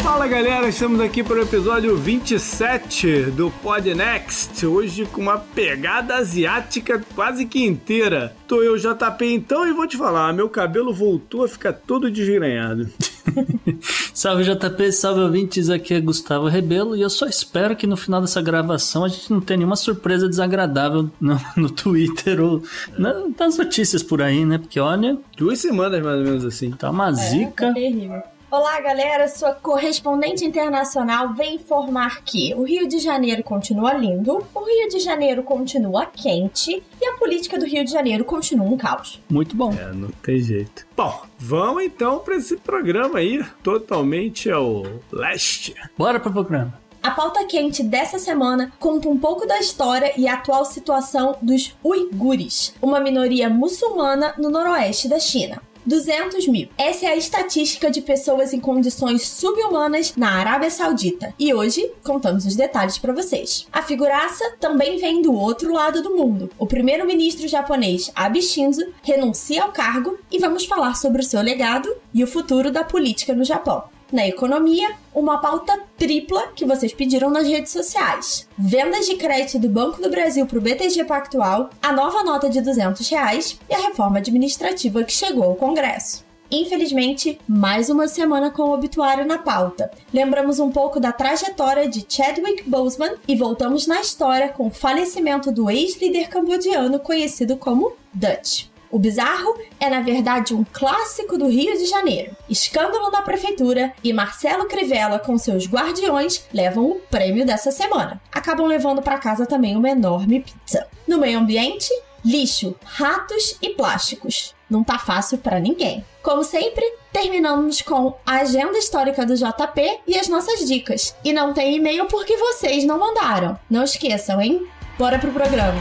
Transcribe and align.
Fala 0.00 0.26
galera, 0.26 0.68
estamos 0.68 1.00
aqui 1.00 1.22
para 1.22 1.38
o 1.38 1.42
episódio 1.42 1.96
27 1.96 3.30
do 3.32 3.50
Pod 3.50 3.92
Next. 3.94 4.64
Hoje 4.64 5.04
com 5.06 5.20
uma 5.20 5.38
pegada 5.38 6.16
asiática 6.16 7.02
quase 7.14 7.44
que 7.44 7.64
inteira. 7.64 8.34
Tô 8.46 8.62
eu, 8.62 8.76
JP, 8.76 9.24
então, 9.26 9.66
e 9.66 9.72
vou 9.72 9.86
te 9.86 9.96
falar: 9.96 10.32
meu 10.32 10.48
cabelo 10.48 10.92
voltou 10.94 11.44
a 11.44 11.48
ficar 11.48 11.72
todo 11.72 12.10
desgrenhado. 12.10 12.88
salve 14.14 14.44
JP, 14.44 14.92
salve 14.92 15.20
ouvintes, 15.20 15.68
aqui 15.68 15.94
é 15.94 16.00
Gustavo 16.00 16.48
Rebelo 16.48 16.96
e 16.96 17.02
eu 17.02 17.10
só 17.10 17.26
espero 17.26 17.76
que 17.76 17.86
no 17.86 17.96
final 17.96 18.20
dessa 18.20 18.40
gravação 18.40 19.04
a 19.04 19.08
gente 19.08 19.30
não 19.30 19.40
tenha 19.40 19.58
nenhuma 19.58 19.76
surpresa 19.76 20.28
desagradável 20.28 21.10
no, 21.20 21.40
no 21.56 21.70
Twitter 21.70 22.40
ou 22.40 22.62
na, 22.96 23.14
nas 23.38 23.58
notícias 23.58 24.02
por 24.02 24.22
aí, 24.22 24.44
né? 24.44 24.58
Porque 24.58 24.80
olha. 24.80 25.18
Duas 25.36 25.58
semanas 25.58 26.02
mais 26.02 26.18
ou 26.18 26.24
menos 26.24 26.44
assim. 26.44 26.70
Tá 26.70 26.90
uma 26.90 27.10
é, 27.10 27.12
zica. 27.12 27.66
Tá 27.68 27.74
terrível. 27.74 28.22
Olá, 28.50 28.80
galera. 28.80 29.28
Sua 29.28 29.52
correspondente 29.52 30.42
internacional 30.42 31.34
vem 31.34 31.56
informar 31.56 32.22
que 32.24 32.54
o 32.54 32.62
Rio 32.62 32.88
de 32.88 32.98
Janeiro 32.98 33.42
continua 33.42 33.92
lindo, 33.92 34.42
o 34.54 34.60
Rio 34.60 34.88
de 34.88 35.00
Janeiro 35.00 35.42
continua 35.42 36.06
quente 36.06 36.82
e 36.98 37.06
a 37.06 37.18
política 37.18 37.58
do 37.58 37.66
Rio 37.66 37.84
de 37.84 37.90
Janeiro 37.90 38.24
continua 38.24 38.66
um 38.66 38.78
caos. 38.78 39.22
Muito 39.28 39.54
bom. 39.54 39.74
É, 39.74 39.92
não 39.92 40.08
tem 40.22 40.38
jeito. 40.38 40.86
Bom, 40.96 41.20
vamos 41.38 41.84
então 41.84 42.20
para 42.20 42.36
esse 42.36 42.56
programa 42.56 43.18
aí, 43.18 43.44
totalmente 43.62 44.50
ao 44.50 44.82
leste. 45.12 45.74
Bora 45.98 46.18
pro 46.18 46.32
programa. 46.32 46.72
A 47.02 47.10
pauta 47.10 47.44
quente 47.44 47.82
dessa 47.82 48.18
semana 48.18 48.72
conta 48.78 49.08
um 49.08 49.16
pouco 49.16 49.46
da 49.46 49.58
história 49.60 50.12
e 50.16 50.26
atual 50.26 50.64
situação 50.64 51.36
dos 51.40 51.76
uigures, 51.84 52.74
uma 52.82 52.98
minoria 52.98 53.48
muçulmana 53.48 54.34
no 54.36 54.50
noroeste 54.50 55.06
da 55.06 55.20
China. 55.20 55.62
200 55.88 56.46
mil. 56.48 56.68
Essa 56.76 57.06
é 57.06 57.08
a 57.08 57.16
estatística 57.16 57.90
de 57.90 58.02
pessoas 58.02 58.52
em 58.52 58.60
condições 58.60 59.26
subhumanas 59.26 60.14
na 60.16 60.32
Arábia 60.32 60.70
Saudita. 60.70 61.34
E 61.38 61.54
hoje 61.54 61.90
contamos 62.04 62.44
os 62.44 62.54
detalhes 62.54 62.98
para 62.98 63.14
vocês. 63.14 63.66
A 63.72 63.82
figuraça 63.82 64.44
também 64.60 64.98
vem 64.98 65.22
do 65.22 65.32
outro 65.32 65.72
lado 65.72 66.02
do 66.02 66.14
mundo. 66.14 66.50
O 66.58 66.66
primeiro-ministro 66.66 67.48
japonês 67.48 68.12
Abe 68.14 68.42
Shinzo 68.42 68.86
renuncia 69.02 69.62
ao 69.62 69.72
cargo 69.72 70.18
e 70.30 70.38
vamos 70.38 70.66
falar 70.66 70.94
sobre 70.94 71.22
o 71.22 71.24
seu 71.24 71.40
legado 71.40 71.88
e 72.12 72.22
o 72.22 72.26
futuro 72.26 72.70
da 72.70 72.84
política 72.84 73.34
no 73.34 73.44
Japão 73.44 73.84
na 74.12 74.26
economia, 74.26 74.90
uma 75.14 75.38
pauta 75.38 75.78
tripla 75.96 76.48
que 76.54 76.64
vocês 76.64 76.92
pediram 76.92 77.30
nas 77.30 77.46
redes 77.46 77.72
sociais. 77.72 78.48
Vendas 78.56 79.06
de 79.06 79.16
crédito 79.16 79.58
do 79.58 79.68
Banco 79.68 80.00
do 80.00 80.10
Brasil 80.10 80.46
para 80.46 80.58
o 80.58 80.62
BTG 80.62 81.04
Pactual, 81.04 81.70
a 81.82 81.92
nova 81.92 82.22
nota 82.22 82.48
de 82.48 82.60
200 82.60 83.08
reais 83.08 83.58
e 83.68 83.74
a 83.74 83.88
reforma 83.88 84.18
administrativa 84.18 85.04
que 85.04 85.12
chegou 85.12 85.44
ao 85.44 85.56
Congresso. 85.56 86.28
Infelizmente, 86.50 87.38
mais 87.46 87.90
uma 87.90 88.08
semana 88.08 88.50
com 88.50 88.62
o 88.62 88.72
obituário 88.72 89.26
na 89.26 89.36
pauta. 89.36 89.90
Lembramos 90.12 90.58
um 90.58 90.70
pouco 90.70 90.98
da 90.98 91.12
trajetória 91.12 91.86
de 91.86 92.06
Chadwick 92.08 92.68
Boseman 92.68 93.16
e 93.26 93.36
voltamos 93.36 93.86
na 93.86 94.00
história 94.00 94.48
com 94.48 94.68
o 94.68 94.70
falecimento 94.70 95.52
do 95.52 95.70
ex-líder 95.70 96.28
cambodiano 96.28 96.98
conhecido 96.98 97.56
como 97.58 97.92
Dutch. 98.14 98.66
O 98.90 98.98
bizarro 98.98 99.58
é, 99.78 99.90
na 99.90 100.00
verdade, 100.00 100.54
um 100.54 100.64
clássico 100.64 101.36
do 101.36 101.48
Rio 101.48 101.76
de 101.76 101.86
Janeiro. 101.86 102.36
Escândalo 102.48 103.10
da 103.10 103.22
prefeitura 103.22 103.92
e 104.02 104.12
Marcelo 104.12 104.66
Crivella 104.66 105.18
com 105.18 105.36
seus 105.36 105.66
guardiões 105.66 106.44
levam 106.52 106.86
o 106.86 106.94
prêmio 107.10 107.44
dessa 107.44 107.70
semana. 107.70 108.20
Acabam 108.32 108.66
levando 108.66 109.02
para 109.02 109.18
casa 109.18 109.46
também 109.46 109.76
uma 109.76 109.90
enorme 109.90 110.40
pizza. 110.40 110.86
No 111.06 111.18
meio 111.18 111.38
ambiente, 111.38 111.90
lixo, 112.24 112.74
ratos 112.84 113.56
e 113.60 113.70
plásticos. 113.70 114.54
Não 114.68 114.84
tá 114.84 114.98
fácil 114.98 115.38
para 115.38 115.60
ninguém. 115.60 116.04
Como 116.22 116.44
sempre, 116.44 116.84
terminamos 117.12 117.80
com 117.80 118.14
a 118.24 118.40
agenda 118.40 118.76
histórica 118.76 119.24
do 119.24 119.34
JP 119.34 120.00
e 120.06 120.18
as 120.18 120.28
nossas 120.28 120.66
dicas. 120.66 121.14
E 121.24 121.32
não 121.32 121.54
tem 121.54 121.76
e-mail 121.76 122.06
porque 122.06 122.36
vocês 122.36 122.84
não 122.84 122.98
mandaram. 122.98 123.58
Não 123.70 123.84
esqueçam, 123.84 124.40
hein? 124.40 124.66
Bora 124.98 125.18
pro 125.18 125.32
programa. 125.32 125.80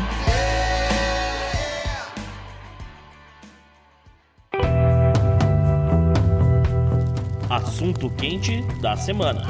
Assunto 7.68 8.10
quente 8.10 8.64
da 8.82 8.96
semana. 8.96 9.42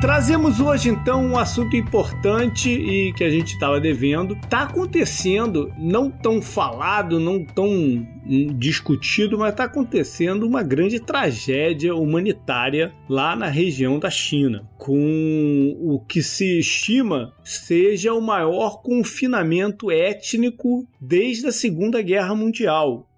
Trazemos 0.00 0.60
hoje 0.60 0.90
então 0.90 1.24
um 1.24 1.38
assunto 1.38 1.76
importante 1.76 2.68
e 2.68 3.12
que 3.14 3.24
a 3.24 3.30
gente 3.30 3.54
estava 3.54 3.80
devendo. 3.80 4.34
Está 4.34 4.64
acontecendo, 4.64 5.72
não 5.78 6.10
tão 6.10 6.42
falado, 6.42 7.18
não 7.18 7.42
tão 7.42 7.66
hum, 7.66 8.58
discutido, 8.58 9.38
mas 9.38 9.52
está 9.52 9.64
acontecendo 9.64 10.46
uma 10.46 10.62
grande 10.62 11.00
tragédia 11.00 11.94
humanitária 11.94 12.92
lá 13.08 13.34
na 13.34 13.46
região 13.46 13.98
da 13.98 14.10
China, 14.10 14.68
com 14.76 15.74
o 15.80 15.98
que 16.00 16.22
se 16.22 16.58
estima 16.58 17.32
seja 17.42 18.12
o 18.12 18.20
maior 18.20 18.82
confinamento 18.82 19.90
étnico 19.90 20.86
desde 21.00 21.46
a 21.46 21.52
Segunda 21.52 22.02
Guerra 22.02 22.34
Mundial 22.34 23.08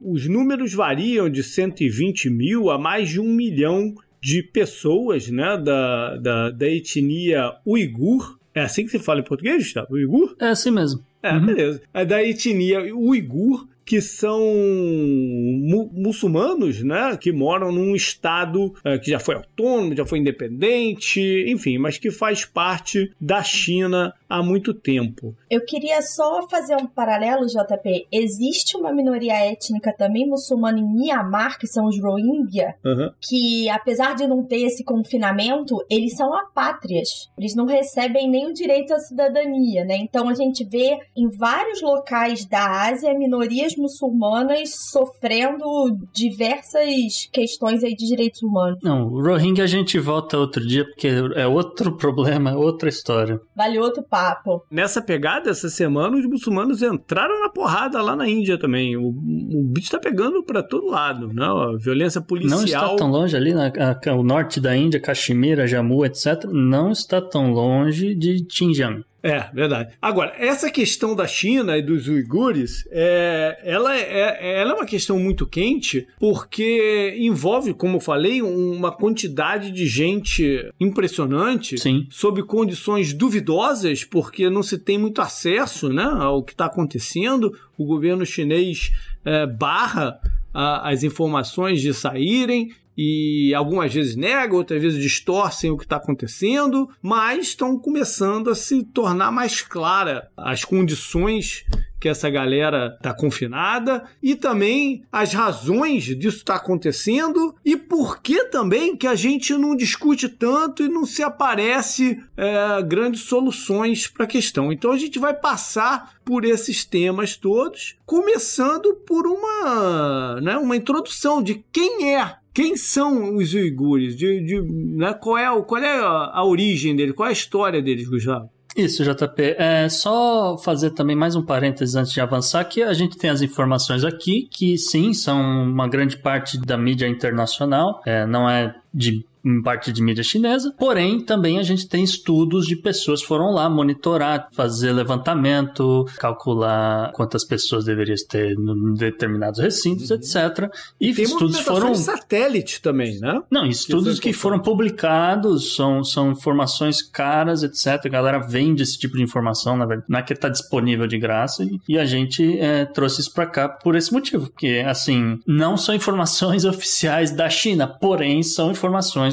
os 0.00 0.26
números 0.28 0.72
variam 0.72 1.28
de 1.28 1.42
120 1.42 2.30
mil 2.30 2.70
a 2.70 2.78
mais 2.78 3.08
de 3.08 3.20
um 3.20 3.28
milhão 3.28 3.94
de 4.20 4.42
pessoas 4.42 5.28
né, 5.28 5.58
da, 5.58 6.16
da, 6.16 6.50
da 6.50 6.68
etnia 6.68 7.52
uigur. 7.66 8.38
É 8.54 8.62
assim 8.62 8.84
que 8.84 8.90
se 8.90 8.98
fala 8.98 9.20
em 9.20 9.24
português, 9.24 9.64
Gustavo? 9.64 9.88
Uigur? 9.90 10.34
É 10.40 10.48
assim 10.48 10.70
mesmo. 10.70 11.04
É, 11.22 11.32
uhum. 11.32 11.46
beleza. 11.46 11.82
É 11.92 12.04
da 12.04 12.22
etnia 12.22 12.94
uigur 12.94 13.66
que 13.84 14.00
são 14.00 14.40
mu 14.40 15.90
muçulmanos, 15.92 16.82
né, 16.82 17.16
que 17.16 17.32
moram 17.32 17.70
num 17.70 17.94
estado 17.94 18.66
uh, 18.66 18.98
que 19.02 19.10
já 19.10 19.18
foi 19.18 19.34
autônomo, 19.34 19.94
já 19.94 20.06
foi 20.06 20.18
independente, 20.18 21.20
enfim, 21.48 21.78
mas 21.78 21.98
que 21.98 22.10
faz 22.10 22.44
parte 22.44 23.12
da 23.20 23.42
China 23.42 24.14
há 24.28 24.42
muito 24.42 24.74
tempo. 24.74 25.34
Eu 25.48 25.64
queria 25.64 26.02
só 26.02 26.48
fazer 26.48 26.76
um 26.76 26.86
paralelo, 26.86 27.46
JP. 27.46 28.08
Existe 28.10 28.76
uma 28.76 28.92
minoria 28.92 29.34
étnica 29.34 29.94
também 29.96 30.26
muçulmana 30.26 30.78
em 30.78 30.94
Myanmar, 30.94 31.58
que 31.58 31.66
são 31.66 31.86
os 31.86 32.00
Rohingya, 32.00 32.74
uhum. 32.84 33.10
que 33.20 33.68
apesar 33.68 34.14
de 34.14 34.26
não 34.26 34.42
ter 34.42 34.62
esse 34.62 34.82
confinamento, 34.82 35.76
eles 35.88 36.16
são 36.16 36.34
apátrias. 36.34 37.30
Eles 37.38 37.54
não 37.54 37.66
recebem 37.66 38.28
nem 38.28 38.48
o 38.48 38.52
direito 38.52 38.92
à 38.92 38.98
cidadania, 38.98 39.84
né? 39.84 39.96
Então 39.96 40.28
a 40.28 40.34
gente 40.34 40.64
vê 40.64 40.98
em 41.16 41.28
vários 41.28 41.80
locais 41.82 42.44
da 42.44 42.88
Ásia 42.88 43.14
minorias 43.14 43.73
muçulmanas 43.76 44.74
sofrendo 44.90 45.64
diversas 46.12 47.28
questões 47.32 47.82
aí 47.82 47.94
de 47.94 48.06
direitos 48.06 48.42
humanos. 48.42 48.78
Não, 48.82 49.08
o 49.08 49.22
Rohingya 49.22 49.64
a 49.64 49.66
gente 49.66 49.98
volta 49.98 50.38
outro 50.38 50.66
dia, 50.66 50.84
porque 50.84 51.08
é 51.34 51.46
outro 51.46 51.96
problema, 51.96 52.50
é 52.50 52.56
outra 52.56 52.88
história. 52.88 53.40
Vale 53.54 53.78
outro 53.78 54.02
papo. 54.02 54.64
Nessa 54.70 55.00
pegada, 55.02 55.50
essa 55.50 55.68
semana, 55.68 56.16
os 56.16 56.26
muçulmanos 56.26 56.82
entraram 56.82 57.40
na 57.40 57.48
porrada 57.48 58.00
lá 58.02 58.16
na 58.16 58.28
Índia 58.28 58.58
também. 58.58 58.96
O, 58.96 59.08
o 59.08 59.62
bicho 59.64 59.90
tá 59.90 59.98
pegando 59.98 60.42
para 60.42 60.62
todo 60.62 60.86
lado, 60.86 61.28
né? 61.28 61.44
A 61.44 61.76
violência 61.78 62.20
policial. 62.20 62.58
Não 62.58 62.64
está 62.64 62.96
tão 62.96 63.10
longe 63.10 63.36
ali, 63.36 63.52
na, 63.52 63.66
a, 63.68 64.14
o 64.14 64.22
norte 64.22 64.60
da 64.60 64.76
Índia, 64.76 65.00
Caxemira, 65.00 65.66
Jammu, 65.66 66.04
etc. 66.04 66.44
Não 66.50 66.90
está 66.90 67.20
tão 67.20 67.52
longe 67.52 68.14
de 68.14 68.44
Xinjiang. 68.48 69.04
É, 69.24 69.48
verdade. 69.54 69.94
Agora, 70.02 70.34
essa 70.36 70.70
questão 70.70 71.16
da 71.16 71.26
China 71.26 71.78
e 71.78 71.82
dos 71.82 72.08
uigures, 72.08 72.86
é, 72.90 73.58
ela, 73.64 73.96
é, 73.96 74.58
ela 74.60 74.72
é 74.72 74.74
uma 74.74 74.84
questão 74.84 75.18
muito 75.18 75.46
quente, 75.46 76.06
porque 76.20 77.16
envolve, 77.18 77.72
como 77.72 77.96
eu 77.96 78.00
falei, 78.00 78.42
uma 78.42 78.92
quantidade 78.92 79.70
de 79.70 79.86
gente 79.86 80.70
impressionante, 80.78 81.78
Sim. 81.78 82.06
sob 82.10 82.42
condições 82.42 83.14
duvidosas, 83.14 84.04
porque 84.04 84.50
não 84.50 84.62
se 84.62 84.76
tem 84.76 84.98
muito 84.98 85.22
acesso 85.22 85.88
né, 85.88 86.04
ao 86.04 86.42
que 86.42 86.52
está 86.52 86.66
acontecendo. 86.66 87.58
O 87.78 87.86
governo 87.86 88.26
chinês 88.26 88.92
é, 89.24 89.46
barra 89.46 90.20
a, 90.52 90.90
as 90.90 91.02
informações 91.02 91.80
de 91.80 91.94
saírem 91.94 92.72
e 92.96 93.52
algumas 93.54 93.92
vezes 93.92 94.16
negam, 94.16 94.56
outras 94.56 94.80
vezes 94.80 95.02
distorcem 95.02 95.70
o 95.70 95.76
que 95.76 95.84
está 95.84 95.96
acontecendo, 95.96 96.88
mas 97.02 97.48
estão 97.48 97.78
começando 97.78 98.50
a 98.50 98.54
se 98.54 98.82
tornar 98.82 99.30
mais 99.30 99.60
clara 99.60 100.30
as 100.36 100.64
condições 100.64 101.64
que 102.04 102.08
essa 102.10 102.28
galera 102.28 102.94
está 102.98 103.14
confinada 103.14 104.04
e 104.22 104.36
também 104.36 105.04
as 105.10 105.32
razões 105.32 106.04
disso 106.04 106.36
estar 106.36 106.58
tá 106.58 106.60
acontecendo 106.60 107.54
e 107.64 107.78
por 107.78 108.20
que 108.20 108.44
também 108.44 108.94
que 108.94 109.06
a 109.06 109.14
gente 109.14 109.54
não 109.54 109.74
discute 109.74 110.28
tanto 110.28 110.84
e 110.84 110.88
não 110.90 111.06
se 111.06 111.22
aparece 111.22 112.22
é, 112.36 112.82
grandes 112.82 113.22
soluções 113.22 114.06
para 114.06 114.24
a 114.24 114.28
questão. 114.28 114.70
Então 114.70 114.92
a 114.92 114.98
gente 114.98 115.18
vai 115.18 115.32
passar 115.32 116.14
por 116.22 116.44
esses 116.44 116.84
temas 116.84 117.38
todos, 117.38 117.96
começando 118.04 118.94
por 119.06 119.26
uma, 119.26 120.40
né, 120.42 120.58
uma 120.58 120.76
introdução 120.76 121.42
de 121.42 121.64
quem 121.72 122.14
é 122.14 122.36
quem 122.54 122.76
são 122.76 123.34
os 123.34 123.52
uigures? 123.52 124.16
De, 124.16 124.40
de, 124.40 124.62
né, 124.62 125.12
qual 125.12 125.36
é, 125.36 125.62
qual 125.62 125.82
é 125.82 126.00
a, 126.00 126.44
origem 126.44 126.94
deles? 126.94 127.14
Qual 127.14 127.26
é 127.26 127.30
a 127.30 127.32
história 127.32 127.82
deles, 127.82 128.08
Gustavo? 128.08 128.48
Isso, 128.76 129.04
JP. 129.04 129.56
É 129.58 129.88
só 129.88 130.56
fazer 130.58 130.90
também 130.90 131.14
mais 131.16 131.36
um 131.36 131.42
parênteses 131.42 131.94
antes 131.96 132.12
de 132.12 132.20
avançar, 132.20 132.64
que 132.64 132.82
a 132.82 132.92
gente 132.92 133.16
tem 133.16 133.30
as 133.30 133.42
informações 133.42 134.04
aqui, 134.04 134.48
que 134.50 134.78
sim, 134.78 135.12
são 135.12 135.40
uma 135.40 135.88
grande 135.88 136.16
parte 136.16 136.58
da 136.58 136.76
mídia 136.76 137.06
internacional, 137.06 138.00
é, 138.06 138.26
não 138.26 138.48
é 138.48 138.74
de 138.94 139.24
em 139.44 139.60
parte 139.62 139.92
de 139.92 140.02
mídia 140.02 140.24
chinesa, 140.24 140.74
porém 140.78 141.20
também 141.20 141.58
a 141.58 141.62
gente 141.62 141.86
tem 141.86 142.02
estudos 142.02 142.66
de 142.66 142.76
pessoas 142.76 143.20
que 143.20 143.26
foram 143.26 143.52
lá 143.52 143.68
monitorar, 143.68 144.48
fazer 144.52 144.92
levantamento, 144.92 146.06
calcular 146.18 147.12
quantas 147.12 147.44
pessoas 147.44 147.84
deveriam 147.84 148.14
ter 148.28 148.52
em 148.58 148.94
determinados 148.94 149.60
recintos, 149.60 150.10
Uhum. 150.10 150.16
etc. 150.16 150.70
E 151.00 151.12
Tem 151.12 151.24
estudos 151.24 151.58
foram 151.60 151.94
satélite 151.94 152.80
também, 152.80 153.18
né? 153.18 153.40
não, 153.50 153.66
estudos 153.66 154.18
é 154.18 154.22
que 154.22 154.32
foram 154.32 154.58
publicados, 154.60 155.74
são, 155.74 156.02
são 156.04 156.30
informações 156.30 157.02
caras, 157.02 157.62
etc. 157.62 158.06
A 158.06 158.08
galera 158.08 158.38
vende 158.38 158.82
esse 158.82 158.98
tipo 158.98 159.16
de 159.16 159.22
informação, 159.22 159.76
na 159.76 159.84
verdade. 159.84 160.06
Não 160.08 160.18
é 160.18 160.22
que 160.22 160.32
está 160.32 160.48
disponível 160.48 161.06
de 161.06 161.18
graça. 161.18 161.64
E, 161.64 161.80
e 161.88 161.98
a 161.98 162.04
gente 162.06 162.58
é, 162.58 162.84
trouxe 162.84 163.20
isso 163.20 163.32
para 163.32 163.46
cá 163.46 163.68
por 163.68 163.94
esse 163.96 164.12
motivo. 164.12 164.48
Porque, 164.50 164.82
assim, 164.86 165.38
não 165.46 165.76
são 165.76 165.94
informações 165.94 166.64
oficiais 166.64 167.30
da 167.30 167.50
China, 167.50 167.86
porém 167.86 168.42
são 168.42 168.70
informações 168.70 168.83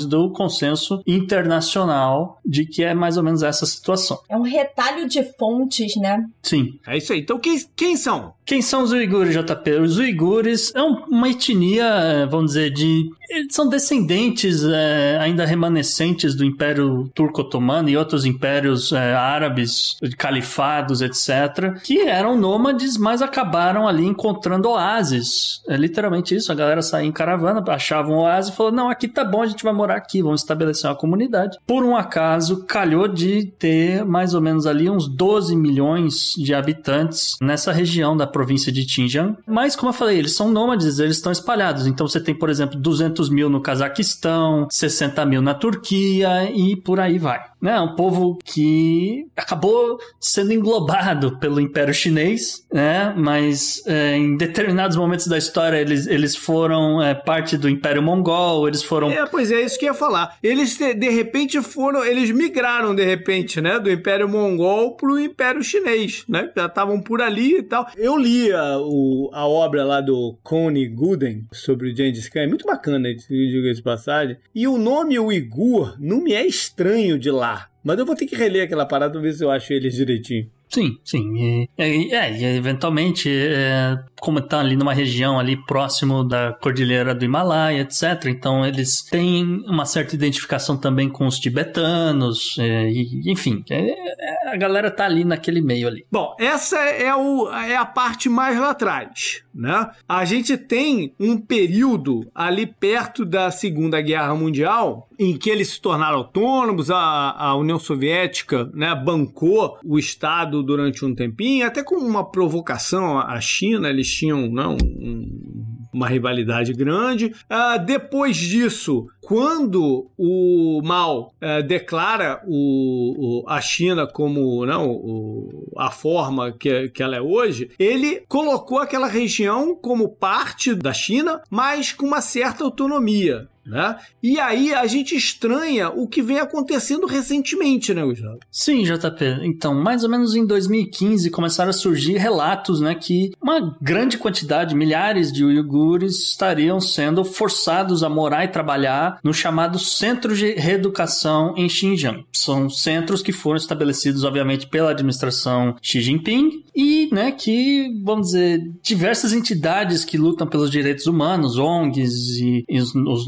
do 0.06 0.30
consenso 0.32 1.02
internacional 1.06 2.40
de 2.46 2.66
que 2.66 2.84
é 2.84 2.94
mais 2.94 3.18
ou 3.18 3.24
menos 3.24 3.44
essa 3.44 3.66
situação. 3.66 4.20
É 4.30 4.38
um 4.38 4.42
retalho 4.42 5.08
de 5.08 5.24
fontes, 5.38 5.96
né? 5.96 6.26
Sim. 6.42 6.80
É 6.88 6.98
isso 6.98 7.14
aí. 7.14 7.20
Então 7.20 7.40
quem, 7.40 7.60
quem 7.76 7.96
são? 7.98 8.34
Quem 8.46 8.62
são 8.62 8.84
os 8.84 8.92
uigures, 8.92 9.34
JP? 9.34 9.72
Os 9.80 9.98
uigures 9.98 10.74
é 10.76 10.82
um- 10.82 11.04
uma 11.10 11.30
etnia, 11.30 11.86
eh, 11.86 12.26
vamos 12.26 12.52
dizer, 12.52 12.72
de. 12.72 13.10
Eles 13.32 13.56
são 13.56 13.70
descendentes 13.70 14.62
eh, 14.62 15.18
ainda 15.22 15.46
remanescentes 15.46 16.36
do 16.36 16.44
Império 16.44 17.10
Turco-Otomano 17.16 17.88
e 17.88 17.96
outros 17.96 18.26
impérios 18.26 18.92
eh, 18.92 19.14
árabes, 19.14 19.96
califados, 20.18 21.02
etc., 21.02 21.80
que 21.82 22.02
eram 22.02 22.38
nômades, 22.38 22.98
mas 22.98 23.22
acabaram 23.22 23.88
ali 23.88 24.06
encontrando 24.06 24.68
oásis. 24.68 25.62
É 25.70 25.78
literalmente 25.78 26.36
isso: 26.36 26.52
a 26.52 26.56
galera 26.56 26.82
saía 26.82 27.08
em 27.08 27.12
caravana, 27.12 27.64
achava 27.70 28.12
um 28.12 28.18
oásis 28.18 28.52
e 28.52 28.58
falou: 28.58 28.72
não, 28.72 28.90
aqui 28.90 29.08
tá 29.08 29.24
bom, 29.24 29.44
a 29.44 29.48
gente 29.48 29.64
vai 29.64 29.72
morar 29.72 29.96
aqui, 29.96 30.22
vamos 30.22 30.42
estabelecer 30.42 30.90
uma 30.90 30.96
comunidade. 30.98 31.58
Por 31.66 31.86
um 31.86 31.96
acaso, 31.96 32.66
calhou 32.66 33.08
de 33.08 33.46
ter 33.58 34.04
mais 34.04 34.34
ou 34.34 34.42
menos 34.42 34.68
ali 34.68 34.90
uns 34.90 35.08
12 35.08 35.56
milhões 35.56 36.34
de 36.38 36.54
habitantes 36.54 37.38
nessa 37.42 37.72
região 37.72 38.18
da 38.18 38.28
província 38.28 38.74
de 38.74 38.86
Xinjiang. 38.86 39.38
Mas, 39.48 39.74
como 39.74 39.90
eu 39.90 39.94
falei, 39.94 40.18
eles 40.18 40.36
são 40.36 40.52
nômades, 40.52 41.00
eles 41.00 41.16
estão 41.16 41.32
espalhados. 41.32 41.88
Então, 41.88 42.06
você 42.06 42.20
tem, 42.20 42.36
por 42.36 42.50
exemplo, 42.50 42.78
200 42.78 43.21
mil 43.30 43.50
no 43.50 43.62
Cazaquistão, 43.62 44.68
60 44.70 45.26
mil 45.26 45.42
na 45.42 45.54
Turquia 45.54 46.50
e 46.52 46.76
por 46.76 47.00
aí 47.00 47.18
vai. 47.18 47.40
Né? 47.62 47.80
Um 47.80 47.96
povo 47.96 48.40
que 48.44 49.28
acabou 49.38 50.00
sendo 50.20 50.52
englobado 50.52 51.38
pelo 51.38 51.60
Império 51.62 51.94
Chinês, 51.94 52.66
né? 52.74 53.14
mas 53.16 53.84
é, 53.86 54.18
em 54.18 54.36
determinados 54.36 54.98
momentos 54.98 55.28
da 55.28 55.38
história 55.38 55.78
eles, 55.78 56.08
eles 56.08 56.36
foram 56.36 57.00
é, 57.02 57.14
parte 57.14 57.58
do 57.58 57.70
Império 57.70 58.02
Mongol, 58.02 58.68
eles 58.68 58.82
foram 58.82 59.12
É, 59.12 59.26
pois 59.28 59.52
é, 59.52 59.62
isso 59.62 59.78
que 59.78 59.86
eu 59.86 59.90
ia 59.90 59.94
falar. 59.94 60.38
Eles, 60.42 60.76
de, 60.78 61.10
repente, 61.10 61.62
foram. 61.62 62.04
Eles 62.04 62.32
migraram, 62.32 62.96
de 62.96 63.04
repente, 63.06 63.62
né? 63.62 63.80
Do 63.80 63.92
Império 63.92 64.28
Mongol 64.28 64.96
pro 64.96 65.20
Império 65.20 65.64
Chinês, 65.64 66.24
né? 66.28 66.50
Já 66.56 66.66
estavam 66.66 67.00
por 67.00 67.22
ali 67.22 67.58
e 67.58 67.64
tal. 67.64 67.88
Eu 67.96 68.18
li 68.18 68.52
a, 68.52 68.78
o- 68.80 69.30
a 69.34 69.46
obra 69.48 69.84
lá 69.84 70.02
do 70.02 70.36
Connie 70.42 70.88
Gooden 70.88 71.46
sobre 71.54 71.92
o 71.92 71.96
Gengis 71.96 72.28
Khan. 72.30 72.42
É 72.42 72.48
muito 72.48 72.66
bacana, 72.66 73.11
diga 73.16 73.70
esse 73.70 73.82
passagem. 73.82 74.38
E 74.54 74.68
o 74.68 74.78
nome 74.78 75.20
Uigur 75.20 75.96
não 76.00 76.22
me 76.22 76.34
é 76.34 76.46
estranho 76.46 77.18
de 77.18 77.32
lá. 77.32 77.70
Mas 77.84 77.98
eu 77.98 78.06
vou 78.06 78.16
ter 78.16 78.26
que 78.26 78.36
reler 78.36 78.64
aquela 78.64 78.86
parada 78.86 79.14
pra 79.14 79.22
ver 79.22 79.34
se 79.34 79.44
eu 79.44 79.50
acho 79.50 79.74
eles 79.74 79.96
direitinho. 79.96 80.50
Sim, 80.72 80.98
sim. 81.04 81.36
E, 81.38 81.70
e- 81.78 82.14
é, 82.14 82.32
e 82.38 82.46
eventualmente, 82.58 83.30
é, 83.30 83.98
como 84.22 84.40
está 84.40 84.60
ali 84.60 84.76
numa 84.76 84.94
região 84.94 85.38
ali 85.40 85.58
próximo 85.66 86.24
da 86.24 86.54
Cordilheira 86.54 87.14
do 87.14 87.26
Himalaia, 87.26 87.82
etc. 87.82 88.26
Então 88.28 88.66
eles 88.66 89.02
têm 89.04 89.44
uma 89.68 89.86
certa 89.86 90.16
identificação 90.16 90.78
também 90.78 91.10
com 91.10 91.28
os 91.28 91.38
tibetanos, 91.40 92.56
é, 92.60 92.90
e, 92.90 93.32
enfim, 93.32 93.64
é- 93.70 93.90
é- 93.92 94.54
a 94.54 94.58
galera 94.58 94.90
tá 94.92 95.06
ali 95.06 95.24
naquele 95.26 95.62
meio 95.62 95.88
ali. 95.88 96.06
Bom, 96.12 96.36
essa 96.40 96.78
é, 96.78 97.14
o, 97.16 97.50
é 97.52 97.76
a 97.76 97.86
parte 97.86 98.30
mais 98.30 98.58
lá 98.60 98.72
atrás, 98.72 99.44
né? 99.54 99.90
A 100.08 100.24
gente 100.26 100.58
tem 100.58 101.14
um 101.20 101.38
período 101.38 102.22
ali 102.34 102.66
perto 102.66 103.26
da 103.26 103.50
Segunda 103.52 104.00
Guerra 104.02 104.34
Mundial 104.36 105.08
em 105.20 105.38
que 105.38 105.50
eles 105.50 105.70
se 105.70 105.82
tornaram 105.82 106.18
autônomos, 106.18 106.90
a, 106.90 107.36
a 107.38 107.56
União 107.56 107.78
Soviética 107.78 108.70
né, 108.74 108.94
bancou 108.96 109.78
o 109.86 110.00
Estado 110.00 110.61
durante 110.62 111.04
um 111.06 111.14
tempinho, 111.16 111.66
até 111.66 111.84
com 111.84 111.96
uma 111.96 112.24
provocação 112.30 113.20
à 113.20 113.40
China, 113.42 113.90
eles 113.90 114.10
tinham 114.14 114.48
né, 114.52 114.66
um- 114.68 114.78
um- 114.84 115.66
uma 115.94 116.08
rivalidade 116.08 116.74
grande. 116.74 117.34
Ah, 117.50 117.78
depois 117.78 118.38
disso, 118.38 119.08
quando 119.20 120.10
o 120.18 120.82
Mao 120.84 121.34
eh, 121.42 121.62
declara 121.62 122.42
o, 122.48 123.42
o- 123.44 123.50
a 123.50 123.60
China 123.60 124.08
como 124.08 124.66
não, 124.66 124.90
o- 124.90 125.72
a 125.78 125.92
forma 125.92 126.52
que, 126.52 126.90
que 126.90 127.04
ela 127.04 127.18
é 127.18 127.22
hoje, 127.22 127.72
ele 127.78 128.24
colocou 128.28 128.80
aquela 128.80 129.08
região 129.08 129.76
como 129.76 130.08
parte 130.10 130.74
da 130.74 130.94
China, 130.94 131.42
mas 131.50 131.92
com 131.92 132.06
uma 132.06 132.22
certa 132.22 132.64
autonomia. 132.64 133.48
Né? 133.72 133.96
E 134.22 134.38
aí 134.40 134.74
a 134.74 134.86
gente 134.86 135.16
estranha 135.16 135.90
o 135.90 136.06
que 136.08 136.22
vem 136.22 136.40
acontecendo 136.40 137.08
recentemente, 137.08 137.94
né, 137.94 138.04
Gustavo? 138.04 138.40
Sim, 138.52 138.84
JP. 138.84 139.40
Então, 139.44 139.74
mais 139.74 140.04
ou 140.04 140.10
menos 140.10 140.36
em 140.36 140.46
2015 140.46 141.30
começaram 141.30 141.70
a 141.70 141.74
surgir 141.74 142.18
relatos, 142.18 142.82
né, 142.82 142.94
que 142.96 143.32
uma 143.42 143.76
grande 143.82 144.18
quantidade, 144.18 144.76
milhares 144.76 145.32
de 145.32 145.46
uigures 145.46 146.20
estariam 146.32 146.82
sendo 146.82 147.24
forçados 147.24 148.04
a 148.04 148.10
morar 148.10 148.44
e 148.44 148.50
trabalhar 148.50 149.20
no 149.24 149.34
chamado 149.34 149.80
Centro 149.80 150.36
de 150.36 150.52
Reeducação 150.54 151.54
em 151.56 151.70
Xinjiang. 151.70 152.26
São 152.34 152.70
centros 152.70 153.22
que 153.24 153.32
foram 153.32 153.56
estabelecidos, 153.58 154.24
obviamente, 154.26 154.68
pela 154.68 154.92
administração 154.92 155.76
Xi 155.82 156.02
Jinping 156.02 156.64
e, 156.76 157.08
né, 157.14 157.32
que, 157.32 157.88
vamos 158.04 158.28
dizer, 158.28 158.70
diversas 158.84 159.32
entidades 159.32 160.04
que 160.04 160.18
lutam 160.18 160.48
pelos 160.48 160.70
direitos 160.70 161.06
humanos, 161.08 161.58
ONGs 161.58 162.38
e, 162.40 162.66
e 162.68 162.80
os, 162.80 162.94
os- 162.94 163.28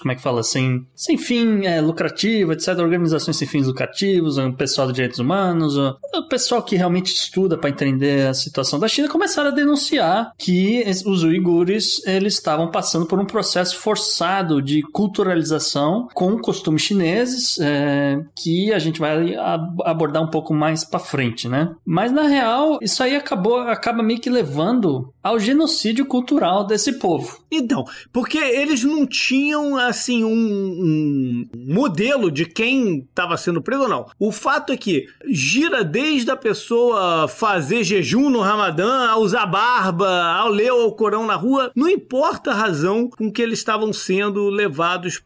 como 0.00 0.12
é 0.12 0.14
que 0.14 0.22
fala, 0.22 0.42
sem, 0.42 0.86
sem 0.94 1.16
fim 1.16 1.64
é, 1.66 1.80
lucrativo, 1.80 2.52
etc., 2.52 2.78
organizações 2.78 3.36
sem 3.36 3.46
fins 3.46 3.66
lucrativos, 3.66 4.38
o 4.38 4.52
pessoal 4.52 4.86
de 4.88 4.94
direitos 4.94 5.18
humanos, 5.18 5.76
o, 5.76 5.96
pessoal 6.28 6.62
que 6.62 6.76
realmente 6.76 7.12
estuda 7.12 7.56
para 7.56 7.70
entender 7.70 8.26
a 8.26 8.34
situação 8.34 8.78
da 8.78 8.88
China, 8.88 9.08
começaram 9.08 9.50
a 9.50 9.54
denunciar 9.54 10.32
que 10.36 10.84
os 11.06 11.22
uigures 11.22 12.04
eles 12.06 12.34
estavam 12.34 12.70
passando 12.70 13.06
por 13.06 13.18
um 13.18 13.24
processo 13.24 13.76
forçado 13.76 14.60
de 14.60 14.82
culturalização 14.92 16.08
com 16.14 16.38
costumes 16.38 16.82
chineses, 16.82 17.58
é, 17.60 18.20
que 18.36 18.72
a 18.72 18.78
gente 18.78 19.00
vai 19.00 19.34
ab- 19.34 19.82
abordar 19.84 20.22
um 20.22 20.30
pouco 20.30 20.52
mais 20.54 20.84
para 20.84 20.98
frente, 20.98 21.48
né? 21.48 21.70
Mas 21.84 22.12
na 22.12 22.22
real, 22.22 22.78
isso 22.82 23.02
aí 23.02 23.16
acabou 23.16 23.58
acaba 23.58 24.02
meio 24.02 24.20
que 24.20 24.30
levando 24.30 25.12
ao 25.22 25.38
genocídio 25.38 26.06
cultural 26.06 26.66
desse 26.66 26.98
povo. 26.98 27.38
Então, 27.50 27.84
porque 28.12 28.38
eles 28.38 28.84
não 28.84 29.06
tinham, 29.06 29.57
assim, 29.76 30.24
um, 30.24 30.30
um 30.30 31.48
modelo 31.54 32.30
de 32.30 32.44
quem 32.44 32.98
estava 32.98 33.36
sendo 33.36 33.62
preso 33.62 33.82
ou 33.82 33.88
não. 33.88 34.06
O 34.18 34.32
fato 34.32 34.72
é 34.72 34.76
que 34.76 35.06
gira 35.26 35.84
desde 35.84 36.30
a 36.30 36.36
pessoa 36.36 37.28
fazer 37.28 37.84
jejum 37.84 38.30
no 38.30 38.40
Ramadã, 38.40 39.06
a 39.08 39.16
usar 39.16 39.46
barba, 39.46 40.08
ao 40.08 40.48
ler 40.48 40.72
o 40.72 40.90
Corão 40.92 41.26
na 41.26 41.34
rua, 41.34 41.70
não 41.74 41.88
importa 41.88 42.50
a 42.50 42.54
razão 42.54 43.08
com 43.08 43.30
que 43.30 43.42
eles 43.42 43.58
estavam 43.58 43.92
sendo 43.92 44.48
levados 44.48 45.22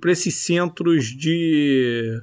para 0.00 0.12
esses 0.12 0.34
centros 0.36 1.06
de 1.06 2.20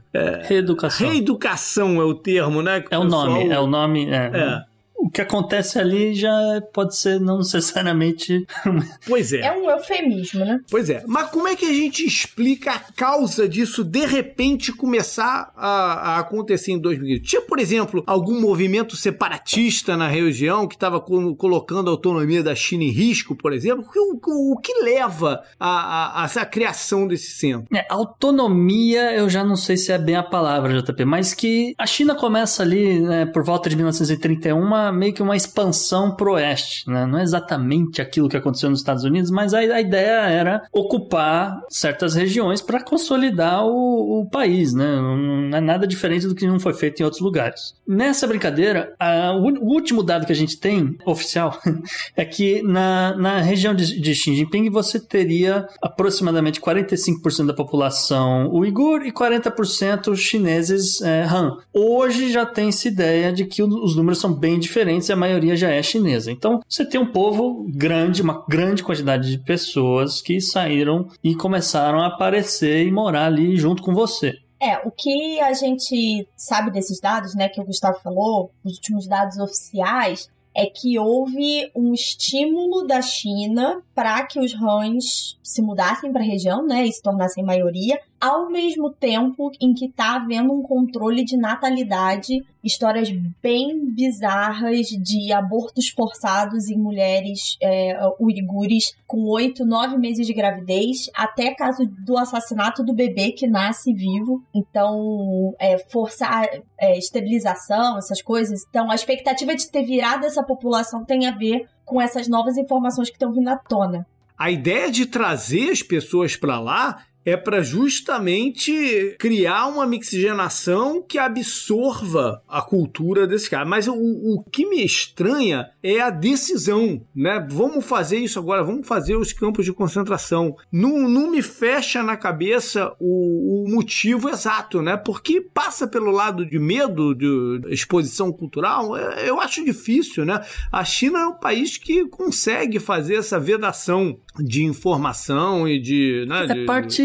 Reeducação. 0.47 1.07
reeducação, 1.07 2.01
é 2.01 2.05
o 2.05 2.13
termo, 2.13 2.61
né? 2.61 2.83
É 2.89 2.97
o 2.97 3.03
nome, 3.03 3.49
é 3.49 3.59
o 3.59 3.67
nome. 3.67 4.09
É. 4.09 4.31
É. 4.33 4.68
O 5.01 5.09
que 5.09 5.21
acontece 5.21 5.79
ali 5.79 6.13
já 6.13 6.31
pode 6.73 6.95
ser 6.95 7.19
não 7.19 7.37
necessariamente. 7.39 8.45
Pois 9.07 9.31
É 9.33 9.51
um 9.57 9.69
eufemismo, 9.69 10.43
né? 10.45 10.59
Pois 10.69 10.89
é, 10.89 11.03
mas 11.07 11.29
como 11.31 11.47
é 11.47 11.55
que 11.55 11.65
a 11.65 11.73
gente 11.73 12.05
explica 12.05 12.71
a 12.71 12.79
causa 12.79 13.47
disso 13.47 13.83
de 13.83 14.05
repente 14.05 14.71
começar 14.73 15.51
a, 15.55 16.15
a 16.15 16.19
acontecer 16.19 16.71
em 16.71 16.79
2015? 16.79 17.21
Tinha, 17.23 17.41
por 17.41 17.59
exemplo, 17.59 18.03
algum 18.05 18.39
movimento 18.39 18.95
separatista 18.95 19.95
na 19.97 20.07
região 20.07 20.67
que 20.67 20.75
estava 20.75 20.99
colocando 20.99 21.87
a 21.89 21.91
autonomia 21.91 22.43
da 22.43 22.53
China 22.55 22.83
em 22.83 22.91
risco, 22.91 23.35
por 23.35 23.53
exemplo? 23.53 23.85
O, 23.95 24.15
o- 24.15 24.53
o 24.53 24.57
que 24.59 24.73
leva 24.83 25.41
a, 25.59 25.69
a- 25.69 26.21
a 26.21 26.25
essa 26.25 26.45
criação 26.45 27.07
desse 27.07 27.31
centro? 27.31 27.67
É, 27.75 27.85
autonomia, 27.89 29.13
eu 29.15 29.29
já 29.29 29.43
não 29.43 29.55
sei 29.55 29.77
se 29.77 29.91
é 29.91 29.97
bem 29.97 30.15
a 30.15 30.23
palavra, 30.23 30.81
JP, 30.81 31.05
mas 31.05 31.33
que 31.33 31.73
a 31.77 31.85
China 31.85 32.15
começa 32.15 32.63
ali, 32.63 32.99
né, 32.99 33.25
por 33.25 33.43
volta 33.43 33.69
de 33.69 33.75
1931, 33.75 34.88
meio 34.91 35.13
que 35.13 35.21
uma 35.21 35.35
expansão 35.35 36.15
pro 36.15 36.33
oeste, 36.33 36.89
né? 36.89 37.05
Não 37.05 37.19
é 37.19 37.23
exatamente 37.23 38.01
aquilo 38.01 38.29
que 38.29 38.37
aconteceu 38.37 38.69
nos 38.69 38.79
Estados 38.79 39.03
Unidos, 39.03 39.31
mas 39.31 39.53
a, 39.53 39.59
a 39.59 39.81
ideia 39.81 40.27
era 40.29 40.63
ocupar 40.71 41.61
certas 41.69 42.15
regiões 42.15 42.61
para 42.61 42.83
consolidar 42.83 43.65
o, 43.65 44.21
o, 44.21 44.29
país, 44.29 44.73
né? 44.73 44.85
Não 44.85 45.57
é 45.57 45.61
nada 45.61 45.87
diferente 45.87 46.27
do 46.27 46.35
que 46.35 46.47
não 46.47 46.59
foi 46.59 46.73
feito 46.73 46.99
em 46.99 47.03
outros 47.03 47.21
lugares. 47.21 47.73
Nessa 47.87 48.27
brincadeira, 48.27 48.93
a, 48.99 49.33
o, 49.33 49.43
último 49.65 50.03
dado 50.03 50.25
que 50.25 50.31
a 50.31 50.35
gente 50.35 50.57
tem, 50.57 50.97
oficial, 51.05 51.59
é 52.15 52.25
que 52.25 52.61
na, 52.63 53.15
na 53.15 53.41
região 53.41 53.73
de, 53.73 53.99
de 53.99 54.15
Xi 54.15 54.35
Jinping 54.35 54.69
você 54.69 54.99
teria 54.99 55.67
aproximadamente 55.81 56.61
45% 56.61 57.47
da 57.47 57.53
população 57.53 58.49
uigur 58.51 59.05
e 59.05 59.11
40% 59.11 60.15
chineses 60.15 61.01
é, 61.01 61.23
Han. 61.23 61.57
Hoje 61.73 62.31
já 62.31 62.45
tem-se 62.45 62.87
ideia 62.87 63.31
de 63.31 63.45
que 63.45 63.63
os 63.63 63.95
números 63.95 64.19
são 64.19 64.33
bem 64.33 64.59
diferentes 64.59 64.78
e 65.09 65.13
a 65.13 65.15
maioria 65.15 65.55
já 65.55 65.69
é 65.69 65.81
chinesa. 65.81 66.31
Então 66.31 66.59
você 66.67 66.85
tem 66.85 66.99
um 66.99 67.11
povo 67.11 67.65
grande, 67.69 68.21
uma 68.21 68.45
grande 68.47 68.83
quantidade 68.83 69.29
de 69.29 69.37
pessoas 69.37 70.21
que 70.21 70.39
saíram 70.39 71.07
e 71.23 71.35
começaram 71.35 71.99
a 71.99 72.07
aparecer 72.07 72.85
e 72.85 72.91
morar 72.91 73.25
ali 73.25 73.57
junto 73.57 73.81
com 73.83 73.93
você. 73.93 74.37
É, 74.61 74.77
o 74.85 74.91
que 74.91 75.39
a 75.39 75.53
gente 75.53 76.27
sabe 76.35 76.69
desses 76.69 76.99
dados, 76.99 77.33
né, 77.33 77.47
que 77.47 77.61
o 77.61 77.65
Gustavo 77.65 77.97
falou, 78.01 78.51
os 78.63 78.75
últimos 78.75 79.07
dados 79.07 79.37
oficiais, 79.37 80.27
é 80.53 80.65
que 80.65 80.99
houve 80.99 81.71
um 81.73 81.93
estímulo 81.93 82.85
da 82.85 83.01
China 83.01 83.81
para 83.95 84.21
que 84.25 84.39
os 84.39 84.53
Hans 84.53 85.37
se 85.41 85.61
mudassem 85.61 86.11
para 86.11 86.21
a 86.21 86.25
região, 86.25 86.65
né, 86.65 86.85
e 86.85 86.91
se 86.91 87.01
tornassem 87.01 87.43
maioria, 87.43 87.97
ao 88.19 88.49
mesmo 88.49 88.91
tempo 88.91 89.51
em 89.61 89.73
que 89.73 89.85
está 89.85 90.15
havendo 90.15 90.51
um 90.53 90.61
controle 90.61 91.23
de 91.23 91.37
natalidade, 91.37 92.43
histórias 92.63 93.09
bem 93.41 93.85
bizarras 93.93 94.87
de 94.87 95.31
abortos 95.31 95.89
forçados 95.89 96.69
em 96.69 96.77
mulheres 96.77 97.57
é, 97.61 97.97
uigures 98.19 98.93
com 99.07 99.23
oito, 99.29 99.65
nove 99.65 99.97
meses 99.97 100.27
de 100.27 100.33
gravidez, 100.33 101.09
até 101.15 101.53
caso 101.53 101.85
do 101.85 102.17
assassinato 102.17 102.83
do 102.83 102.93
bebê 102.93 103.31
que 103.31 103.47
nasce 103.47 103.93
vivo. 103.93 104.43
Então, 104.53 105.55
é, 105.59 105.77
forçar 105.77 106.45
é, 106.79 106.97
esterilização, 106.97 107.97
essas 107.97 108.21
coisas. 108.21 108.65
Então, 108.69 108.91
a 108.91 108.95
expectativa 108.95 109.55
de 109.55 109.69
ter 109.71 109.83
virado 109.83 110.25
essa 110.25 110.43
população 110.43 111.05
tem 111.05 111.27
a 111.27 111.31
ver 111.31 111.67
com 111.85 112.01
essas 112.01 112.27
novas 112.27 112.57
informações 112.57 113.09
que 113.09 113.15
estão 113.15 113.31
vindo 113.31 113.47
à 113.47 113.57
tona. 113.57 114.05
A 114.37 114.49
ideia 114.49 114.89
de 114.89 115.05
trazer 115.05 115.69
as 115.69 115.83
pessoas 115.83 116.37
para 116.37 116.59
lá 116.61 117.03
é 117.25 117.35
para 117.35 117.61
justamente 117.61 119.15
criar 119.19 119.67
uma 119.67 119.85
mixigenação 119.85 121.01
que 121.01 121.17
absorva 121.17 122.41
a 122.47 122.61
cultura 122.61 123.27
desse 123.27 123.49
cara. 123.49 123.65
Mas 123.65 123.87
o, 123.87 123.93
o 123.93 124.43
que 124.51 124.65
me 124.65 124.83
estranha 124.83 125.69
é 125.83 125.99
a 125.99 126.09
decisão, 126.09 127.01
né? 127.15 127.45
Vamos 127.49 127.85
fazer 127.85 128.17
isso 128.17 128.39
agora, 128.39 128.63
vamos 128.63 128.87
fazer 128.87 129.15
os 129.15 129.33
campos 129.33 129.65
de 129.65 129.73
concentração. 129.73 130.55
Não, 130.71 131.07
não 131.07 131.29
me 131.29 131.41
fecha 131.41 132.01
na 132.01 132.17
cabeça 132.17 132.93
o, 132.99 133.65
o 133.65 133.69
motivo 133.69 134.29
exato, 134.29 134.81
né? 134.81 134.97
Porque 134.97 135.41
passa 135.41 135.87
pelo 135.87 136.11
lado 136.11 136.45
de 136.45 136.57
medo 136.57 137.13
de 137.13 137.61
exposição 137.69 138.31
cultural, 138.31 138.95
é, 138.97 139.29
eu 139.29 139.39
acho 139.39 139.63
difícil, 139.63 140.25
né? 140.25 140.41
A 140.71 140.83
China 140.83 141.19
é 141.19 141.25
um 141.27 141.33
país 141.33 141.77
que 141.77 142.07
consegue 142.07 142.79
fazer 142.79 143.15
essa 143.15 143.39
vedação 143.39 144.17
de 144.39 144.63
informação 144.63 145.67
e 145.67 145.79
de. 145.79 146.25
Né, 146.27 146.45
é, 146.49 146.65
parte, 146.65 147.01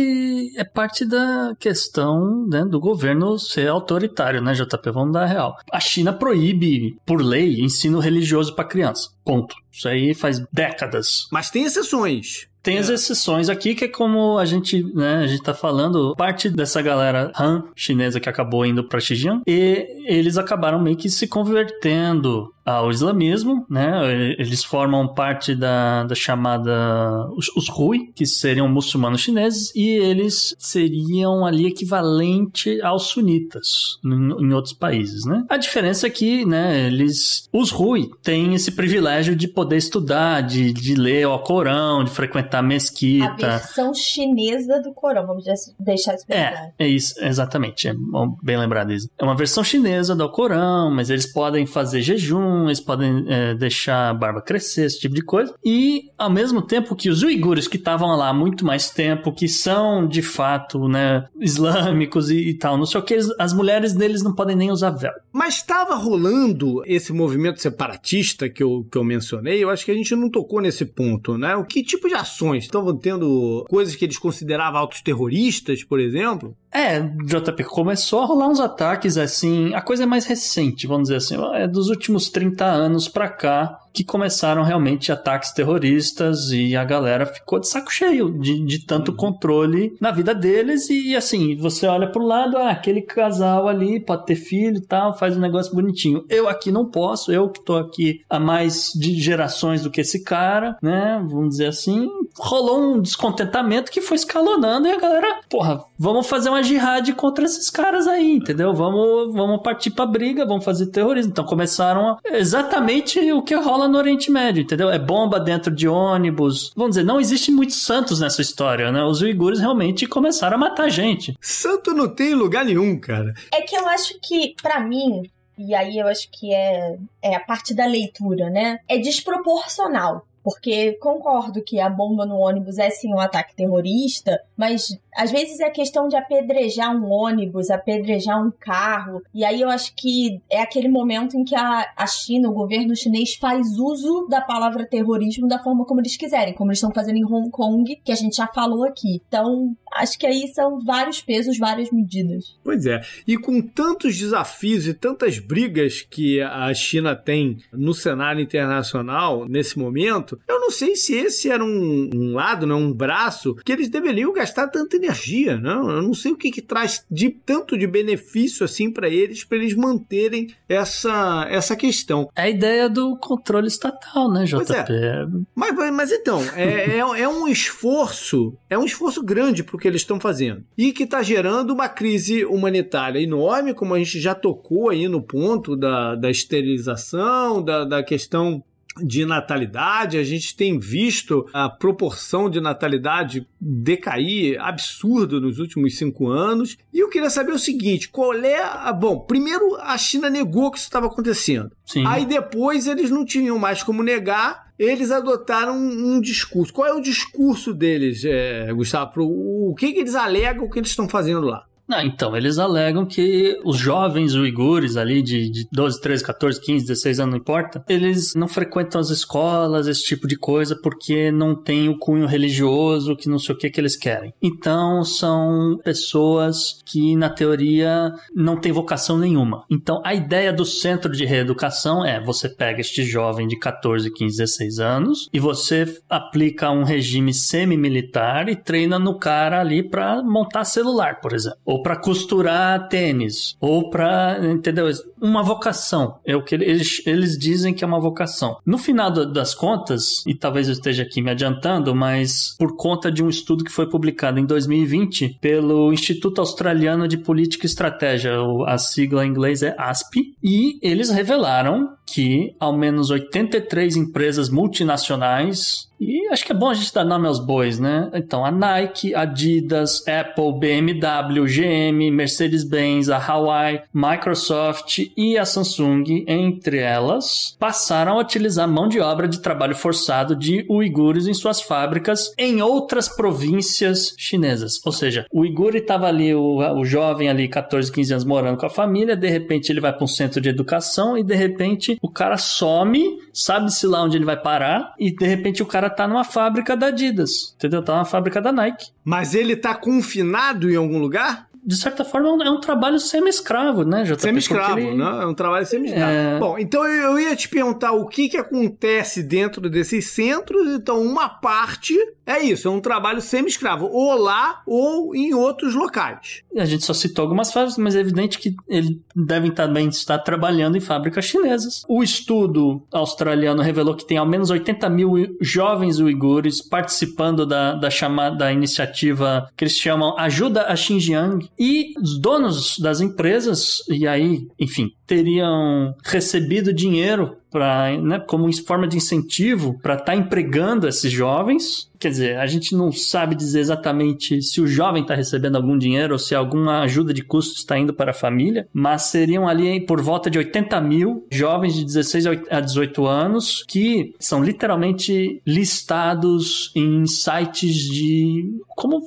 é 0.56 0.64
parte 0.64 1.04
da 1.04 1.54
questão 1.58 2.46
né, 2.48 2.64
do 2.64 2.80
governo 2.80 3.38
ser 3.38 3.68
autoritário, 3.68 4.42
né, 4.42 4.52
JP? 4.52 4.90
Vamos 4.90 5.12
dar 5.12 5.26
real. 5.26 5.56
A 5.70 5.80
China 5.80 6.12
proíbe, 6.12 6.96
por 7.04 7.20
lei, 7.20 7.60
ensino 7.60 7.98
religioso 7.98 8.54
para 8.54 8.64
criança. 8.64 9.10
Ponto. 9.24 9.54
Isso 9.72 9.88
aí 9.88 10.14
faz 10.14 10.40
décadas. 10.52 11.26
Mas 11.30 11.50
tem 11.50 11.64
exceções. 11.64 12.46
Tem 12.64 12.78
as 12.78 12.88
é. 12.88 12.94
exceções 12.94 13.50
aqui, 13.50 13.74
que 13.74 13.84
é 13.84 13.88
como 13.88 14.38
a 14.38 14.46
gente, 14.46 14.82
né, 14.94 15.16
a 15.18 15.26
gente 15.26 15.42
tá 15.42 15.52
falando, 15.52 16.14
parte 16.16 16.48
dessa 16.48 16.80
galera 16.80 17.30
Han 17.38 17.64
chinesa 17.76 18.18
que 18.18 18.28
acabou 18.28 18.64
indo 18.64 18.82
para 18.88 19.00
Xinjiang, 19.00 19.42
e 19.46 19.86
eles 20.06 20.38
acabaram 20.38 20.80
meio 20.80 20.96
que 20.96 21.10
se 21.10 21.28
convertendo 21.28 22.50
ao 22.64 22.90
islamismo, 22.90 23.66
né? 23.68 24.34
Eles 24.38 24.64
formam 24.64 25.06
parte 25.06 25.54
da, 25.54 26.04
da 26.04 26.14
chamada 26.14 27.28
os, 27.36 27.48
os 27.56 27.68
Hui, 27.68 28.10
que 28.14 28.24
seriam 28.24 28.68
muçulmanos 28.68 29.20
chineses, 29.20 29.70
e 29.74 29.88
eles 29.88 30.54
seriam 30.58 31.44
ali 31.44 31.66
equivalente 31.66 32.80
aos 32.80 33.08
sunitas 33.08 33.98
em, 34.04 34.46
em 34.46 34.52
outros 34.52 34.72
países, 34.72 35.24
né? 35.26 35.44
A 35.48 35.56
diferença 35.56 36.06
é 36.06 36.10
que, 36.10 36.46
né, 36.46 36.86
eles 36.86 37.48
os 37.52 37.70
Hui 37.70 38.10
têm 38.22 38.54
esse 38.54 38.72
privilégio 38.72 39.36
de 39.36 39.46
poder 39.46 39.76
estudar, 39.76 40.40
de, 40.40 40.72
de 40.72 40.94
ler 40.94 41.26
o 41.26 41.38
Corão, 41.38 42.02
de 42.02 42.10
frequentar 42.10 42.58
a 42.58 42.62
mesquita. 42.62 43.46
A 43.46 43.58
versão 43.58 43.92
chinesa 43.94 44.80
do 44.80 44.92
Corão, 44.92 45.26
vamos 45.26 45.44
deixar 45.78 46.14
isso 46.14 46.24
bem 46.26 46.38
é, 46.38 46.72
É 46.78 46.88
isso, 46.88 47.14
exatamente. 47.22 47.88
É 47.88 47.94
bem 48.42 48.56
lembrado 48.56 48.92
isso. 48.92 49.08
É 49.18 49.24
uma 49.24 49.36
versão 49.36 49.62
chinesa 49.62 50.14
do 50.14 50.28
Corão, 50.30 50.90
mas 50.90 51.10
eles 51.10 51.30
podem 51.30 51.66
fazer 51.66 52.00
jejum 52.00 52.53
eles 52.64 52.80
podem 52.80 53.24
é, 53.28 53.54
deixar 53.54 54.10
a 54.10 54.14
barba 54.14 54.40
crescer, 54.40 54.84
esse 54.84 55.00
tipo 55.00 55.14
de 55.14 55.22
coisa. 55.22 55.54
E, 55.64 56.10
ao 56.16 56.30
mesmo 56.30 56.62
tempo 56.62 56.96
que 56.96 57.08
os 57.08 57.22
uigures 57.22 57.68
que 57.68 57.76
estavam 57.76 58.16
lá 58.16 58.28
há 58.28 58.34
muito 58.34 58.64
mais 58.64 58.90
tempo, 58.90 59.32
que 59.32 59.48
são, 59.48 60.06
de 60.06 60.22
fato, 60.22 60.88
né, 60.88 61.26
islâmicos 61.40 62.30
e, 62.30 62.50
e 62.50 62.54
tal, 62.54 62.76
não 62.76 62.86
sei 62.86 63.00
o 63.00 63.04
que, 63.04 63.18
as 63.38 63.52
mulheres 63.52 63.94
deles 63.94 64.22
não 64.22 64.34
podem 64.34 64.56
nem 64.56 64.70
usar 64.70 64.90
véu. 64.90 65.12
Mas 65.32 65.56
estava 65.56 65.94
rolando 65.94 66.82
esse 66.86 67.12
movimento 67.12 67.60
separatista 67.60 68.48
que 68.48 68.62
eu, 68.62 68.86
que 68.90 68.98
eu 68.98 69.04
mencionei, 69.04 69.62
eu 69.62 69.70
acho 69.70 69.84
que 69.84 69.90
a 69.90 69.94
gente 69.94 70.14
não 70.14 70.30
tocou 70.30 70.60
nesse 70.60 70.84
ponto, 70.84 71.36
né? 71.38 71.56
O 71.56 71.64
que 71.64 71.82
tipo 71.82 72.08
de 72.08 72.14
ações? 72.14 72.64
Estavam 72.64 72.96
tendo 72.96 73.64
coisas 73.68 73.94
que 73.94 74.04
eles 74.04 74.18
consideravam 74.18 74.80
autos 74.80 75.00
terroristas, 75.00 75.82
por 75.82 76.00
exemplo? 76.00 76.56
É, 76.74 77.00
JP, 77.00 77.62
começou 77.64 78.20
a 78.20 78.26
rolar 78.26 78.48
uns 78.48 78.58
ataques 78.58 79.16
assim. 79.16 79.72
A 79.74 79.80
coisa 79.80 80.02
é 80.02 80.06
mais 80.06 80.26
recente, 80.26 80.88
vamos 80.88 81.04
dizer 81.04 81.16
assim, 81.16 81.36
é 81.54 81.68
dos 81.68 81.88
últimos 81.88 82.28
30 82.28 82.64
anos 82.64 83.08
pra 83.08 83.28
cá 83.28 83.78
que 83.94 84.02
começaram 84.02 84.64
realmente 84.64 85.12
ataques 85.12 85.52
terroristas 85.52 86.50
e 86.50 86.74
a 86.74 86.84
galera 86.84 87.24
ficou 87.24 87.60
de 87.60 87.68
saco 87.68 87.92
cheio 87.92 88.36
de, 88.40 88.60
de 88.66 88.84
tanto 88.84 89.12
uhum. 89.12 89.16
controle 89.16 89.96
na 90.00 90.10
vida 90.10 90.34
deles. 90.34 90.90
E 90.90 91.14
assim, 91.14 91.54
você 91.54 91.86
olha 91.86 92.10
pro 92.10 92.26
lado, 92.26 92.56
ah, 92.56 92.70
aquele 92.70 93.02
casal 93.02 93.68
ali 93.68 94.00
pode 94.00 94.26
ter 94.26 94.34
filho 94.34 94.78
e 94.78 94.84
tal, 94.84 95.16
faz 95.16 95.36
um 95.36 95.40
negócio 95.40 95.72
bonitinho. 95.72 96.24
Eu 96.28 96.48
aqui 96.48 96.72
não 96.72 96.90
posso, 96.90 97.30
eu 97.30 97.48
que 97.48 97.64
tô 97.64 97.76
aqui 97.76 98.20
há 98.28 98.40
mais 98.40 98.90
de 98.96 99.14
gerações 99.20 99.84
do 99.84 99.90
que 99.90 100.00
esse 100.00 100.24
cara, 100.24 100.76
né? 100.82 101.24
Vamos 101.30 101.50
dizer 101.50 101.66
assim. 101.66 102.08
Rolou 102.36 102.94
um 102.94 103.00
descontentamento 103.00 103.90
que 103.90 104.00
foi 104.00 104.16
escalonando 104.16 104.88
e 104.88 104.92
a 104.92 104.98
galera, 104.98 105.40
porra, 105.48 105.84
vamos 105.98 106.26
fazer 106.26 106.48
uma 106.48 106.62
jihad 106.62 107.12
contra 107.14 107.44
esses 107.44 107.70
caras 107.70 108.08
aí, 108.08 108.36
entendeu? 108.36 108.74
Vamos, 108.74 109.32
vamos 109.32 109.62
partir 109.62 109.90
pra 109.90 110.06
briga, 110.06 110.44
vamos 110.44 110.64
fazer 110.64 110.86
terrorismo. 110.86 111.30
Então 111.30 111.44
começaram 111.44 112.08
a... 112.08 112.18
exatamente 112.24 113.20
o 113.32 113.42
que 113.42 113.54
rola 113.54 113.86
no 113.86 113.98
Oriente 113.98 114.30
Médio, 114.30 114.62
entendeu? 114.62 114.90
É 114.90 114.98
bomba 114.98 115.38
dentro 115.38 115.74
de 115.74 115.86
ônibus. 115.86 116.72
Vamos 116.74 116.92
dizer, 116.92 117.04
não 117.04 117.20
existe 117.20 117.52
muitos 117.52 117.82
santos 117.84 118.20
nessa 118.20 118.42
história, 118.42 118.90
né? 118.90 119.02
Os 119.04 119.20
uigures 119.20 119.60
realmente 119.60 120.06
começaram 120.06 120.56
a 120.56 120.60
matar 120.60 120.88
gente. 120.88 121.36
Santo 121.40 121.92
não 121.92 122.08
tem 122.08 122.34
lugar 122.34 122.64
nenhum, 122.64 122.98
cara. 122.98 123.34
É 123.52 123.60
que 123.62 123.76
eu 123.76 123.86
acho 123.88 124.14
que, 124.20 124.54
para 124.60 124.80
mim, 124.80 125.22
e 125.56 125.74
aí 125.74 125.98
eu 125.98 126.08
acho 126.08 126.28
que 126.32 126.52
é, 126.52 126.96
é 127.22 127.36
a 127.36 127.40
parte 127.40 127.74
da 127.74 127.86
leitura, 127.86 128.50
né? 128.50 128.78
É 128.88 128.98
desproporcional. 128.98 130.26
Porque 130.44 130.92
concordo 131.00 131.64
que 131.64 131.80
a 131.80 131.88
bomba 131.88 132.26
no 132.26 132.36
ônibus 132.36 132.78
é 132.78 132.90
sim 132.90 133.14
um 133.14 133.18
ataque 133.18 133.56
terrorista, 133.56 134.38
mas 134.54 134.88
às 135.16 135.30
vezes 135.30 135.60
é 135.60 135.70
questão 135.70 136.08
de 136.08 136.16
apedrejar 136.16 136.94
um 136.94 137.10
ônibus, 137.10 137.70
apedrejar 137.70 138.44
um 138.44 138.50
carro. 138.50 139.22
E 139.34 139.44
aí 139.44 139.60
eu 139.60 139.68
acho 139.68 139.94
que 139.94 140.40
é 140.50 140.60
aquele 140.60 140.88
momento 140.88 141.36
em 141.36 141.44
que 141.44 141.54
a, 141.54 141.86
a 141.96 142.06
China, 142.06 142.50
o 142.50 142.54
governo 142.54 142.96
chinês, 142.96 143.34
faz 143.34 143.66
uso 143.78 144.26
da 144.28 144.40
palavra 144.40 144.86
terrorismo 144.86 145.48
da 145.48 145.62
forma 145.62 145.84
como 145.84 146.00
eles 146.00 146.16
quiserem, 146.16 146.54
como 146.54 146.70
eles 146.70 146.78
estão 146.78 146.92
fazendo 146.92 147.16
em 147.16 147.24
Hong 147.24 147.50
Kong, 147.50 148.00
que 148.04 148.12
a 148.12 148.16
gente 148.16 148.36
já 148.36 148.46
falou 148.46 148.84
aqui. 148.84 149.20
Então, 149.26 149.76
acho 149.94 150.18
que 150.18 150.26
aí 150.26 150.48
são 150.48 150.80
vários 150.80 151.20
pesos, 151.20 151.58
várias 151.58 151.90
medidas. 151.90 152.58
Pois 152.62 152.86
é. 152.86 153.00
E 153.26 153.36
com 153.36 153.60
tantos 153.62 154.16
desafios 154.16 154.86
e 154.86 154.94
tantas 154.94 155.38
brigas 155.38 156.02
que 156.02 156.40
a 156.40 156.72
China 156.74 157.14
tem 157.14 157.58
no 157.72 157.94
cenário 157.94 158.40
internacional 158.40 159.46
nesse 159.48 159.78
momento, 159.78 160.38
eu 160.48 160.60
não 160.60 160.70
sei 160.70 160.96
se 160.96 161.14
esse 161.14 161.50
era 161.50 161.64
um, 161.64 162.10
um 162.14 162.34
lado, 162.34 162.66
né, 162.66 162.74
um 162.74 162.92
braço, 162.92 163.54
que 163.64 163.72
eles 163.72 163.88
deveriam 163.88 164.32
gastar 164.32 164.68
tanta 164.68 164.96
energia. 165.04 165.56
Não? 165.56 165.90
Eu 165.90 166.02
não 166.02 166.14
sei 166.14 166.32
o 166.32 166.36
que, 166.36 166.50
que 166.50 166.62
traz 166.62 167.04
de 167.10 167.30
tanto 167.30 167.76
de 167.76 167.86
benefício 167.86 168.64
assim 168.64 168.90
para 168.90 169.08
eles, 169.08 169.44
para 169.44 169.58
eles 169.58 169.74
manterem 169.74 170.48
essa, 170.68 171.46
essa 171.50 171.76
questão. 171.76 172.28
É 172.34 172.42
a 172.42 172.50
ideia 172.50 172.88
do 172.88 173.16
controle 173.16 173.68
estatal, 173.68 174.30
né, 174.30 174.44
JP? 174.44 174.72
É. 174.90 175.26
Mas, 175.54 175.92
mas 175.92 176.12
então, 176.12 176.40
é, 176.54 176.98
é, 176.98 176.98
é, 176.98 177.28
um 177.28 177.48
esforço, 177.48 178.56
é 178.68 178.78
um 178.78 178.84
esforço 178.84 179.22
grande 179.22 179.62
para 179.62 179.76
o 179.76 179.78
que 179.78 179.88
eles 179.88 180.02
estão 180.02 180.18
fazendo. 180.18 180.64
E 180.76 180.92
que 180.92 181.04
está 181.04 181.22
gerando 181.22 181.72
uma 181.72 181.88
crise 181.88 182.44
humanitária 182.44 183.20
enorme, 183.20 183.74
como 183.74 183.94
a 183.94 183.98
gente 183.98 184.20
já 184.20 184.34
tocou 184.34 184.90
aí 184.90 185.08
no 185.08 185.22
ponto 185.22 185.76
da, 185.76 186.14
da 186.14 186.30
esterilização, 186.30 187.62
da, 187.62 187.84
da 187.84 188.02
questão 188.02 188.62
de 189.02 189.26
natalidade, 189.26 190.18
a 190.18 190.24
gente 190.24 190.56
tem 190.56 190.78
visto 190.78 191.46
a 191.52 191.68
proporção 191.68 192.48
de 192.48 192.60
natalidade 192.60 193.46
decair 193.60 194.60
absurdo 194.60 195.40
nos 195.40 195.58
últimos 195.58 195.96
cinco 195.96 196.28
anos. 196.28 196.76
E 196.92 197.00
eu 197.00 197.08
queria 197.08 197.30
saber 197.30 197.52
o 197.52 197.58
seguinte: 197.58 198.08
qual 198.08 198.34
é 198.34 198.62
a. 198.62 198.92
Bom, 198.92 199.20
primeiro 199.20 199.76
a 199.80 199.96
China 199.98 200.30
negou 200.30 200.70
que 200.70 200.78
isso 200.78 200.86
estava 200.86 201.06
acontecendo. 201.06 201.72
Sim. 201.84 202.04
Aí 202.06 202.24
depois 202.24 202.86
eles 202.86 203.10
não 203.10 203.24
tinham 203.24 203.58
mais 203.58 203.82
como 203.82 204.02
negar. 204.02 204.64
Eles 204.76 205.12
adotaram 205.12 205.76
um, 205.76 206.20
discurso. 206.20 206.72
Qual 206.72 206.88
é 206.88 206.92
o 206.92 207.00
discurso 207.00 207.72
deles, 207.72 208.24
é, 208.24 208.72
Gustavo? 208.72 209.22
O, 209.22 209.70
o 209.70 209.74
que, 209.76 209.92
que 209.92 210.00
eles 210.00 210.16
alegam 210.16 210.68
que 210.68 210.80
eles 210.80 210.90
estão 210.90 211.08
fazendo 211.08 211.46
lá? 211.46 211.64
Ah, 211.88 212.04
então, 212.04 212.34
eles 212.34 212.58
alegam 212.58 213.04
que 213.04 213.60
os 213.62 213.76
jovens 213.76 214.34
uigures 214.34 214.96
ali 214.96 215.22
de, 215.22 215.50
de 215.50 215.68
12, 215.70 216.00
13, 216.00 216.24
14, 216.24 216.60
15, 216.60 216.86
16 216.86 217.20
anos, 217.20 217.32
não 217.32 217.40
importa, 217.40 217.84
eles 217.88 218.34
não 218.34 218.48
frequentam 218.48 219.00
as 219.00 219.10
escolas, 219.10 219.86
esse 219.86 220.02
tipo 220.02 220.26
de 220.26 220.36
coisa, 220.36 220.78
porque 220.82 221.30
não 221.30 221.54
tem 221.54 221.88
o 221.88 221.98
cunho 221.98 222.26
religioso, 222.26 223.14
que 223.14 223.28
não 223.28 223.38
sei 223.38 223.54
o 223.54 223.58
que 223.58 223.68
que 223.68 223.80
eles 223.80 223.96
querem. 223.96 224.32
Então, 224.42 225.04
são 225.04 225.78
pessoas 225.84 226.80
que, 226.86 227.14
na 227.16 227.28
teoria, 227.28 228.12
não 228.34 228.56
têm 228.56 228.72
vocação 228.72 229.18
nenhuma. 229.18 229.64
Então, 229.70 230.00
a 230.04 230.14
ideia 230.14 230.52
do 230.52 230.64
centro 230.64 231.12
de 231.12 231.26
reeducação 231.26 232.04
é, 232.04 232.22
você 232.22 232.48
pega 232.48 232.80
este 232.80 233.04
jovem 233.04 233.46
de 233.46 233.58
14, 233.58 234.10
15, 234.10 234.38
16 234.38 234.78
anos 234.78 235.28
e 235.32 235.38
você 235.38 235.84
aplica 236.08 236.70
um 236.70 236.82
regime 236.82 237.34
semi-militar 237.34 238.48
e 238.48 238.56
treina 238.56 238.98
no 238.98 239.18
cara 239.18 239.60
ali 239.60 239.82
para 239.82 240.22
montar 240.22 240.64
celular, 240.64 241.20
por 241.20 241.34
exemplo 241.34 241.73
ou 241.74 241.82
para 241.82 241.96
costurar 241.96 242.88
tênis, 242.88 243.56
ou 243.60 243.90
para, 243.90 244.38
entendeu? 244.48 244.88
Uma 245.20 245.42
vocação. 245.42 246.20
É 246.24 246.36
o 246.36 246.42
que 246.44 246.54
eles, 246.54 247.02
eles 247.04 247.36
dizem 247.36 247.74
que 247.74 247.82
é 247.82 247.86
uma 247.86 247.98
vocação. 247.98 248.58
No 248.64 248.78
final 248.78 249.10
das 249.10 249.54
contas, 249.56 250.24
e 250.24 250.36
talvez 250.36 250.68
eu 250.68 250.74
esteja 250.74 251.02
aqui 251.02 251.20
me 251.20 251.32
adiantando, 251.32 251.92
mas 251.92 252.54
por 252.56 252.76
conta 252.76 253.10
de 253.10 253.24
um 253.24 253.28
estudo 253.28 253.64
que 253.64 253.72
foi 253.72 253.88
publicado 253.88 254.38
em 254.38 254.46
2020 254.46 255.38
pelo 255.40 255.92
Instituto 255.92 256.40
Australiano 256.40 257.08
de 257.08 257.18
Política 257.18 257.66
e 257.66 257.68
Estratégia, 257.68 258.34
a 258.66 258.78
sigla 258.78 259.26
em 259.26 259.30
inglês 259.30 259.60
é 259.64 259.74
ASP, 259.76 260.32
e 260.40 260.78
eles 260.80 261.10
revelaram 261.10 261.96
que 262.06 262.54
ao 262.60 262.76
menos 262.76 263.10
83 263.10 263.96
empresas 263.96 264.48
multinacionais 264.48 265.88
e 266.00 266.28
acho 266.28 266.44
que 266.44 266.52
é 266.52 266.54
bom 266.54 266.68
a 266.68 266.74
gente 266.74 266.92
dar 266.92 267.04
nome 267.04 267.26
aos 267.26 267.38
bois, 267.38 267.78
né? 267.78 268.10
Então, 268.14 268.44
a 268.44 268.50
Nike, 268.50 269.14
Adidas, 269.14 270.02
Apple, 270.06 270.52
BMW, 270.58 271.44
GM, 271.46 272.10
Mercedes-Benz, 272.10 273.08
a 273.08 273.16
Hawaii, 273.16 273.82
Microsoft 273.92 274.98
e 275.16 275.38
a 275.38 275.44
Samsung, 275.44 276.24
entre 276.26 276.78
elas, 276.78 277.56
passaram 277.58 278.18
a 278.18 278.20
utilizar 278.20 278.68
mão 278.68 278.88
de 278.88 279.00
obra 279.00 279.28
de 279.28 279.40
trabalho 279.40 279.74
forçado 279.74 280.36
de 280.36 280.66
uigures 280.68 281.26
em 281.26 281.34
suas 281.34 281.60
fábricas 281.60 282.34
em 282.36 282.60
outras 282.60 283.08
províncias 283.08 284.14
chinesas. 284.18 284.80
Ou 284.84 284.92
seja, 284.92 285.26
o 285.32 285.40
uigur 285.40 285.74
estava 285.74 286.06
ali, 286.06 286.34
o, 286.34 286.58
o 286.58 286.84
jovem 286.84 287.28
ali, 287.28 287.48
14, 287.48 287.90
15 287.90 288.12
anos, 288.12 288.24
morando 288.24 288.58
com 288.58 288.66
a 288.66 288.70
família, 288.70 289.16
de 289.16 289.28
repente 289.28 289.70
ele 289.70 289.80
vai 289.80 289.92
para 289.92 290.04
um 290.04 290.08
centro 290.08 290.40
de 290.40 290.48
educação 290.48 291.16
e 291.16 291.22
de 291.22 291.34
repente 291.34 291.98
o 292.02 292.08
cara 292.10 292.36
some, 292.36 293.18
sabe-se 293.32 293.86
lá 293.86 294.02
onde 294.02 294.16
ele 294.16 294.24
vai 294.24 294.40
parar 294.40 294.94
e 294.98 295.14
de 295.14 295.26
repente 295.26 295.62
o 295.62 295.66
cara 295.66 295.83
tá 295.88 296.06
numa 296.08 296.24
fábrica 296.24 296.76
da 296.76 296.86
Adidas, 296.86 297.54
entendeu? 297.56 297.82
Tá 297.82 297.94
numa 297.94 298.04
fábrica 298.04 298.40
da 298.40 298.52
Nike. 298.52 298.90
Mas 299.04 299.34
ele 299.34 299.56
tá 299.56 299.74
confinado 299.74 300.70
em 300.70 300.76
algum 300.76 300.98
lugar? 300.98 301.48
De 301.64 301.76
certa 301.76 302.04
forma, 302.04 302.44
é 302.44 302.50
um 302.50 302.60
trabalho 302.60 302.98
semi-escravo, 302.98 303.84
né, 303.84 304.04
JP? 304.04 304.20
Semi-escravo, 304.20 304.78
ele... 304.78 304.96
né? 304.96 305.22
É 305.22 305.26
um 305.26 305.34
trabalho 305.34 305.64
semi-escravo. 305.64 306.12
É... 306.12 306.38
Bom, 306.38 306.58
então 306.58 306.84
eu 306.86 307.18
ia 307.18 307.34
te 307.34 307.48
perguntar 307.48 307.92
o 307.92 308.06
que, 308.06 308.28
que 308.28 308.36
acontece 308.36 309.22
dentro 309.22 309.70
desses 309.70 310.10
centros. 310.10 310.68
Então, 310.74 311.00
uma 311.02 311.28
parte 311.28 311.94
é 312.26 312.42
isso, 312.42 312.68
é 312.68 312.70
um 312.70 312.80
trabalho 312.80 313.20
semi-escravo, 313.20 313.86
ou 313.86 314.14
lá 314.14 314.62
ou 314.66 315.14
em 315.14 315.34
outros 315.34 315.74
locais. 315.74 316.42
A 316.56 316.64
gente 316.64 316.84
só 316.84 316.94
citou 316.94 317.22
algumas 317.22 317.52
fábricas, 317.52 317.78
mas 317.78 317.94
é 317.94 318.00
evidente 318.00 318.38
que 318.38 318.54
eles 318.68 318.96
devem 319.14 319.50
também 319.50 319.88
estar 319.88 320.18
trabalhando 320.18 320.76
em 320.76 320.80
fábricas 320.80 321.24
chinesas. 321.24 321.82
O 321.88 322.02
estudo 322.02 322.82
australiano 322.92 323.62
revelou 323.62 323.94
que 323.94 324.06
tem 324.06 324.16
ao 324.16 324.26
menos 324.26 324.50
80 324.50 324.88
mil 324.88 325.36
jovens 325.40 325.98
uigures 325.98 326.62
participando 326.62 327.44
da, 327.46 327.74
da 327.74 327.90
chamada 327.90 328.36
da 328.36 328.52
iniciativa 328.52 329.48
que 329.56 329.64
eles 329.64 329.78
chamam 329.78 330.18
Ajuda 330.18 330.66
a 330.66 330.76
Xinjiang, 330.76 331.48
e 331.58 331.92
os 332.00 332.20
donos 332.20 332.78
das 332.78 333.00
empresas, 333.00 333.78
e 333.88 334.06
aí, 334.06 334.46
enfim, 334.58 334.90
teriam 335.06 335.94
recebido 336.04 336.72
dinheiro 336.72 337.36
para, 337.54 337.96
né, 337.98 338.18
como 338.18 338.52
forma 338.66 338.88
de 338.88 338.96
incentivo 338.96 339.78
para 339.80 339.94
estar 339.94 340.06
tá 340.06 340.16
empregando 340.16 340.88
esses 340.88 341.12
jovens. 341.12 341.88
Quer 342.00 342.10
dizer, 342.10 342.38
a 342.38 342.46
gente 342.46 342.74
não 342.74 342.90
sabe 342.90 343.36
dizer 343.36 343.60
exatamente 343.60 344.42
se 344.42 344.60
o 344.60 344.66
jovem 344.66 345.02
está 345.02 345.14
recebendo 345.14 345.54
algum 345.54 345.78
dinheiro 345.78 346.14
ou 346.14 346.18
se 346.18 346.34
alguma 346.34 346.80
ajuda 346.80 347.14
de 347.14 347.22
custo 347.22 347.54
está 347.54 347.78
indo 347.78 347.94
para 347.94 348.10
a 348.10 348.14
família, 348.14 348.66
mas 348.72 349.02
seriam 349.02 349.46
ali 349.46 349.80
por 349.80 350.02
volta 350.02 350.28
de 350.28 350.36
80 350.36 350.80
mil 350.80 351.26
jovens 351.30 351.74
de 351.74 351.84
16 351.84 352.26
a 352.50 352.60
18 352.60 353.06
anos 353.06 353.64
que 353.68 354.12
são 354.18 354.42
literalmente 354.42 355.40
listados 355.46 356.72
em 356.74 357.06
sites 357.06 357.76
de. 357.76 358.58
como 358.76 359.00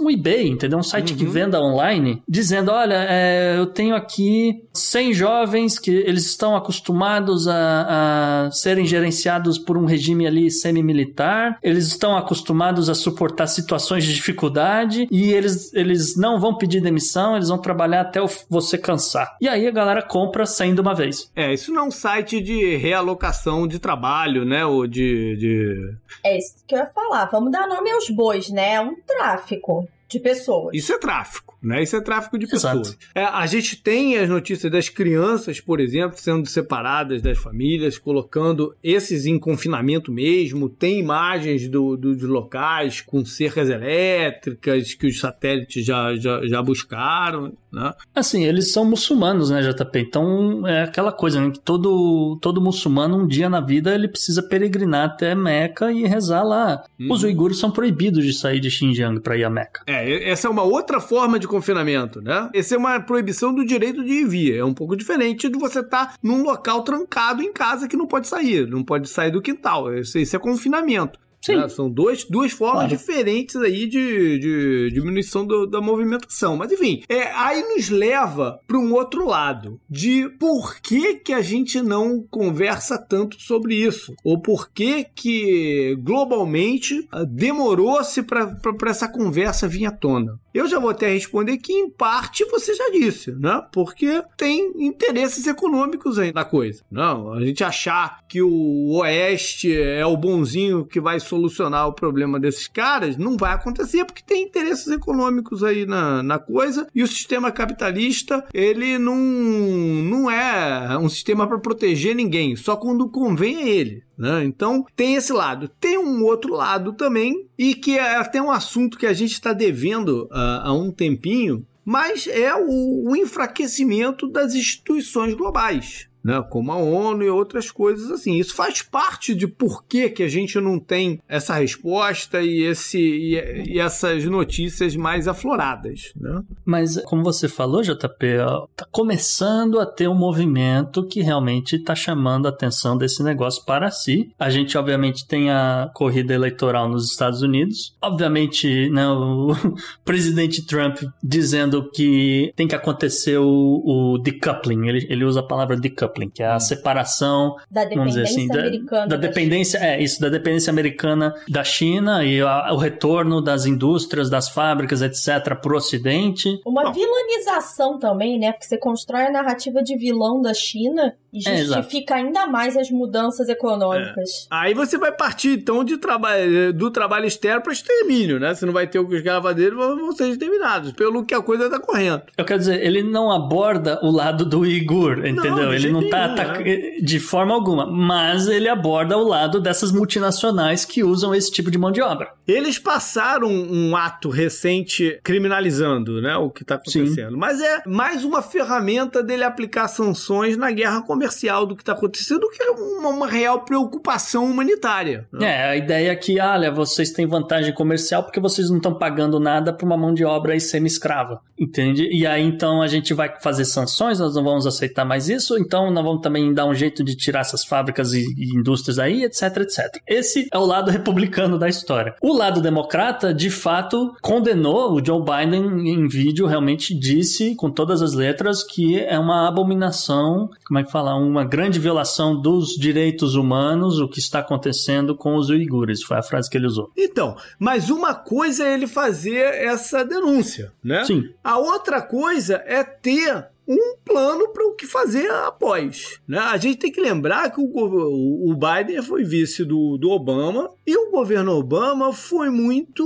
o 0.00 0.10
eBay, 0.10 0.48
entendeu? 0.48 0.80
Um 0.80 0.82
site 0.82 1.12
uhum. 1.12 1.18
que 1.18 1.24
venda 1.24 1.60
online, 1.60 2.20
dizendo: 2.28 2.72
olha, 2.72 3.06
é, 3.08 3.54
eu 3.56 3.66
tenho 3.66 3.94
aqui 3.94 4.64
100 4.72 5.14
jovens 5.14 5.78
que 5.78 5.92
eles 5.92 6.26
estão 6.26 6.56
acostumados 6.56 7.46
a 7.46 7.83
a, 7.88 8.50
serem 8.50 8.86
gerenciados 8.86 9.58
por 9.58 9.76
um 9.76 9.84
regime 9.84 10.26
ali 10.26 10.50
semi-militar, 10.50 11.58
eles 11.62 11.86
estão 11.86 12.16
acostumados 12.16 12.88
a 12.88 12.94
suportar 12.94 13.46
situações 13.46 14.04
de 14.04 14.14
dificuldade 14.14 15.06
e 15.10 15.32
eles, 15.32 15.72
eles 15.74 16.16
não 16.16 16.38
vão 16.38 16.56
pedir 16.56 16.80
demissão, 16.80 17.36
eles 17.36 17.48
vão 17.48 17.58
trabalhar 17.58 18.02
até 18.02 18.20
você 18.48 18.78
cansar. 18.78 19.36
E 19.40 19.48
aí 19.48 19.66
a 19.66 19.70
galera 19.70 20.02
compra 20.02 20.46
saindo 20.46 20.80
uma 20.80 20.94
vez. 20.94 21.30
É, 21.34 21.52
isso 21.52 21.72
não 21.72 21.84
é 21.84 21.86
um 21.88 21.90
site 21.90 22.40
de 22.40 22.76
realocação 22.76 23.66
de 23.66 23.78
trabalho, 23.78 24.44
né? 24.44 24.64
Ou 24.64 24.86
de. 24.86 25.36
de... 25.36 25.94
É 26.24 26.38
isso 26.38 26.56
que 26.66 26.74
eu 26.74 26.78
ia 26.78 26.86
falar. 26.86 27.26
Vamos 27.26 27.50
dar 27.50 27.66
nome 27.66 27.90
aos 27.90 28.08
bois, 28.10 28.48
né? 28.50 28.74
É 28.74 28.80
um 28.80 28.94
tráfico 29.06 29.88
de 30.14 30.20
pessoas. 30.20 30.74
Isso 30.74 30.92
é 30.92 30.98
tráfico, 30.98 31.58
né? 31.62 31.82
Isso 31.82 31.96
é 31.96 32.00
tráfico 32.00 32.38
de 32.38 32.46
pessoas. 32.46 32.96
É, 33.14 33.24
a 33.24 33.46
gente 33.46 33.76
tem 33.82 34.16
as 34.16 34.28
notícias 34.28 34.70
das 34.70 34.88
crianças, 34.88 35.60
por 35.60 35.80
exemplo, 35.80 36.16
sendo 36.18 36.48
separadas 36.48 37.20
das 37.20 37.38
famílias, 37.38 37.98
colocando 37.98 38.74
esses 38.82 39.26
em 39.26 39.38
confinamento 39.38 40.12
mesmo. 40.12 40.68
Tem 40.68 40.98
imagens 40.98 41.68
do, 41.68 41.96
do, 41.96 42.14
dos 42.14 42.28
locais 42.28 43.00
com 43.00 43.24
cercas 43.24 43.68
elétricas 43.68 44.94
que 44.94 45.06
os 45.06 45.18
satélites 45.18 45.84
já, 45.84 46.14
já, 46.16 46.46
já 46.46 46.62
buscaram, 46.62 47.52
né? 47.72 47.92
Assim, 48.14 48.44
eles 48.44 48.72
são 48.72 48.84
muçulmanos, 48.84 49.50
né, 49.50 49.60
JP? 49.60 49.98
Então 49.98 50.66
é 50.66 50.84
aquela 50.84 51.12
coisa, 51.12 51.40
né? 51.40 51.50
Que 51.50 51.58
todo, 51.58 52.38
todo 52.40 52.60
muçulmano, 52.60 53.18
um 53.18 53.26
dia 53.26 53.48
na 53.48 53.60
vida, 53.60 53.94
ele 53.94 54.08
precisa 54.08 54.42
peregrinar 54.42 55.06
até 55.06 55.34
Meca 55.34 55.92
e 55.92 56.06
rezar 56.06 56.44
lá. 56.44 56.84
Hum. 56.98 57.12
Os 57.12 57.24
uigures 57.24 57.58
são 57.58 57.70
proibidos 57.70 58.24
de 58.24 58.32
sair 58.32 58.60
de 58.60 58.70
Xinjiang 58.70 59.20
para 59.20 59.36
ir 59.36 59.44
a 59.44 59.50
Meca. 59.50 59.82
É, 59.86 60.03
essa 60.10 60.48
é 60.48 60.50
uma 60.50 60.62
outra 60.62 61.00
forma 61.00 61.38
de 61.38 61.46
confinamento, 61.46 62.20
né? 62.20 62.50
Essa 62.54 62.74
é 62.74 62.78
uma 62.78 63.00
proibição 63.00 63.54
do 63.54 63.64
direito 63.64 64.04
de 64.04 64.12
ir 64.12 64.26
vir. 64.26 64.56
É 64.56 64.64
um 64.64 64.74
pouco 64.74 64.96
diferente 64.96 65.48
de 65.48 65.58
você 65.58 65.80
estar 65.80 66.06
tá 66.06 66.14
num 66.22 66.42
local 66.42 66.82
trancado 66.82 67.42
em 67.42 67.52
casa 67.52 67.88
que 67.88 67.96
não 67.96 68.06
pode 68.06 68.28
sair, 68.28 68.66
não 68.68 68.82
pode 68.82 69.08
sair 69.08 69.30
do 69.30 69.42
quintal. 69.42 69.92
Isso 69.94 70.18
é 70.18 70.38
confinamento. 70.38 71.18
Né? 71.52 71.68
São 71.68 71.90
dois, 71.90 72.24
duas 72.24 72.52
formas 72.52 72.84
Claro. 72.86 72.96
diferentes 72.96 73.56
aí 73.56 73.86
de, 73.86 74.38
de 74.38 74.90
diminuição 74.92 75.46
do- 75.46 75.66
da 75.66 75.80
movimentação. 75.80 76.56
Mas 76.56 76.72
enfim, 76.72 77.02
é, 77.08 77.22
aí 77.32 77.62
nos 77.74 77.88
leva 77.90 78.58
para 78.66 78.78
um 78.78 78.92
outro 78.94 79.26
lado 79.26 79.80
de 79.88 80.28
por 80.38 80.80
que, 80.80 81.14
que 81.16 81.32
a 81.32 81.42
gente 81.42 81.80
não 81.82 82.22
conversa 82.30 82.98
tanto 82.98 83.40
sobre 83.40 83.74
isso? 83.74 84.14
Ou 84.24 84.40
por 84.40 84.70
que 84.70 85.04
que 85.04 85.96
globalmente 86.00 87.06
ah, 87.12 87.24
demorou-se 87.24 88.22
para 88.22 88.56
essa 88.86 89.08
conversa 89.08 89.68
vir 89.68 89.86
à 89.86 89.90
tona? 89.90 90.38
Eu 90.54 90.68
já 90.68 90.78
vou 90.78 90.90
até 90.90 91.12
responder 91.12 91.58
que, 91.58 91.72
em 91.72 91.90
parte, 91.90 92.44
você 92.44 92.74
já 92.74 92.88
disse, 92.90 93.32
né? 93.32 93.60
Porque 93.72 94.22
tem 94.36 94.72
interesses 94.86 95.44
econômicos 95.48 96.16
aí 96.16 96.32
na 96.32 96.44
coisa. 96.44 96.80
Não, 96.88 97.32
a 97.32 97.44
gente 97.44 97.64
achar 97.64 98.20
que 98.28 98.40
o 98.40 98.92
Oeste 98.98 99.76
é 99.76 100.06
o 100.06 100.16
bonzinho 100.16 100.86
que 100.86 101.00
vai 101.00 101.18
solucionar 101.18 101.88
o 101.88 101.92
problema 101.92 102.38
desses 102.38 102.68
caras, 102.68 103.16
não 103.16 103.36
vai 103.36 103.52
acontecer, 103.52 104.04
porque 104.04 104.22
tem 104.24 104.44
interesses 104.44 104.86
econômicos 104.86 105.64
aí 105.64 105.84
na, 105.84 106.22
na 106.22 106.38
coisa, 106.38 106.86
e 106.94 107.02
o 107.02 107.08
sistema 107.08 107.50
capitalista, 107.50 108.46
ele 108.54 108.96
não, 108.96 109.16
não 109.16 110.30
é 110.30 110.96
um 110.96 111.08
sistema 111.08 111.48
para 111.48 111.58
proteger 111.58 112.14
ninguém, 112.14 112.54
só 112.54 112.76
quando 112.76 113.08
convém 113.08 113.56
a 113.56 113.68
ele. 113.68 114.04
Né? 114.16 114.44
Então 114.44 114.84
tem 114.94 115.16
esse 115.16 115.32
lado. 115.32 115.68
Tem 115.68 115.98
um 115.98 116.24
outro 116.24 116.54
lado 116.54 116.92
também, 116.92 117.46
e 117.58 117.74
que 117.74 117.98
é 117.98 118.16
até 118.16 118.40
um 118.40 118.50
assunto 118.50 118.98
que 118.98 119.06
a 119.06 119.12
gente 119.12 119.32
está 119.32 119.52
devendo 119.52 120.28
ah, 120.30 120.62
há 120.64 120.72
um 120.72 120.90
tempinho, 120.90 121.66
mas 121.84 122.26
é 122.26 122.54
o, 122.54 123.10
o 123.10 123.16
enfraquecimento 123.16 124.28
das 124.28 124.54
instituições 124.54 125.34
globais. 125.34 126.08
Né, 126.24 126.42
como 126.48 126.72
a 126.72 126.76
ONU 126.76 127.22
e 127.22 127.28
outras 127.28 127.70
coisas 127.70 128.10
assim. 128.10 128.38
Isso 128.38 128.54
faz 128.54 128.80
parte 128.80 129.34
de 129.34 129.46
por 129.46 129.84
que, 129.84 130.08
que 130.08 130.22
a 130.22 130.28
gente 130.28 130.58
não 130.58 130.78
tem 130.78 131.20
essa 131.28 131.54
resposta 131.54 132.40
e, 132.40 132.62
esse, 132.62 132.98
e, 132.98 133.74
e 133.74 133.78
essas 133.78 134.24
notícias 134.24 134.96
mais 134.96 135.28
afloradas. 135.28 136.12
Né? 136.16 136.42
Mas, 136.64 137.00
como 137.04 137.22
você 137.22 137.46
falou, 137.48 137.82
JP, 137.82 138.38
ó, 138.38 138.66
tá 138.74 138.86
começando 138.90 139.78
a 139.78 139.86
ter 139.86 140.08
um 140.08 140.14
movimento 140.14 141.06
que 141.06 141.20
realmente 141.20 141.76
está 141.76 141.94
chamando 141.94 142.46
a 142.46 142.48
atenção 142.48 142.96
desse 142.96 143.22
negócio 143.22 143.64
para 143.64 143.90
si. 143.90 144.30
A 144.38 144.48
gente, 144.48 144.78
obviamente, 144.78 145.26
tem 145.26 145.50
a 145.50 145.90
corrida 145.94 146.32
eleitoral 146.32 146.88
nos 146.88 147.10
Estados 147.10 147.42
Unidos. 147.42 147.94
Obviamente, 148.00 148.88
né, 148.90 149.06
o 149.08 149.54
presidente 150.04 150.64
Trump 150.66 151.02
dizendo 151.22 151.90
que 151.90 152.52
tem 152.56 152.66
que 152.66 152.74
acontecer 152.74 153.38
o, 153.38 153.82
o 153.84 154.18
decoupling. 154.18 154.88
Ele, 154.88 155.06
ele 155.10 155.24
usa 155.24 155.40
a 155.40 155.46
palavra 155.46 155.76
decoupling, 155.76 156.13
que 156.32 156.42
é 156.42 156.46
a 156.46 156.58
separação 156.60 157.56
Da 157.70 157.84
dependência 157.84 158.22
assim, 158.22 158.46
da, 158.48 158.60
americana. 158.60 159.06
da 159.06 159.14
da 159.14 159.28
dependência, 159.28 159.78
é 159.78 160.02
isso, 160.02 160.20
da 160.20 160.28
dependência 160.28 160.70
americana 160.70 161.34
da 161.48 161.62
China 161.64 162.24
e 162.24 162.40
a- 162.40 162.72
o 162.72 162.76
retorno 162.76 163.40
das 163.40 163.64
indústrias, 163.66 164.28
das 164.30 164.48
fábricas, 164.48 165.02
etc, 165.02 165.54
para 165.60 165.72
o 165.72 165.76
Ocidente. 165.76 166.60
Uma 166.66 166.84
Bom. 166.84 166.92
vilanização 166.92 167.98
também, 167.98 168.38
né? 168.38 168.52
Porque 168.52 168.66
você 168.66 168.78
constrói 168.78 169.26
a 169.26 169.30
narrativa 169.32 169.82
de 169.82 169.96
vilão 169.96 170.40
da 170.40 170.52
China 170.54 171.14
e 171.32 171.46
É, 171.48 171.64
justifica 171.64 172.14
ainda 172.14 172.46
mais 172.46 172.76
as 172.76 172.90
mudanças 172.90 173.48
econômicas. 173.48 174.46
Aí 174.50 174.72
você 174.74 174.96
vai 174.96 175.10
partir 175.12 175.58
então 175.58 175.84
de 175.84 175.96
trabalho 175.98 176.72
do 176.72 176.90
trabalho 176.90 177.26
externo 177.26 177.62
para 177.62 177.72
extermínio, 177.72 178.38
né? 178.38 178.54
Você 178.54 178.64
não 178.66 178.72
vai 178.72 178.86
ter 178.86 178.98
os 179.00 179.20
gravadeiros 179.22 179.76
vão 179.76 180.12
ser 180.12 180.28
exterminados, 180.28 180.92
pelo 180.92 181.24
que 181.24 181.34
a 181.34 181.42
coisa 181.42 181.68
tá 181.68 181.78
correndo. 181.80 182.22
Eu 182.36 182.44
quero 182.44 182.58
dizer, 182.60 182.84
ele 182.84 183.02
não 183.02 183.30
aborda 183.32 183.98
o 184.02 184.10
lado 184.10 184.44
do 184.44 184.60
Uigur, 184.60 185.18
entendeu? 185.26 185.68
de 185.70 185.74
ele 185.76 185.90
não 185.90 186.03
jeito 186.04 186.10
tá 186.10 186.28
nenhum, 186.28 186.32
ataca- 186.34 186.64
de 187.02 187.18
forma 187.20 187.54
alguma, 187.54 187.86
mas 187.86 188.46
ele 188.46 188.68
aborda 188.68 189.16
o 189.18 189.26
lado 189.26 189.60
dessas 189.60 189.92
multinacionais 189.92 190.84
que 190.84 191.02
usam 191.04 191.34
esse 191.34 191.50
tipo 191.50 191.70
de 191.70 191.78
mão 191.78 191.90
de 191.90 192.00
obra. 192.00 192.28
Eles 192.46 192.78
passaram 192.78 193.48
um 193.48 193.96
ato 193.96 194.28
recente 194.28 195.18
criminalizando, 195.22 196.20
né, 196.20 196.36
o 196.36 196.50
que 196.50 196.62
está 196.62 196.76
acontecendo. 196.76 197.36
Mas 197.36 197.60
é 197.60 197.82
mais 197.86 198.24
uma 198.24 198.42
ferramenta 198.42 199.22
dele 199.22 199.44
aplicar 199.44 199.88
sanções 199.88 200.56
na 200.56 200.70
guerra 200.70 201.02
comercial 201.02 201.66
do 201.66 201.74
que 201.76 201.82
está 201.82 201.92
acontecendo 201.92 202.40
do 202.40 202.50
que 202.50 202.62
uma, 202.64 203.08
uma 203.08 203.26
real 203.26 203.60
preocupação 203.60 204.44
humanitária. 204.50 205.26
né? 205.32 205.46
É, 205.54 205.64
a 205.70 205.76
ideia 205.76 206.10
é 206.10 206.16
que, 206.16 206.40
olha, 206.40 206.70
vocês 206.70 207.10
têm 207.12 207.26
vantagem 207.26 207.72
comercial 207.72 208.22
porque 208.22 208.40
vocês 208.40 208.68
não 208.70 208.76
estão 208.78 208.94
pagando 208.94 209.38
nada 209.38 209.72
para 209.72 209.86
uma 209.86 209.96
mão 209.96 210.12
de 210.12 210.24
obra 210.24 210.54
semi-escrava, 210.58 211.40
entende? 211.58 212.08
E 212.10 212.26
aí 212.26 212.42
então 212.42 212.80
a 212.82 212.86
gente 212.86 213.12
vai 213.14 213.32
fazer 213.40 213.64
sanções, 213.64 214.18
nós 214.18 214.34
não 214.34 214.42
vamos 214.44 214.66
aceitar 214.66 215.04
mais 215.04 215.28
isso, 215.28 215.58
então 215.58 215.90
nós 215.94 216.04
vamos 216.04 216.20
também 216.20 216.52
dar 216.52 216.66
um 216.66 216.74
jeito 216.74 217.02
de 217.02 217.14
tirar 217.14 217.40
essas 217.40 217.64
fábricas 217.64 218.12
e, 218.12 218.24
e 218.36 218.56
indústrias 218.56 218.98
aí, 218.98 219.24
etc, 219.24 219.58
etc. 219.58 220.02
Esse 220.06 220.48
é 220.52 220.58
o 220.58 220.64
lado 220.64 220.90
republicano 220.92 221.58
da 221.58 221.68
história. 221.68 222.14
O 222.20 222.32
lado 222.32 222.60
democrata, 222.60 223.32
de 223.32 223.50
fato, 223.50 224.14
condenou 224.20 224.92
o 224.92 225.04
Joe 225.04 225.22
Biden 225.22 225.88
em 225.88 226.08
vídeo, 226.08 226.46
realmente 226.46 226.94
disse 226.94 227.54
com 227.54 227.70
todas 227.70 228.02
as 228.02 228.12
letras 228.12 228.62
que 228.62 228.98
é 228.98 229.18
uma 229.18 229.48
abominação, 229.48 230.50
como 230.66 230.78
é 230.78 230.84
que 230.84 230.90
fala, 230.90 231.14
uma 231.14 231.44
grande 231.44 231.78
violação 231.78 232.40
dos 232.40 232.70
direitos 232.70 233.34
humanos, 233.34 234.00
o 234.00 234.08
que 234.08 234.18
está 234.18 234.40
acontecendo 234.40 235.16
com 235.16 235.36
os 235.36 235.48
uigures, 235.48 236.02
foi 236.02 236.18
a 236.18 236.22
frase 236.22 236.50
que 236.50 236.56
ele 236.56 236.66
usou. 236.66 236.90
Então, 236.96 237.36
mas 237.58 237.90
uma 237.90 238.14
coisa 238.14 238.64
é 238.64 238.74
ele 238.74 238.86
fazer 238.86 239.54
essa 239.54 240.04
denúncia, 240.04 240.72
né? 240.82 241.04
Sim. 241.04 241.28
A 241.42 241.58
outra 241.58 242.02
coisa 242.02 242.62
é 242.66 242.82
ter 242.82 243.46
um 243.66 243.96
plano 244.04 244.48
para 244.48 244.66
o 244.66 244.74
que 244.74 244.86
fazer 244.86 245.30
após. 245.30 246.18
Né? 246.28 246.38
A 246.38 246.56
gente 246.56 246.78
tem 246.78 246.92
que 246.92 247.00
lembrar 247.00 247.50
que 247.50 247.60
o, 247.60 248.50
o 248.50 248.54
Biden 248.54 249.02
foi 249.02 249.24
vice 249.24 249.64
do, 249.64 249.96
do 249.96 250.10
Obama 250.10 250.70
e 250.86 250.96
o 250.96 251.10
governo 251.10 251.52
Obama 251.52 252.12
foi 252.12 252.50
muito. 252.50 253.02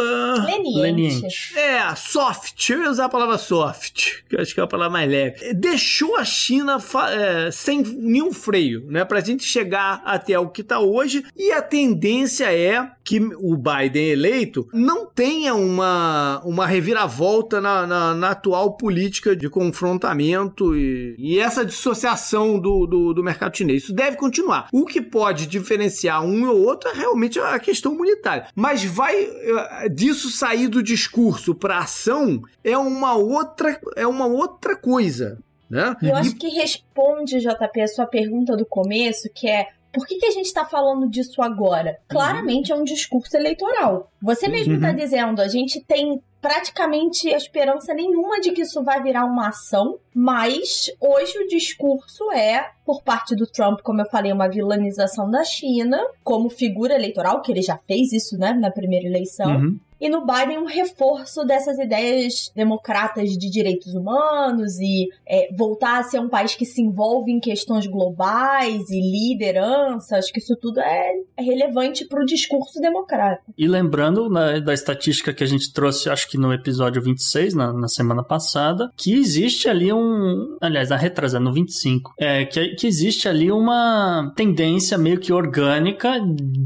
ah, 0.00 0.44
Leniente. 0.46 0.78
Leniente. 0.80 1.58
é, 1.58 1.94
soft. 1.94 2.70
Eu 2.70 2.82
ia 2.82 2.90
usar 2.90 3.04
a 3.06 3.08
palavra 3.08 3.36
soft, 3.38 4.22
que 4.28 4.36
eu 4.36 4.40
acho 4.40 4.54
que 4.54 4.60
é 4.60 4.62
a 4.62 4.66
palavra 4.66 4.92
mais 4.92 5.10
leve. 5.10 5.52
Deixou 5.54 6.16
a 6.16 6.24
China 6.24 6.78
é, 7.10 7.50
sem 7.50 7.82
nenhum 7.82 8.32
freio, 8.32 8.86
né? 8.88 9.04
Pra 9.04 9.20
gente 9.20 9.44
chegar 9.44 10.02
até 10.04 10.38
o 10.38 10.48
que 10.48 10.62
tá 10.62 10.80
hoje. 10.80 11.24
E 11.36 11.52
a 11.52 11.60
tendência 11.62 12.52
é 12.52 12.90
que 13.04 13.18
o 13.38 13.56
Biden 13.56 14.08
eleito 14.10 14.68
não 14.72 15.04
tenha 15.06 15.54
uma, 15.54 16.40
uma 16.44 16.66
reviravolta 16.66 17.60
na, 17.60 17.86
na- 17.86 18.14
na 18.14 18.30
atual 18.30 18.76
política 18.76 19.34
de 19.34 19.48
confrontamento 19.90 20.76
e, 20.76 21.14
e 21.18 21.38
essa 21.38 21.64
dissociação 21.64 22.58
do, 22.58 22.86
do, 22.86 23.14
do 23.14 23.22
mercado 23.24 23.56
chinês. 23.56 23.84
Isso 23.84 23.92
deve 23.92 24.16
continuar. 24.16 24.68
O 24.72 24.84
que 24.84 25.00
pode 25.00 25.46
diferenciar 25.46 26.24
um 26.24 26.38
e 26.40 26.46
o 26.46 26.64
outro 26.64 26.90
é 26.90 26.94
realmente 26.94 27.38
a 27.38 27.58
questão 27.58 27.92
humanitária. 27.92 28.46
Mas 28.54 28.84
vai 28.84 29.14
eh, 29.22 29.88
disso 29.88 30.30
sair 30.30 30.68
do 30.68 30.82
discurso 30.82 31.54
para 31.54 31.78
ação 31.78 32.42
é 32.62 32.76
uma 32.76 33.14
outra 33.14 33.80
é 33.96 34.06
uma 34.06 34.26
outra 34.26 34.76
coisa, 34.76 35.38
né? 35.68 35.94
Eu 36.02 36.14
acho 36.16 36.34
que 36.36 36.48
responde, 36.48 37.38
JP, 37.40 37.80
a 37.80 37.88
sua 37.88 38.06
pergunta 38.06 38.56
do 38.56 38.66
começo, 38.66 39.28
que 39.34 39.48
é 39.48 39.68
por 39.92 40.06
que, 40.06 40.18
que 40.18 40.26
a 40.26 40.30
gente 40.30 40.46
está 40.46 40.64
falando 40.64 41.08
disso 41.08 41.42
agora? 41.42 41.98
Claramente 42.08 42.70
é 42.70 42.74
um 42.76 42.84
discurso 42.84 43.36
eleitoral. 43.36 44.08
Você 44.22 44.46
mesmo 44.46 44.74
está 44.74 44.90
Uhum. 44.90 44.96
dizendo, 44.96 45.42
a 45.42 45.48
gente 45.48 45.80
tem 45.80 46.22
praticamente 46.40 47.28
esperança 47.28 47.92
nenhuma 47.92 48.40
de 48.40 48.52
que 48.52 48.62
isso 48.62 48.82
vai 48.82 49.02
virar 49.02 49.24
uma 49.24 49.48
ação, 49.48 49.98
mas 50.14 50.90
hoje 51.00 51.38
o 51.38 51.46
discurso 51.46 52.30
é, 52.32 52.72
por 52.90 53.04
parte 53.04 53.36
do 53.36 53.46
Trump, 53.46 53.82
como 53.84 54.00
eu 54.00 54.06
falei, 54.06 54.32
uma 54.32 54.48
vilanização 54.48 55.30
da 55.30 55.44
China 55.44 56.04
como 56.24 56.50
figura 56.50 56.96
eleitoral, 56.96 57.40
que 57.40 57.52
ele 57.52 57.62
já 57.62 57.78
fez 57.86 58.12
isso, 58.12 58.36
né, 58.36 58.52
na 58.52 58.68
primeira 58.68 59.06
eleição. 59.06 59.48
Uhum. 59.48 59.78
E 60.00 60.08
no 60.08 60.24
Biden, 60.24 60.58
um 60.58 60.64
reforço 60.64 61.44
dessas 61.44 61.78
ideias 61.78 62.50
democratas 62.56 63.32
de 63.36 63.50
direitos 63.50 63.94
humanos 63.94 64.78
e 64.78 65.08
é, 65.28 65.52
voltar 65.54 66.00
a 66.00 66.02
ser 66.02 66.18
um 66.18 66.28
país 66.28 66.54
que 66.54 66.64
se 66.64 66.80
envolve 66.80 67.30
em 67.30 67.38
questões 67.38 67.86
globais 67.86 68.88
e 68.88 68.98
liderança. 68.98 70.16
Acho 70.16 70.32
que 70.32 70.38
isso 70.38 70.56
tudo 70.56 70.80
é, 70.80 71.12
é 71.36 71.42
relevante 71.42 72.06
para 72.06 72.22
o 72.22 72.24
discurso 72.24 72.80
democrata. 72.80 73.42
E 73.58 73.68
lembrando 73.68 74.30
né, 74.30 74.58
da 74.60 74.72
estatística 74.72 75.34
que 75.34 75.44
a 75.44 75.46
gente 75.46 75.70
trouxe, 75.70 76.08
acho 76.08 76.30
que 76.30 76.38
no 76.38 76.50
episódio 76.50 77.02
26, 77.02 77.52
na, 77.52 77.70
na 77.70 77.88
semana 77.88 78.24
passada, 78.24 78.90
que 78.96 79.12
existe 79.12 79.68
ali 79.68 79.92
um. 79.92 80.56
Aliás, 80.62 80.88
na 80.88 80.96
retrasada, 80.96 81.44
no 81.44 81.52
25, 81.52 82.14
é, 82.18 82.46
que, 82.46 82.74
que 82.80 82.86
existe 82.86 83.28
ali 83.28 83.52
uma 83.52 84.32
tendência 84.34 84.96
meio 84.96 85.20
que 85.20 85.34
orgânica 85.34 86.14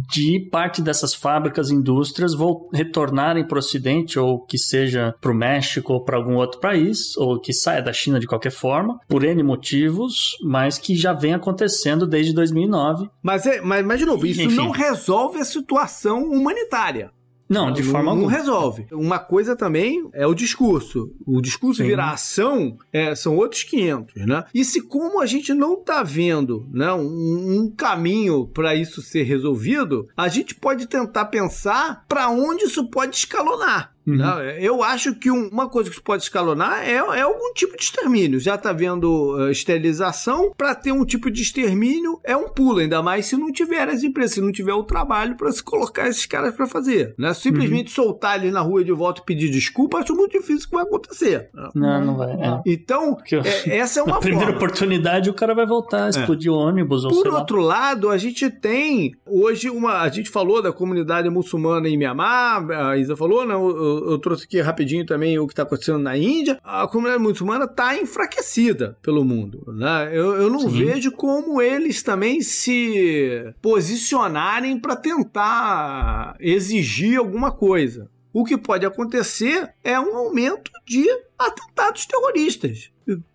de 0.09 0.49
parte 0.49 0.81
dessas 0.81 1.13
fábricas, 1.13 1.73
indústrias, 1.73 2.35
vou 2.35 2.71
retornarem 2.73 3.45
para 3.45 3.57
o 3.57 3.59
Ocidente, 3.59 4.17
ou 4.17 4.39
que 4.47 4.57
seja 4.57 5.13
para 5.21 5.33
o 5.33 5.35
México 5.35 5.93
ou 5.93 6.05
para 6.05 6.17
algum 6.17 6.37
outro 6.37 6.61
país, 6.61 7.17
ou 7.17 7.41
que 7.41 7.53
saia 7.53 7.83
da 7.83 7.93
China 7.93 8.21
de 8.21 8.29
qualquer 8.29 8.53
forma, 8.53 9.01
por 9.09 9.25
N 9.25 9.43
motivos, 9.43 10.37
mas 10.45 10.79
que 10.79 10.95
já 10.95 11.13
vem 11.13 11.35
acontecendo 11.35 12.07
desde 12.07 12.33
2009. 12.33 13.09
Mas, 13.21 13.45
é, 13.45 13.61
mas, 13.61 13.85
mas 13.85 13.99
de 13.99 14.07
novo, 14.07 14.25
isso 14.25 14.43
Enfim. 14.43 14.55
não 14.55 14.71
resolve 14.71 15.41
a 15.41 15.45
situação 15.45 16.23
humanitária. 16.23 17.11
Não, 17.49 17.73
de 17.73 17.83
forma 17.83 18.11
não, 18.11 18.17
não 18.17 18.25
alguma. 18.25 18.33
resolve. 18.33 18.87
Uma 18.91 19.19
coisa 19.19 19.55
também 19.55 20.09
é 20.13 20.27
o 20.27 20.35
discurso. 20.35 21.13
O 21.27 21.41
discurso 21.41 21.83
Sim. 21.83 21.89
virar 21.89 22.13
ação 22.13 22.79
é, 22.93 23.15
são 23.15 23.37
outros 23.37 23.63
500, 23.65 24.27
né? 24.27 24.45
E 24.55 24.65
se 24.65 24.81
como 24.81 25.21
a 25.21 25.27
gente 25.27 25.53
não 25.53 25.77
tá 25.77 26.03
vendo 26.03 26.67
né, 26.73 26.93
um, 26.93 27.61
um 27.61 27.71
caminho 27.71 28.47
para 28.47 28.75
isso 28.75 29.03
ser 29.03 29.25
resolvido, 29.25 30.09
a 30.17 30.29
gente 30.29 30.55
pode 30.55 30.87
tentar 30.87 31.27
pensar 31.27 32.05
para 32.09 32.29
onde 32.31 32.65
isso 32.65 32.89
pode 32.91 33.17
escalonar. 33.17 33.94
Uhum. 34.07 34.17
né? 34.17 34.57
Eu 34.61 34.83
acho 34.83 35.15
que 35.15 35.31
um- 35.31 35.49
uma 35.49 35.69
coisa 35.69 35.91
que 35.91 36.01
pode 36.01 36.23
escalonar 36.25 36.83
é, 36.87 36.95
é 36.97 37.21
algum 37.23 37.53
tipo 37.55 37.77
de 37.77 37.83
extermínio. 37.85 38.39
Já 38.41 38.57
tá 38.59 38.73
vendo 38.73 39.37
eh, 39.49 39.51
esterilização, 39.51 40.53
para 40.57 40.75
ter 40.75 40.93
um 40.93 41.05
tipo 41.05 41.31
de 41.31 41.43
extermínio 41.43 42.19
é 42.25 42.37
um 42.37 42.49
pulo, 42.49 42.79
ainda 42.79 43.03
mais 43.03 43.27
se 43.27 43.37
não 43.37 43.51
tiver 43.53 43.89
as 43.89 44.03
empresas, 44.03 44.33
se 44.35 44.41
não 44.41 44.53
tiver 44.53 44.75
o 44.75 44.83
trabalho 44.85 45.37
para 45.37 45.51
se 45.53 45.63
colocar 45.63 46.09
esses 46.09 46.27
caras 46.27 46.55
para 46.55 46.67
fazer. 46.67 47.15
Né? 47.19 47.33
Simplesmente 47.35 47.91
soltar 47.91 48.39
ele 48.43 48.51
na 48.51 48.61
rua 48.61 48.85
de 48.85 48.93
volta 48.93 49.21
e 49.21 49.25
pedir 49.25 49.51
desculpa, 49.51 49.99
acho 49.99 50.15
muito 50.15 50.33
difícil 50.33 50.69
que 50.69 50.75
vai 50.75 50.85
acontecer. 50.85 51.49
Não, 51.75 52.05
não 52.05 52.17
vai. 52.17 52.33
É. 52.33 52.61
Então, 52.67 53.17
eu- 53.31 53.41
é, 53.43 53.45
essa 53.79 54.01
é 54.01 54.05
Na 54.07 54.13
uma 54.13 54.21
primeira 54.21 54.47
forma. 54.53 54.59
oportunidade, 54.59 55.31
o 55.31 55.35
cara 55.35 55.55
vai 55.55 55.67
voltar 55.67 56.07
a 56.07 56.09
explodir 56.11 56.51
o 56.53 56.57
ônibus 56.57 57.05
ou 57.05 57.11
Por 57.11 57.23
sei 57.23 57.31
lá. 57.31 57.39
outro 57.39 57.61
lado, 57.61 58.11
a 58.11 58.19
gente 58.19 58.51
tem 58.51 59.15
hoje 59.27 59.71
uma. 59.71 60.01
A 60.01 60.09
gente 60.09 60.31
falou 60.31 60.61
da 60.63 60.73
comunidade 60.73 61.29
muçulmana 61.31 61.89
em 61.89 61.97
Mianmar, 61.97 62.71
a 62.71 62.97
Isa 62.97 63.17
falou, 63.17 63.47
né? 63.47 63.55
Eu, 63.55 63.94
eu- 63.99 64.11
eu 64.13 64.19
trouxe 64.19 64.45
aqui 64.45 64.61
rapidinho 64.61 65.05
também 65.07 65.39
o 65.39 65.47
que 65.47 65.53
está 65.53 65.63
acontecendo 65.63 65.99
na 65.99 66.17
Índia. 66.17 66.59
A 66.63 66.87
comunidade 66.87 67.23
muçulmana 67.23 67.65
está 67.65 67.97
enfraquecida 67.97 68.97
pelo 69.03 69.25
mundo. 69.25 69.65
Né? 69.75 70.11
Eu, 70.13 70.35
eu 70.35 70.51
não 70.51 70.61
Sim. 70.61 70.85
vejo 70.87 71.13
como 71.13 71.61
eles 71.61 72.03
também 72.03 72.41
se 72.41 73.53
posicionarem 73.63 74.79
para 74.79 74.97
tentar 74.97 76.37
exigir 76.41 77.19
alguma 77.19 77.51
coisa. 77.53 78.09
O 78.33 78.45
que 78.45 78.59
pode 78.59 78.85
acontecer 78.85 79.69
é 79.85 79.99
um 80.01 80.17
aumento 80.17 80.71
de 80.85 81.07
atentados 81.39 82.07
terroristas. 82.07 82.91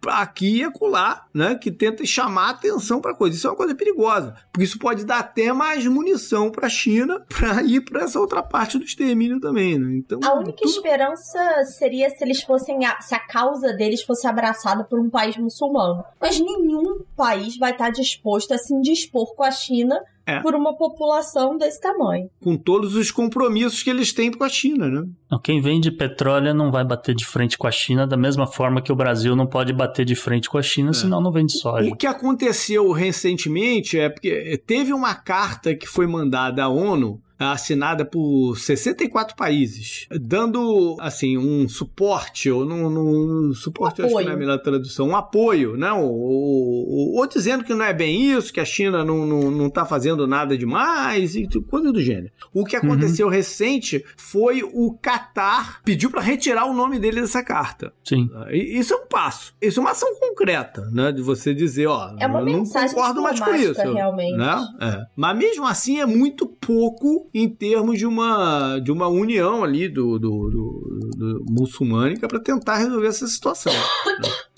Aqui 0.08 0.58
e 0.58 0.64
acolá, 0.64 1.28
né? 1.32 1.54
Que 1.54 1.70
tenta 1.72 2.04
chamar 2.04 2.48
a 2.48 2.50
atenção 2.52 3.00
para 3.00 3.14
coisa. 3.14 3.38
Isso 3.38 3.46
é 3.46 3.52
uma 3.52 3.56
coisa 3.56 3.76
perigosa. 3.76 4.34
Porque 4.52 4.64
isso 4.64 4.80
pode 4.80 5.06
dar 5.06 5.20
até 5.20 5.54
mais 5.54 5.86
munição 5.86 6.50
para 6.50 6.66
a 6.66 6.70
China 6.70 7.24
para 7.30 7.62
ir 7.62 7.82
para 7.82 8.02
essa 8.04 8.20
outra 8.20 8.42
parte 8.42 8.80
do 8.80 8.84
extermínio 8.84 9.40
também, 9.40 9.78
né? 9.78 9.96
Então, 9.96 10.20
A 10.24 10.34
única 10.34 10.54
tudo- 10.58 10.70
esperança 10.72 11.64
seria 11.78 12.10
se 12.10 12.24
eles 12.24 12.42
fossem. 12.42 12.84
a- 12.84 13.00
se 13.00 13.14
a 13.14 13.20
causa 13.20 13.72
deles 13.74 14.02
fosse 14.02 14.26
abraçada 14.28 14.84
por 14.84 15.00
um 15.00 15.10
país 15.10 15.38
muçulmano. 15.38 16.04
Mas 16.20 16.40
nenhum 16.40 17.04
país 17.16 17.56
vai 17.58 17.72
estar 17.72 17.92
disposto 17.92 18.52
a 18.54 18.58
se 18.58 18.74
indispor 18.74 19.36
com 19.36 19.44
a 19.44 19.52
China 19.52 20.02
É. 20.26 20.40
por 20.42 20.54
uma 20.56 20.76
população 20.76 21.58
desse 21.58 21.80
tamanho. 21.82 22.30
com 22.42 22.56
todos 22.58 22.96
os 22.96 23.10
compromissos 23.12 23.82
que 23.84 23.90
eles 23.90 24.14
têm 24.14 24.32
com 24.32 24.44
a 24.44 24.50
China, 24.50 24.88
né? 24.88 25.04
Quem 25.44 25.60
vende 25.62 25.92
petróleo 25.92 26.54
não 26.54 26.72
vai 26.72 26.84
bater 26.86 27.14
de 27.16 27.26
frente 27.26 27.58
com 27.58 27.66
a 27.68 27.72
China 27.72 27.89
da 27.96 28.18
mesma 28.18 28.48
forma 28.48 28.82
que 28.82 28.92
o 28.92 28.96
Brasil 28.96 29.36
não 29.36 29.48
pode 29.48 29.74
bater 29.74 30.06
de 30.06 30.16
frente 30.16 30.50
com 30.50 30.58
a 30.58 30.62
China, 30.62 30.94
senão 30.94 31.22
não 31.22 31.32
vende 31.32 31.58
soja. 31.58 31.90
O 31.92 31.96
que 31.96 32.08
aconteceu 32.08 32.92
recentemente 32.92 34.00
é 34.00 34.10
porque 34.10 34.62
teve 34.66 34.94
uma 34.94 35.16
carta 35.16 35.76
que 35.76 35.88
foi 35.88 36.08
mandada 36.08 36.64
à 36.64 36.70
ONU 36.70 37.22
assinada 37.40 38.04
por 38.04 38.58
64 38.58 39.36
países, 39.36 40.08
dando 40.12 40.96
assim 41.00 41.38
um 41.38 41.68
suporte 41.70 42.50
ou 42.52 42.66
não, 42.66 42.90
não- 42.90 43.54
suporte 43.54 44.02
acho 44.02 44.16
que 44.16 44.24
não 44.24 44.32
é 44.32 44.34
a 44.34 44.38
melhor 44.38 44.58
tradução, 44.60 45.08
um 45.10 45.16
apoio, 45.16 45.78
não, 45.78 46.04
ou, 46.04 46.88
ou- 46.90 47.16
ou 47.16 47.28
dizendo 47.28 47.64
que 47.64 47.74
não 47.74 47.86
é 47.86 47.94
bem 47.94 48.32
isso, 48.32 48.52
que 48.54 48.60
a 48.60 48.66
China 48.66 49.04
não, 49.06 49.26
não, 49.26 49.50
não 49.52 49.70
tá 49.70 49.86
fazendo 49.86 50.28
nada 50.28 50.58
demais 50.58 51.36
e 51.36 51.48
coisa 51.70 51.92
do 51.92 52.02
gênero. 52.02 52.32
O 52.54 52.64
que 52.66 52.76
aconteceu 52.76 53.30
recente 53.30 54.04
foi 54.18 54.62
o 54.64 54.94
Qatar 55.02 55.82
pediu 55.84 56.10
para 56.12 56.22
retirar 56.22 56.66
o 56.66 56.74
nome 56.74 57.00
dele 57.00 57.22
dessa 57.22 57.44
carta. 57.44 57.94
Sim. 58.04 58.30
E- 58.52 58.80
Isso 58.80 58.94
é 58.94 58.98
um 58.98 59.08
passo. 59.08 59.54
Isso 59.62 59.80
é 59.80 59.82
uma 59.82 59.92
ação 59.92 60.10
concreta, 60.20 60.90
né? 60.92 61.12
De 61.12 61.22
você 61.22 61.54
dizer, 61.54 61.88
ó, 61.88 62.14
É 62.20 62.28
uma 62.28 62.40
eu 62.40 62.46
não 62.46 62.54
mensagem 62.60 62.96
concordo 62.96 63.22
mais 63.22 63.40
com 63.40 63.54
isso. 63.56 63.82
realmente. 63.82 64.38
Né? 64.38 64.68
É. 64.82 65.06
Mas 65.16 65.38
mesmo 65.38 65.66
assim 65.66 66.00
é 66.00 66.06
muito 66.06 66.46
pouco 66.48 67.29
em 67.34 67.48
termos 67.50 67.98
de 67.98 68.06
uma, 68.06 68.80
de 68.80 68.92
uma 68.92 69.08
união 69.08 69.64
ali 69.64 69.88
do, 69.88 70.18
do, 70.20 70.50
do, 70.50 71.10
do 71.16 71.46
muçulmânica 71.50 72.28
para 72.28 72.40
tentar 72.40 72.78
resolver 72.78 73.08
essa 73.08 73.28
situação. 73.28 73.74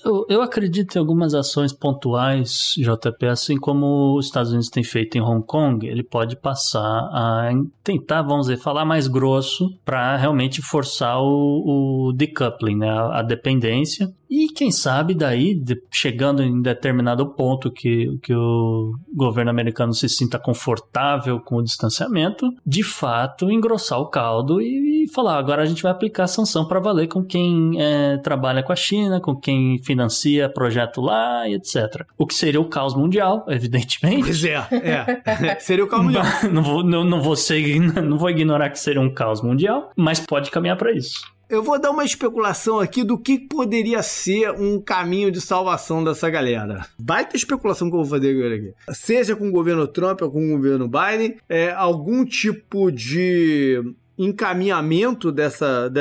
Eu, 0.04 0.26
eu 0.28 0.42
acredito 0.42 0.96
em 0.96 0.98
algumas 0.98 1.34
ações 1.34 1.72
pontuais, 1.72 2.74
JP, 2.76 3.26
assim 3.26 3.56
como 3.56 4.16
os 4.18 4.26
Estados 4.26 4.50
Unidos 4.50 4.68
têm 4.68 4.82
feito 4.82 5.16
em 5.16 5.20
Hong 5.20 5.44
Kong, 5.46 5.86
ele 5.86 6.02
pode 6.02 6.36
passar 6.36 6.80
a 7.12 7.50
tentar, 7.84 8.22
vamos 8.22 8.46
dizer, 8.46 8.58
falar 8.58 8.84
mais 8.84 9.06
grosso 9.06 9.70
para 9.84 10.16
realmente 10.16 10.60
forçar 10.60 11.20
o, 11.20 12.08
o 12.08 12.12
decoupling, 12.12 12.76
né, 12.78 12.90
a, 12.90 13.20
a 13.20 13.22
dependência. 13.22 14.12
E 14.28 14.48
quem 14.48 14.70
sabe 14.70 15.14
daí, 15.14 15.54
de- 15.54 15.80
chegando 15.90 16.42
em 16.42 16.62
determinado 16.62 17.26
ponto 17.34 17.70
que, 17.70 18.18
que 18.22 18.34
o 18.34 18.92
governo 19.14 19.50
americano 19.50 19.92
se 19.92 20.08
sinta 20.08 20.38
confortável 20.38 21.38
com 21.38 21.56
o 21.56 21.62
distanciamento, 21.62 22.48
de 22.66 22.82
fato 22.82 23.50
engrossar 23.50 24.00
o 24.00 24.08
caldo 24.08 24.60
e, 24.60 24.64
falar: 25.08 25.38
agora 25.38 25.62
a 25.62 25.66
gente 25.66 25.82
vai 25.82 25.92
aplicar 25.92 26.26
sanção 26.26 26.66
para 26.66 26.80
valer 26.80 27.08
com 27.08 27.24
quem 27.24 27.80
eh, 27.80 28.18
trabalha 28.18 28.62
com 28.62 28.72
a 28.72 28.76
China, 28.76 29.20
com 29.20 29.34
quem 29.34 29.78
financia 29.78 30.48
projeto 30.48 31.00
lá 31.00 31.48
e 31.48 31.54
etc. 31.54 32.04
O 32.16 32.26
que 32.26 32.34
seria 32.34 32.60
o 32.60 32.68
caos 32.68 32.94
mundial, 32.94 33.44
evidentemente. 33.48 34.22
Pois 34.22 34.44
é, 34.44 34.54
é. 34.72 35.58
Seria 35.60 35.84
o 35.84 35.88
caso 35.88 36.02
mundial. 36.04 36.24
não, 36.52 36.62
vou, 36.62 36.84
não, 36.84 37.04
não, 37.04 37.22
vou 37.22 37.36
ser, 37.36 37.80
não 38.02 38.18
vou 38.18 38.30
ignorar 38.30 38.70
que 38.70 38.78
seria 38.78 39.00
um 39.00 39.12
caos 39.12 39.42
mundial, 39.42 39.90
mas 39.96 40.20
pode 40.20 40.50
caminhar 40.50 40.76
para 40.76 40.92
isso. 40.92 41.32
Eu 41.52 41.62
vou 41.62 41.78
dar 41.78 41.90
uma 41.90 42.02
especulação 42.02 42.80
aqui 42.80 43.04
do 43.04 43.18
que 43.18 43.38
poderia 43.38 44.02
ser 44.02 44.52
um 44.52 44.80
caminho 44.80 45.30
de 45.30 45.38
salvação 45.38 46.02
dessa 46.02 46.30
galera. 46.30 46.86
Baita 46.98 47.36
especulação 47.36 47.90
que 47.90 47.94
eu 47.94 48.02
vou 48.02 48.08
fazer 48.08 48.30
agora 48.30 48.54
aqui. 48.54 48.72
Seja 48.94 49.36
com 49.36 49.46
o 49.46 49.52
governo 49.52 49.86
Trump 49.86 50.22
ou 50.22 50.30
com 50.30 50.42
o 50.42 50.56
governo 50.56 50.88
Biden, 50.88 51.36
é, 51.50 51.70
algum 51.70 52.24
tipo 52.24 52.90
de 52.90 53.82
encaminhamento 54.24 55.30
dessa 55.32 55.88
de, 55.88 56.00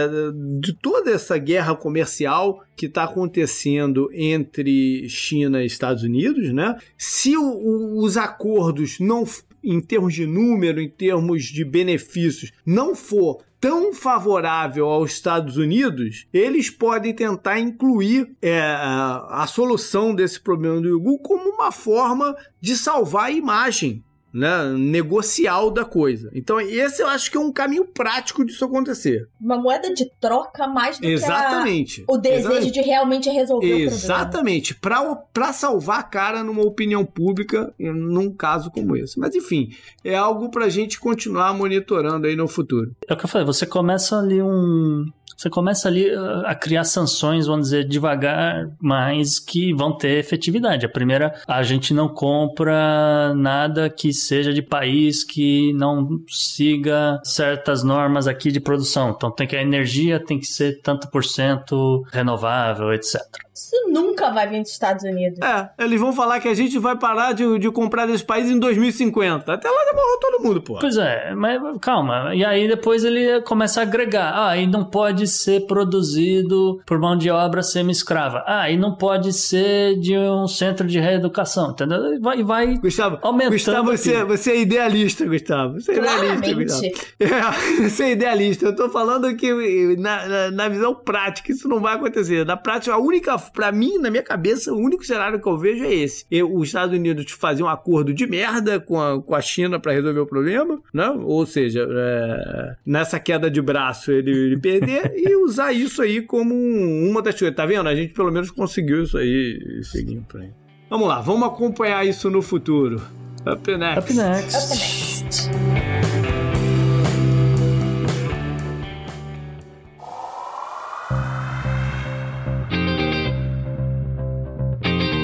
de 0.60 0.74
toda 0.74 1.12
essa 1.12 1.38
guerra 1.38 1.76
comercial 1.76 2.64
que 2.76 2.86
está 2.86 3.04
acontecendo 3.04 4.10
entre 4.14 5.08
China 5.10 5.62
e 5.62 5.66
Estados 5.66 6.04
Unidos, 6.04 6.52
né? 6.54 6.78
Se 6.98 7.38
o- 7.38 7.44
o- 7.44 8.04
os 8.04 8.18
acordos 8.18 9.00
não 9.00 9.24
em 9.64 9.80
termos 9.80 10.14
de 10.16 10.26
número, 10.26 10.82
em 10.82 10.90
termos 10.90 11.44
de 11.46 11.64
benefícios, 11.64 12.52
não 12.66 12.96
for 12.96 13.44
tão 13.60 13.94
favorável 13.94 14.88
aos 14.88 15.12
Estados 15.12 15.56
Unidos, 15.56 16.26
eles 16.34 16.68
podem 16.72 17.14
tentar 17.14 17.60
incluir 17.60 18.32
é, 18.42 18.60
a, 18.60 19.46
solução 19.48 20.16
desse 20.16 20.40
problema 20.42 20.82
do 20.82 20.90
Uigur 20.98 21.20
como 21.20 21.48
uma 21.48 21.72
forma 21.72 22.36
de 22.60 22.76
salvar 22.76 23.26
a 23.26 23.32
imagem 23.32 24.04
né, 24.34 24.70
negocial 24.78 25.70
da 25.72 25.84
coisa. 25.84 26.30
Então, 26.34 26.60
esse 26.60 27.02
eu 27.02 27.08
acho 27.08 27.30
que 27.30 27.38
é 27.38 27.40
um 27.40 27.52
caminho 27.52 27.86
prático 27.86 28.46
disso 28.46 28.64
acontecer. 28.66 29.28
Uma 29.40 29.58
moeda 29.58 29.94
de 29.94 30.10
troca 30.20 30.68
mais 30.68 31.00
do 31.00 31.06
Exatamente. 31.08 32.02
que 32.04 32.12
a- 32.12 32.14
o 32.14 32.18
desejo 32.18 32.40
Exatamente. 32.48 32.72
de 32.72 32.82
realmente 32.82 33.30
resolver 33.30 33.66
o 33.66 33.70
problema. 33.70 33.92
Exatamente, 33.92 34.76
para 34.76 35.54
salvar 35.54 36.00
a 36.00 36.04
cara 36.04 36.44
numa 36.44 36.62
opinião 36.64 37.04
pública 37.06 37.74
num 37.80 38.32
caso 38.32 38.72
como 38.72 38.96
esse. 38.96 39.20
Mas 39.20 39.36
enfim, 39.36 39.70
é 40.04 40.16
algo 40.16 40.50
para 40.50 40.66
a 40.66 40.70
gente 40.70 41.00
continuar 41.00 41.54
monitorando 41.54 42.28
aí 42.28 42.36
no 42.36 42.48
futuro. 42.48 42.92
É 43.08 43.14
o 43.14 43.18
que 43.18 43.26
eu 43.26 43.30
falei, 43.30 43.46
você 43.46 43.66
começa 43.66 44.18
ali 44.18 44.42
um. 44.42 45.06
Você 45.38 45.50
começa 45.50 45.88
ali 45.88 46.08
uh, 46.16 46.46
a 46.46 46.54
criar 46.54 46.84
sanções, 46.84 47.48
vamos 47.48 47.64
dizer, 47.70 47.88
devagar, 47.88 48.70
mas 48.80 49.40
que 49.40 49.74
vão 49.74 49.98
ter 49.98 50.20
efetividade. 50.20 50.86
A 50.86 50.90
primeira, 50.90 51.34
a 51.48 51.64
gente 51.64 51.96
não 51.96 52.08
compra 52.08 53.34
nada 53.36 53.90
que 53.90 54.14
seja 54.22 54.54
de 54.54 54.62
país 54.62 55.24
que 55.24 55.74
não 55.74 56.22
siga 56.28 57.20
certas 57.24 57.84
normas 57.84 58.28
aqui 58.28 58.52
de 58.52 58.60
produção. 58.60 59.12
Então 59.12 59.32
tem 59.32 59.48
que 59.48 59.56
a 59.56 59.62
energia 59.62 60.20
tem 60.20 60.40
que 60.40 60.46
ser 60.46 60.82
tanto 60.82 61.10
por 61.10 61.24
cento 61.24 62.06
renovável, 62.12 62.94
etc. 62.94 63.22
Isso 63.54 63.90
nunca 63.90 64.32
vai 64.32 64.48
vir 64.48 64.62
dos 64.62 64.72
Estados 64.72 65.04
Unidos. 65.04 65.40
É, 65.42 65.70
eles 65.84 66.00
vão 66.00 66.14
falar 66.14 66.40
que 66.40 66.48
a 66.48 66.54
gente 66.54 66.80
vai 66.80 66.98
parar 66.98 67.34
de, 67.34 67.60
de 67.60 67.70
comprar 67.70 68.06
desse 68.06 68.24
país 68.24 68.50
em 68.50 68.58
2050. 68.58 69.54
Até 69.54 69.70
lá 69.70 69.86
já 69.86 69.94
morreu 69.94 70.20
todo 70.20 70.44
mundo, 70.44 70.62
pô. 70.62 70.78
Pois 70.80 70.98
é, 70.98 71.36
mas 71.36 71.62
calma. 71.80 72.34
E 72.34 72.44
aí 72.44 72.68
depois 72.68 73.04
ele 73.04 73.42
começa 73.42 73.82
a 73.82 73.84
agregar. 73.84 74.48
Ah, 74.50 74.58
e 74.58 74.66
não 74.66 74.86
pode 74.86 75.28
ser 75.28 75.68
produzido 75.68 76.82
por 76.86 76.98
mão 76.98 77.18
de 77.18 77.30
obra 77.30 77.62
semi-escrava. 77.62 78.44
Ah, 78.48 78.70
e 78.70 78.78
não 78.78 78.96
pode 78.96 79.34
ser 79.34 80.00
de 80.00 80.18
um 80.18 80.48
centro 80.48 80.88
de 80.88 81.00
reeducação, 81.00 81.72
entendeu? 81.72 82.16
E 82.16 82.20
vai, 82.20 82.44
vai 82.44 82.78
Gustavo, 82.78 83.20
aumentando 83.22 83.52
Gustavo, 83.52 83.92
a 83.92 83.98
você 84.12 84.26
Você, 84.26 84.26
você 84.26 84.52
é 84.52 84.62
idealista, 84.62 85.26
Gustavo. 85.26 85.80
Você 85.80 85.92
é 85.92 85.98
idealista, 85.98 86.54
Gustavo. 86.54 86.86
É, 87.20 87.84
você 87.90 88.04
é 88.04 88.12
idealista. 88.12 88.66
Eu 88.66 88.76
tô 88.76 88.90
falando 88.90 89.36
que 89.36 89.96
na, 89.98 90.28
na, 90.28 90.52
na, 90.52 90.70
visão 90.70 90.94
prática 90.94 91.52
isso 91.52 91.68
não 91.68 91.80
vai 91.80 91.96
acontecer. 91.96 92.46
Na 92.46 92.58
prática, 92.58 92.94
a 92.94 92.98
única, 92.98 93.38
pra 93.38 93.72
mim, 93.72 93.98
na 93.98 94.10
minha 94.10 94.24
cabeça, 94.24 94.74
o 94.74 94.78
único 94.78 95.06
cenário 95.06 95.40
que 95.40 95.48
eu 95.48 95.58
vejo 95.58 95.84
é 95.84 95.94
esse. 95.94 96.26
Eu, 96.30 96.54
os 96.54 96.68
Estados 96.68 96.96
Unidos 96.96 97.32
fazer 97.32 97.64
um 97.64 97.70
acordo 97.70 98.14
de 98.14 98.28
merda 98.28 98.80
com 98.80 99.00
a, 99.00 99.22
com 99.22 99.36
a 99.36 99.42
China 99.42 99.80
para 99.80 99.94
resolver 99.94 100.20
o 100.20 100.26
problema, 100.26 100.82
né? 100.94 101.10
Ou 101.10 101.46
seja, 101.46 101.88
é, 101.90 102.76
nessa 102.86 103.20
queda 103.20 103.50
de 103.50 103.62
braço 103.62 104.12
ele, 104.12 104.32
ele 104.32 104.58
perder 104.58 105.14
e 105.16 105.36
usar 105.36 105.74
isso 105.74 106.02
aí 106.02 106.22
como 106.22 106.54
uma 106.54 107.22
das 107.22 107.38
coisas. 107.38 107.56
Tá 107.56 107.66
vendo? 107.66 107.88
A 107.88 107.96
gente 107.96 108.14
pelo 108.14 108.32
menos 108.32 108.52
conseguiu 108.52 109.04
isso 109.04 109.18
aí 109.18 109.82
seguindo 109.84 110.26
por 110.26 110.42
aí. 110.42 110.50
Vamos 110.90 111.08
lá, 111.08 111.22
vamos 111.22 111.48
acompanhar 111.48 112.06
isso 112.06 112.30
no 112.30 112.42
futuro. 112.42 113.02
Up 113.44 113.68
next. 113.68 113.98
Up 113.98 114.10
next. 114.12 114.56
Up 114.56 114.70
next. 114.70 115.50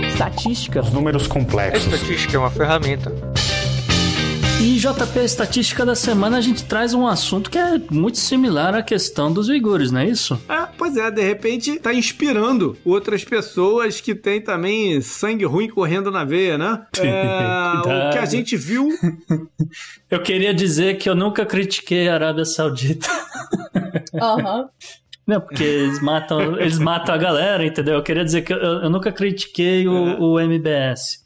Estatística. 0.08 0.82
Os 0.82 0.92
números 0.92 1.28
complexos. 1.28 1.94
A 1.94 1.96
estatística 1.96 2.36
é 2.36 2.40
uma 2.40 2.50
ferramenta. 2.50 3.12
E 4.60 4.76
JP 4.76 5.20
Estatística 5.20 5.86
da 5.86 5.94
Semana 5.94 6.40
a 6.40 6.42
gente 6.42 6.66
traz 6.66 6.96
um 6.96 7.06
assunto 7.06 7.52
que 7.52 7.60
é 7.60 7.80
muito 7.92 8.18
similar 8.18 8.74
à 8.74 8.82
questão 8.82 9.32
dos 9.32 9.50
uigures, 9.50 9.92
não 9.92 10.00
é 10.00 10.08
isso? 10.08 10.42
É, 10.50 10.68
pois 10.76 10.98
é, 10.98 11.12
de 11.12 11.22
repente 11.22 11.80
tá 11.80 11.94
inspirando 11.94 12.76
outras 12.84 13.24
pessoas 13.24 14.02
que 14.02 14.16
têm 14.16 14.42
também 14.42 15.00
sangue 15.00 15.46
ruim 15.46 15.70
correndo 15.70 16.10
na 16.10 16.26
veia, 16.26 16.58
né? 16.58 16.88
É, 16.98 17.78
o 18.10 18.10
que 18.12 18.18
a 18.18 18.26
gente 18.26 18.58
viu. 18.58 18.90
eu 20.10 20.24
queria 20.24 20.56
dizer 20.56 20.98
que 20.98 21.08
eu 21.08 21.16
nunca 21.16 21.46
critiquei 21.46 22.10
a 22.10 22.16
Arábia 22.16 22.44
Saudita. 22.44 23.08
Aham. 24.20 24.62
Uhum. 24.62 24.68
Não, 25.28 25.42
porque 25.42 25.62
eles 25.62 26.02
matam, 26.02 26.58
eles 26.58 26.80
matam 26.80 27.14
a 27.14 27.18
galera, 27.18 27.66
entendeu? 27.66 27.96
Eu 27.96 28.02
queria 28.02 28.24
dizer 28.24 28.44
que 28.44 28.54
eu, 28.54 28.58
eu 28.58 28.90
nunca 28.90 29.12
critiquei 29.12 29.86
o, 29.86 30.08
é. 30.08 30.18
o 30.18 30.40
MBS. 30.40 31.22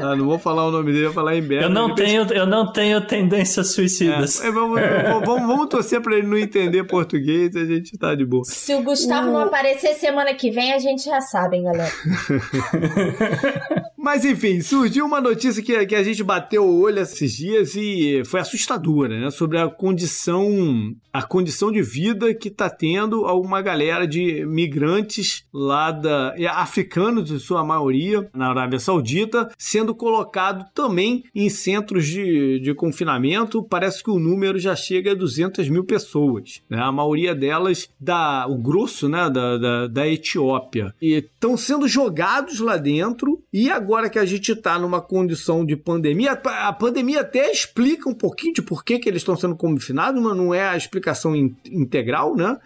Ah, 0.00 0.16
não 0.16 0.26
vou 0.26 0.38
falar 0.38 0.66
o 0.66 0.70
nome 0.70 0.92
dele, 0.92 1.06
vou 1.06 1.14
falar 1.14 1.36
em 1.36 1.52
Eu 1.52 1.68
não, 1.68 1.94
tenho, 1.94 2.22
eu 2.32 2.46
não 2.46 2.72
tenho 2.72 3.06
tendências 3.06 3.72
suicidas. 3.72 4.42
É, 4.42 4.50
vamos, 4.50 4.80
vamos, 4.80 5.46
vamos, 5.46 5.68
torcer 5.68 6.00
pra 6.00 6.16
ele 6.16 6.26
não 6.26 6.38
entender 6.38 6.84
português 6.84 7.54
e 7.54 7.58
a 7.58 7.64
gente 7.64 7.96
tá 7.98 8.14
de 8.14 8.24
boa. 8.24 8.44
Se 8.44 8.74
o 8.74 8.82
Gustavo 8.82 9.28
o... 9.28 9.32
não 9.32 9.40
aparecer 9.40 9.94
semana 9.94 10.32
que 10.34 10.50
vem, 10.50 10.72
a 10.72 10.78
gente 10.78 11.04
já 11.04 11.20
sabe, 11.20 11.56
hein, 11.56 11.64
galera. 11.64 11.92
Mas 14.08 14.24
enfim, 14.24 14.62
surgiu 14.62 15.04
uma 15.04 15.20
notícia 15.20 15.62
que, 15.62 15.84
que 15.84 15.94
a 15.94 16.02
gente 16.02 16.24
bateu 16.24 16.64
o 16.64 16.80
olho 16.80 16.98
esses 16.98 17.36
dias 17.36 17.74
e 17.76 18.22
foi 18.24 18.40
assustadora, 18.40 19.20
né? 19.20 19.30
Sobre 19.30 19.58
a 19.58 19.68
condição, 19.68 20.96
a 21.12 21.22
condição 21.22 21.70
de 21.70 21.82
vida 21.82 22.32
que 22.32 22.48
tá 22.48 22.70
tendo 22.70 23.26
alguma 23.26 23.60
galera 23.60 24.08
de 24.08 24.46
migrantes 24.46 25.44
lá 25.52 25.90
da 25.90 26.34
africanos, 26.52 27.26
de 27.26 27.38
sua 27.38 27.62
maioria, 27.62 28.30
na 28.32 28.48
Arábia 28.48 28.78
Saudita, 28.78 29.50
sendo 29.58 29.94
colocado 29.94 30.64
também 30.72 31.24
em 31.34 31.50
centros 31.50 32.06
de, 32.06 32.60
de 32.60 32.72
confinamento. 32.72 33.62
Parece 33.62 34.02
que 34.02 34.10
o 34.10 34.18
número 34.18 34.58
já 34.58 34.74
chega 34.74 35.12
a 35.12 35.14
200 35.14 35.68
mil 35.68 35.84
pessoas, 35.84 36.62
né? 36.70 36.80
A 36.80 36.90
maioria 36.90 37.34
delas 37.34 37.90
da 38.00 38.46
o 38.48 38.56
grosso, 38.56 39.06
né? 39.06 39.28
Da, 39.28 39.58
da, 39.58 39.86
da 39.86 40.08
Etiópia 40.08 40.94
e 40.98 41.12
estão 41.12 41.58
sendo 41.58 41.86
jogados 41.86 42.58
lá 42.58 42.78
dentro 42.78 43.42
e 43.52 43.70
agora 43.70 43.97
agora 43.98 44.08
que 44.08 44.18
a 44.18 44.24
gente 44.24 44.52
está 44.52 44.78
numa 44.78 45.00
condição 45.00 45.64
de 45.64 45.76
pandemia, 45.76 46.32
a 46.32 46.72
pandemia 46.72 47.20
até 47.20 47.50
explica 47.50 48.08
um 48.08 48.14
pouquinho 48.14 48.54
de 48.54 48.62
por 48.62 48.84
que, 48.84 48.98
que 48.98 49.08
eles 49.08 49.22
estão 49.22 49.36
sendo 49.36 49.56
confinados, 49.56 50.22
mas 50.22 50.36
não 50.36 50.54
é 50.54 50.68
a 50.68 50.76
explicação 50.76 51.34
in 51.34 51.56
integral, 51.70 52.36
né? 52.36 52.56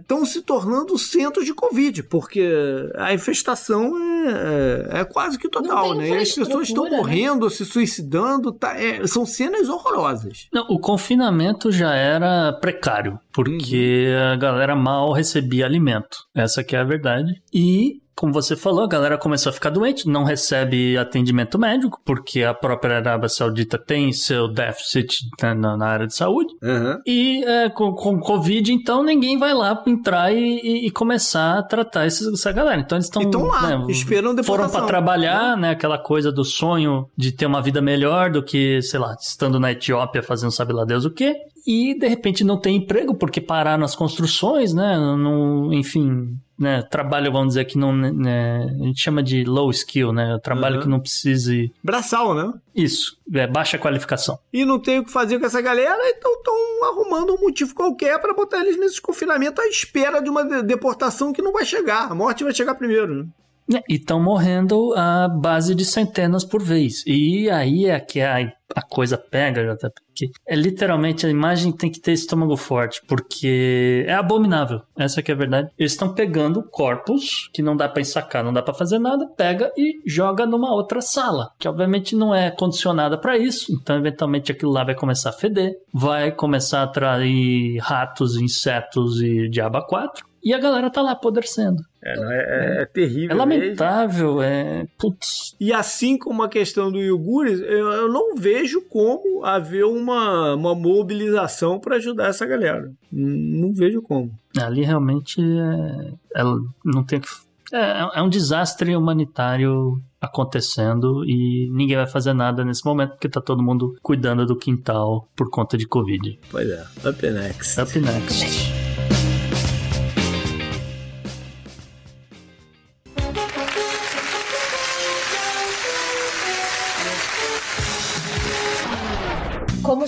Estão 0.00 0.18
é, 0.18 0.20
uhum. 0.20 0.26
se 0.26 0.42
tornando 0.42 0.96
centros 0.96 1.44
de 1.44 1.52
Covid, 1.52 2.04
porque 2.04 2.48
a 2.96 3.12
infestação 3.12 3.92
é, 3.98 4.98
é, 4.98 5.00
é 5.00 5.04
quase 5.04 5.38
que 5.38 5.48
total, 5.48 5.94
né? 5.94 6.08
E 6.08 6.16
as 6.16 6.32
pessoas 6.32 6.68
estão 6.68 6.84
né? 6.84 6.96
morrendo, 6.96 7.50
se 7.50 7.64
suicidando, 7.64 8.52
tá, 8.52 8.80
é, 8.80 9.06
são 9.06 9.26
cenas 9.26 9.68
horrorosas. 9.68 10.48
Não, 10.52 10.66
o 10.68 10.78
confinamento 10.78 11.70
já 11.70 11.94
era 11.94 12.52
precário, 12.54 13.18
porque 13.32 14.06
uhum. 14.08 14.32
a 14.32 14.36
galera 14.36 14.74
mal 14.74 15.12
recebia 15.12 15.66
alimento. 15.66 16.18
Essa 16.34 16.64
que 16.64 16.74
é 16.74 16.78
a 16.78 16.84
verdade. 16.84 17.42
E 17.52 18.00
como 18.14 18.32
você 18.32 18.54
falou, 18.54 18.84
a 18.84 18.88
galera 18.88 19.18
começou 19.18 19.50
a 19.50 19.52
ficar 19.52 19.70
doente, 19.70 20.08
não 20.08 20.24
recebe 20.24 20.96
atendimento 20.96 21.58
médico, 21.58 22.00
porque 22.04 22.42
a 22.42 22.54
própria 22.54 22.96
Arábia 22.96 23.28
Saudita 23.28 23.78
tem 23.78 24.12
seu 24.12 24.48
déficit 24.48 25.16
né, 25.42 25.54
na, 25.54 25.76
na, 25.76 25.86
área 25.86 26.06
de 26.06 26.14
saúde. 26.14 26.54
Uhum. 26.62 26.98
E 27.06 27.44
é, 27.44 27.68
com, 27.70 27.92
com 27.92 28.20
Covid, 28.20 28.72
então, 28.72 29.02
ninguém 29.02 29.38
vai 29.38 29.54
lá 29.54 29.82
entrar 29.86 30.32
e, 30.32 30.86
e, 30.86 30.90
começar 30.90 31.58
a 31.58 31.62
tratar 31.62 32.06
essa, 32.06 32.30
essa 32.30 32.52
galera. 32.52 32.80
Então, 32.80 32.96
eles 32.96 33.06
estão 33.06 33.22
lá, 33.42 33.78
né, 33.78 33.86
esperando 33.88 34.42
Foram 34.44 34.68
para 34.68 34.86
trabalhar, 34.86 35.56
né? 35.56 35.70
Aquela 35.70 35.98
coisa 35.98 36.30
do 36.30 36.44
sonho 36.44 37.08
de 37.16 37.32
ter 37.32 37.46
uma 37.46 37.62
vida 37.62 37.80
melhor 37.80 38.30
do 38.30 38.42
que, 38.42 38.80
sei 38.82 39.00
lá, 39.00 39.16
estando 39.20 39.58
na 39.58 39.72
Etiópia 39.72 40.22
fazendo 40.22 40.50
sabe 40.52 40.72
lá 40.72 40.84
Deus 40.84 41.04
o 41.04 41.10
quê 41.10 41.34
e 41.66 41.94
de 41.98 42.06
repente 42.08 42.44
não 42.44 42.58
tem 42.58 42.76
emprego 42.76 43.14
porque 43.14 43.40
pararam 43.40 43.84
as 43.84 43.94
construções, 43.94 44.72
né? 44.72 44.96
Não, 44.96 45.72
enfim, 45.72 46.36
né? 46.58 46.82
Trabalho, 46.82 47.32
vamos 47.32 47.48
dizer 47.48 47.64
que 47.64 47.78
não, 47.78 47.92
né? 47.92 48.66
a 48.80 48.84
gente 48.84 49.00
chama 49.00 49.22
de 49.22 49.44
low 49.44 49.70
skill, 49.70 50.12
né? 50.12 50.38
Trabalho 50.42 50.76
uhum. 50.76 50.82
que 50.82 50.88
não 50.88 51.00
precise. 51.00 51.72
Braçal, 51.82 52.34
né? 52.34 52.52
Isso, 52.74 53.18
é 53.34 53.46
baixa 53.46 53.78
qualificação. 53.78 54.38
E 54.52 54.64
não 54.64 54.78
tem 54.78 54.98
o 54.98 55.04
que 55.04 55.10
fazer 55.10 55.38
com 55.38 55.46
essa 55.46 55.60
galera, 55.60 56.00
então 56.10 56.32
estão 56.34 56.54
arrumando 56.84 57.34
um 57.34 57.40
motivo 57.40 57.74
qualquer 57.74 58.20
para 58.20 58.34
botar 58.34 58.60
eles 58.60 58.78
nesse 58.78 59.00
confinamento 59.00 59.60
à 59.60 59.66
espera 59.66 60.20
de 60.20 60.30
uma 60.30 60.62
deportação 60.62 61.32
que 61.32 61.42
não 61.42 61.52
vai 61.52 61.64
chegar. 61.64 62.10
A 62.10 62.14
morte 62.14 62.44
vai 62.44 62.54
chegar 62.54 62.74
primeiro, 62.74 63.14
né? 63.14 63.26
É, 63.72 63.82
e 63.88 63.94
estão 63.94 64.22
morrendo 64.22 64.94
a 64.96 65.28
base 65.28 65.74
de 65.74 65.84
centenas 65.84 66.44
por 66.44 66.62
vez. 66.62 67.04
E 67.06 67.48
aí 67.50 67.86
é 67.86 67.98
que 68.00 68.20
a, 68.20 68.38
a 68.74 68.82
coisa 68.82 69.16
pega, 69.16 69.64
já 69.64 69.76
porque 69.90 70.30
é 70.46 70.54
literalmente 70.54 71.26
a 71.26 71.30
imagem 71.30 71.72
tem 71.72 71.90
que 71.90 72.00
ter 72.00 72.12
estômago 72.12 72.56
forte, 72.56 73.00
porque 73.06 74.04
é 74.06 74.14
abominável. 74.14 74.82
Essa 74.96 75.22
que 75.22 75.30
é 75.30 75.34
a 75.34 75.38
verdade. 75.38 75.70
Eles 75.78 75.92
estão 75.92 76.12
pegando 76.12 76.62
corpos 76.62 77.48
que 77.52 77.62
não 77.62 77.76
dá 77.76 77.88
para 77.88 78.02
ensacar, 78.02 78.44
não 78.44 78.52
dá 78.52 78.62
para 78.62 78.74
fazer 78.74 78.98
nada, 78.98 79.26
pega 79.36 79.70
e 79.76 80.00
joga 80.06 80.46
numa 80.46 80.72
outra 80.74 81.00
sala, 81.00 81.50
que 81.58 81.68
obviamente 81.68 82.14
não 82.14 82.34
é 82.34 82.50
condicionada 82.50 83.18
para 83.18 83.38
isso. 83.38 83.72
Então, 83.72 83.96
eventualmente 83.96 84.52
aquilo 84.52 84.72
lá 84.72 84.84
vai 84.84 84.94
começar 84.94 85.30
a 85.30 85.34
feder, 85.34 85.72
vai 85.92 86.32
começar 86.32 86.80
a 86.80 86.84
atrair 86.84 87.78
ratos, 87.80 88.36
insetos 88.36 89.20
e 89.20 89.48
diabo 89.48 89.80
4 89.86 90.32
e 90.44 90.52
a 90.52 90.58
galera 90.58 90.90
tá 90.90 91.00
lá 91.00 91.12
apodrecendo. 91.12 91.82
É, 92.04 92.14
é, 92.14 92.82
é, 92.82 92.84
terrível. 92.84 93.30
É 93.30 93.34
lamentável, 93.34 94.42
é. 94.42 94.86
Putz. 94.98 95.54
E 95.60 95.72
assim 95.72 96.18
como 96.18 96.42
a 96.42 96.48
questão 96.48 96.90
do 96.90 97.00
Iugures, 97.00 97.60
eu, 97.60 97.92
eu 97.92 98.08
não 98.08 98.34
vejo 98.34 98.82
como 98.82 99.44
haver 99.44 99.84
uma, 99.84 100.54
uma 100.54 100.74
mobilização 100.74 101.78
para 101.78 101.96
ajudar 101.96 102.28
essa 102.28 102.44
galera. 102.44 102.90
Não 103.10 103.72
vejo 103.72 104.02
como. 104.02 104.32
Ali 104.58 104.82
realmente 104.82 105.40
é, 105.40 106.40
é 106.40 106.44
não 106.84 107.04
tem 107.04 107.20
que. 107.20 107.28
É, 107.72 108.18
é 108.18 108.22
um 108.22 108.28
desastre 108.28 108.94
humanitário 108.96 110.02
acontecendo 110.20 111.24
e 111.24 111.70
ninguém 111.72 111.96
vai 111.96 112.06
fazer 112.06 112.32
nada 112.32 112.64
nesse 112.64 112.84
momento 112.84 113.10
porque 113.10 113.28
tá 113.28 113.40
todo 113.40 113.62
mundo 113.62 113.96
cuidando 114.02 114.44
do 114.44 114.56
quintal 114.56 115.28
por 115.34 115.50
conta 115.50 115.78
de 115.78 115.86
Covid. 115.86 116.38
Pois 116.50 116.68
é, 116.68 116.84
up 117.08 117.30
next. 117.30 117.80
Up 117.80 117.98
next. 117.98 118.81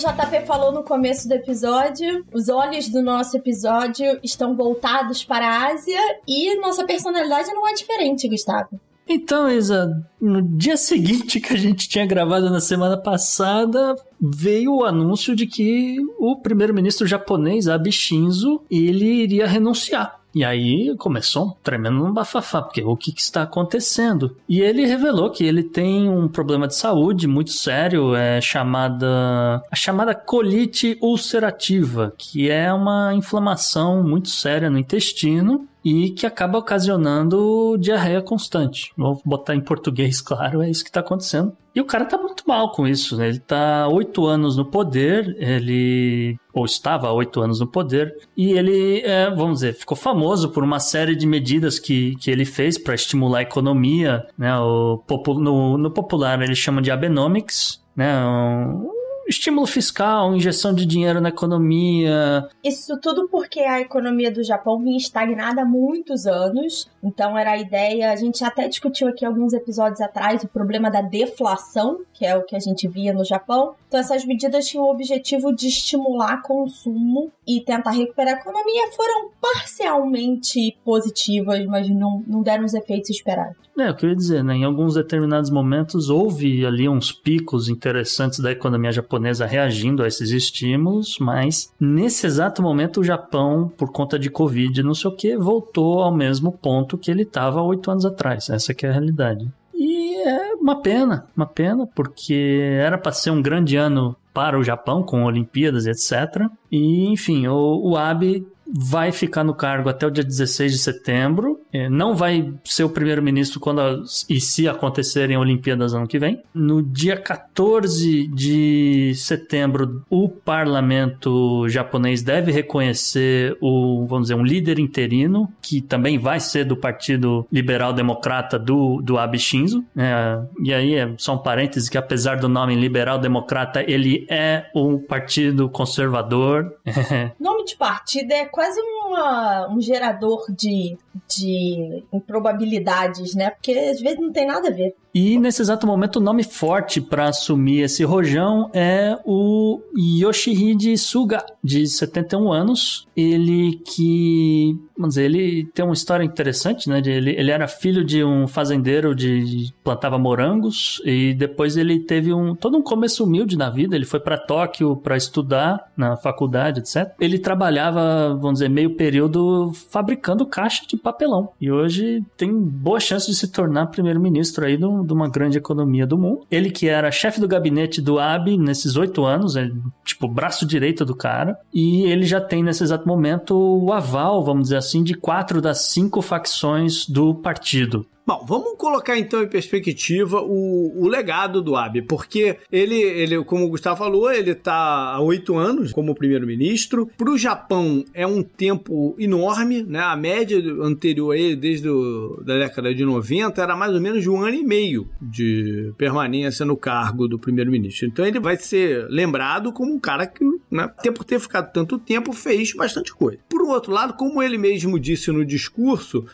JP 0.05 0.45
falou 0.45 0.71
no 0.71 0.83
começo 0.83 1.27
do 1.27 1.33
episódio, 1.33 2.27
os 2.31 2.51
olhos 2.51 2.91
do 2.91 3.03
nosso 3.03 3.39
episódio 3.39 4.21
estão 4.23 4.55
voltados 4.55 5.25
para 5.25 5.49
a 5.49 5.73
Ásia 5.73 5.99
e 6.29 6.61
nossa 6.61 6.85
personalidade 6.85 7.51
não 7.55 7.67
é 7.67 7.73
diferente, 7.73 8.29
Gustavo. 8.29 8.79
Então, 9.09 9.51
Isa, 9.51 9.91
no 10.21 10.43
dia 10.43 10.77
seguinte 10.77 11.41
que 11.41 11.55
a 11.55 11.57
gente 11.57 11.89
tinha 11.89 12.05
gravado 12.05 12.51
na 12.51 12.61
semana 12.61 12.99
passada, 12.99 13.95
veio 14.21 14.77
o 14.77 14.85
anúncio 14.85 15.35
de 15.35 15.47
que 15.47 15.97
o 16.19 16.37
primeiro-ministro 16.37 17.07
japonês, 17.07 17.67
Abe 17.67 17.91
Shinzo, 17.91 18.63
ele 18.71 19.07
iria 19.07 19.47
renunciar. 19.47 20.21
E 20.35 20.45
aí 20.45 20.95
começou 20.97 21.47
um 21.47 21.51
tremendo 21.63 22.13
bafafá, 22.13 22.61
porque 22.61 22.83
o 22.83 22.97
que, 22.97 23.13
que, 23.13 23.21
está 23.21 23.43
acontecendo? 23.43 24.37
E 24.49 24.61
ele 24.61 24.85
revelou 24.85 25.31
que 25.31 25.45
ele 25.45 25.63
tem 25.63 26.09
um 26.09 26.27
problema 26.27 26.67
de 26.67 26.75
saúde 26.75 27.29
muito 27.29 27.53
sério, 27.53 28.15
é 28.17 28.41
chamada 28.41 29.63
a 29.71 29.77
chamada 29.77 30.15
colite 30.15 30.99
ulcerativa, 31.01 32.13
que 32.19 32.51
é 32.51 32.73
uma 32.73 33.15
inflamação 33.15 34.03
muito 34.03 34.29
séria 34.29 34.69
no 34.69 34.79
intestino 34.79 35.69
e 35.85 36.11
que 36.11 36.27
acaba 36.27 36.59
ocasionando 36.59 37.77
diarreia 37.79 38.23
constante. 38.23 38.93
Vou 38.97 39.21
botar 39.25 39.55
em 39.55 39.61
português, 39.61 40.21
claro, 40.23 40.63
é 40.63 40.71
isso 40.71 40.83
que 40.83 40.91
está 40.91 41.01
acontecendo. 41.01 41.53
E 41.75 41.81
o 41.81 41.85
cara 41.85 42.05
tá 42.05 42.17
muito 42.17 42.45
mal 42.47 42.71
com 42.71 42.87
isso, 42.87 43.17
né? 43.17 43.29
Ele 43.29 43.41
tá 43.41 43.89
oito 43.89 44.27
anos 44.27 44.57
no 44.57 44.65
poder, 44.65 45.37
ele. 45.41 46.37
ou 46.53 46.65
estava 46.65 47.09
há 47.09 47.13
oito 47.13 47.41
anos 47.41 47.59
no 47.59 47.67
poder, 47.67 48.15
e 48.37 48.53
ele, 48.53 49.01
é, 49.01 49.29
vamos 49.29 49.55
dizer, 49.55 49.75
ficou 49.75 49.97
famoso 49.97 50.51
por 50.51 50.63
uma 50.63 50.79
série 50.79 51.17
de 51.17 51.27
medidas 51.27 51.81
que, 51.81 52.15
que 52.21 52.31
ele 52.31 52.45
fez 52.45 52.79
para 52.79 52.95
estimular 52.95 53.41
a 53.41 53.43
economia, 53.43 54.25
né? 54.39 54.57
O, 54.57 55.03
no, 55.37 55.77
no 55.77 55.91
popular 55.91 56.41
ele 56.41 56.55
chama 56.55 56.81
de 56.81 56.93
Abenomics, 56.93 57.83
né? 57.97 58.25
Um, 58.25 58.94
estímulo 59.35 59.67
fiscal, 59.67 60.35
injeção 60.35 60.75
de 60.75 60.87
dinheiro 60.87 61.21
na 61.21 61.29
economia. 61.29 62.49
Isso 62.63 62.99
tudo 63.01 63.29
porque 63.29 63.61
a 63.61 63.81
economia 63.81 64.31
do 64.31 64.43
Japão 64.43 64.79
vinha 64.79 64.97
estagnada 64.97 65.63
há 65.63 65.65
muitos 65.65 66.27
anos. 66.27 66.89
Então 67.03 67.37
era 67.37 67.53
a 67.53 67.59
ideia, 67.59 68.11
a 68.11 68.17
gente 68.17 68.43
até 68.45 68.67
discutiu 68.69 69.09
aqui 69.09 69.25
alguns 69.25 69.53
episódios 69.53 70.01
atrás 70.01 70.43
o 70.43 70.49
problema 70.49 70.91
da 70.91 71.03
deflação, 71.03 72.01
que 72.13 72.25
é 72.25 72.37
o 72.37 72.45
que 72.45 72.57
a 72.57 72.61
gente 72.61 72.89
via 72.89 73.13
no 73.13 73.25
Japão. 73.25 73.75
Então 73.89 74.01
essas 74.01 74.25
medidas 74.25 74.67
tinham 74.67 74.85
o 74.85 74.91
objetivo 74.91 75.55
de 75.55 75.69
estimular 75.69 76.43
consumo 76.43 77.31
e 77.47 77.61
tentar 77.61 77.91
recuperar 77.91 78.35
a 78.35 78.41
economia. 78.41 78.93
Foram 78.97 79.31
parcialmente 79.41 80.77
positivas, 80.85 81.65
mas 81.67 81.89
não, 81.91 82.23
não 82.27 82.43
deram 82.43 82.65
os 82.65 82.75
efeitos 82.75 83.11
esperados. 83.11 83.64
É, 83.77 83.89
eu 83.89 83.95
queria 83.95 84.15
dizer, 84.15 84.45
né? 84.45 84.55
Em 84.55 84.65
alguns 84.65 84.95
determinados 84.95 85.51
momentos 85.51 86.09
houve 86.09 86.65
ali 86.65 86.89
uns 86.89 87.11
picos 87.11 87.69
interessantes 87.69 88.39
da 88.39 88.53
economia 88.53 88.93
japonesa 88.93 89.47
reagindo 89.47 90.03
a 90.03 90.07
esses 90.07 90.31
estímulos, 90.31 91.17
mas 91.19 91.73
nesse 91.79 92.27
exato 92.27 92.63
momento 92.63 93.01
o 93.01 93.05
Japão, 93.05 93.71
por 93.77 93.91
conta 93.91 94.19
de 94.19 94.31
Covid, 94.31 94.83
não 94.83 94.95
sei 94.95 95.11
o 95.11 95.17
que, 95.17 95.37
voltou 95.37 96.03
ao 96.03 96.15
mesmo 96.15 96.53
ponto 96.53 96.97
que 96.97 97.11
ele 97.11 97.23
estava 97.23 97.63
oito 97.63 97.91
anos 97.91 98.05
atrás. 98.05 98.49
Essa 98.49 98.73
que 98.73 98.87
é 98.87 98.91
a 98.91 98.93
realidade. 98.93 99.49
E 99.75 100.23
é 100.23 100.55
uma 100.55 100.81
pena, 100.81 101.27
uma 101.37 101.47
pena, 101.47 101.87
porque 101.87 102.61
era 102.81 102.97
para 102.97 103.13
ser 103.13 103.31
um 103.31 103.43
grande 103.43 103.77
ano 103.77 104.17
para 104.33 104.59
o 104.59 104.65
Japão, 104.65 105.03
com 105.03 105.25
Olimpíadas 105.25 105.87
etc. 105.87 106.49
E, 106.71 107.07
enfim, 107.09 107.47
o, 107.47 107.91
o 107.91 107.97
Abe 107.97 108.47
vai 108.77 109.13
ficar 109.13 109.45
no 109.45 109.55
cargo 109.55 109.89
até 109.89 110.05
o 110.07 110.11
dia 110.11 110.25
16 110.25 110.73
de 110.73 110.79
setembro. 110.79 111.61
É, 111.73 111.89
não 111.89 112.15
vai 112.17 112.53
ser 112.65 112.83
o 112.83 112.89
primeiro-ministro 112.89 113.61
quando 113.61 114.05
e 114.29 114.41
se 114.41 114.69
acontecerem 114.69 115.37
Olimpíadas 115.37 115.95
ano 115.95 116.09
que 116.09 116.19
vem. 116.19 116.43
No 116.53 116.83
dia 116.83 117.17
14 117.17 118.27
de 118.29 119.15
setembro, 119.15 120.03
o 120.11 120.29
parlamento 120.29 121.69
japonês 121.69 122.23
deve 122.23 122.51
reconhecer 122.51 123.57
o, 123.61 124.05
vamos 124.07 124.25
dizer, 124.25 124.35
um 124.35 124.45
líder 124.45 124.79
interino, 124.79 125.53
que 125.63 125.81
também 125.81 126.19
vai 126.19 126.41
ser 126.41 126.65
do 126.65 126.77
Partido 126.77 127.47
Liberal 127.53 127.93
Democrata 127.93 128.59
do, 128.59 129.01
do 129.01 129.19
Abe 129.19 129.39
Shinzo. 129.39 129.85
É, 129.97 130.41
e 130.63 130.75
aí 130.75 130.95
é 130.97 131.13
só 131.17 131.35
um 131.35 131.39
parêntese 131.39 131.91
que 131.91 131.99
apesar 131.99 132.39
do 132.39 132.49
nome 132.49 132.75
Liberal 132.75 133.19
Democrata, 133.19 133.85
ele 133.87 134.27
é 134.29 134.67
um 134.75 134.99
partido 134.99 135.69
conservador. 135.69 136.75
nome 137.39 137.65
de 137.65 137.77
partido 137.77 138.33
é 138.33 138.47
quase 138.47 138.64
uma, 138.77 139.69
um 139.69 139.81
gerador 139.81 140.47
de, 140.51 140.97
de 141.29 142.05
improbabilidades, 142.13 143.35
né? 143.35 143.51
Porque 143.51 143.73
às 143.73 144.01
vezes 144.01 144.21
não 144.21 144.33
tem 144.33 144.47
nada 144.47 144.69
a 144.69 144.73
ver. 144.73 144.95
E 145.15 145.39
nesse 145.39 145.63
exato 145.63 145.87
momento, 145.87 146.17
o 146.17 146.23
nome 146.23 146.43
forte 146.43 147.01
para 147.01 147.29
assumir 147.29 147.83
esse 147.83 148.03
rojão 148.03 148.69
é 148.75 149.17
o 149.25 149.81
Yoshihide 149.97 150.99
Suga, 150.99 151.47
de 151.63 151.87
71 151.87 152.53
anos. 152.53 153.07
Ele 153.17 153.81
que, 153.85 154.77
vamos 154.97 155.15
dizer, 155.15 155.27
ele 155.27 155.67
tem 155.73 155.85
uma 155.85 155.95
história 155.95 156.25
interessante, 156.25 156.89
né? 156.89 156.99
Ele, 156.99 157.31
ele 157.31 157.51
era 157.53 157.69
filho 157.69 158.03
de 158.03 158.25
um 158.25 158.49
fazendeiro 158.49 159.15
de 159.15 159.73
plantava 159.85 160.19
morangos 160.19 161.01
e 161.05 161.33
depois 161.33 161.77
ele 161.77 162.01
teve 162.01 162.35
um 162.35 162.57
todo 162.57 162.77
um 162.77 162.83
começo 162.83 163.23
humilde 163.23 163.57
na 163.57 163.71
vida. 163.71 163.95
Ele 163.95 164.05
foi 164.05 164.19
para 164.19 164.37
Tóquio 164.37 164.97
para 164.97 165.17
estudar 165.17 165.93
na 165.97 166.17
faculdade, 166.17 166.81
etc. 166.81 167.15
Ele 167.21 167.39
trabalhava, 167.39 168.35
vamos 168.35 168.55
dizer, 168.55 168.69
meio 168.69 168.97
período 168.97 169.73
fabricando 169.91 170.45
caixa 170.45 170.85
de 170.89 170.97
papelão 170.97 171.51
e 171.61 171.71
hoje 171.71 172.25
tem 172.37 172.53
boa 172.53 172.99
chance 172.99 173.29
de 173.29 173.37
se 173.37 173.47
tornar 173.47 173.87
primeiro-ministro 173.87 174.65
aí 174.65 174.77
do 174.77 175.04
de 175.05 175.13
uma 175.13 175.29
grande 175.29 175.59
economia 175.59 176.07
do 176.07 176.19
mundo. 176.19 176.47
Ele 176.51 176.71
que 176.71 176.89
era 176.89 177.11
chefe 177.11 177.41
do 177.41 177.49
gabinete 177.49 178.01
do 178.01 178.19
Abe 178.19 178.57
nesses 178.57 178.97
oito 178.97 179.25
anos, 179.25 179.57
é, 179.57 179.71
tipo, 180.05 180.29
braço 180.29 180.67
direito 180.67 181.05
do 181.05 181.15
cara, 181.15 181.59
e 181.73 182.03
ele 182.05 182.25
já 182.25 182.41
tem 182.41 182.63
nesse 182.63 182.83
exato 182.83 183.07
momento 183.07 183.55
o 183.55 183.93
aval, 183.93 184.45
vamos 184.45 184.65
dizer 184.65 184.77
assim, 184.77 185.03
de 185.03 185.15
quatro 185.15 185.61
das 185.61 185.83
cinco 185.87 186.21
facções 186.23 187.09
do 187.09 187.35
partido. 187.35 188.07
Bom, 188.27 188.43
vamos 188.49 188.79
colocar 188.79 189.19
então 189.19 189.43
em 189.43 189.49
perspectiva 189.49 190.41
o, 190.41 191.05
o 191.05 191.07
legado 191.07 191.61
do 191.61 191.77
Abe, 191.77 192.01
porque 192.01 192.57
ele, 192.73 192.99
ele, 192.99 193.45
como 193.45 193.67
o 193.67 193.69
Gustavo 193.69 193.99
falou, 193.99 194.33
ele 194.33 194.53
está 194.53 194.75
há 194.75 195.21
oito 195.21 195.57
anos 195.57 195.93
como 195.93 196.15
primeiro-ministro. 196.15 197.07
Para 197.19 197.31
o 197.31 197.37
Japão 197.37 198.03
é 198.15 198.27
um 198.27 198.43
tempo 198.43 199.15
enorme, 199.19 199.83
né? 199.83 200.01
A 200.01 200.17
média 200.17 200.59
anterior 200.81 201.35
a 201.35 201.39
ele, 201.39 201.55
desde 201.55 201.89
a 201.89 202.43
da 202.43 202.59
década 202.61 202.95
de 202.95 203.05
90, 203.05 203.61
era 203.61 203.77
mais 203.77 203.93
ou 203.93 204.01
menos 204.01 204.23
de 204.23 204.31
um 204.31 204.43
ano 204.43 204.57
e 204.57 204.65
meio 204.65 205.07
de 205.21 205.93
permanência 205.99 206.65
no 206.65 206.79
cargo 206.79 207.29
do 207.29 207.39
primeiro-ministro. 207.39 208.07
Então 208.07 208.25
ele 208.25 208.41
vai 208.41 208.57
ser 208.57 209.07
lembrado 209.11 209.71
como 209.71 209.93
um 209.93 210.01
cara 210.01 210.27
que, 210.27 210.43
né, 210.71 210.85
até 210.85 211.11
por 211.11 211.25
ter 211.25 211.39
ficado 211.39 211.71
tanto 211.73 211.99
tempo, 211.99 212.33
fez 212.33 212.73
bastante 212.75 213.13
coisa. 213.15 213.39
Por 213.51 213.61
outro 213.63 213.93
lado, 213.93 214.15
como 214.15 214.43
ele 214.43 214.57
mesmo 214.57 214.99
disse 214.99 215.31
no 215.31 215.45
discurso, 215.45 216.25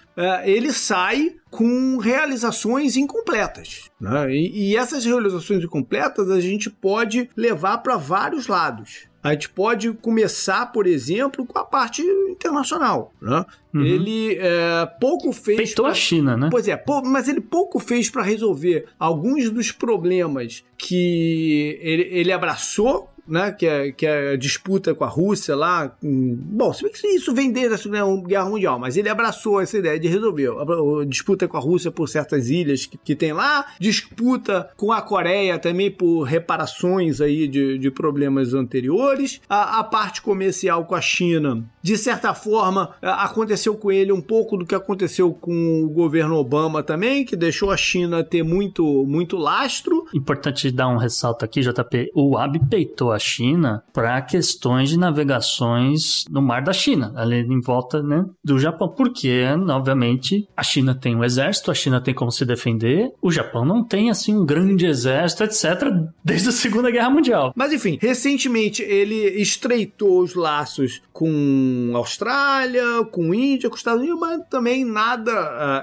ele 0.44 0.72
sai 0.72 1.34
com 1.50 1.98
realizações 1.98 2.96
incompletas. 2.96 3.90
Né? 4.00 4.32
E, 4.32 4.70
e, 4.70 4.76
essas 4.76 5.04
realizações 5.04 5.64
incompletas 5.64 6.30
a 6.30 6.40
gente 6.40 6.70
pode 6.70 7.28
levar 7.36 7.78
para 7.78 7.96
vários 7.96 8.46
lados. 8.46 9.10
A 9.22 9.32
gente 9.32 9.50
pode 9.50 9.92
começar, 9.92 10.72
por 10.72 10.86
exemplo, 10.86 11.44
com 11.44 11.58
a 11.58 11.64
parte 11.64 12.00
internacional. 12.02 13.12
Né? 13.20 13.44
Uhum. 13.74 13.82
Ele 13.82 14.38
é, 14.40 14.86
pouco 14.98 15.30
fez. 15.32 15.58
Peitou 15.58 15.84
pra... 15.84 15.92
a 15.92 15.94
China, 15.94 16.36
né? 16.36 16.48
Pois 16.50 16.66
é, 16.66 16.82
mas 17.04 17.28
ele 17.28 17.40
pouco 17.40 17.78
fez 17.78 18.08
para 18.08 18.22
resolver 18.22 18.86
alguns 18.98 19.50
dos 19.50 19.72
problemas 19.72 20.64
que 20.78 21.78
ele, 21.82 22.08
ele 22.10 22.32
abraçou 22.32 23.10
né, 23.30 23.52
que 23.52 23.66
é, 23.66 23.92
que 23.92 24.06
é 24.06 24.32
a 24.32 24.36
disputa 24.36 24.94
com 24.94 25.04
a 25.04 25.08
Rússia 25.08 25.54
lá. 25.54 25.94
bom, 26.02 26.72
se 26.72 26.82
bem 26.82 26.92
que 26.92 27.06
isso 27.06 27.32
vem 27.34 27.50
desde 27.52 27.74
a 27.74 27.78
Segunda 27.78 28.26
Guerra 28.26 28.50
Mundial, 28.50 28.78
mas 28.78 28.96
ele 28.96 29.08
abraçou 29.08 29.60
essa 29.60 29.78
ideia 29.78 29.98
de 29.98 30.08
resolver 30.08 30.48
a, 30.48 31.04
disputa 31.04 31.46
com 31.46 31.56
a 31.56 31.60
Rússia 31.60 31.90
por 31.90 32.08
certas 32.08 32.48
ilhas 32.48 32.86
que, 32.86 32.98
que, 32.98 33.14
tem 33.14 33.32
lá, 33.32 33.66
disputa 33.78 34.70
com 34.76 34.92
a 34.92 35.00
Coreia 35.00 35.58
também 35.58 35.90
por 35.90 36.22
reparações 36.22 37.20
aí 37.20 37.46
de, 37.46 37.78
de 37.78 37.90
problemas 37.90 38.54
anteriores, 38.54 39.40
a, 39.48 39.80
a 39.80 39.84
parte 39.84 40.20
comercial 40.20 40.84
com 40.84 40.94
a 40.94 41.00
China, 41.00 41.64
de 41.82 41.96
certa 41.96 42.34
forma, 42.34 42.94
aconteceu 43.00 43.76
com 43.76 43.92
ele 43.92 44.12
um 44.12 44.20
pouco 44.20 44.56
do 44.56 44.66
que 44.66 44.74
aconteceu 44.74 45.32
com 45.32 45.84
o 45.84 45.88
governo 45.88 46.36
Obama 46.36 46.82
também, 46.82 47.24
que 47.24 47.36
deixou 47.36 47.70
a 47.70 47.76
China 47.76 48.24
ter 48.24 48.42
muito, 48.42 49.04
muito 49.06 49.36
lastro. 49.36 50.06
Importante 50.14 50.70
dar 50.70 50.88
um 50.88 50.96
ressalto 50.96 51.44
aqui, 51.44 51.60
JP. 51.60 52.10
O 52.14 52.36
Abe 52.36 52.60
peitou 52.68 53.12
a 53.12 53.18
China 53.20 53.84
para 53.92 54.20
questões 54.22 54.88
de 54.88 54.98
navegações 54.98 56.24
no 56.28 56.42
mar 56.42 56.62
da 56.62 56.72
China, 56.72 57.12
ali 57.14 57.40
em 57.40 57.60
volta 57.60 58.02
né, 58.02 58.24
do 58.44 58.58
Japão. 58.58 58.88
Porque, 58.88 59.44
obviamente, 59.68 60.48
a 60.56 60.62
China 60.62 60.94
tem 60.94 61.14
um 61.14 61.22
exército, 61.22 61.70
a 61.70 61.74
China 61.74 62.00
tem 62.00 62.14
como 62.14 62.32
se 62.32 62.44
defender, 62.44 63.12
o 63.22 63.30
Japão 63.30 63.64
não 63.64 63.84
tem 63.84 64.10
assim 64.10 64.34
um 64.34 64.44
grande 64.44 64.86
exército, 64.86 65.44
etc., 65.44 65.92
desde 66.24 66.48
a 66.48 66.52
Segunda 66.52 66.90
Guerra 66.90 67.10
Mundial. 67.10 67.52
Mas 67.54 67.72
enfim, 67.72 67.98
recentemente 68.00 68.82
ele 68.82 69.40
estreitou 69.40 70.20
os 70.20 70.34
laços 70.34 71.02
com 71.12 71.92
Austrália, 71.94 73.04
com 73.10 73.34
Índia, 73.34 73.68
com 73.68 73.74
os 73.74 73.80
Estados 73.80 74.00
Unidos, 74.00 74.18
mas 74.18 74.40
também 74.48 74.84
nada 74.84 75.32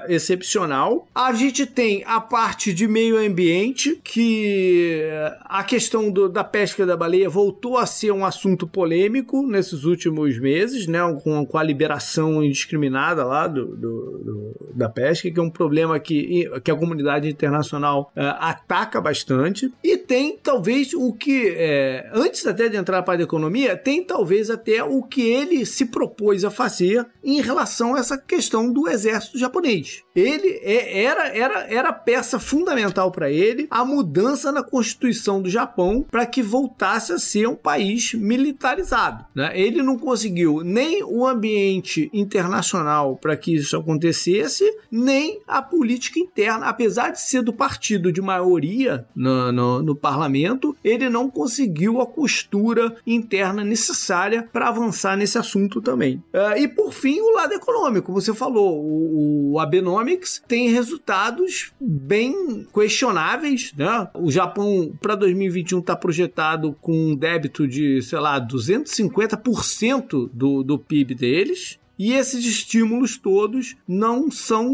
uh, 0.06 0.12
excepcional. 0.12 1.06
A 1.14 1.32
gente 1.32 1.64
tem 1.64 2.02
a 2.06 2.20
parte 2.20 2.72
de 2.72 2.86
meio 2.86 3.16
ambiente, 3.18 4.00
que 4.02 5.02
a 5.44 5.62
questão 5.64 6.10
do, 6.10 6.28
da 6.28 6.44
pesca 6.44 6.84
da 6.84 6.96
baleia 6.96 7.17
baleia 7.18 7.28
voltou 7.28 7.76
a 7.76 7.86
ser 7.86 8.12
um 8.12 8.24
assunto 8.24 8.66
polêmico 8.66 9.46
nesses 9.46 9.84
últimos 9.84 10.38
meses, 10.38 10.86
né? 10.86 11.00
Com, 11.22 11.44
com 11.44 11.58
a 11.58 11.62
liberação 11.62 12.42
indiscriminada 12.42 13.24
lá 13.24 13.46
do, 13.46 13.66
do, 13.66 14.18
do, 14.18 14.72
da 14.74 14.88
pesca, 14.88 15.30
que 15.30 15.38
é 15.38 15.42
um 15.42 15.50
problema 15.50 15.98
que, 15.98 16.48
que 16.62 16.70
a 16.70 16.76
comunidade 16.76 17.28
internacional 17.28 18.12
é, 18.14 18.22
ataca 18.38 19.00
bastante. 19.00 19.72
E 19.82 19.96
tem 19.96 20.38
talvez 20.42 20.94
o 20.94 21.12
que, 21.12 21.54
é, 21.56 22.08
antes 22.12 22.46
até 22.46 22.68
de 22.68 22.76
entrar 22.76 23.02
para 23.02 23.18
a 23.18 23.22
economia, 23.22 23.76
tem 23.76 24.04
talvez 24.04 24.50
até 24.50 24.82
o 24.82 25.02
que 25.02 25.22
ele 25.22 25.66
se 25.66 25.86
propôs 25.86 26.44
a 26.44 26.50
fazer 26.50 27.06
em 27.24 27.40
relação 27.40 27.94
a 27.94 27.98
essa 27.98 28.16
questão 28.16 28.72
do 28.72 28.88
exército 28.88 29.38
japonês. 29.38 30.02
Ele 30.14 30.60
é, 30.62 31.02
era, 31.02 31.28
era, 31.28 31.66
era 31.68 31.92
peça 31.92 32.38
fundamental 32.38 33.10
para 33.10 33.30
ele 33.30 33.66
a 33.70 33.84
mudança 33.84 34.52
na 34.52 34.62
Constituição 34.62 35.40
do 35.40 35.48
Japão 35.48 36.04
para 36.10 36.26
que 36.26 36.42
voltasse 36.42 37.07
a 37.12 37.18
ser 37.18 37.48
um 37.48 37.54
país 37.54 38.14
militarizado. 38.14 39.24
Né? 39.34 39.52
Ele 39.54 39.82
não 39.82 39.98
conseguiu 39.98 40.62
nem 40.62 41.02
o 41.04 41.26
ambiente 41.26 42.10
internacional 42.12 43.16
para 43.16 43.36
que 43.36 43.54
isso 43.54 43.76
acontecesse, 43.76 44.64
nem 44.90 45.40
a 45.46 45.62
política 45.62 46.18
interna. 46.18 46.66
Apesar 46.66 47.10
de 47.10 47.20
ser 47.20 47.42
do 47.42 47.52
partido 47.52 48.12
de 48.12 48.20
maioria 48.20 49.06
no, 49.14 49.52
no, 49.52 49.82
no 49.82 49.96
parlamento, 49.96 50.76
ele 50.82 51.08
não 51.08 51.30
conseguiu 51.30 52.00
a 52.00 52.06
costura 52.06 52.96
interna 53.06 53.64
necessária 53.64 54.48
para 54.52 54.68
avançar 54.68 55.16
nesse 55.16 55.38
assunto 55.38 55.80
também. 55.80 56.22
Uh, 56.32 56.58
e 56.58 56.68
por 56.68 56.92
fim, 56.92 57.20
o 57.20 57.34
lado 57.34 57.52
econômico, 57.52 58.12
você 58.12 58.34
falou, 58.34 58.82
o, 58.84 59.52
o 59.52 59.58
Abenomics 59.58 60.42
tem 60.46 60.70
resultados 60.70 61.72
bem 61.80 62.66
questionáveis. 62.72 63.72
Né? 63.76 64.08
O 64.14 64.30
Japão, 64.30 64.92
para 65.00 65.14
2021, 65.14 65.80
está 65.80 65.96
projetado 65.96 66.76
com 66.80 66.92
um 66.98 67.14
débito 67.16 67.66
de, 67.66 68.02
sei 68.02 68.18
lá, 68.18 68.40
250% 68.40 70.30
do, 70.32 70.62
do 70.62 70.78
PIB 70.78 71.14
deles. 71.14 71.78
E 71.98 72.12
esses 72.12 72.44
estímulos 72.44 73.18
todos 73.18 73.74
não 73.86 74.30
são 74.30 74.72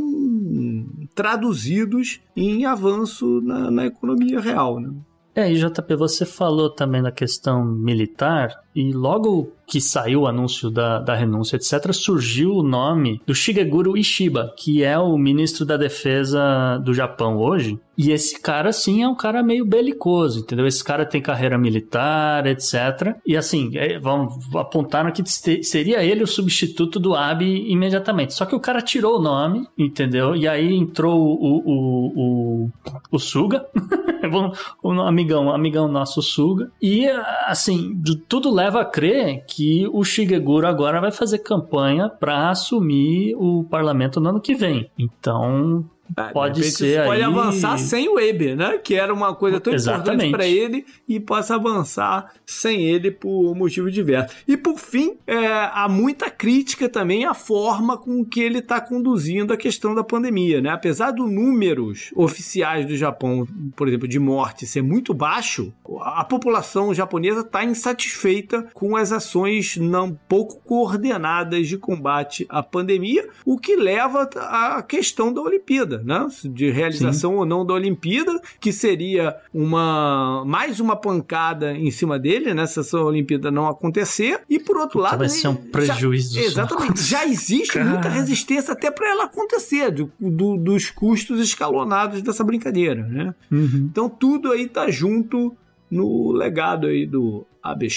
traduzidos 1.14 2.20
em 2.36 2.66
avanço 2.66 3.40
na, 3.40 3.70
na 3.70 3.86
economia 3.86 4.38
real. 4.40 4.78
Né? 4.78 4.92
É, 5.34 5.50
e 5.50 5.56
JP, 5.56 5.96
você 5.96 6.24
falou 6.24 6.70
também 6.70 7.02
da 7.02 7.10
questão 7.10 7.64
militar, 7.64 8.62
e 8.74 8.92
logo 8.92 9.52
que 9.66 9.80
saiu 9.80 10.22
o 10.22 10.26
anúncio 10.26 10.70
da, 10.70 10.98
da 10.98 11.14
renúncia, 11.14 11.56
etc., 11.56 11.92
surgiu 11.92 12.52
o 12.52 12.62
nome 12.62 13.20
do 13.26 13.34
Shigeguru 13.34 13.96
Ishiba, 13.96 14.52
que 14.56 14.82
é 14.82 14.98
o 14.98 15.16
ministro 15.16 15.64
da 15.64 15.76
defesa 15.76 16.78
do 16.78 16.92
Japão 16.92 17.38
hoje. 17.38 17.78
E 17.96 18.10
esse 18.10 18.40
cara, 18.40 18.72
sim, 18.72 19.02
é 19.02 19.08
um 19.08 19.14
cara 19.14 19.42
meio 19.42 19.64
belicoso, 19.64 20.40
entendeu? 20.40 20.66
Esse 20.66 20.82
cara 20.82 21.06
tem 21.06 21.22
carreira 21.22 21.56
militar, 21.56 22.46
etc. 22.46 23.16
E 23.24 23.36
assim, 23.36 23.70
é, 23.76 23.98
vamos 23.98 24.34
apontar 24.56 25.04
que 25.12 25.22
seria 25.62 26.02
ele 26.02 26.22
o 26.22 26.26
substituto 26.26 26.98
do 26.98 27.14
Abe 27.14 27.70
imediatamente. 27.70 28.34
Só 28.34 28.44
que 28.44 28.54
o 28.54 28.60
cara 28.60 28.82
tirou 28.82 29.18
o 29.18 29.22
nome, 29.22 29.66
entendeu? 29.78 30.34
E 30.34 30.48
aí 30.48 30.74
entrou 30.74 31.20
o, 31.20 31.62
o, 31.64 32.64
o, 32.66 32.70
o 33.12 33.18
Suga, 33.18 33.64
o 34.82 34.90
amigão, 35.02 35.50
amigão 35.50 35.86
nosso 35.86 36.20
Suga. 36.20 36.70
E 36.82 37.06
assim, 37.46 38.00
tudo 38.28 38.52
leva 38.52 38.80
a 38.80 38.84
crer 38.84 39.44
que 39.54 39.86
o 39.92 40.02
Shigeguro 40.02 40.66
agora 40.66 41.00
vai 41.00 41.12
fazer 41.12 41.38
campanha 41.38 42.08
para 42.08 42.50
assumir 42.50 43.34
o 43.36 43.64
parlamento 43.64 44.20
no 44.20 44.30
ano 44.30 44.40
que 44.40 44.54
vem. 44.54 44.90
Então, 44.98 45.84
ah, 46.16 46.30
pode 46.32 46.62
ser 46.64 47.04
pode 47.04 47.22
aí... 47.22 47.22
avançar 47.22 47.78
sem 47.78 48.08
o 48.08 48.14
Weber, 48.14 48.56
né? 48.56 48.78
Que 48.78 48.94
era 48.94 49.12
uma 49.12 49.34
coisa 49.34 49.60
tão 49.60 49.72
Exatamente. 49.72 50.26
importante 50.26 50.30
para 50.32 50.46
ele 50.46 50.84
e 51.08 51.18
possa 51.18 51.54
avançar 51.54 52.32
sem 52.44 52.82
ele 52.82 53.10
por 53.10 53.54
motivo 53.54 53.90
diverso. 53.90 54.34
E 54.46 54.56
por 54.56 54.78
fim, 54.78 55.16
é, 55.26 55.46
há 55.72 55.88
muita 55.88 56.30
crítica 56.30 56.88
também 56.88 57.24
à 57.24 57.34
forma 57.34 57.96
com 57.96 58.24
que 58.24 58.40
ele 58.40 58.58
está 58.58 58.80
conduzindo 58.80 59.52
a 59.52 59.56
questão 59.56 59.94
da 59.94 60.04
pandemia, 60.04 60.60
né? 60.60 60.70
Apesar 60.70 61.10
dos 61.10 61.30
números 61.30 62.10
oficiais 62.14 62.86
do 62.86 62.96
Japão, 62.96 63.46
por 63.74 63.88
exemplo, 63.88 64.06
de 64.06 64.18
morte 64.18 64.66
ser 64.66 64.82
muito 64.82 65.14
baixo, 65.14 65.72
a 66.02 66.24
população 66.24 66.92
japonesa 66.94 67.40
está 67.40 67.64
insatisfeita 67.64 68.68
com 68.74 68.96
as 68.96 69.12
ações 69.12 69.76
não 69.76 70.16
pouco 70.28 70.60
coordenadas 70.64 71.68
de 71.68 71.78
combate 71.78 72.46
à 72.48 72.62
pandemia, 72.62 73.28
o 73.44 73.58
que 73.58 73.76
leva 73.76 74.28
à 74.36 74.82
questão 74.82 75.32
da 75.32 75.40
Olimpíada 75.40 75.93
né? 76.02 76.26
De 76.44 76.70
realização 76.70 77.32
Sim. 77.32 77.36
ou 77.36 77.46
não 77.46 77.64
da 77.64 77.74
Olimpíada, 77.74 78.40
que 78.60 78.72
seria 78.72 79.36
uma 79.52 80.44
mais 80.46 80.80
uma 80.80 80.96
pancada 80.96 81.72
em 81.72 81.90
cima 81.90 82.18
dele, 82.18 82.54
né? 82.54 82.66
Se 82.66 82.80
essa 82.80 82.98
Olimpíada 82.98 83.50
não 83.50 83.66
acontecer. 83.68 84.40
E 84.48 84.58
por 84.58 84.76
outro 84.76 84.98
lado. 84.98 85.18
Vai 85.18 85.28
ser 85.28 85.48
um 85.48 85.54
prejuízo. 85.54 86.34
Já, 86.34 86.42
exatamente. 86.42 87.02
Já 87.02 87.26
existe 87.26 87.74
Cara. 87.74 87.84
muita 87.84 88.08
resistência 88.08 88.72
até 88.72 88.90
para 88.90 89.08
ela 89.08 89.24
acontecer, 89.24 89.90
do, 89.90 90.10
do, 90.18 90.56
dos 90.56 90.90
custos 90.90 91.40
escalonados 91.40 92.22
dessa 92.22 92.44
brincadeira, 92.44 93.02
né? 93.02 93.34
Uhum. 93.50 93.88
Então 93.90 94.08
tudo 94.08 94.52
aí 94.52 94.68
tá 94.68 94.90
junto 94.90 95.54
no 95.90 96.32
legado 96.32 96.86
aí 96.86 97.06
do 97.06 97.46
Abe 97.62 97.88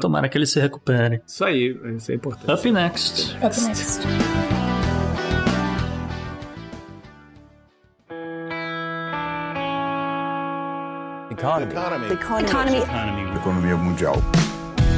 Tomara 0.00 0.28
que 0.28 0.36
ele 0.36 0.46
se 0.46 0.60
recupere. 0.60 1.22
Isso 1.26 1.44
aí, 1.44 1.76
isso 1.96 2.12
é 2.12 2.14
importante. 2.14 2.52
Up 2.52 2.70
next. 2.70 3.36
Up 3.36 3.60
next. 3.62 4.65
Economy. 11.38 11.70
Economy. 11.70 12.12
Economy. 12.14 12.78
Economy. 12.78 13.36
Economia 13.36 13.76
mundial. 13.76 14.14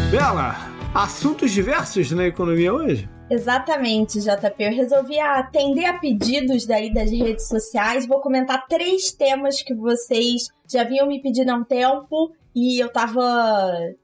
Bela, 0.09 0.55
assuntos 0.95 1.51
diversos 1.51 2.12
na 2.12 2.28
economia 2.28 2.72
hoje? 2.72 3.11
Exatamente, 3.28 4.20
JP. 4.20 4.55
Eu 4.62 4.72
resolvi 4.72 5.18
atender 5.18 5.84
a 5.86 5.99
pedidos 5.99 6.64
daí 6.64 6.95
das 6.95 7.11
redes 7.11 7.49
sociais. 7.49 8.07
Vou 8.07 8.20
comentar 8.20 8.68
três 8.68 9.11
temas 9.11 9.61
que 9.62 9.74
vocês 9.74 10.47
já 10.70 10.84
vinham 10.84 11.09
me 11.09 11.20
pedindo 11.20 11.51
há 11.51 11.57
um 11.57 11.64
tempo 11.64 12.32
e 12.55 12.80
eu 12.80 12.89
tava, 12.89 13.20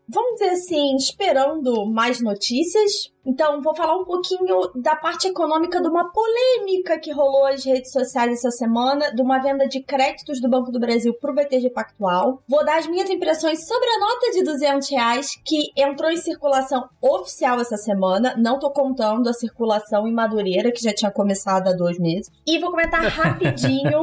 vamos 0.09 0.35
dizer 0.35 0.51
assim, 0.51 0.97
esperando 0.97 1.87
mais 1.87 2.21
notícias. 2.21 3.13
Então, 3.27 3.63
vou 3.63 3.75
falar 3.75 3.97
um 3.97 4.05
pouquinho 4.05 4.71
da 4.75 4.95
parte 4.95 5.29
econômica 5.29 5.81
de 5.81 5.89
uma 5.89 6.13
polêmica 6.13 6.99
que 6.99 7.11
rolou 7.11 7.45
nas 7.45 7.65
redes 7.65 7.91
sociais 7.91 8.33
essa 8.33 8.51
semana, 8.51 9.15
de 9.15 9.23
uma 9.23 9.39
venda 9.39 9.67
de 9.67 9.83
créditos 9.83 10.41
do 10.41 10.49
Banco 10.49 10.71
do 10.71 10.79
Brasil 10.79 11.15
para 11.15 11.31
o 11.31 11.35
BTG 11.35 11.71
Pactual. 11.71 12.43
Vou 12.47 12.65
dar 12.65 12.79
as 12.79 12.87
minhas 12.87 13.09
impressões 13.09 13.67
sobre 13.67 13.89
a 13.89 13.99
nota 13.99 14.31
de 14.33 14.45
200 14.45 14.91
reais 14.91 15.31
que 15.45 15.71
entrou 15.77 16.11
em 16.11 16.19
circulação 16.19 16.87
oficial 17.01 17.59
essa 17.61 17.79
semana. 17.79 18.35
Não 18.37 18.59
tô 18.59 18.71
contando 18.71 19.29
a 19.29 19.33
circulação 19.33 20.07
em 20.07 20.13
Madureira, 20.13 20.71
que 20.71 20.83
já 20.83 20.93
tinha 20.93 21.11
começado 21.11 21.69
há 21.69 21.73
dois 21.73 21.99
meses. 21.99 22.31
E 22.47 22.59
vou 22.59 22.71
comentar 22.71 23.01
rapidinho 23.09 24.03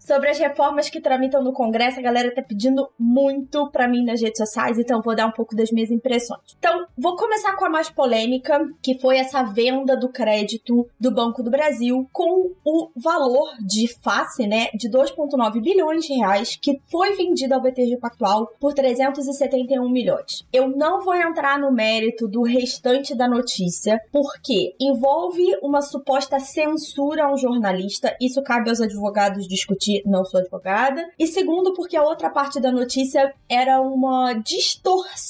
sobre 0.00 0.30
as 0.30 0.38
reformas 0.38 0.88
que 0.88 1.00
tramitam 1.00 1.42
no 1.42 1.52
Congresso. 1.52 1.98
A 1.98 2.02
galera 2.02 2.34
tá 2.34 2.42
pedindo 2.42 2.88
muito 2.98 3.70
para 3.70 3.86
mim 3.86 4.04
nas 4.04 4.20
redes 4.22 4.38
sociais, 4.38 4.78
então 4.78 5.02
vou 5.02 5.14
dar 5.14 5.26
um 5.26 5.32
pouco 5.34 5.54
das 5.54 5.70
minhas 5.70 5.90
impressões. 5.90 6.56
Então, 6.58 6.86
vou 6.96 7.16
começar 7.16 7.56
com 7.56 7.64
a 7.64 7.70
mais 7.70 7.90
polêmica, 7.90 8.66
que 8.82 8.98
foi 8.98 9.18
essa 9.18 9.42
venda 9.42 9.96
do 9.96 10.08
crédito 10.08 10.86
do 10.98 11.10
Banco 11.10 11.42
do 11.42 11.50
Brasil 11.50 12.08
com 12.12 12.52
o 12.64 12.90
valor 12.96 13.50
de 13.60 13.88
face, 14.02 14.46
né, 14.46 14.68
de 14.74 14.88
2,9 14.88 15.60
bilhões 15.60 16.04
de 16.04 16.14
reais, 16.14 16.56
que 16.60 16.80
foi 16.90 17.14
vendido 17.14 17.54
ao 17.54 17.60
BTG 17.60 17.96
Pactual 17.98 18.48
por 18.60 18.72
371 18.72 19.88
milhões. 19.90 20.46
Eu 20.52 20.68
não 20.68 21.02
vou 21.02 21.14
entrar 21.14 21.58
no 21.58 21.72
mérito 21.72 22.28
do 22.28 22.42
restante 22.42 23.14
da 23.14 23.28
notícia, 23.28 24.00
porque 24.12 24.74
envolve 24.80 25.44
uma 25.62 25.80
suposta 25.80 26.38
censura 26.38 27.24
a 27.24 27.32
um 27.32 27.36
jornalista, 27.36 28.16
isso 28.20 28.42
cabe 28.42 28.70
aos 28.70 28.80
advogados 28.80 29.48
discutir 29.48 30.02
não 30.04 30.24
sou 30.24 30.40
advogada. 30.40 31.08
E 31.18 31.26
segundo, 31.26 31.74
porque 31.74 31.96
a 31.96 32.02
outra 32.02 32.30
parte 32.30 32.60
da 32.60 32.70
notícia 32.70 33.32
era 33.48 33.80
uma 33.80 34.34
distorção 34.34 35.23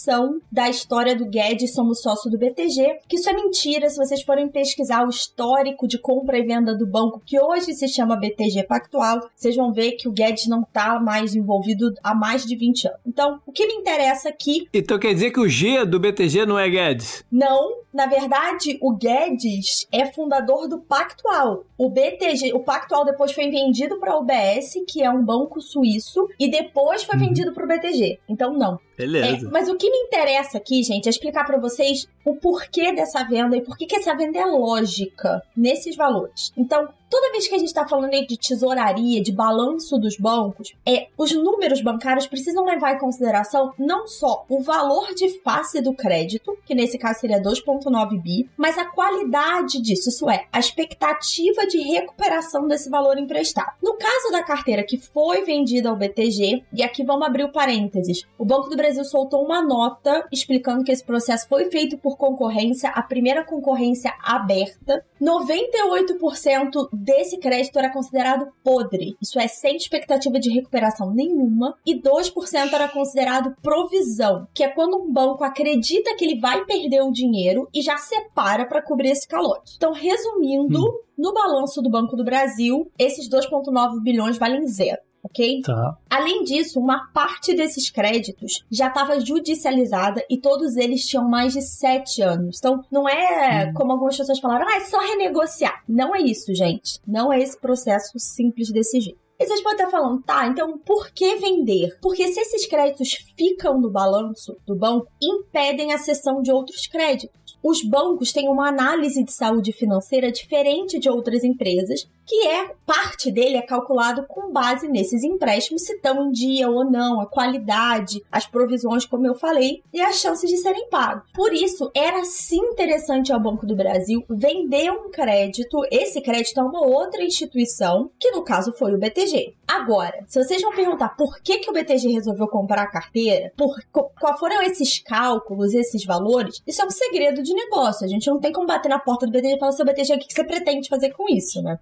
da 0.50 0.68
história 0.68 1.14
do 1.14 1.26
Guedes 1.26 1.72
somos 1.72 2.00
sócio 2.00 2.30
do 2.30 2.38
BTG, 2.38 3.00
que 3.08 3.16
isso 3.16 3.28
é 3.28 3.32
mentira. 3.32 3.88
Se 3.88 3.96
vocês 3.96 4.22
forem 4.22 4.48
pesquisar 4.48 5.04
o 5.04 5.10
histórico 5.10 5.86
de 5.86 5.98
compra 5.98 6.38
e 6.38 6.42
venda 6.42 6.76
do 6.76 6.86
banco, 6.86 7.22
que 7.24 7.40
hoje 7.40 7.72
se 7.74 7.88
chama 7.88 8.16
BTG 8.16 8.64
Pactual, 8.64 9.20
vocês 9.34 9.56
vão 9.56 9.72
ver 9.72 9.92
que 9.92 10.08
o 10.08 10.12
Guedes 10.12 10.46
não 10.46 10.62
está 10.62 10.98
mais 11.00 11.34
envolvido 11.34 11.92
há 12.02 12.14
mais 12.14 12.44
de 12.44 12.56
20 12.56 12.88
anos. 12.88 13.00
Então, 13.06 13.40
o 13.46 13.52
que 13.52 13.66
me 13.66 13.74
interessa 13.74 14.28
aqui. 14.28 14.68
Então 14.72 14.98
quer 14.98 15.12
dizer 15.14 15.30
que 15.30 15.40
o 15.40 15.48
G 15.48 15.84
do 15.84 16.00
BTG 16.00 16.46
não 16.46 16.58
é 16.58 16.68
Guedes? 16.68 17.24
Não, 17.30 17.84
na 17.92 18.06
verdade, 18.06 18.78
o 18.80 18.92
Guedes 18.96 19.86
é 19.92 20.06
fundador 20.06 20.68
do 20.68 20.80
Pactual. 20.80 21.64
O 21.78 21.88
BTG, 21.88 22.52
o 22.52 22.60
Pactual 22.60 23.04
depois 23.04 23.32
foi 23.32 23.48
vendido 23.50 23.98
para 23.98 24.12
a 24.12 24.18
UBS, 24.18 24.74
que 24.88 25.02
é 25.02 25.10
um 25.10 25.24
banco 25.24 25.60
suíço, 25.60 26.28
e 26.38 26.50
depois 26.50 27.04
foi 27.04 27.16
uhum. 27.16 27.26
vendido 27.26 27.52
para 27.52 27.64
o 27.64 27.68
BTG. 27.68 28.18
Então, 28.28 28.52
não. 28.52 28.78
Beleza. 28.96 29.46
É, 29.46 29.50
mas 29.50 29.68
o 29.68 29.76
que 29.76 29.90
me 29.90 29.98
interessa 29.98 30.58
aqui, 30.58 30.82
gente, 30.82 31.06
é 31.06 31.10
explicar 31.10 31.44
para 31.44 31.58
vocês 31.58 32.08
o 32.24 32.36
porquê 32.36 32.92
dessa 32.92 33.24
venda 33.24 33.56
e 33.56 33.62
por 33.62 33.76
que 33.76 33.94
essa 33.94 34.14
venda 34.14 34.38
é 34.38 34.46
lógica 34.46 35.42
nesses 35.56 35.96
valores. 35.96 36.52
Então, 36.56 36.88
toda 37.14 37.30
vez 37.30 37.46
que 37.46 37.54
a 37.54 37.58
gente 37.58 37.68
está 37.68 37.86
falando 37.86 38.10
de 38.10 38.36
tesouraria, 38.36 39.22
de 39.22 39.30
balanço 39.30 39.96
dos 39.98 40.16
bancos, 40.16 40.74
é 40.84 41.06
os 41.16 41.30
números 41.30 41.80
bancários 41.80 42.26
precisam 42.26 42.64
levar 42.64 42.96
em 42.96 42.98
consideração 42.98 43.72
não 43.78 44.08
só 44.08 44.44
o 44.48 44.60
valor 44.60 45.14
de 45.14 45.28
face 45.40 45.80
do 45.80 45.94
crédito, 45.94 46.58
que 46.66 46.74
nesse 46.74 46.98
caso 46.98 47.20
seria 47.20 47.40
2,9 47.40 48.20
bi, 48.20 48.50
mas 48.56 48.76
a 48.76 48.86
qualidade 48.86 49.80
disso, 49.80 50.08
isso 50.08 50.28
é, 50.28 50.46
a 50.52 50.58
expectativa 50.58 51.64
de 51.68 51.78
recuperação 51.78 52.66
desse 52.66 52.90
valor 52.90 53.16
emprestado. 53.16 53.74
No 53.80 53.94
caso 53.94 54.32
da 54.32 54.42
carteira 54.42 54.82
que 54.82 54.98
foi 54.98 55.44
vendida 55.44 55.90
ao 55.90 55.96
BTG, 55.96 56.64
e 56.72 56.82
aqui 56.82 57.04
vamos 57.04 57.28
abrir 57.28 57.44
o 57.44 57.52
parênteses, 57.52 58.26
o 58.36 58.44
Banco 58.44 58.68
do 58.68 58.76
Brasil 58.76 59.04
soltou 59.04 59.44
uma 59.44 59.62
nota 59.62 60.26
explicando 60.32 60.82
que 60.82 60.90
esse 60.90 61.04
processo 61.04 61.46
foi 61.48 61.70
feito 61.70 61.96
por 61.96 62.16
concorrência, 62.16 62.90
a 62.90 63.02
primeira 63.02 63.44
concorrência 63.44 64.12
aberta. 64.20 65.04
98% 65.22 66.88
desse 67.04 67.38
crédito 67.38 67.78
era 67.78 67.92
considerado 67.92 68.48
podre, 68.62 69.16
isso 69.20 69.38
é, 69.38 69.46
sem 69.46 69.76
expectativa 69.76 70.40
de 70.40 70.50
recuperação 70.50 71.12
nenhuma, 71.12 71.76
e 71.86 72.00
2% 72.00 72.72
era 72.72 72.88
considerado 72.88 73.54
provisão, 73.62 74.48
que 74.54 74.64
é 74.64 74.68
quando 74.68 74.96
um 74.96 75.12
banco 75.12 75.44
acredita 75.44 76.16
que 76.16 76.24
ele 76.24 76.40
vai 76.40 76.64
perder 76.64 77.02
o 77.02 77.12
dinheiro 77.12 77.68
e 77.74 77.82
já 77.82 77.98
separa 77.98 78.66
para 78.66 78.82
cobrir 78.82 79.10
esse 79.10 79.28
calote. 79.28 79.74
Então, 79.76 79.92
resumindo, 79.92 80.80
hum. 80.80 80.98
no 81.18 81.32
balanço 81.32 81.82
do 81.82 81.90
Banco 81.90 82.16
do 82.16 82.24
Brasil, 82.24 82.90
esses 82.98 83.28
2,9 83.28 84.02
bilhões 84.02 84.38
valem 84.38 84.66
zero 84.66 85.00
ok? 85.24 85.62
Tá. 85.62 85.96
Além 86.10 86.44
disso, 86.44 86.78
uma 86.78 87.10
parte 87.12 87.54
desses 87.54 87.90
créditos 87.90 88.64
já 88.70 88.88
estava 88.88 89.18
judicializada 89.18 90.22
e 90.30 90.38
todos 90.38 90.76
eles 90.76 91.06
tinham 91.06 91.28
mais 91.28 91.54
de 91.54 91.62
sete 91.62 92.22
anos. 92.22 92.58
Então, 92.58 92.84
não 92.92 93.08
é 93.08 93.68
hum. 93.68 93.74
como 93.74 93.92
algumas 93.92 94.16
pessoas 94.16 94.38
falaram, 94.38 94.68
ah, 94.68 94.76
é 94.76 94.80
só 94.80 94.98
renegociar. 94.98 95.82
Não 95.88 96.14
é 96.14 96.20
isso, 96.20 96.54
gente. 96.54 97.00
Não 97.06 97.32
é 97.32 97.40
esse 97.40 97.58
processo 97.58 98.18
simples 98.18 98.70
desse 98.70 99.00
jeito. 99.00 99.24
E 99.38 99.46
vocês 99.46 99.62
podem 99.62 99.84
estar 99.84 99.90
falando, 99.90 100.22
tá, 100.22 100.46
então 100.46 100.78
por 100.78 101.10
que 101.10 101.36
vender? 101.36 101.98
Porque 102.00 102.28
se 102.28 102.38
esses 102.38 102.66
créditos 102.68 103.14
ficam 103.36 103.80
no 103.80 103.90
balanço 103.90 104.56
do 104.64 104.76
banco, 104.76 105.08
impedem 105.20 105.92
a 105.92 105.98
cessão 105.98 106.40
de 106.40 106.52
outros 106.52 106.86
créditos. 106.86 107.58
Os 107.60 107.82
bancos 107.82 108.32
têm 108.32 108.48
uma 108.48 108.68
análise 108.68 109.24
de 109.24 109.32
saúde 109.32 109.72
financeira 109.72 110.30
diferente 110.30 111.00
de 111.00 111.10
outras 111.10 111.42
empresas 111.42 112.06
que 112.26 112.46
é 112.46 112.74
parte 112.86 113.30
dele 113.30 113.56
é 113.56 113.62
calculado 113.62 114.26
com 114.26 114.52
base 114.52 114.88
nesses 114.88 115.22
empréstimos, 115.22 115.84
se 115.84 115.94
estão 115.94 116.26
em 116.26 116.30
dia 116.30 116.68
ou 116.68 116.84
não, 116.84 117.20
a 117.20 117.26
qualidade, 117.26 118.22
as 118.30 118.46
provisões, 118.46 119.04
como 119.04 119.26
eu 119.26 119.34
falei, 119.34 119.82
e 119.92 120.00
as 120.00 120.16
chances 120.16 120.48
de 120.48 120.56
serem 120.56 120.88
pagos. 120.88 121.28
Por 121.34 121.52
isso, 121.52 121.90
era 121.94 122.24
sim 122.24 122.58
interessante 122.58 123.32
ao 123.32 123.40
Banco 123.40 123.66
do 123.66 123.76
Brasil 123.76 124.24
vender 124.28 124.90
um 124.90 125.10
crédito, 125.10 125.78
esse 125.90 126.20
crédito 126.20 126.58
a 126.58 126.64
uma 126.64 126.86
outra 126.86 127.22
instituição, 127.22 128.10
que 128.18 128.30
no 128.30 128.42
caso 128.42 128.72
foi 128.72 128.94
o 128.94 128.98
BTG. 128.98 129.54
Agora, 129.66 130.24
se 130.26 130.42
vocês 130.42 130.60
vão 130.62 130.74
perguntar 130.74 131.10
por 131.10 131.40
que, 131.40 131.58
que 131.58 131.70
o 131.70 131.72
BTG 131.72 132.08
resolveu 132.12 132.46
comprar 132.48 132.82
a 132.82 132.90
carteira, 132.90 133.52
por 133.56 133.74
qual 133.90 134.38
foram 134.38 134.62
esses 134.62 134.98
cálculos, 134.98 135.74
esses 135.74 136.04
valores, 136.04 136.62
isso 136.66 136.82
é 136.82 136.84
um 136.84 136.90
segredo 136.90 137.42
de 137.42 137.54
negócio. 137.54 138.04
A 138.04 138.08
gente 138.08 138.28
não 138.28 138.38
tem 138.38 138.52
como 138.52 138.66
bater 138.66 138.88
na 138.88 138.98
porta 138.98 139.26
do 139.26 139.32
BTG 139.32 139.56
e 139.56 139.58
falar, 139.58 139.72
seu 139.72 139.86
BTG, 139.86 140.14
o 140.14 140.18
que 140.18 140.32
você 140.32 140.44
pretende 140.44 140.88
fazer 140.88 141.12
com 141.12 141.28
isso, 141.28 141.62
né? 141.62 141.78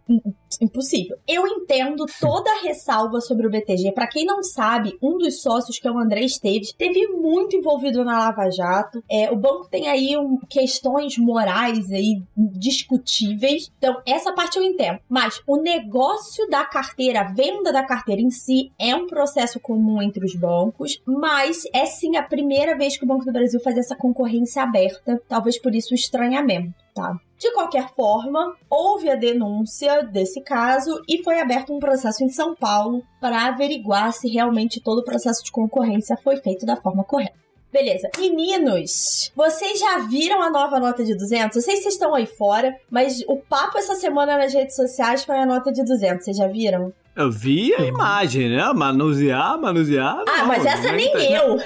Impossível. 0.60 1.16
Eu 1.26 1.46
entendo 1.46 2.04
toda 2.20 2.50
a 2.50 2.62
ressalva 2.62 3.20
sobre 3.20 3.46
o 3.46 3.50
BTG. 3.50 3.92
Para 3.92 4.06
quem 4.06 4.24
não 4.24 4.42
sabe, 4.42 4.96
um 5.02 5.18
dos 5.18 5.40
sócios, 5.40 5.78
que 5.78 5.86
é 5.86 5.90
o 5.90 5.98
André 5.98 6.22
Esteves, 6.24 6.72
teve 6.72 7.06
muito 7.08 7.56
envolvido 7.56 8.04
na 8.04 8.18
Lava 8.18 8.50
Jato. 8.50 9.02
É, 9.10 9.30
o 9.30 9.36
banco 9.36 9.68
tem 9.68 9.88
aí 9.88 10.16
um, 10.16 10.38
questões 10.48 11.16
morais 11.18 11.90
aí 11.90 12.22
discutíveis. 12.36 13.70
Então, 13.78 14.00
essa 14.06 14.32
parte 14.32 14.58
eu 14.58 14.62
entendo. 14.62 14.98
Mas 15.08 15.40
o 15.46 15.56
negócio 15.56 16.48
da 16.48 16.64
carteira, 16.64 17.20
a 17.20 17.32
venda 17.32 17.72
da 17.72 17.84
carteira 17.84 18.20
em 18.20 18.30
si, 18.30 18.70
é 18.78 18.94
um 18.94 19.06
processo 19.06 19.60
comum 19.60 20.02
entre 20.02 20.24
os 20.24 20.34
bancos. 20.34 21.00
Mas 21.06 21.62
é 21.72 21.86
sim 21.86 22.16
a 22.16 22.22
primeira 22.22 22.76
vez 22.76 22.96
que 22.96 23.04
o 23.04 23.08
Banco 23.08 23.24
do 23.24 23.32
Brasil 23.32 23.60
faz 23.60 23.76
essa 23.76 23.96
concorrência 23.96 24.62
aberta. 24.62 25.20
Talvez 25.28 25.60
por 25.60 25.74
isso 25.74 25.92
o 25.92 25.96
estranhamento, 25.96 26.74
tá? 26.94 27.16
De 27.42 27.50
qualquer 27.50 27.92
forma, 27.96 28.54
houve 28.70 29.10
a 29.10 29.16
denúncia 29.16 30.04
desse 30.04 30.40
caso 30.42 31.02
e 31.08 31.24
foi 31.24 31.40
aberto 31.40 31.74
um 31.74 31.80
processo 31.80 32.22
em 32.22 32.28
São 32.28 32.54
Paulo 32.54 33.02
para 33.20 33.48
averiguar 33.48 34.12
se 34.12 34.28
realmente 34.28 34.80
todo 34.80 35.00
o 35.00 35.04
processo 35.04 35.42
de 35.42 35.50
concorrência 35.50 36.16
foi 36.22 36.36
feito 36.36 36.64
da 36.64 36.76
forma 36.76 37.02
correta. 37.02 37.34
Beleza. 37.72 38.08
Meninos, 38.16 39.32
vocês 39.34 39.80
já 39.80 39.98
viram 40.06 40.40
a 40.40 40.50
nova 40.50 40.78
nota 40.78 41.04
de 41.04 41.16
200? 41.16 41.56
Eu 41.56 41.62
sei 41.62 41.74
se 41.74 41.82
vocês 41.82 41.94
estão 41.94 42.14
aí 42.14 42.26
fora, 42.26 42.78
mas 42.88 43.24
o 43.26 43.36
papo 43.38 43.76
essa 43.76 43.96
semana 43.96 44.38
nas 44.38 44.54
redes 44.54 44.76
sociais 44.76 45.24
foi 45.24 45.36
a 45.36 45.44
nota 45.44 45.72
de 45.72 45.82
200. 45.82 46.24
Vocês 46.24 46.36
já 46.36 46.46
viram? 46.46 46.92
Eu 47.14 47.30
vi 47.30 47.74
a 47.74 47.84
imagem, 47.84 48.48
né? 48.48 48.72
Manusear, 48.72 49.60
manusear. 49.60 50.24
Ah, 50.26 50.38
não, 50.38 50.46
mas 50.46 50.64
essa 50.64 50.92
nem 50.92 51.12
eu. 51.32 51.58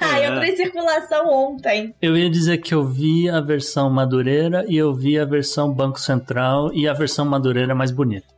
É. 0.00 0.28
eu 0.28 0.34
tô 0.36 0.42
em 0.42 0.56
circulação 0.56 1.28
ontem. 1.30 1.94
Eu 2.00 2.16
ia 2.16 2.30
dizer 2.30 2.58
que 2.58 2.74
eu 2.74 2.84
vi 2.84 3.28
a 3.28 3.40
versão 3.40 3.90
Madureira 3.90 4.64
e 4.66 4.76
eu 4.76 4.94
vi 4.94 5.18
a 5.18 5.24
versão 5.24 5.72
Banco 5.72 6.00
Central 6.00 6.72
e 6.72 6.88
a 6.88 6.94
versão 6.94 7.26
Madureira 7.26 7.74
mais 7.74 7.90
bonita. 7.90 8.33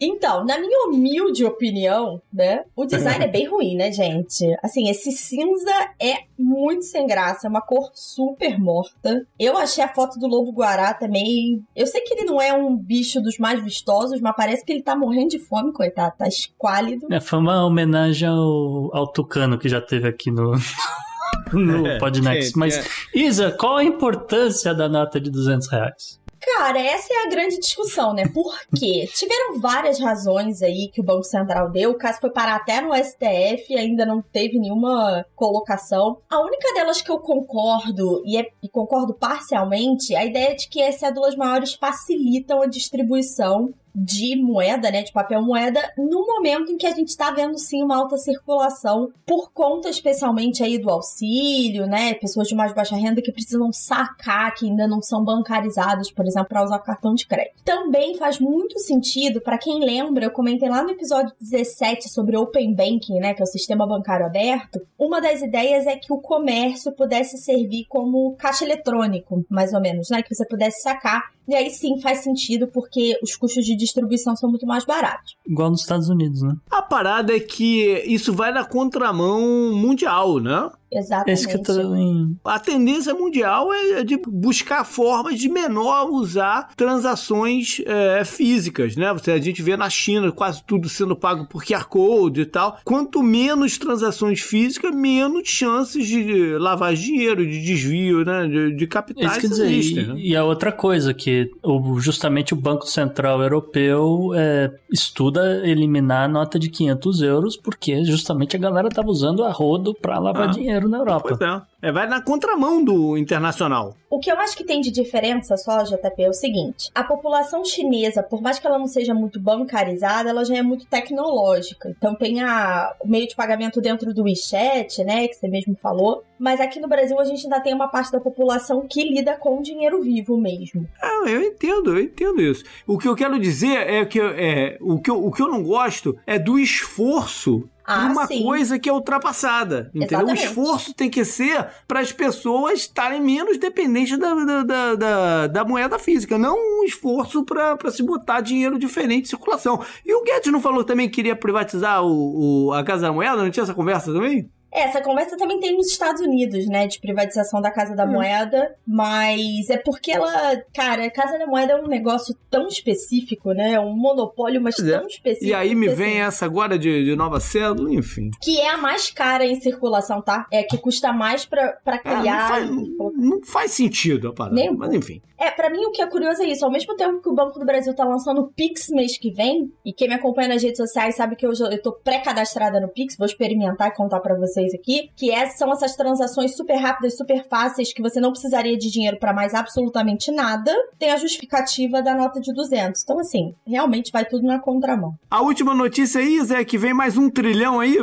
Então, 0.00 0.44
na 0.44 0.58
minha 0.58 0.86
humilde 0.86 1.44
opinião, 1.44 2.22
né? 2.32 2.64
O 2.76 2.84
design 2.84 3.24
é 3.24 3.28
bem 3.28 3.46
ruim, 3.50 3.76
né, 3.76 3.90
gente? 3.90 4.46
Assim, 4.62 4.88
esse 4.88 5.10
cinza 5.10 5.72
é 6.00 6.24
muito 6.38 6.84
sem 6.84 7.06
graça, 7.06 7.46
é 7.46 7.50
uma 7.50 7.60
cor 7.60 7.90
super 7.94 8.58
morta. 8.58 9.26
Eu 9.38 9.56
achei 9.56 9.82
a 9.82 9.92
foto 9.92 10.18
do 10.18 10.26
lobo 10.26 10.52
guará 10.52 10.94
também. 10.94 11.62
Eu 11.74 11.86
sei 11.86 12.00
que 12.02 12.14
ele 12.14 12.24
não 12.24 12.40
é 12.40 12.52
um 12.52 12.76
bicho 12.76 13.20
dos 13.20 13.38
mais 13.38 13.62
vistosos, 13.62 14.20
mas 14.20 14.36
parece 14.36 14.64
que 14.64 14.72
ele 14.72 14.82
tá 14.82 14.94
morrendo 14.94 15.30
de 15.30 15.38
fome, 15.38 15.72
coitado, 15.72 16.14
tá 16.16 16.28
esquálido. 16.28 17.06
É, 17.10 17.20
foi 17.20 17.38
uma 17.38 17.64
homenagem 17.64 18.28
ao, 18.28 18.94
ao 18.94 19.06
tucano 19.06 19.58
que 19.58 19.68
já 19.68 19.80
teve 19.80 20.08
aqui 20.08 20.30
no. 20.30 20.52
no 21.52 21.86
é, 21.86 21.98
Podnext. 21.98 22.56
Mas, 22.56 22.76
é. 22.76 22.84
Isa, 23.14 23.50
qual 23.50 23.76
a 23.76 23.84
importância 23.84 24.74
da 24.74 24.88
nota 24.88 25.20
de 25.20 25.30
200 25.30 25.68
reais? 25.68 26.17
Cara, 26.40 26.80
essa 26.80 27.12
é 27.12 27.26
a 27.26 27.30
grande 27.30 27.58
discussão, 27.58 28.14
né? 28.14 28.24
Por 28.32 28.58
quê? 28.76 29.08
Tiveram 29.12 29.60
várias 29.60 29.98
razões 29.98 30.62
aí 30.62 30.88
que 30.92 31.00
o 31.00 31.04
Banco 31.04 31.24
Central 31.24 31.70
deu. 31.70 31.90
O 31.90 31.98
caso 31.98 32.20
foi 32.20 32.30
parar 32.30 32.56
até 32.56 32.80
no 32.80 32.94
STF, 32.94 33.76
ainda 33.76 34.06
não 34.06 34.22
teve 34.22 34.58
nenhuma 34.58 35.24
colocação. 35.34 36.18
A 36.30 36.40
única 36.40 36.72
delas 36.74 37.02
que 37.02 37.10
eu 37.10 37.18
concordo, 37.18 38.22
e, 38.24 38.38
é, 38.38 38.46
e 38.62 38.68
concordo 38.68 39.14
parcialmente, 39.14 40.14
é 40.14 40.18
a 40.18 40.24
ideia 40.24 40.54
de 40.54 40.68
que 40.68 40.82
as 40.82 40.96
cédulas 40.96 41.34
maiores 41.36 41.74
facilitam 41.74 42.62
a 42.62 42.66
distribuição 42.66 43.72
de 43.94 44.36
moeda, 44.36 44.90
né, 44.90 45.02
de 45.02 45.12
papel 45.12 45.42
moeda, 45.42 45.80
no 45.96 46.26
momento 46.26 46.72
em 46.72 46.76
que 46.76 46.86
a 46.86 46.94
gente 46.94 47.08
está 47.08 47.30
vendo 47.30 47.58
sim 47.58 47.82
uma 47.82 47.96
alta 47.96 48.16
circulação 48.16 49.10
por 49.26 49.52
conta 49.52 49.88
especialmente 49.88 50.62
aí 50.62 50.78
do 50.78 50.90
auxílio, 50.90 51.86
né, 51.86 52.14
pessoas 52.14 52.48
de 52.48 52.54
mais 52.54 52.72
baixa 52.72 52.96
renda 52.96 53.22
que 53.22 53.32
precisam 53.32 53.72
sacar, 53.72 54.54
que 54.54 54.66
ainda 54.66 54.86
não 54.86 55.02
são 55.02 55.24
bancarizadas, 55.24 56.10
por 56.10 56.26
exemplo, 56.26 56.48
para 56.48 56.64
usar 56.64 56.78
cartão 56.78 57.14
de 57.14 57.26
crédito. 57.26 57.62
Também 57.64 58.16
faz 58.16 58.38
muito 58.38 58.78
sentido, 58.78 59.40
para 59.40 59.58
quem 59.58 59.80
lembra, 59.80 60.24
eu 60.24 60.30
comentei 60.30 60.68
lá 60.68 60.82
no 60.82 60.90
episódio 60.90 61.34
17 61.40 62.08
sobre 62.08 62.36
Open 62.36 62.74
Banking, 62.74 63.18
né, 63.20 63.34
que 63.34 63.42
é 63.42 63.44
o 63.44 63.46
sistema 63.46 63.86
bancário 63.86 64.26
aberto, 64.26 64.80
uma 64.98 65.20
das 65.20 65.42
ideias 65.42 65.86
é 65.86 65.96
que 65.96 66.12
o 66.12 66.20
comércio 66.20 66.92
pudesse 66.92 67.38
servir 67.38 67.86
como 67.88 68.34
caixa 68.36 68.64
eletrônico, 68.64 69.44
mais 69.48 69.72
ou 69.72 69.80
menos, 69.80 70.08
né, 70.10 70.22
que 70.22 70.34
você 70.34 70.46
pudesse 70.46 70.82
sacar 70.82 71.22
e 71.48 71.54
aí 71.54 71.70
sim 71.70 71.98
faz 71.98 72.18
sentido 72.18 72.68
porque 72.68 73.18
os 73.22 73.34
custos 73.34 73.64
de 73.64 73.74
distribuição 73.78 74.36
são 74.36 74.50
muito 74.50 74.66
mais 74.66 74.84
baratos. 74.84 75.36
Igual 75.46 75.70
nos 75.70 75.80
Estados 75.80 76.08
Unidos, 76.08 76.42
né? 76.42 76.54
A 76.70 76.82
parada 76.82 77.34
é 77.34 77.40
que 77.40 78.02
isso 78.06 78.32
vai 78.34 78.52
na 78.52 78.64
contramão 78.64 79.40
mundial, 79.74 80.38
né? 80.38 80.70
Exatamente. 80.90 81.32
Esse 81.32 81.48
que 81.48 81.54
eu 81.54 81.62
tô 81.62 81.94
em... 81.94 82.36
A 82.44 82.58
tendência 82.58 83.14
mundial 83.14 83.72
é 83.72 84.02
de 84.02 84.16
buscar 84.16 84.84
formas 84.84 85.38
de 85.38 85.48
menor 85.48 86.10
usar 86.10 86.70
transações 86.74 87.82
é, 87.86 88.24
físicas, 88.24 88.96
né? 88.96 89.12
Você, 89.12 89.30
a 89.32 89.40
gente 89.40 89.62
vê 89.62 89.76
na 89.76 89.90
China 89.90 90.32
quase 90.32 90.62
tudo 90.64 90.88
sendo 90.88 91.14
pago 91.14 91.46
por 91.46 91.64
QR 91.64 91.84
Code 91.84 92.42
e 92.42 92.46
tal. 92.46 92.78
Quanto 92.84 93.22
menos 93.22 93.76
transações 93.76 94.40
físicas, 94.40 94.94
menos 94.94 95.48
chances 95.48 96.06
de 96.06 96.56
lavar 96.58 96.94
dinheiro, 96.94 97.46
de 97.46 97.62
desvio, 97.62 98.24
né? 98.24 98.46
De, 98.46 98.74
de 98.74 98.86
capitais 98.86 99.32
Isso 99.32 99.40
quer 99.40 99.48
dizer, 99.48 99.70
existem, 99.70 100.04
e, 100.04 100.06
né? 100.06 100.14
e 100.16 100.36
a 100.36 100.44
outra 100.44 100.72
coisa 100.72 101.12
que 101.12 101.50
o, 101.62 102.00
justamente 102.00 102.54
o 102.54 102.56
Banco 102.56 102.86
Central 102.86 103.42
Europeu 103.42 104.30
é, 104.34 104.72
estuda 104.90 105.66
eliminar 105.66 106.24
a 106.24 106.28
nota 106.28 106.58
de 106.58 106.70
500 106.70 107.22
euros 107.22 107.56
porque 107.56 108.04
justamente 108.04 108.56
a 108.56 108.58
galera 108.58 108.88
tava 108.88 109.08
usando 109.08 109.44
a 109.44 109.52
rodo 109.52 109.94
para 109.94 110.18
lavar 110.18 110.48
ah. 110.48 110.52
dinheiro 110.52 110.77
dinheiro 110.78 110.88
na 110.88 110.98
Europa. 110.98 111.36
Pois 111.36 111.40
é. 111.40 111.88
É, 111.88 111.92
vai 111.92 112.08
na 112.08 112.20
contramão 112.20 112.82
do 112.82 113.16
internacional. 113.16 113.94
O 114.10 114.18
que 114.18 114.30
eu 114.30 114.38
acho 114.38 114.56
que 114.56 114.64
tem 114.64 114.80
de 114.80 114.90
diferença 114.90 115.56
só, 115.56 115.82
JP, 115.82 116.22
é 116.22 116.28
o 116.28 116.32
seguinte: 116.32 116.90
a 116.94 117.04
população 117.04 117.64
chinesa, 117.64 118.22
por 118.22 118.40
mais 118.40 118.58
que 118.58 118.66
ela 118.66 118.78
não 118.78 118.86
seja 118.86 119.14
muito 119.14 119.40
bancarizada, 119.40 120.30
ela 120.30 120.44
já 120.44 120.56
é 120.56 120.62
muito 120.62 120.86
tecnológica. 120.86 121.94
Então 121.96 122.14
tem 122.14 122.42
a, 122.42 122.94
o 123.00 123.08
meio 123.08 123.28
de 123.28 123.36
pagamento 123.36 123.80
dentro 123.80 124.12
do 124.12 124.24
WeChat, 124.24 125.04
né, 125.04 125.28
que 125.28 125.34
você 125.34 125.48
mesmo 125.48 125.76
falou. 125.80 126.24
Mas 126.38 126.60
aqui 126.60 126.80
no 126.80 126.88
Brasil 126.88 127.18
a 127.18 127.24
gente 127.24 127.44
ainda 127.44 127.60
tem 127.60 127.74
uma 127.74 127.88
parte 127.88 128.12
da 128.12 128.20
população 128.20 128.86
que 128.88 129.02
lida 129.02 129.36
com 129.36 129.60
dinheiro 129.60 130.00
vivo 130.00 130.40
mesmo. 130.40 130.88
Ah, 131.02 131.28
eu 131.28 131.42
entendo, 131.42 131.96
eu 131.96 132.02
entendo 132.02 132.40
isso. 132.40 132.64
O 132.86 132.96
que 132.96 133.08
eu 133.08 133.16
quero 133.16 133.38
dizer 133.38 133.88
é 133.88 134.04
que 134.04 134.20
é, 134.20 134.78
o, 134.80 135.00
que 135.00 135.10
eu, 135.10 135.24
o 135.24 135.32
que 135.32 135.42
eu 135.42 135.48
não 135.48 135.62
gosto 135.62 136.16
é 136.26 136.38
do 136.38 136.58
esforço 136.58 137.68
ah, 137.88 138.06
uma 138.06 138.26
sim. 138.26 138.42
coisa 138.42 138.78
que 138.78 138.88
é 138.88 138.92
ultrapassada. 138.92 139.90
Entendeu? 139.94 140.20
Exatamente. 140.20 140.46
O 140.46 140.50
esforço 140.50 140.94
tem 140.94 141.08
que 141.08 141.24
ser 141.24 141.66
para 141.86 142.00
as 142.00 142.12
pessoas 142.12 142.80
estarem 142.80 143.20
menos 143.20 143.56
dependentes 143.56 144.18
da, 144.18 144.34
da, 144.34 144.62
da, 144.62 144.94
da, 144.94 145.46
da 145.46 145.64
moeda 145.64 145.98
física, 145.98 146.36
não 146.36 146.54
um 146.54 146.84
esforço 146.84 147.44
para 147.44 147.90
se 147.90 148.02
botar 148.02 148.42
dinheiro 148.42 148.78
diferente 148.78 149.22
em 149.22 149.30
circulação. 149.30 149.82
E 150.04 150.14
o 150.14 150.22
Guedes 150.22 150.52
não 150.52 150.60
falou 150.60 150.84
também 150.84 151.08
que 151.08 151.14
queria 151.14 151.34
privatizar 151.34 152.04
o, 152.04 152.66
o 152.66 152.72
a 152.74 152.84
Casa 152.84 153.06
da 153.06 153.12
Moeda? 153.12 153.42
Não 153.42 153.50
tinha 153.50 153.62
essa 153.62 153.74
conversa 153.74 154.12
também? 154.12 154.50
É, 154.72 154.82
essa 154.82 155.00
conversa 155.00 155.36
também 155.36 155.58
tem 155.60 155.76
nos 155.76 155.90
Estados 155.90 156.20
Unidos, 156.20 156.66
né? 156.66 156.86
De 156.86 157.00
privatização 157.00 157.60
da 157.60 157.70
Casa 157.70 157.94
da 157.94 158.04
hum. 158.04 158.12
Moeda. 158.12 158.74
Mas 158.86 159.70
é 159.70 159.78
porque 159.78 160.12
ela. 160.12 160.56
Cara, 160.74 161.06
a 161.06 161.10
Casa 161.10 161.38
da 161.38 161.46
Moeda 161.46 161.72
é 161.72 161.76
um 161.76 161.86
negócio 161.86 162.36
tão 162.50 162.66
específico, 162.66 163.52
né? 163.52 163.72
É 163.72 163.80
um 163.80 163.94
monopólio, 163.94 164.60
mas 164.60 164.78
é. 164.78 164.98
tão 164.98 165.06
específico. 165.06 165.50
E 165.50 165.54
aí 165.54 165.74
me 165.74 165.88
vem 165.88 166.20
essa 166.20 166.44
agora 166.44 166.78
de, 166.78 167.04
de 167.04 167.16
nova 167.16 167.40
cédula, 167.40 167.92
enfim. 167.92 168.30
Que 168.42 168.60
é 168.60 168.70
a 168.70 168.76
mais 168.76 169.10
cara 169.10 169.44
em 169.44 169.60
circulação, 169.60 170.20
tá? 170.20 170.46
É 170.52 170.62
que 170.62 170.76
custa 170.78 171.12
mais 171.12 171.44
pra, 171.44 171.72
pra 171.84 171.98
criar. 171.98 172.62
É, 172.62 172.64
não, 172.66 172.96
faz, 172.96 173.16
não, 173.16 173.42
faz, 173.42 173.70
sentido 173.72 174.28
a 174.28 174.32
parada. 174.32 174.54
Nem 174.54 174.74
mas 174.74 174.92
enfim. 174.92 175.22
É, 175.38 175.50
para 175.50 175.70
mim 175.70 175.84
o 175.84 175.92
que 175.92 176.02
é 176.02 176.06
curioso 176.06 176.42
é 176.42 176.46
isso. 176.46 176.64
Ao 176.64 176.70
mesmo 176.70 176.96
tempo 176.96 177.22
que 177.22 177.28
o 177.28 177.34
Banco 177.34 177.58
do 177.58 177.64
Brasil 177.64 177.94
tá 177.94 178.04
lançando 178.04 178.42
o 178.42 178.48
Pix 178.48 178.88
mês 178.90 179.16
que 179.16 179.30
vem, 179.30 179.72
e 179.84 179.92
quem 179.92 180.08
me 180.08 180.14
acompanha 180.14 180.48
nas 180.48 180.62
redes 180.62 180.78
sociais 180.78 181.14
sabe 181.14 181.36
que 181.36 181.46
eu, 181.46 181.52
eu 181.70 181.80
tô 181.80 181.92
pré-cadastrada 181.92 182.80
no 182.80 182.88
Pix, 182.88 183.16
vou 183.16 183.26
experimentar 183.26 183.88
e 183.88 183.94
contar 183.94 184.20
para 184.20 184.36
vocês 184.36 184.57
aqui, 184.74 185.10
que 185.16 185.30
é, 185.30 185.46
são 185.46 185.72
essas 185.72 185.94
transações 185.94 186.56
super 186.56 186.76
rápidas, 186.76 187.16
super 187.16 187.46
fáceis, 187.48 187.92
que 187.92 188.02
você 188.02 188.20
não 188.20 188.30
precisaria 188.30 188.76
de 188.76 188.90
dinheiro 188.90 189.18
para 189.18 189.32
mais 189.32 189.54
absolutamente 189.54 190.30
nada, 190.30 190.74
tem 190.98 191.10
a 191.10 191.16
justificativa 191.16 192.02
da 192.02 192.14
nota 192.14 192.40
de 192.40 192.52
200. 192.52 193.02
Então, 193.02 193.18
assim, 193.18 193.54
realmente 193.66 194.12
vai 194.12 194.24
tudo 194.24 194.46
na 194.46 194.58
contramão. 194.58 195.14
A 195.30 195.42
última 195.42 195.74
notícia 195.74 196.20
aí, 196.20 196.40
Zé, 196.42 196.64
que 196.64 196.78
vem 196.78 196.94
mais 196.94 197.16
um 197.16 197.30
trilhão 197.30 197.80
aí 197.80 197.96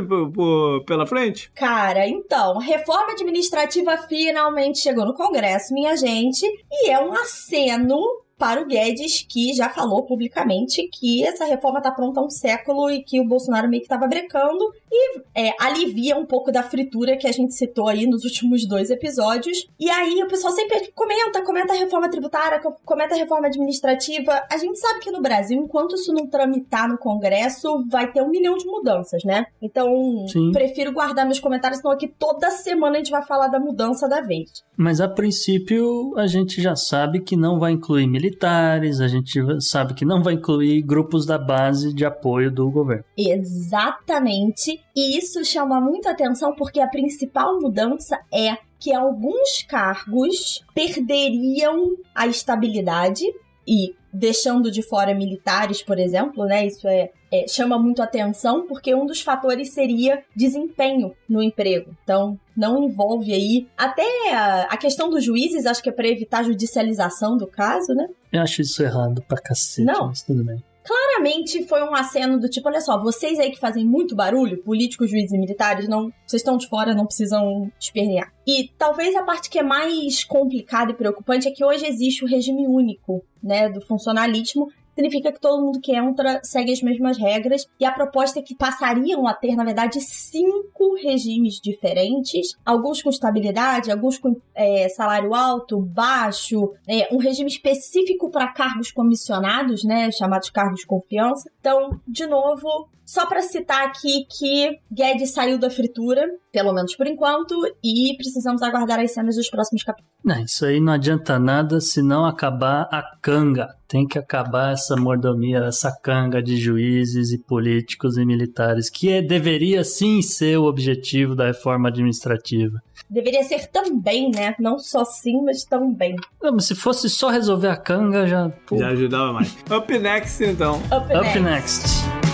pela 0.85 1.05
frente? 1.05 1.51
Cara, 1.53 2.07
então, 2.07 2.57
reforma 2.57 3.13
administrativa 3.13 3.97
finalmente 4.07 4.79
chegou 4.79 5.05
no 5.05 5.13
Congresso, 5.13 5.73
minha 5.73 5.95
gente, 5.95 6.45
e 6.71 6.89
é 6.89 6.99
um 6.99 7.13
aceno 7.13 8.24
para 8.37 8.61
o 8.61 8.65
Guedes, 8.65 9.25
que 9.27 9.53
já 9.53 9.69
falou 9.69 10.03
publicamente 10.03 10.87
que 10.91 11.23
essa 11.25 11.45
reforma 11.45 11.79
está 11.79 11.91
pronta 11.91 12.19
há 12.19 12.25
um 12.25 12.29
século 12.29 12.89
e 12.89 13.03
que 13.03 13.19
o 13.19 13.27
Bolsonaro 13.27 13.69
meio 13.69 13.81
que 13.81 13.85
estava 13.85 14.07
brecando 14.07 14.63
e 14.91 15.19
é, 15.33 15.53
alivia 15.59 16.17
um 16.17 16.25
pouco 16.25 16.51
da 16.51 16.63
fritura 16.63 17.17
que 17.17 17.27
a 17.27 17.31
gente 17.31 17.53
citou 17.53 17.87
aí 17.87 18.05
nos 18.05 18.23
últimos 18.23 18.67
dois 18.67 18.89
episódios. 18.89 19.67
E 19.79 19.89
aí 19.89 20.21
o 20.23 20.27
pessoal 20.27 20.53
sempre 20.53 20.91
comenta, 20.93 21.43
comenta 21.43 21.73
a 21.73 21.77
reforma 21.77 22.09
tributária, 22.09 22.61
comenta 22.83 23.15
a 23.15 23.17
reforma 23.17 23.47
administrativa. 23.47 24.41
A 24.51 24.57
gente 24.57 24.79
sabe 24.79 24.99
que 24.99 25.11
no 25.11 25.21
Brasil, 25.21 25.57
enquanto 25.59 25.95
isso 25.95 26.13
não 26.13 26.27
tramitar 26.27 26.89
no 26.89 26.97
Congresso, 26.97 27.85
vai 27.89 28.11
ter 28.11 28.21
um 28.21 28.29
milhão 28.29 28.57
de 28.57 28.65
mudanças, 28.65 29.23
né? 29.23 29.45
Então, 29.61 29.87
Sim. 30.27 30.51
prefiro 30.51 30.93
guardar 30.93 31.25
meus 31.25 31.39
comentários, 31.39 31.79
senão 31.79 31.93
aqui 31.93 32.07
toda 32.07 32.51
semana 32.51 32.95
a 32.95 32.97
gente 32.97 33.11
vai 33.11 33.23
falar 33.23 33.47
da 33.47 33.59
mudança 33.59 34.07
da 34.07 34.21
vez. 34.21 34.63
Mas 34.77 34.99
a 34.99 35.07
princípio, 35.07 36.13
a 36.17 36.27
gente 36.27 36.61
já 36.61 36.75
sabe 36.75 37.21
que 37.21 37.35
não 37.35 37.59
vai 37.59 37.71
incluir 37.71 38.07
militares, 38.25 38.99
a 38.99 39.07
gente 39.07 39.39
sabe 39.61 39.93
que 39.93 40.03
não 40.03 40.23
vai 40.23 40.33
incluir 40.33 40.81
grupos 40.81 41.25
da 41.25 41.37
base 41.37 41.93
de 41.93 42.05
apoio 42.05 42.51
do 42.51 42.69
governo. 42.69 43.03
Exatamente. 43.17 44.81
E 44.95 45.17
isso 45.17 45.43
chama 45.45 45.79
muito 45.79 46.09
atenção 46.09 46.53
porque 46.55 46.79
a 46.79 46.87
principal 46.87 47.59
mudança 47.59 48.19
é 48.33 48.57
que 48.79 48.93
alguns 48.93 49.63
cargos 49.67 50.63
perderiam 50.73 51.95
a 52.13 52.27
estabilidade 52.27 53.23
e 53.67 53.95
deixando 54.15 54.71
de 54.71 54.81
fora 54.81 55.13
militares, 55.13 55.81
por 55.81 55.99
exemplo, 55.99 56.45
né? 56.45 56.65
Isso 56.65 56.87
é, 56.87 57.11
é, 57.31 57.47
chama 57.47 57.77
muito 57.77 58.01
atenção 58.01 58.65
porque 58.67 58.95
um 58.95 59.05
dos 59.05 59.21
fatores 59.21 59.73
seria 59.73 60.23
desempenho 60.35 61.13
no 61.29 61.41
emprego. 61.41 61.95
Então, 62.03 62.39
não 62.55 62.83
envolve 62.83 63.33
aí 63.33 63.67
até 63.77 64.05
a, 64.33 64.63
a 64.63 64.77
questão 64.77 65.09
dos 65.09 65.23
juízes, 65.23 65.65
acho 65.65 65.83
que 65.83 65.89
é 65.89 65.91
para 65.91 66.07
evitar 66.07 66.39
a 66.39 66.43
judicialização 66.43 67.37
do 67.37 67.47
caso, 67.47 67.93
né? 67.93 68.07
Eu 68.31 68.41
acho 68.41 68.61
isso 68.61 68.81
errado 68.81 69.21
pra 69.27 69.37
cacete, 69.37 69.85
não. 69.85 70.07
mas 70.07 70.21
tudo 70.21 70.43
bem 70.43 70.63
claramente 70.85 71.65
foi 71.67 71.83
um 71.83 71.95
aceno 71.95 72.39
do 72.39 72.47
tipo, 72.47 72.69
olha 72.69 72.79
só, 72.79 73.01
vocês 73.01 73.39
aí 73.39 73.51
que 73.51 73.59
fazem 73.59 73.83
muito 73.83 74.15
barulho, 74.15 74.61
políticos, 74.61 75.09
juízes 75.09 75.33
e 75.33 75.37
militares, 75.37 75.87
não, 75.87 76.11
vocês 76.25 76.41
estão 76.41 76.57
de 76.57 76.69
fora, 76.69 76.93
não 76.93 77.05
precisam 77.05 77.71
espernear. 77.79 78.31
E 78.45 78.69
talvez 78.77 79.15
a 79.15 79.23
parte 79.23 79.49
que 79.49 79.57
é 79.57 79.63
mais 79.63 80.23
complicada 80.23 80.91
e 80.91 80.95
preocupante 80.95 81.47
é 81.47 81.51
que 81.51 81.65
hoje 81.65 81.87
existe 81.87 82.23
o 82.23 82.27
regime 82.27 82.67
único, 82.67 83.23
né, 83.41 83.67
do 83.67 83.81
funcionalismo, 83.81 84.69
significa 84.95 85.31
que 85.31 85.39
todo 85.39 85.63
mundo 85.63 85.79
que 85.81 85.95
entra 85.95 86.39
segue 86.43 86.71
as 86.71 86.81
mesmas 86.81 87.17
regras. 87.17 87.67
E 87.79 87.85
a 87.85 87.91
proposta 87.91 88.39
é 88.39 88.41
que 88.41 88.55
passariam 88.55 89.27
a 89.27 89.33
ter, 89.33 89.55
na 89.55 89.63
verdade, 89.63 89.99
cinco 90.01 90.95
regimes 90.95 91.59
diferentes: 91.61 92.55
alguns 92.65 93.03
com 93.03 93.09
estabilidade, 93.09 93.91
alguns 93.91 94.17
com 94.17 94.35
é, 94.55 94.87
salário 94.89 95.35
alto, 95.35 95.79
baixo, 95.79 96.71
é, 96.87 97.13
um 97.13 97.17
regime 97.17 97.49
específico 97.49 98.31
para 98.31 98.51
cargos 98.53 98.91
comissionados, 98.91 99.83
né, 99.83 100.09
chamados 100.11 100.49
cargos 100.49 100.79
de 100.79 100.87
confiança. 100.87 101.49
Então, 101.59 101.99
de 102.07 102.25
novo, 102.25 102.89
só 103.05 103.25
para 103.27 103.41
citar 103.41 103.85
aqui 103.85 104.25
que 104.25 104.79
Guedes 104.91 105.31
saiu 105.31 105.59
da 105.59 105.69
fritura, 105.69 106.27
pelo 106.51 106.73
menos 106.73 106.95
por 106.95 107.05
enquanto, 107.05 107.55
e 107.83 108.15
precisamos 108.17 108.61
aguardar 108.61 108.99
as 108.99 109.13
cenas 109.13 109.35
dos 109.35 109.49
próximos 109.49 109.83
capítulos. 109.83 110.11
Não, 110.23 110.43
isso 110.43 110.65
aí 110.65 110.79
não 110.79 110.93
adianta 110.93 111.37
nada 111.37 111.79
se 111.79 112.01
não 112.01 112.25
acabar 112.25 112.87
a 112.91 113.03
canga. 113.21 113.75
Tem 113.87 114.07
que 114.07 114.17
acabar 114.17 114.73
essa 114.73 114.95
mordomia, 114.95 115.59
essa 115.59 115.91
canga 115.91 116.41
de 116.41 116.57
juízes 116.57 117.31
e 117.31 117.37
políticos 117.37 118.17
e 118.17 118.25
militares, 118.25 118.89
que 118.89 119.11
é, 119.11 119.21
deveria 119.21 119.83
sim 119.83 120.23
ser 120.23 120.57
o 120.57 120.63
objetivo 120.63 121.35
da 121.35 121.45
reforma 121.45 121.89
administrativa. 121.89 122.81
Deveria 123.07 123.43
ser 123.43 123.67
também, 123.67 124.31
né? 124.31 124.55
Não 124.59 124.79
só 124.79 125.05
sim, 125.05 125.43
mas 125.43 125.63
também. 125.63 126.15
Não, 126.41 126.53
mas 126.53 126.65
se 126.65 126.73
fosse 126.73 127.07
só 127.07 127.29
resolver 127.29 127.67
a 127.67 127.77
canga, 127.77 128.25
já. 128.25 128.49
Pô. 128.65 128.77
Já 128.77 128.87
ajudava 128.89 129.33
mais. 129.33 129.55
Up 129.69 129.99
next, 129.99 130.43
então. 130.43 130.77
Up, 130.85 131.15
Up 131.15 131.39
next. 131.39 131.39
next. 131.39 132.24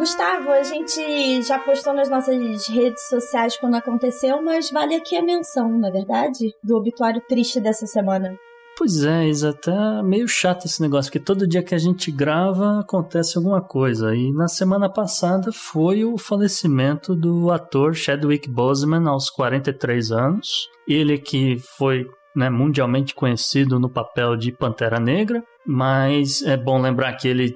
Gustavo, 0.00 0.50
a 0.50 0.62
gente 0.62 1.42
já 1.42 1.58
postou 1.58 1.92
nas 1.92 2.08
nossas 2.08 2.66
redes 2.66 3.06
sociais 3.10 3.58
quando 3.58 3.74
aconteceu, 3.74 4.40
mas 4.40 4.70
vale 4.70 4.94
aqui 4.94 5.14
a 5.14 5.22
menção, 5.22 5.68
na 5.78 5.88
é 5.88 5.90
verdade? 5.90 6.54
Do 6.64 6.78
obituário 6.78 7.20
triste 7.28 7.60
dessa 7.60 7.86
semana. 7.86 8.34
Pois 8.78 9.04
é, 9.04 9.28
Isa, 9.28 9.52
tá 9.52 10.02
meio 10.02 10.26
chato 10.26 10.64
esse 10.64 10.80
negócio, 10.80 11.12
porque 11.12 11.22
todo 11.22 11.46
dia 11.46 11.62
que 11.62 11.74
a 11.74 11.78
gente 11.78 12.10
grava 12.10 12.80
acontece 12.80 13.36
alguma 13.36 13.60
coisa. 13.60 14.14
E 14.14 14.32
na 14.32 14.48
semana 14.48 14.88
passada 14.88 15.52
foi 15.52 16.02
o 16.02 16.16
falecimento 16.16 17.14
do 17.14 17.50
ator 17.50 17.94
Chadwick 17.94 18.48
Boseman 18.48 19.06
aos 19.06 19.28
43 19.28 20.12
anos. 20.12 20.66
Ele 20.88 21.18
que 21.18 21.58
foi 21.76 22.06
né, 22.34 22.48
mundialmente 22.48 23.14
conhecido 23.14 23.78
no 23.78 23.90
papel 23.90 24.34
de 24.34 24.50
Pantera 24.50 24.98
Negra, 24.98 25.44
mas 25.66 26.42
é 26.42 26.56
bom 26.56 26.80
lembrar 26.80 27.14
que 27.14 27.28
ele, 27.28 27.52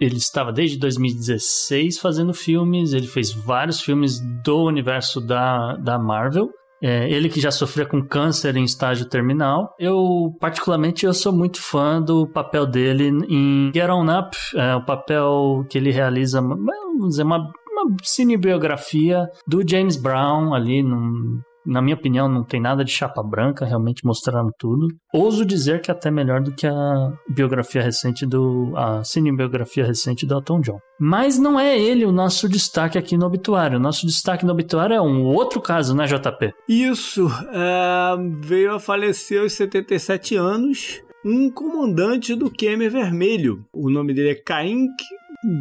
ele 0.00 0.16
estava 0.16 0.52
desde 0.52 0.78
2016 0.78 1.98
fazendo 1.98 2.34
filmes, 2.34 2.92
ele 2.92 3.06
fez 3.06 3.32
vários 3.32 3.80
filmes 3.80 4.18
do 4.42 4.64
universo 4.64 5.20
da, 5.20 5.76
da 5.76 5.98
Marvel. 5.98 6.50
É, 6.82 7.10
ele 7.10 7.30
que 7.30 7.40
já 7.40 7.50
sofria 7.50 7.86
com 7.86 8.06
câncer 8.06 8.54
em 8.56 8.64
estágio 8.64 9.08
terminal. 9.08 9.74
Eu, 9.78 10.30
particularmente, 10.38 11.06
eu 11.06 11.14
sou 11.14 11.32
muito 11.32 11.60
fã 11.60 12.02
do 12.02 12.30
papel 12.30 12.66
dele 12.66 13.08
em 13.28 13.70
Get 13.74 13.88
On 13.88 14.04
Up, 14.04 14.36
é, 14.54 14.74
o 14.74 14.84
papel 14.84 15.64
que 15.70 15.78
ele 15.78 15.90
realiza, 15.90 16.40
vamos 16.40 17.08
dizer, 17.08 17.22
uma, 17.22 17.38
uma 17.38 17.96
cinebiografia 18.02 19.26
do 19.46 19.66
James 19.66 19.96
Brown 19.96 20.52
ali 20.52 20.82
num, 20.82 21.40
na 21.66 21.82
minha 21.82 21.96
opinião, 21.96 22.28
não 22.28 22.44
tem 22.44 22.60
nada 22.60 22.84
de 22.84 22.92
chapa 22.92 23.22
branca, 23.22 23.64
realmente 23.64 24.04
mostraram 24.04 24.50
tudo. 24.58 24.88
Ouso 25.12 25.44
dizer 25.44 25.80
que 25.80 25.90
é 25.90 25.94
até 25.94 26.10
melhor 26.10 26.40
do 26.40 26.52
que 26.52 26.66
a 26.66 27.12
biografia 27.28 27.82
recente 27.82 28.24
do. 28.24 28.72
a 28.76 29.02
cinebiografia 29.02 29.84
recente 29.84 30.24
do 30.24 30.34
Elton 30.34 30.60
John. 30.60 30.78
Mas 30.98 31.38
não 31.38 31.58
é 31.58 31.78
ele 31.78 32.04
o 32.04 32.12
nosso 32.12 32.48
destaque 32.48 32.96
aqui 32.96 33.16
no 33.16 33.26
obituário. 33.26 33.78
O 33.78 33.82
nosso 33.82 34.06
destaque 34.06 34.46
no 34.46 34.52
obituário 34.52 34.94
é 34.94 35.00
um 35.00 35.24
outro 35.24 35.60
caso, 35.60 35.94
né, 35.94 36.06
JP? 36.06 36.52
Isso. 36.68 37.28
É, 37.52 38.16
veio 38.40 38.74
a 38.74 38.80
falecer 38.80 39.40
aos 39.40 39.52
77 39.54 40.36
anos 40.36 41.02
um 41.24 41.50
comandante 41.50 42.34
do 42.34 42.50
Kemer 42.50 42.90
Vermelho. 42.90 43.66
O 43.72 43.90
nome 43.90 44.14
dele 44.14 44.30
é 44.30 44.34
Kaink 44.36 44.94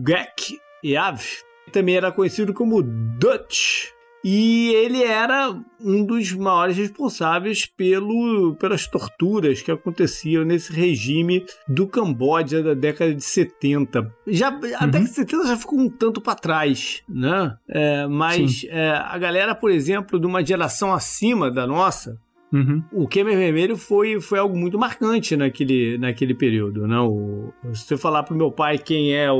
Gek 0.05 0.59
Yav. 0.83 1.21
Também 1.71 1.95
era 1.95 2.11
conhecido 2.11 2.53
como 2.53 2.83
Dutch 2.83 3.94
e 4.27 4.73
ele 4.73 5.03
era 5.03 5.55
um 5.79 6.03
dos 6.03 6.33
maiores 6.33 6.75
responsáveis 6.75 7.67
pelo, 7.67 8.55
pelas 8.55 8.87
torturas 8.87 9.61
que 9.61 9.69
aconteciam 9.69 10.43
nesse 10.43 10.73
regime 10.73 11.45
do 11.67 11.87
Camboja 11.87 12.63
da 12.63 12.73
década 12.73 13.13
de 13.13 13.23
70. 13.23 14.11
Já, 14.25 14.49
uhum. 14.49 14.57
A 14.79 14.87
década 14.87 15.03
de 15.03 15.13
70 15.13 15.47
já 15.47 15.55
ficou 15.55 15.79
um 15.79 15.87
tanto 15.87 16.19
para 16.19 16.33
trás, 16.33 17.03
né? 17.07 17.55
É, 17.69 18.07
mas 18.07 18.65
é, 18.67 18.93
a 18.93 19.15
galera, 19.19 19.53
por 19.53 19.69
exemplo, 19.69 20.19
de 20.19 20.25
uma 20.25 20.43
geração 20.43 20.91
acima 20.91 21.51
da 21.51 21.67
nossa, 21.67 22.19
Uhum. 22.53 22.81
O 22.91 23.07
Khmer 23.07 23.35
Vermelho 23.37 23.75
foi, 23.75 24.21
foi 24.21 24.39
algo 24.39 24.55
muito 24.55 24.77
marcante 24.79 25.35
naquele, 25.35 25.97
naquele 25.97 26.33
período, 26.33 26.87
né? 26.87 26.97
O, 26.99 27.51
se 27.73 27.85
você 27.85 27.97
falar 27.97 28.23
pro 28.23 28.35
meu 28.35 28.51
pai 28.51 28.77
quem 28.77 29.13
é 29.13 29.29
o, 29.31 29.35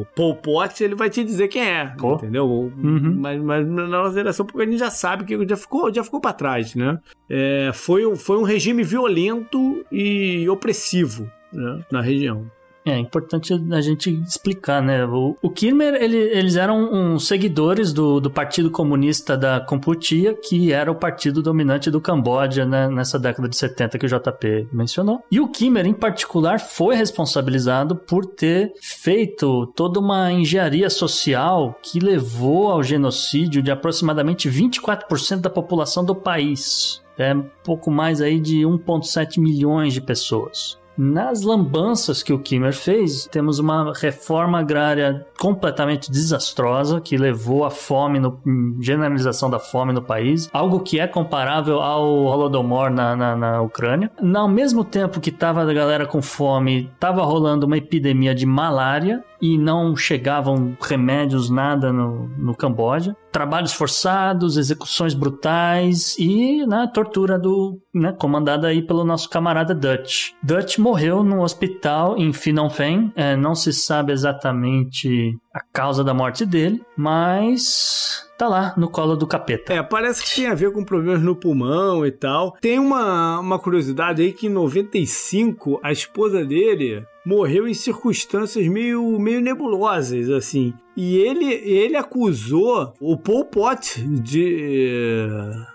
o 0.00 0.06
Pol 0.14 0.34
Pot, 0.36 0.82
ele 0.84 0.94
vai 0.94 1.08
te 1.08 1.24
dizer 1.24 1.48
quem 1.48 1.62
é, 1.62 1.94
entendeu? 2.16 2.46
Uhum. 2.46 3.14
Mas, 3.18 3.40
mas 3.42 3.66
na 3.66 3.86
nossa 3.86 4.14
geração, 4.14 4.44
porque 4.44 4.62
a 4.62 4.66
gente 4.66 4.78
já 4.78 4.90
sabe 4.90 5.24
que 5.24 5.48
já 5.48 5.56
ficou, 5.56 5.92
já 5.94 6.04
ficou 6.04 6.20
para 6.20 6.32
trás, 6.34 6.74
né? 6.74 6.98
É, 7.30 7.70
foi, 7.72 8.04
um- 8.04 8.16
foi 8.16 8.36
um 8.36 8.42
regime 8.42 8.82
violento 8.82 9.84
e 9.90 10.46
opressivo 10.48 11.30
né? 11.52 11.80
na 11.90 12.00
região. 12.02 12.50
É 12.86 12.98
importante 12.98 13.54
a 13.72 13.80
gente 13.80 14.10
explicar, 14.10 14.82
né? 14.82 15.06
O, 15.06 15.34
o 15.40 15.48
Khmer, 15.50 15.94
ele- 15.94 16.18
eles 16.18 16.54
eram 16.56 16.92
uns 16.92 17.26
seguidores 17.26 17.94
do, 17.94 18.20
do 18.20 18.30
Partido 18.30 18.70
Comunista 18.70 19.38
da 19.38 19.58
Kampuchea, 19.58 20.34
que 20.34 20.70
era 20.70 20.92
o 20.92 20.94
partido 20.94 21.42
dominante 21.42 21.90
do 21.90 21.98
Camboja 21.98 22.66
né, 22.66 22.86
nessa 22.88 23.18
década 23.18 23.48
de 23.48 23.56
70 23.56 23.98
que 23.98 24.04
o 24.04 24.08
JP 24.08 24.68
mencionou. 24.70 25.20
E 25.30 25.40
o 25.40 25.48
Khmer, 25.48 25.86
em 25.86 25.94
particular, 25.94 26.60
foi 26.60 26.94
responsabilizado 26.94 27.96
por 27.96 28.26
ter 28.26 28.74
feito 28.82 29.66
toda 29.74 29.98
uma 29.98 30.30
engenharia 30.30 30.90
social 30.90 31.78
que 31.82 31.98
levou 31.98 32.70
ao 32.70 32.82
genocídio 32.82 33.62
de 33.62 33.70
aproximadamente 33.70 34.46
24% 34.50 35.40
da 35.40 35.48
população 35.48 36.04
do 36.04 36.14
país. 36.14 37.02
É 37.16 37.34
pouco 37.64 37.90
mais 37.90 38.20
aí 38.20 38.38
de 38.38 38.66
1,7 38.66 39.40
milhões 39.40 39.94
de 39.94 40.02
pessoas. 40.02 40.78
Nas 40.96 41.42
lambanças 41.42 42.22
que 42.22 42.32
o 42.32 42.38
Kimmer 42.38 42.72
fez, 42.72 43.26
temos 43.26 43.58
uma 43.58 43.92
reforma 43.94 44.60
agrária 44.60 45.26
completamente 45.38 46.10
desastrosa 46.10 47.00
que 47.00 47.16
levou 47.16 47.64
à 47.64 47.70
fome, 47.70 48.20
no, 48.20 48.40
generalização 48.80 49.50
da 49.50 49.58
fome 49.58 49.92
no 49.92 50.02
país, 50.02 50.48
algo 50.52 50.80
que 50.80 51.00
é 51.00 51.06
comparável 51.06 51.80
ao 51.80 52.24
Holodomor 52.24 52.90
na, 52.90 53.16
na, 53.16 53.36
na 53.36 53.62
Ucrânia. 53.62 54.10
Ao 54.34 54.48
mesmo 54.48 54.84
tempo 54.84 55.20
que 55.20 55.30
tava 55.30 55.62
a 55.62 55.74
galera 55.74 56.06
com 56.06 56.22
fome, 56.22 56.90
tava 56.98 57.22
rolando 57.24 57.66
uma 57.66 57.76
epidemia 57.78 58.34
de 58.34 58.46
malária 58.46 59.24
e 59.40 59.58
não 59.58 59.96
chegavam 59.96 60.76
remédios, 60.80 61.50
nada 61.50 61.92
no, 61.92 62.28
no 62.38 62.54
Camboja. 62.54 63.16
Trabalhos 63.34 63.72
forçados, 63.72 64.56
execuções 64.56 65.12
brutais 65.12 66.14
e 66.20 66.64
né, 66.68 66.88
tortura 66.94 67.36
do, 67.36 67.80
né, 67.92 68.12
comandada 68.12 68.68
aí 68.68 68.80
pelo 68.80 69.02
nosso 69.02 69.28
camarada 69.28 69.74
Dutch. 69.74 70.30
Dutch 70.40 70.78
morreu 70.78 71.24
no 71.24 71.42
hospital 71.42 72.16
em 72.16 72.32
Phnom. 72.32 72.70
É, 73.16 73.34
não 73.34 73.56
se 73.56 73.72
sabe 73.72 74.12
exatamente 74.12 75.36
a 75.52 75.58
causa 75.72 76.04
da 76.04 76.14
morte 76.14 76.46
dele, 76.46 76.80
mas 76.96 78.24
tá 78.44 78.48
lá 78.48 78.74
no 78.76 78.88
colo 78.88 79.16
do 79.16 79.26
capeta. 79.26 79.72
É, 79.72 79.82
parece 79.82 80.22
que 80.22 80.34
tem 80.36 80.46
a 80.46 80.54
ver 80.54 80.70
com 80.72 80.84
problemas 80.84 81.22
no 81.22 81.34
pulmão 81.34 82.04
e 82.06 82.10
tal. 82.10 82.56
Tem 82.60 82.78
uma, 82.78 83.40
uma 83.40 83.58
curiosidade 83.58 84.22
aí 84.22 84.32
que 84.32 84.46
em 84.46 84.50
95 84.50 85.80
a 85.82 85.90
esposa 85.90 86.44
dele 86.44 87.04
morreu 87.24 87.66
em 87.66 87.72
circunstâncias 87.72 88.66
meio, 88.66 89.18
meio 89.18 89.40
nebulosas, 89.40 90.28
assim. 90.28 90.74
E 90.96 91.16
ele, 91.16 91.46
ele 91.46 91.96
acusou 91.96 92.92
o 93.00 93.16
Pol 93.16 93.46
Pot 93.46 94.00
de, 94.00 95.26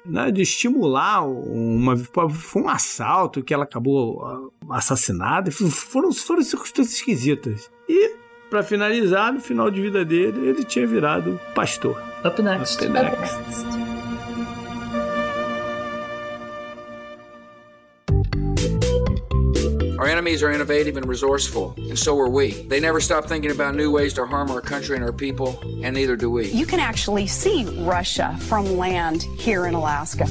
né, 0.06 0.32
de 0.32 0.44
estimular 0.44 1.26
uma. 1.26 1.98
Foi 1.98 2.62
um 2.62 2.70
assalto 2.70 3.44
que 3.44 3.54
ela 3.54 3.64
acabou 3.64 4.24
ah, 4.24 4.78
assassinada. 4.78 5.52
Foram, 5.52 6.14
foram 6.14 6.42
circunstâncias 6.42 6.96
esquisitas. 6.96 7.70
E, 7.88 8.16
para 8.50 8.64
finalizar, 8.64 9.32
no 9.32 9.40
final 9.40 9.70
de 9.70 9.82
vida 9.82 10.04
dele, 10.04 10.50
ele 10.50 10.64
tinha 10.64 10.88
virado 10.88 11.40
pastor. 11.54 12.02
Up 12.24 12.42
next. 12.42 12.82
Up 12.82 12.90
next. 12.92 13.80
Our 20.00 20.08
enemies 20.08 20.42
are 20.44 20.52
innovative 20.52 20.96
and 20.96 21.06
resourceful, 21.06 21.76
and 21.78 22.00
so 22.00 22.18
are 22.20 22.30
we. 22.30 22.52
They 22.68 22.80
never 22.80 23.02
stop 23.02 23.26
thinking 23.26 23.52
about 23.52 23.76
new 23.76 23.92
ways 23.92 24.14
to 24.14 24.26
harm 24.26 24.50
our 24.50 24.62
country 24.62 24.96
and 24.96 25.04
our 25.04 25.12
people, 25.12 25.60
and 25.84 25.94
neither 25.94 26.16
do 26.16 26.32
we. 26.32 26.50
You 26.52 26.66
can 26.66 26.80
actually 26.80 27.28
see 27.28 27.66
Russia 27.82 28.36
from 28.40 28.78
land 28.78 29.24
here 29.38 29.68
in 29.68 29.76
Alaska. 29.76 30.26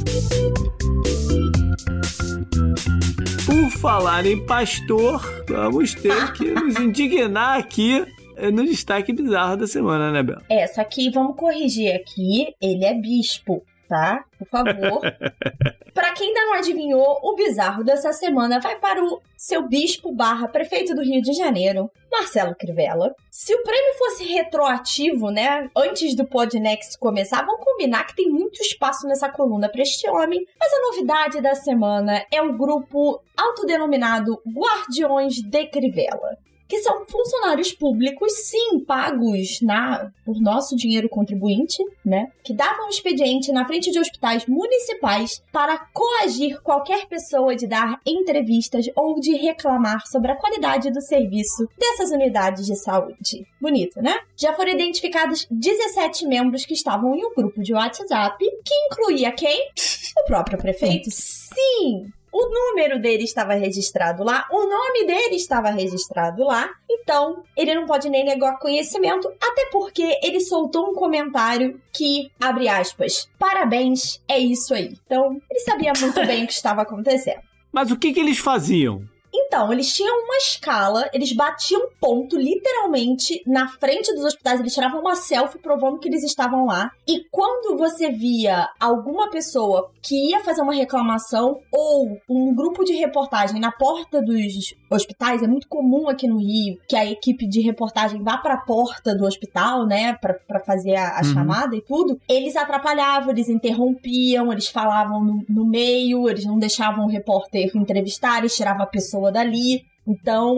Falar 3.81 4.27
em 4.27 4.45
pastor, 4.45 5.45
vamos 5.49 5.95
ter 5.95 6.33
que 6.33 6.51
nos 6.51 6.77
indignar 6.81 7.59
aqui 7.59 8.05
no 8.53 8.65
destaque 8.65 9.13
bizarro 9.13 9.57
da 9.57 9.69
semana, 9.69 10.11
né, 10.11 10.21
Bel? 10.21 10.39
É, 10.49 10.67
só 10.67 10.83
que 10.83 11.09
vamos 11.11 11.37
corrigir 11.37 11.95
aqui, 11.95 12.55
ele 12.61 12.85
é 12.85 12.93
bispo, 12.93 13.63
tá? 13.89 14.25
Por 14.39 14.47
favor. 14.47 15.01
Pra 15.95 16.13
quem 16.13 16.29
ainda 16.29 16.47
não 16.47 16.55
adivinhou, 16.55 17.19
o 17.25 17.35
bizarro 17.35 17.83
dessa 17.83 18.13
semana 18.13 18.61
vai 18.61 18.79
para 18.79 19.03
o 19.03 19.21
seu 19.37 19.67
bispo 19.67 20.15
barra 20.15 20.47
prefeito 20.47 20.95
do 20.95 21.03
Rio 21.03 21.21
de 21.21 21.33
Janeiro, 21.33 21.91
Marcelo 22.09 22.55
Crivella. 22.55 23.13
Se 23.33 23.53
o 23.53 23.63
prêmio 23.65 23.95
fosse 23.99 24.25
retroativo, 24.25 25.31
né, 25.31 25.69
antes 25.77 26.15
do 26.15 26.25
Podnext 26.25 26.97
começar, 26.99 27.45
vamos 27.45 27.65
combinar 27.65 28.07
que 28.07 28.15
tem 28.15 28.29
muito 28.29 28.63
espaço 28.63 29.09
nessa 29.09 29.29
coluna 29.29 29.69
para 29.69 29.83
este 29.83 30.09
homem. 30.09 30.47
Mas 30.61 30.73
a 30.73 30.83
novidade 30.83 31.41
da 31.41 31.57
semana 31.57 32.25
é 32.31 32.41
o 32.41 32.57
grupo 32.57 33.21
autodenominado 33.37 34.41
Guardiões 34.47 35.43
de 35.43 35.67
Crivella 35.67 36.39
que 36.69 36.79
são 36.81 37.07
funcionários 37.07 37.73
públicos, 37.73 38.33
sim, 38.33 38.81
pagos 38.81 39.61
na 39.63 40.11
por 40.25 40.39
nosso 40.41 40.77
dinheiro 40.77 41.09
contribuinte, 41.09 41.83
né? 42.05 42.31
Que 42.45 42.53
davam 42.53 42.89
expediente 42.89 43.51
na 43.51 43.65
frente 43.65 43.91
de 43.91 43.99
hospitais 43.99 44.45
municipais 44.47 45.43
para 45.51 45.79
coagir 45.93 46.61
qualquer 46.61 47.07
pessoa 47.07 47.57
de 47.57 47.67
dar 47.67 47.99
entrevistas 48.05 48.87
ou 48.95 49.19
de 49.19 49.35
reclamar 49.35 50.07
sobre 50.07 50.31
a 50.31 50.37
qualidade 50.37 50.91
do 50.91 51.01
serviço 51.01 51.67
dessas 51.79 52.11
unidades 52.11 52.67
de 52.67 52.77
saúde. 52.77 53.47
Bonito, 53.61 54.03
né? 54.03 54.19
Já 54.37 54.53
foram 54.53 54.73
identificados 54.73 55.47
17 55.51 56.27
membros 56.27 56.67
que 56.67 56.75
estavam 56.75 57.15
em 57.15 57.25
um 57.25 57.35
grupo 57.35 57.63
de 57.63 57.73
WhatsApp, 57.73 58.39
que 58.39 58.75
incluía 58.75 59.33
quem? 59.33 59.71
O 60.19 60.25
próprio 60.25 60.59
prefeito. 60.59 61.09
Sim, 61.13 62.11
o 62.33 62.49
número 62.49 63.01
dele 63.01 63.25
estava 63.25 63.55
registrado 63.55 64.25
lá, 64.25 64.47
o 64.51 64.67
nome 64.67 65.07
dele 65.07 65.37
estava 65.37 65.71
registrado 65.71 66.45
lá, 66.45 66.69
então 66.91 67.43
ele 67.57 67.75
não 67.75 67.87
pode 67.87 68.09
nem 68.09 68.25
negar 68.25 68.59
conhecimento, 68.59 69.29
até 69.41 69.67
porque 69.71 70.19
ele 70.23 70.41
soltou 70.41 70.91
um 70.91 70.95
comentário 70.95 71.81
que, 71.93 72.31
abre 72.41 72.69
aspas, 72.69 73.29
parabéns, 73.39 74.23
é 74.29 74.39
isso 74.39 74.75
aí. 74.75 74.97
Então, 75.05 75.41
ele 75.51 75.61
sabia 75.61 75.93
muito 75.99 76.25
bem 76.27 76.45
o 76.45 76.47
que 76.47 76.53
estava 76.53 76.83
acontecendo. 76.83 77.41
Mas 77.73 77.91
o 77.91 77.99
que, 77.99 78.13
que 78.13 78.21
eles 78.21 78.39
faziam? 78.39 79.03
Então, 79.49 79.73
eles 79.73 79.93
tinham 79.95 80.15
uma 80.25 80.37
escala, 80.37 81.09
eles 81.11 81.33
batiam 81.33 81.89
ponto 81.99 82.37
literalmente 82.37 83.43
na 83.47 83.67
frente 83.67 84.15
dos 84.15 84.23
hospitais, 84.25 84.61
eles 84.61 84.75
tiravam 84.75 85.01
uma 85.01 85.17
selfie 85.17 85.59
provando 85.59 85.99
que 85.99 86.07
eles 86.07 86.23
estavam 86.23 86.67
lá. 86.67 86.91
E 87.07 87.25
quando 87.31 87.79
você 87.79 88.11
via 88.11 88.69
alguma 88.79 89.31
pessoa 89.31 89.91
que 90.03 90.31
ia 90.31 90.45
fazer 90.45 90.61
uma 90.61 90.75
reclamação 90.75 91.61
ou 91.73 92.19
um 92.29 92.55
grupo 92.55 92.85
de 92.85 92.93
reportagem 92.93 93.59
na 93.59 93.73
porta 93.73 94.21
dos 94.21 94.75
hospitais, 94.91 95.43
é 95.43 95.47
muito 95.47 95.67
comum 95.67 96.09
aqui 96.11 96.29
no 96.29 96.39
Rio 96.39 96.79
que 96.87 96.95
a 96.95 97.07
equipe 97.07 97.47
de 97.47 97.63
reportagem 97.63 98.23
vá 98.23 98.37
para 98.37 98.55
a 98.55 98.61
porta 98.61 99.15
do 99.15 99.25
hospital, 99.25 99.87
né, 99.87 100.15
para 100.15 100.61
fazer 100.61 100.95
a, 100.95 101.17
a 101.17 101.23
uhum. 101.23 101.33
chamada 101.33 101.75
e 101.75 101.81
tudo. 101.81 102.21
Eles 102.29 102.55
atrapalhavam, 102.55 103.31
eles 103.31 103.49
interrompiam, 103.49 104.53
eles 104.53 104.69
falavam 104.69 105.25
no, 105.25 105.45
no 105.49 105.65
meio, 105.65 106.29
eles 106.29 106.45
não 106.45 106.59
deixavam 106.59 107.07
o 107.07 107.09
repórter 107.09 107.71
entrevistar, 107.75 108.39
eles 108.39 108.55
tiravam 108.55 108.83
a 108.83 108.87
pessoa 108.87 109.33
dali. 109.39 109.83
Então, 110.07 110.57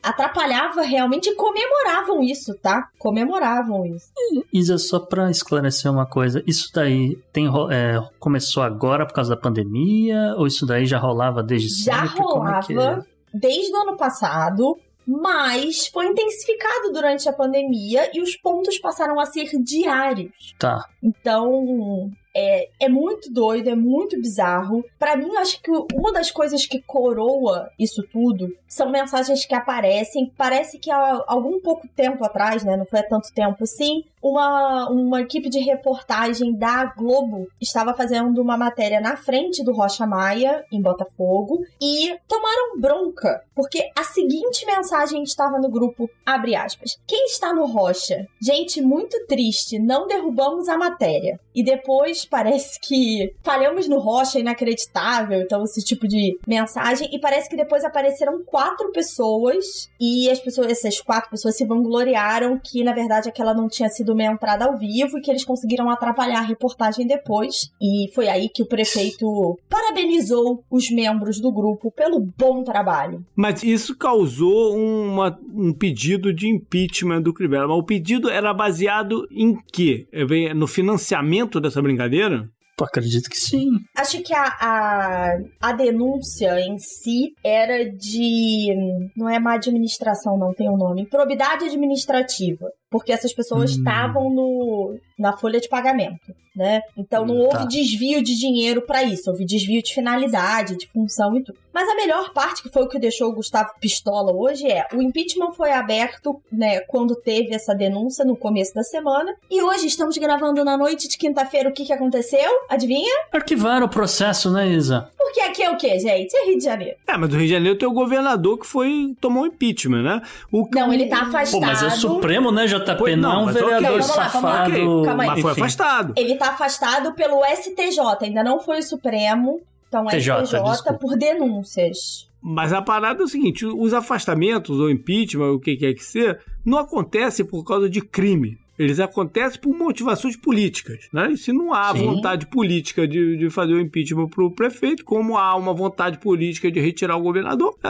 atrapalhava 0.00 0.82
realmente 0.82 1.28
e 1.28 1.34
comemoravam 1.34 2.22
isso, 2.22 2.54
tá? 2.62 2.88
Comemoravam 2.98 3.84
isso. 3.84 4.12
Isa, 4.52 4.78
só 4.78 5.00
pra 5.00 5.28
esclarecer 5.28 5.90
uma 5.90 6.06
coisa, 6.06 6.40
isso 6.46 6.70
daí 6.72 7.16
tem, 7.32 7.48
é, 7.48 7.98
começou 8.20 8.62
agora 8.62 9.04
por 9.04 9.12
causa 9.12 9.34
da 9.34 9.40
pandemia? 9.40 10.34
Ou 10.36 10.46
isso 10.46 10.64
daí 10.64 10.86
já 10.86 10.98
rolava 10.98 11.42
desde 11.42 11.82
já 11.82 12.06
sempre? 12.06 12.22
rolava 12.22 13.02
é 13.12 13.16
desde 13.36 13.72
o 13.72 13.82
ano 13.82 13.96
passado, 13.96 14.78
mas 15.06 15.86
foi 15.88 16.06
intensificado 16.06 16.92
durante 16.92 17.28
a 17.28 17.32
pandemia 17.32 18.10
e 18.14 18.20
os 18.20 18.36
pontos 18.36 18.78
passaram 18.78 19.20
a 19.20 19.26
ser 19.26 19.50
diários. 19.62 20.54
Tá. 20.58 20.84
Então, 21.02 22.10
é, 22.36 22.68
é 22.80 22.88
muito 22.88 23.32
doido, 23.32 23.70
é 23.70 23.74
muito 23.74 24.20
bizarro. 24.20 24.84
Para 24.98 25.16
mim, 25.16 25.28
eu 25.28 25.38
acho 25.38 25.60
que 25.62 25.70
uma 25.94 26.12
das 26.12 26.30
coisas 26.30 26.66
que 26.66 26.82
coroa 26.82 27.70
isso 27.78 28.02
tudo 28.12 28.54
são 28.68 28.90
mensagens 28.90 29.46
que 29.46 29.54
aparecem. 29.54 30.30
Parece 30.36 30.78
que 30.78 30.90
há 30.90 31.24
algum 31.26 31.58
pouco 31.60 31.88
tempo 31.96 32.22
atrás, 32.24 32.62
né? 32.62 32.76
Não 32.76 32.84
foi 32.84 33.00
há 33.00 33.08
tanto 33.08 33.32
tempo 33.32 33.64
assim. 33.64 34.04
Uma, 34.22 34.90
uma 34.90 35.22
equipe 35.22 35.48
de 35.48 35.60
reportagem 35.60 36.52
da 36.54 36.84
Globo 36.84 37.46
estava 37.60 37.94
fazendo 37.94 38.42
uma 38.42 38.56
matéria 38.56 39.00
na 39.00 39.16
frente 39.16 39.64
do 39.64 39.72
Rocha 39.72 40.04
Maia, 40.06 40.64
em 40.70 40.82
Botafogo, 40.82 41.64
e 41.80 42.18
tomaram 42.26 42.78
bronca, 42.80 43.42
porque 43.54 43.88
a 43.96 44.02
seguinte 44.02 44.66
mensagem 44.66 45.22
estava 45.22 45.58
no 45.58 45.70
grupo, 45.70 46.10
abre 46.24 46.56
aspas, 46.56 46.98
quem 47.06 47.26
está 47.26 47.54
no 47.54 47.66
Rocha? 47.66 48.26
Gente 48.42 48.82
muito 48.82 49.16
triste, 49.26 49.78
não 49.78 50.08
derrubamos 50.08 50.68
a 50.68 50.76
matéria. 50.76 51.38
E 51.56 51.64
depois 51.64 52.26
parece 52.26 52.78
que 52.78 53.32
falhamos 53.42 53.88
no 53.88 53.98
Rocha, 53.98 54.38
inacreditável, 54.38 55.40
então 55.40 55.64
esse 55.64 55.82
tipo 55.82 56.06
de 56.06 56.38
mensagem, 56.46 57.08
e 57.10 57.18
parece 57.18 57.48
que 57.48 57.56
depois 57.56 57.82
apareceram 57.82 58.44
quatro 58.44 58.92
pessoas, 58.92 59.88
e 59.98 60.28
as 60.30 60.38
pessoas, 60.38 60.70
essas 60.70 61.00
quatro 61.00 61.30
pessoas 61.30 61.56
se 61.56 61.64
vangloriaram 61.64 62.60
que, 62.62 62.84
na 62.84 62.92
verdade, 62.92 63.30
aquela 63.30 63.54
não 63.54 63.68
tinha 63.68 63.88
sido 63.88 64.12
uma 64.12 64.24
entrada 64.24 64.66
ao 64.66 64.76
vivo 64.76 65.16
e 65.16 65.22
que 65.22 65.30
eles 65.30 65.46
conseguiram 65.46 65.88
atrapalhar 65.88 66.40
a 66.40 66.46
reportagem 66.46 67.06
depois, 67.06 67.70
e 67.80 68.10
foi 68.14 68.28
aí 68.28 68.50
que 68.50 68.62
o 68.62 68.66
prefeito 68.66 69.58
parabenizou 69.70 70.62
os 70.70 70.90
membros 70.90 71.40
do 71.40 71.50
grupo 71.50 71.90
pelo 71.90 72.20
bom 72.20 72.62
trabalho. 72.62 73.24
Mas 73.34 73.62
isso 73.62 73.96
causou 73.96 74.76
uma, 74.76 75.38
um 75.54 75.72
pedido 75.72 76.34
de 76.34 76.48
impeachment 76.48 77.22
do 77.22 77.32
Crivella. 77.32 77.68
Mas 77.68 77.78
o 77.78 77.82
pedido 77.82 78.28
era 78.28 78.52
baseado 78.52 79.26
em 79.30 79.56
quê? 79.72 80.06
É, 80.12 80.52
no 80.52 80.66
financiamento 80.66 81.45
dessa 81.60 81.82
brincadeira? 81.82 82.50
Pô, 82.76 82.84
acredito 82.84 83.30
que 83.30 83.38
sim. 83.38 83.70
Acho 83.96 84.22
que 84.22 84.34
a, 84.34 84.44
a, 84.44 85.38
a, 85.62 85.72
denúncia 85.72 86.60
em 86.60 86.76
si 86.78 87.32
era 87.42 87.90
de. 87.90 89.10
Não 89.16 89.30
é 89.30 89.38
má 89.38 89.54
administração, 89.54 90.36
não 90.36 90.52
tem 90.52 90.68
o 90.68 90.74
um 90.74 90.76
nome. 90.76 91.00
Improbidade 91.02 91.64
administrativa. 91.64 92.70
Porque 92.90 93.12
essas 93.12 93.32
pessoas 93.32 93.72
hum. 93.72 93.78
estavam 93.78 94.30
no 94.30 94.98
na 95.18 95.36
folha 95.36 95.58
de 95.58 95.68
pagamento, 95.68 96.34
né? 96.54 96.82
Então 96.96 97.24
não 97.24 97.36
houve 97.36 97.58
tá. 97.58 97.64
desvio 97.64 98.22
de 98.22 98.38
dinheiro 98.38 98.82
para 98.82 99.02
isso, 99.02 99.30
houve 99.30 99.46
desvio 99.46 99.82
de 99.82 99.94
finalidade, 99.94 100.76
de 100.76 100.86
função 100.88 101.34
e 101.36 101.42
tudo. 101.42 101.58
Mas 101.72 101.88
a 101.88 101.94
melhor 101.94 102.32
parte, 102.34 102.62
que 102.62 102.68
foi 102.68 102.82
o 102.82 102.88
que 102.88 102.98
deixou 102.98 103.30
o 103.30 103.34
Gustavo 103.34 103.70
pistola 103.80 104.32
hoje, 104.34 104.66
é 104.70 104.86
o 104.92 105.00
impeachment 105.00 105.52
foi 105.52 105.72
aberto, 105.72 106.40
né, 106.52 106.80
quando 106.80 107.16
teve 107.16 107.54
essa 107.54 107.74
denúncia 107.74 108.24
no 108.24 108.36
começo 108.36 108.74
da 108.74 108.82
semana. 108.82 109.34
E 109.50 109.62
hoje 109.62 109.86
estamos 109.86 110.16
gravando 110.18 110.62
na 110.64 110.76
noite 110.76 111.08
de 111.08 111.16
quinta-feira. 111.16 111.70
O 111.70 111.72
que, 111.72 111.86
que 111.86 111.92
aconteceu? 111.92 112.50
Adivinha? 112.68 113.12
Arquivaram 113.32 113.86
o 113.86 113.88
processo, 113.88 114.50
né, 114.50 114.68
Isa? 114.68 115.08
Porque 115.16 115.40
aqui 115.40 115.62
é 115.62 115.70
o 115.70 115.76
quê, 115.76 115.98
gente? 115.98 116.34
É 116.36 116.46
Rio 116.46 116.58
de 116.58 116.64
Janeiro. 116.64 116.96
É, 117.06 117.16
mas 117.16 117.28
do 117.28 117.36
Rio 117.36 117.46
de 117.46 117.52
Janeiro 117.52 117.78
tem 117.78 117.88
o 117.88 117.92
governador 117.92 118.58
que 118.58 118.66
foi 118.66 119.14
tomou 119.20 119.44
um 119.44 119.46
impeachment, 119.46 120.02
né? 120.02 120.22
O... 120.50 120.68
Não, 120.72 120.92
ele 120.92 121.06
tá 121.06 121.22
afastado. 121.22 121.60
Pô, 121.60 121.66
mas 121.66 121.82
é 121.82 121.86
o 121.86 121.90
Supremo, 121.90 122.50
né, 122.50 122.66
JP? 122.66 122.98
Foi, 122.98 123.16
não, 123.16 123.32
não 123.32 123.42
um 123.44 123.52
vereador 123.52 123.90
okay, 123.90 124.02
safado. 124.02 124.70
Okay, 124.70 124.84
calma 125.04 125.22
aí. 125.22 125.28
Mas 125.28 125.40
foi 125.40 125.52
afastado. 125.52 126.14
Ele 126.16 126.34
tá 126.36 126.50
afastado 126.50 127.12
pelo 127.14 127.42
STJ, 127.44 127.98
ainda 128.22 128.42
não 128.42 128.60
foi 128.60 128.78
o 128.78 128.82
Supremo. 128.82 129.60
Então, 129.88 130.04
TJ, 130.06 130.46
STJ 130.46 130.62
desculpa. 130.62 130.98
por 130.98 131.16
denúncias. 131.16 132.28
Mas 132.42 132.72
a 132.72 132.80
parada 132.80 133.22
é 133.22 133.24
o 133.24 133.28
seguinte: 133.28 133.66
os 133.66 133.92
afastamentos 133.92 134.78
ou 134.78 134.90
impeachment, 134.90 135.50
o 135.50 135.60
que 135.60 135.76
quer 135.76 135.94
que 135.94 136.04
seja, 136.04 136.38
não 136.64 136.78
acontece 136.78 137.44
por 137.44 137.64
causa 137.64 137.88
de 137.88 138.00
crime. 138.00 138.58
Eles 138.78 139.00
acontecem 139.00 139.60
por 139.60 139.76
motivações 139.76 140.36
políticas, 140.36 141.08
né? 141.12 141.30
E 141.32 141.36
se 141.36 141.52
não 141.52 141.72
há 141.72 141.92
Sim. 141.92 142.06
vontade 142.06 142.46
política 142.46 143.06
de, 143.06 143.36
de 143.36 143.50
fazer 143.50 143.74
o 143.74 143.80
impeachment 143.80 144.28
para 144.28 144.44
o 144.44 144.50
prefeito, 144.50 145.04
como 145.04 145.36
há 145.36 145.56
uma 145.56 145.74
vontade 145.74 146.18
política 146.18 146.70
de 146.70 146.80
retirar 146.80 147.16
o 147.16 147.22
governador, 147.22 147.76
é, 147.82 147.88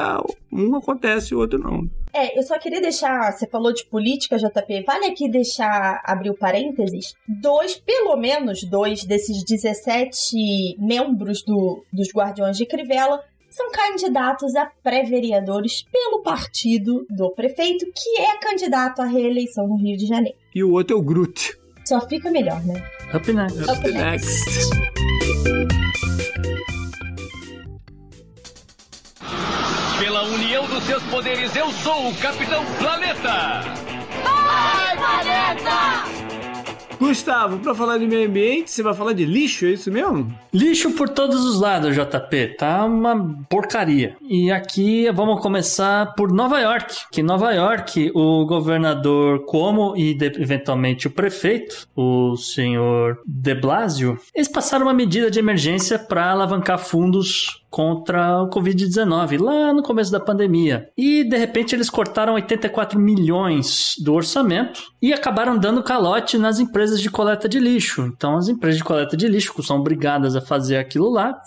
um 0.52 0.76
acontece 0.76 1.32
e 1.32 1.36
o 1.36 1.40
outro 1.40 1.58
não. 1.58 1.88
É, 2.12 2.38
eu 2.38 2.42
só 2.42 2.58
queria 2.58 2.80
deixar, 2.80 3.30
você 3.30 3.46
falou 3.46 3.74
de 3.74 3.84
política, 3.84 4.38
JP, 4.38 4.84
vale 4.86 5.06
aqui 5.06 5.28
deixar, 5.28 6.00
abrir 6.02 6.30
o 6.30 6.38
parênteses, 6.38 7.14
dois, 7.28 7.76
pelo 7.76 8.16
menos 8.16 8.62
dois 8.64 9.04
desses 9.04 9.44
17 9.44 10.76
membros 10.78 11.42
do, 11.42 11.84
dos 11.92 12.08
Guardiões 12.14 12.56
de 12.56 12.64
Crivella 12.64 13.22
são 13.56 13.70
candidatos 13.70 14.54
a 14.54 14.66
pré-vereadores 14.82 15.82
pelo 15.90 16.22
partido 16.22 17.06
do 17.08 17.30
prefeito, 17.30 17.86
que 17.86 18.20
é 18.20 18.36
candidato 18.36 19.00
à 19.00 19.06
reeleição 19.06 19.66
no 19.66 19.76
Rio 19.76 19.96
de 19.96 20.06
Janeiro. 20.06 20.36
E 20.54 20.62
o 20.62 20.72
outro 20.72 20.94
é 20.94 21.00
o 21.00 21.02
Groot. 21.02 21.56
Só 21.86 22.00
fica 22.06 22.30
melhor, 22.30 22.62
né? 22.66 22.74
Up 23.14 23.32
next. 23.32 23.62
Up, 23.62 23.70
Up 23.70 23.92
next. 23.92 24.44
next. 24.44 25.76
Pela 29.98 30.24
união 30.24 30.68
dos 30.68 30.84
seus 30.84 31.02
poderes, 31.04 31.56
eu 31.56 31.70
sou 31.72 32.10
o 32.10 32.14
Capitão 32.16 32.62
Planeta! 32.78 33.62
Vai, 34.22 34.96
Planeta! 34.96 36.25
Gustavo, 36.98 37.58
para 37.58 37.74
falar 37.74 37.98
de 37.98 38.06
meio 38.06 38.28
ambiente, 38.28 38.70
você 38.70 38.82
vai 38.82 38.94
falar 38.94 39.12
de 39.12 39.24
lixo, 39.24 39.66
é 39.66 39.70
isso 39.70 39.90
mesmo? 39.90 40.32
Lixo 40.52 40.92
por 40.92 41.08
todos 41.08 41.44
os 41.44 41.60
lados, 41.60 41.94
JP. 41.94 42.56
Tá 42.58 42.84
uma 42.84 43.36
porcaria. 43.48 44.16
E 44.22 44.50
aqui 44.50 45.10
vamos 45.12 45.40
começar 45.40 46.14
por 46.14 46.32
Nova 46.32 46.58
York. 46.60 46.94
Que 47.12 47.22
Nova 47.22 47.52
York, 47.52 48.10
o 48.14 48.46
governador 48.46 49.44
Cuomo 49.44 49.94
e 49.96 50.16
eventualmente 50.38 51.06
o 51.06 51.10
prefeito, 51.10 51.86
o 51.94 52.36
senhor 52.36 53.18
De 53.26 53.54
Blasio, 53.54 54.18
eles 54.34 54.48
passaram 54.48 54.86
uma 54.86 54.94
medida 54.94 55.30
de 55.30 55.38
emergência 55.38 55.98
para 55.98 56.30
alavancar 56.30 56.78
fundos 56.78 57.65
contra 57.76 58.42
o 58.42 58.48
Covid-19, 58.48 59.38
lá 59.38 59.70
no 59.70 59.82
começo 59.82 60.10
da 60.10 60.18
pandemia. 60.18 60.88
E 60.96 61.22
de 61.22 61.36
repente 61.36 61.74
eles 61.74 61.90
cortaram 61.90 62.32
84 62.32 62.98
milhões 62.98 63.96
do 64.02 64.14
orçamento 64.14 64.80
e 65.02 65.12
acabaram 65.12 65.58
dando 65.58 65.82
calote 65.82 66.38
nas 66.38 66.58
empresas 66.58 66.98
de 66.98 67.10
coleta 67.10 67.46
de 67.46 67.58
lixo. 67.58 68.10
Então 68.16 68.38
as 68.38 68.48
empresas 68.48 68.78
de 68.78 68.84
coleta 68.84 69.14
de 69.14 69.28
lixo 69.28 69.62
são 69.62 69.78
obrigadas 69.78 70.34
a 70.34 70.40
fazer 70.40 70.78
aquilo 70.78 71.10
lá. 71.10 71.38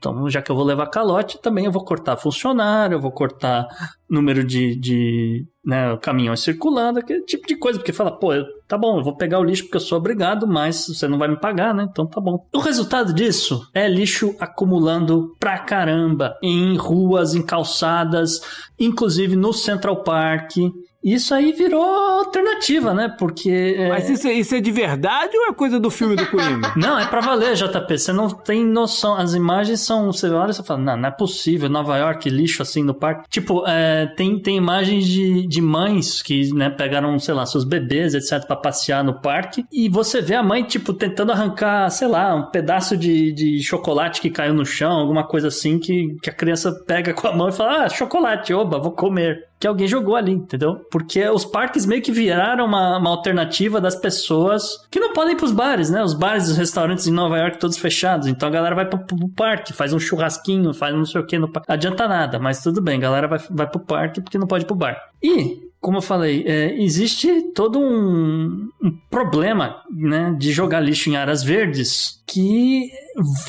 Então, 0.00 0.30
já 0.30 0.40
que 0.40 0.50
eu 0.50 0.56
vou 0.56 0.64
levar 0.64 0.86
calote, 0.86 1.38
também 1.42 1.66
eu 1.66 1.70
vou 1.70 1.84
cortar 1.84 2.16
funcionário, 2.16 2.94
eu 2.94 3.00
vou 3.00 3.12
cortar 3.12 3.68
número 4.08 4.42
de, 4.42 4.74
de 4.74 5.46
né, 5.62 5.94
caminhões 5.98 6.40
circulando, 6.40 6.98
aquele 6.98 7.22
tipo 7.22 7.46
de 7.46 7.54
coisa. 7.54 7.78
Porque 7.78 7.92
fala, 7.92 8.10
pô, 8.10 8.30
tá 8.66 8.78
bom, 8.78 8.98
eu 8.98 9.04
vou 9.04 9.14
pegar 9.14 9.38
o 9.38 9.44
lixo 9.44 9.64
porque 9.64 9.76
eu 9.76 9.80
sou 9.80 9.98
obrigado, 9.98 10.48
mas 10.48 10.86
você 10.88 11.06
não 11.06 11.18
vai 11.18 11.28
me 11.28 11.38
pagar, 11.38 11.74
né? 11.74 11.86
Então 11.88 12.06
tá 12.06 12.18
bom. 12.18 12.46
O 12.54 12.58
resultado 12.60 13.12
disso 13.12 13.68
é 13.74 13.86
lixo 13.86 14.34
acumulando 14.40 15.36
pra 15.38 15.58
caramba 15.58 16.34
em 16.42 16.78
ruas, 16.78 17.34
em 17.34 17.42
calçadas, 17.42 18.40
inclusive 18.78 19.36
no 19.36 19.52
Central 19.52 20.02
Park. 20.02 20.56
Isso 21.02 21.34
aí 21.34 21.52
virou 21.52 21.82
alternativa, 21.82 22.92
né? 22.92 23.14
Porque. 23.18 23.74
É... 23.76 23.88
Mas 23.88 24.08
isso, 24.10 24.28
é, 24.28 24.32
isso, 24.34 24.54
é 24.54 24.60
de 24.60 24.70
verdade 24.70 25.36
ou 25.36 25.46
é 25.46 25.52
coisa 25.52 25.80
do 25.80 25.90
filme 25.90 26.14
do 26.14 26.26
Coringa? 26.26 26.72
não, 26.76 26.98
é 26.98 27.06
pra 27.06 27.20
valer, 27.20 27.54
JP. 27.54 27.98
Você 27.98 28.12
não 28.12 28.28
tem 28.28 28.64
noção. 28.64 29.14
As 29.14 29.32
imagens 29.34 29.80
são. 29.80 30.12
Você 30.12 30.28
olha 30.28 30.50
e 30.50 30.54
você 30.54 30.62
fala, 30.62 30.80
não, 30.80 30.96
não 30.96 31.08
é 31.08 31.10
possível. 31.10 31.70
Nova 31.70 31.96
York, 31.96 32.28
lixo 32.28 32.62
assim 32.62 32.82
no 32.82 32.94
parque. 32.94 33.28
Tipo, 33.30 33.66
é, 33.66 34.06
tem, 34.14 34.38
tem 34.40 34.56
imagens 34.56 35.06
de, 35.06 35.46
de 35.46 35.62
mães 35.62 36.20
que, 36.20 36.52
né, 36.52 36.68
pegaram, 36.68 37.18
sei 37.18 37.34
lá, 37.34 37.46
seus 37.46 37.64
bebês, 37.64 38.14
etc., 38.14 38.46
pra 38.46 38.56
passear 38.56 39.02
no 39.02 39.20
parque. 39.20 39.64
E 39.72 39.88
você 39.88 40.20
vê 40.20 40.34
a 40.34 40.42
mãe, 40.42 40.62
tipo, 40.64 40.92
tentando 40.92 41.32
arrancar, 41.32 41.88
sei 41.90 42.08
lá, 42.08 42.34
um 42.34 42.50
pedaço 42.50 42.96
de, 42.96 43.32
de 43.32 43.62
chocolate 43.62 44.20
que 44.20 44.30
caiu 44.30 44.52
no 44.52 44.66
chão, 44.66 44.92
alguma 44.92 45.26
coisa 45.26 45.48
assim, 45.48 45.78
que, 45.78 46.16
que 46.22 46.28
a 46.28 46.34
criança 46.34 46.72
pega 46.86 47.14
com 47.14 47.26
a 47.26 47.34
mão 47.34 47.48
e 47.48 47.52
fala, 47.52 47.84
ah, 47.84 47.88
chocolate, 47.88 48.52
oba, 48.52 48.78
vou 48.78 48.92
comer 48.92 49.49
que 49.60 49.66
alguém 49.66 49.86
jogou 49.86 50.16
ali, 50.16 50.32
entendeu? 50.32 50.76
Porque 50.90 51.28
os 51.28 51.44
parques 51.44 51.84
meio 51.84 52.00
que 52.00 52.10
viraram 52.10 52.64
uma, 52.64 52.96
uma 52.96 53.10
alternativa 53.10 53.78
das 53.78 53.94
pessoas 53.94 54.62
que 54.90 54.98
não 54.98 55.12
podem 55.12 55.34
ir 55.34 55.36
pros 55.36 55.52
bares, 55.52 55.90
né? 55.90 56.02
Os 56.02 56.14
bares 56.14 56.48
e 56.48 56.52
os 56.52 56.56
restaurantes 56.56 57.06
em 57.06 57.12
Nova 57.12 57.36
York 57.36 57.58
todos 57.58 57.76
fechados. 57.76 58.26
Então 58.26 58.48
a 58.48 58.52
galera 58.52 58.74
vai 58.74 58.88
pro, 58.88 58.98
pro 59.04 59.28
parque, 59.28 59.74
faz 59.74 59.92
um 59.92 59.98
churrasquinho, 59.98 60.72
faz 60.72 60.94
não 60.94 61.04
sei 61.04 61.20
o 61.20 61.26
que 61.26 61.38
no 61.38 61.46
parque. 61.46 61.70
Adianta 61.70 62.08
nada, 62.08 62.38
mas 62.38 62.62
tudo 62.62 62.80
bem, 62.80 62.96
a 62.96 63.00
galera 63.00 63.28
vai, 63.28 63.38
vai 63.50 63.68
pro 63.68 63.80
parque 63.80 64.22
porque 64.22 64.38
não 64.38 64.46
pode 64.46 64.64
ir 64.64 64.66
pro 64.66 64.74
bar. 64.74 64.98
E 65.22 65.68
como 65.78 65.98
eu 65.98 66.02
falei, 66.02 66.44
é, 66.46 66.74
existe 66.82 67.52
todo 67.54 67.78
um, 67.78 68.68
um, 68.82 68.98
problema 69.10 69.82
né, 69.90 70.34
de 70.38 70.52
jogar 70.52 70.80
lixo 70.80 71.08
em 71.08 71.16
áreas 71.16 71.42
verdes 71.42 72.22
que 72.26 72.90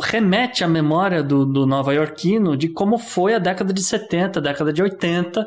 remete 0.01 0.63
à 0.63 0.67
memória 0.67 1.21
do, 1.21 1.45
do 1.45 1.65
nova-iorquino 1.65 2.55
de 2.55 2.69
como 2.69 2.97
foi 2.97 3.33
a 3.33 3.39
década 3.39 3.73
de 3.73 3.83
70, 3.83 4.39
a 4.39 4.41
década 4.41 4.71
de 4.71 4.81
80, 4.81 5.45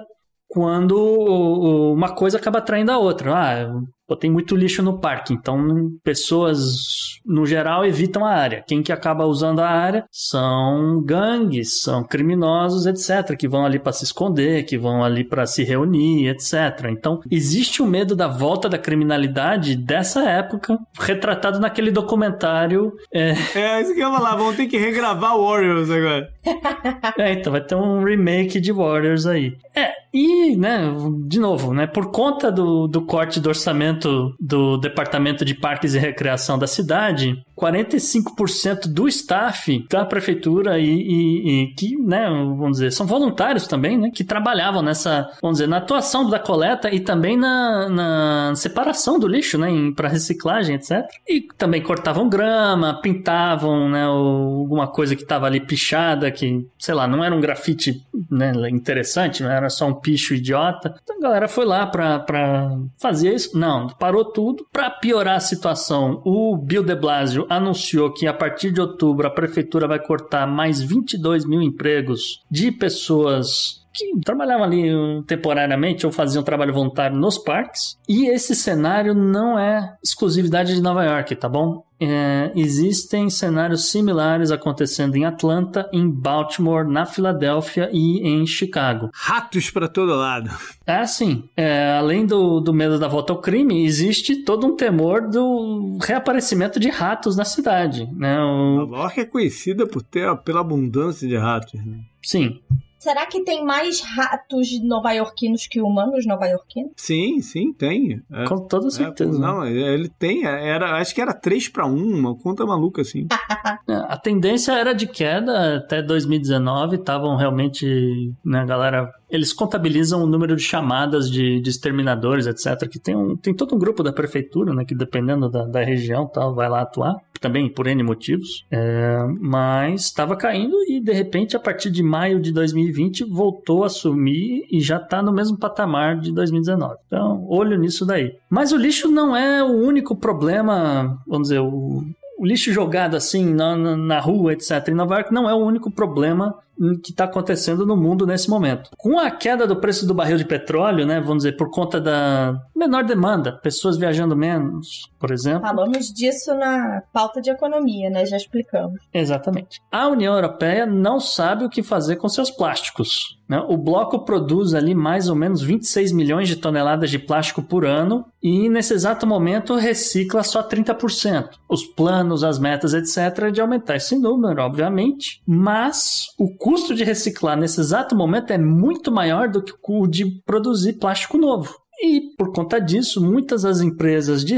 quando 0.54 1.92
uma 1.92 2.14
coisa 2.14 2.38
acaba 2.38 2.58
atraindo 2.58 2.92
a 2.92 2.98
outra. 2.98 3.34
Ah, 3.34 4.16
tem 4.20 4.30
muito 4.30 4.54
lixo 4.54 4.82
no 4.82 5.00
parque, 5.00 5.34
então 5.34 5.90
pessoas, 6.04 7.18
no 7.26 7.44
geral, 7.44 7.84
evitam 7.84 8.24
a 8.24 8.30
área. 8.30 8.62
Quem 8.64 8.82
que 8.82 8.92
acaba 8.92 9.26
usando 9.26 9.58
a 9.60 9.68
área 9.68 10.04
são 10.12 11.02
gangues, 11.02 11.80
são 11.80 12.04
criminosos, 12.04 12.86
etc., 12.86 13.36
que 13.36 13.48
vão 13.48 13.64
ali 13.64 13.78
para 13.78 13.92
se 13.92 14.04
esconder, 14.04 14.64
que 14.64 14.78
vão 14.78 15.02
ali 15.02 15.24
para 15.24 15.46
se 15.46 15.64
reunir, 15.64 16.28
etc. 16.28 16.86
Então, 16.90 17.20
existe 17.30 17.82
o 17.82 17.86
medo 17.86 18.14
da 18.14 18.28
volta 18.28 18.68
da 18.68 18.78
criminalidade 18.78 19.74
dessa 19.74 20.22
época, 20.22 20.78
retratado 21.00 21.58
naquele 21.58 21.90
documentário. 21.90 22.92
É, 23.12 23.30
é 23.54 23.80
isso 23.80 23.94
que 23.94 24.00
eu 24.00 24.10
ia 24.10 24.14
falar, 24.14 24.36
vão 24.36 24.54
ter 24.54 24.66
que 24.66 24.76
regravar 24.76 25.36
Warriors 25.36 25.90
agora. 25.90 26.33
é, 27.18 27.32
então 27.32 27.52
vai 27.52 27.60
ter 27.60 27.74
um 27.74 28.02
remake 28.04 28.60
de 28.60 28.72
Warriors 28.72 29.26
aí. 29.26 29.56
É, 29.74 29.92
e, 30.12 30.56
né, 30.56 30.92
de 31.26 31.40
novo, 31.40 31.74
né, 31.74 31.86
por 31.86 32.10
conta 32.10 32.52
do, 32.52 32.86
do 32.86 33.02
corte 33.02 33.40
do 33.40 33.48
orçamento 33.48 34.34
do 34.38 34.76
Departamento 34.76 35.44
de 35.44 35.54
Parques 35.54 35.94
e 35.94 35.98
Recreação 35.98 36.58
da 36.58 36.66
cidade, 36.66 37.42
45% 37.56 38.88
do 38.88 39.08
staff 39.08 39.86
da 39.88 40.04
prefeitura 40.04 40.78
e, 40.78 40.84
e, 40.84 41.62
e, 41.62 41.74
que, 41.74 41.96
né, 41.96 42.28
vamos 42.28 42.72
dizer, 42.72 42.92
são 42.92 43.06
voluntários 43.06 43.66
também, 43.66 43.96
né, 43.96 44.10
que 44.12 44.24
trabalhavam 44.24 44.82
nessa, 44.82 45.28
vamos 45.40 45.58
dizer, 45.58 45.68
na 45.68 45.78
atuação 45.78 46.28
da 46.28 46.38
coleta 46.38 46.92
e 46.92 47.00
também 47.00 47.36
na, 47.36 47.88
na 47.88 48.52
separação 48.56 49.18
do 49.18 49.28
lixo, 49.28 49.56
né, 49.56 49.68
para 49.94 50.08
reciclagem, 50.08 50.76
etc. 50.76 51.04
E 51.28 51.42
também 51.56 51.82
cortavam 51.82 52.28
grama, 52.28 53.00
pintavam, 53.00 53.88
né, 53.88 54.04
alguma 54.04 54.88
coisa 54.88 55.14
que 55.14 55.22
estava 55.22 55.46
ali 55.46 55.60
pichada, 55.60 56.30
que, 56.30 56.66
sei 56.78 56.94
lá, 56.94 57.06
não 57.06 57.22
era 57.22 57.34
um 57.34 57.40
grafite, 57.40 58.02
né, 58.30 58.52
interessante, 58.70 59.42
não 59.42 59.50
era 59.50 59.70
só 59.70 59.86
um 59.86 59.94
picho 59.94 60.34
idiota. 60.34 60.94
Então 61.02 61.16
a 61.18 61.20
galera 61.20 61.48
foi 61.48 61.64
lá 61.64 61.86
para 61.86 62.76
fazer 62.98 63.34
isso. 63.34 63.56
Não, 63.56 63.86
parou 63.88 64.24
tudo. 64.24 64.66
Para 64.72 64.90
piorar 64.90 65.36
a 65.36 65.40
situação, 65.40 66.20
o 66.24 66.56
Bill 66.56 66.82
de 66.82 66.94
Blasio 66.94 67.43
anunciou 67.48 68.12
que 68.12 68.26
a 68.26 68.32
partir 68.32 68.72
de 68.72 68.80
outubro 68.80 69.26
a 69.26 69.30
prefeitura 69.30 69.86
vai 69.86 69.98
cortar 69.98 70.46
mais 70.46 70.82
22 70.82 71.44
mil 71.44 71.62
empregos 71.62 72.42
de 72.50 72.70
pessoas 72.72 73.83
que 73.94 74.20
trabalhavam 74.24 74.64
ali 74.64 75.22
temporariamente 75.26 76.04
ou 76.04 76.12
faziam 76.12 76.42
trabalho 76.42 76.74
voluntário 76.74 77.16
nos 77.16 77.38
parques. 77.38 77.96
E 78.08 78.26
esse 78.26 78.54
cenário 78.54 79.14
não 79.14 79.58
é 79.58 79.96
exclusividade 80.02 80.74
de 80.74 80.82
Nova 80.82 81.04
York, 81.04 81.36
tá 81.36 81.48
bom? 81.48 81.84
É, 82.00 82.52
existem 82.56 83.30
cenários 83.30 83.90
similares 83.90 84.50
acontecendo 84.50 85.16
em 85.16 85.24
Atlanta, 85.24 85.88
em 85.92 86.10
Baltimore, 86.10 86.86
na 86.86 87.06
Filadélfia 87.06 87.88
e 87.92 88.26
em 88.26 88.44
Chicago. 88.46 89.10
Ratos 89.14 89.70
para 89.70 89.88
todo 89.88 90.14
lado. 90.14 90.50
É 90.84 90.96
assim, 90.96 91.44
é, 91.56 91.96
além 91.96 92.26
do, 92.26 92.60
do 92.60 92.74
medo 92.74 92.98
da 92.98 93.06
volta 93.06 93.32
ao 93.32 93.40
crime, 93.40 93.84
existe 93.84 94.42
todo 94.42 94.66
um 94.66 94.76
temor 94.76 95.28
do 95.28 95.96
reaparecimento 96.02 96.80
de 96.80 96.90
ratos 96.90 97.36
na 97.36 97.44
cidade. 97.44 98.06
Né? 98.12 98.38
O... 98.40 98.76
Nova 98.78 98.96
York 98.96 99.20
é 99.20 99.24
conhecida 99.24 99.86
por 99.86 100.02
ter 100.02 100.34
pela 100.38 100.60
abundância 100.60 101.26
de 101.28 101.36
ratos. 101.36 101.82
Né? 101.84 102.00
Sim. 102.22 102.60
Será 103.04 103.26
que 103.26 103.44
tem 103.44 103.62
mais 103.62 104.00
ratos 104.00 104.82
nova-iorquinos 104.82 105.66
que 105.66 105.78
humanos 105.78 106.24
nova-iorquinos? 106.24 106.92
Sim, 106.96 107.38
sim, 107.42 107.70
tem. 107.70 108.22
É, 108.32 108.44
Com 108.44 108.66
toda 108.66 108.86
é, 108.86 108.90
certeza. 108.90 109.36
É, 109.36 109.38
não, 109.38 109.66
ele 109.66 110.08
tem. 110.08 110.46
Era, 110.46 110.96
acho 110.96 111.14
que 111.14 111.20
era 111.20 111.34
3 111.34 111.68
para 111.68 111.86
1, 111.86 111.94
uma 111.94 112.34
conta 112.34 112.64
maluca 112.64 113.02
assim. 113.02 113.28
É, 113.86 113.92
a 113.92 114.16
tendência 114.16 114.72
era 114.72 114.94
de 114.94 115.06
queda 115.06 115.76
até 115.76 116.00
2019, 116.00 116.96
estavam 116.96 117.36
realmente, 117.36 118.32
né, 118.42 118.60
a 118.60 118.64
galera 118.64 119.12
eles 119.34 119.52
contabilizam 119.52 120.22
o 120.22 120.26
número 120.26 120.54
de 120.54 120.62
chamadas 120.62 121.28
de, 121.28 121.60
de, 121.60 121.68
exterminadores, 121.68 122.46
etc. 122.46 122.88
Que 122.88 123.00
tem, 123.00 123.16
um, 123.16 123.36
tem 123.36 123.52
todo 123.52 123.74
um 123.74 123.78
grupo 123.78 124.02
da 124.02 124.12
prefeitura, 124.12 124.72
né? 124.72 124.84
Que 124.84 124.94
dependendo 124.94 125.50
da, 125.50 125.64
da 125.64 125.82
região 125.82 126.26
tal, 126.26 126.54
vai 126.54 126.68
lá 126.68 126.82
atuar. 126.82 127.16
Também 127.40 127.68
por 127.68 127.86
N 127.88 128.02
motivos. 128.04 128.64
É, 128.70 129.18
mas 129.40 130.02
estava 130.02 130.36
caindo 130.36 130.76
e 130.88 131.00
de 131.00 131.12
repente, 131.12 131.56
a 131.56 131.60
partir 131.60 131.90
de 131.90 132.02
maio 132.02 132.40
de 132.40 132.52
2020, 132.52 132.93
voltou 133.24 133.84
a 133.84 133.88
sumir 133.88 134.66
e 134.70 134.80
já 134.80 134.96
está 134.96 135.22
no 135.22 135.32
mesmo 135.32 135.58
patamar 135.58 136.18
de 136.18 136.32
2019. 136.32 136.96
Então, 137.06 137.46
olho 137.48 137.78
nisso 137.78 138.04
daí. 138.04 138.36
Mas 138.48 138.72
o 138.72 138.76
lixo 138.76 139.08
não 139.08 139.36
é 139.36 139.62
o 139.62 139.72
único 139.72 140.16
problema, 140.16 141.18
vamos 141.26 141.48
dizer, 141.48 141.60
o, 141.60 142.04
o 142.38 142.46
lixo 142.46 142.72
jogado 142.72 143.16
assim 143.16 143.54
na, 143.54 143.76
na, 143.96 144.20
rua, 144.20 144.52
etc., 144.52 144.88
em 144.88 144.94
Nova 144.94 145.14
York 145.16 145.32
não 145.32 145.48
é 145.48 145.54
o 145.54 145.64
único 145.64 145.90
problema 145.90 146.54
que 147.02 147.10
está 147.10 147.24
acontecendo 147.24 147.86
no 147.86 147.96
mundo 147.96 148.26
nesse 148.26 148.48
momento. 148.48 148.90
Com 148.96 149.18
a 149.18 149.30
queda 149.30 149.66
do 149.66 149.76
preço 149.76 150.06
do 150.06 150.14
barril 150.14 150.36
de 150.36 150.44
petróleo, 150.44 151.06
né, 151.06 151.20
vamos 151.20 151.44
dizer, 151.44 151.56
por 151.56 151.70
conta 151.70 152.00
da 152.00 152.60
menor 152.74 153.04
demanda, 153.04 153.52
pessoas 153.52 153.96
viajando 153.96 154.36
menos, 154.36 155.10
por 155.18 155.30
exemplo. 155.30 155.62
Falamos 155.62 156.12
disso 156.12 156.54
na 156.54 157.02
pauta 157.12 157.40
de 157.40 157.50
economia, 157.50 158.10
né? 158.10 158.26
Já 158.26 158.36
explicamos. 158.36 159.00
Exatamente. 159.12 159.80
A 159.90 160.08
União 160.08 160.34
Europeia 160.34 160.86
não 160.86 161.20
sabe 161.20 161.64
o 161.64 161.70
que 161.70 161.82
fazer 161.82 162.16
com 162.16 162.28
seus 162.28 162.50
plásticos. 162.50 163.38
Né? 163.48 163.62
O 163.68 163.76
bloco 163.76 164.24
produz 164.24 164.74
ali 164.74 164.94
mais 164.94 165.28
ou 165.28 165.36
menos 165.36 165.62
26 165.62 166.12
milhões 166.12 166.48
de 166.48 166.56
toneladas 166.56 167.10
de 167.10 167.18
plástico 167.18 167.62
por 167.62 167.84
ano 167.84 168.24
e 168.42 168.68
nesse 168.68 168.94
exato 168.94 169.26
momento 169.26 169.74
recicla 169.74 170.42
só 170.42 170.62
30%. 170.62 171.50
Os 171.68 171.84
planos, 171.84 172.42
as 172.42 172.58
metas, 172.58 172.94
etc., 172.94 173.50
de 173.52 173.60
aumentar 173.60 173.96
esse 173.96 174.18
número, 174.18 174.62
obviamente, 174.62 175.42
mas 175.46 176.26
o 176.38 176.54
custo 176.64 176.94
de 176.94 177.04
reciclar 177.04 177.58
nesse 177.58 177.78
exato 177.78 178.16
momento 178.16 178.50
é 178.50 178.56
muito 178.56 179.12
maior 179.12 179.50
do 179.50 179.62
que 179.62 179.74
o 179.86 180.06
de 180.06 180.40
produzir 180.46 180.94
plástico 180.94 181.36
novo. 181.36 181.74
E 182.02 182.34
por 182.38 182.54
conta 182.54 182.80
disso, 182.80 183.22
muitas 183.22 183.62
das 183.62 183.82
empresas 183.82 184.42
de, 184.42 184.56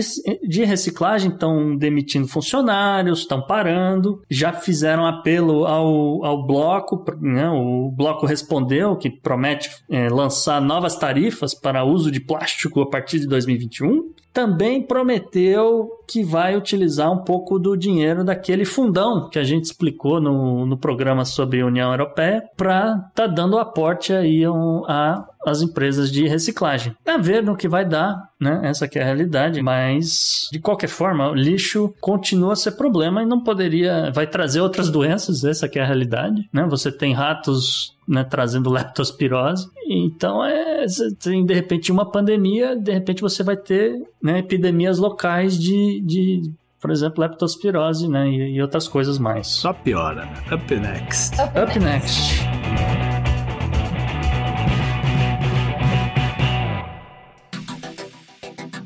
de 0.49 0.65
reciclagem 0.65 1.33
estão 1.33 1.77
demitindo 1.77 2.29
funcionários, 2.29 3.21
estão 3.21 3.45
parando, 3.45 4.23
já 4.31 4.53
fizeram 4.53 5.05
apelo 5.05 5.67
ao, 5.67 6.25
ao 6.25 6.47
bloco, 6.47 7.05
né? 7.21 7.51
o 7.51 7.91
bloco 7.91 8.25
respondeu 8.25 8.97
que 8.97 9.11
promete 9.11 9.69
é, 9.91 10.09
lançar 10.09 10.63
novas 10.63 10.97
tarifas 10.97 11.55
para 11.55 11.85
uso 11.85 12.13
de 12.13 12.21
plástico 12.21 12.81
a 12.83 12.89
partir 12.89 13.19
de 13.19 13.27
2021 13.27 14.15
também 14.37 14.83
prometeu 14.83 15.89
que 16.07 16.23
vai 16.23 16.55
utilizar 16.59 17.11
um 17.11 17.25
pouco 17.25 17.59
do 17.59 17.75
dinheiro 17.75 18.23
daquele 18.23 18.67
fundão 18.67 19.31
que 19.31 19.39
a 19.39 19.45
gente 19.45 19.65
explicou 19.65 20.21
no, 20.21 20.67
no 20.67 20.77
programa 20.77 21.25
sobre 21.25 21.63
a 21.63 21.67
União 21.67 21.91
Europeia 21.91 22.43
para 22.55 22.99
tá 23.15 23.27
dando 23.27 23.59
aporte 23.59 24.13
aí 24.13 24.43
a, 24.87 25.27
as 25.47 25.63
empresas 25.63 26.13
de 26.13 26.29
reciclagem. 26.29 26.95
A 27.07 27.17
ver 27.17 27.43
no 27.43 27.57
que 27.57 27.67
vai 27.67 27.87
dar, 27.87 28.29
né? 28.41 28.61
Essa 28.65 28.87
que 28.87 28.99
é 28.99 29.03
a 29.03 29.05
realidade, 29.05 29.63
mas 29.63 30.49
de 30.53 30.59
qualquer 30.59 30.89
forma, 30.89 31.31
o 31.31 31.35
lixo 31.35 31.95
continua 32.01 32.53
a 32.53 32.57
ser 32.57 32.73
problema 32.73 33.23
e 33.23 33.27
não 33.27 33.43
poderia, 33.43 34.11
vai 34.13 34.27
trazer 34.27 34.61
outras 34.61 34.91
doenças, 34.91 35.45
essa 35.45 35.69
que 35.69 35.79
é 35.79 35.83
a 35.83 35.87
realidade, 35.87 36.49
né? 36.53 36.67
Você 36.69 36.93
tem 36.93 37.13
ratos 37.13 37.97
né, 38.07 38.23
trazendo 38.25 38.71
leptospirose. 38.71 39.69
Então, 39.89 40.45
é, 40.45 40.85
tem 41.23 41.45
de 41.45 41.55
repente 41.55 41.91
uma 41.91 42.11
pandemia, 42.11 42.77
de 42.77 42.93
repente 42.93 43.23
você 43.23 43.43
vai 43.43 43.57
ter 43.57 44.01
né, 44.23 44.39
epidemias 44.39 44.99
locais 44.99 45.59
de, 45.59 46.01
de 46.03 46.43
por 46.81 46.91
exemplo, 46.91 47.23
leptospirose 47.23 48.09
né, 48.09 48.29
e, 48.29 48.57
e 48.57 48.63
outras 48.63 48.87
coisas 48.87 49.19
mais. 49.19 49.49
Só 49.49 49.73
piora. 49.73 50.29
Up 50.53 50.75
next. 50.77 51.35
Up, 51.41 51.59
Up 51.59 51.79
next. 51.79 52.45
next. 52.45 53.06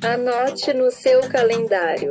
Anote 0.03 0.72
no 0.72 0.90
seu 0.90 1.20
calendário. 1.28 2.09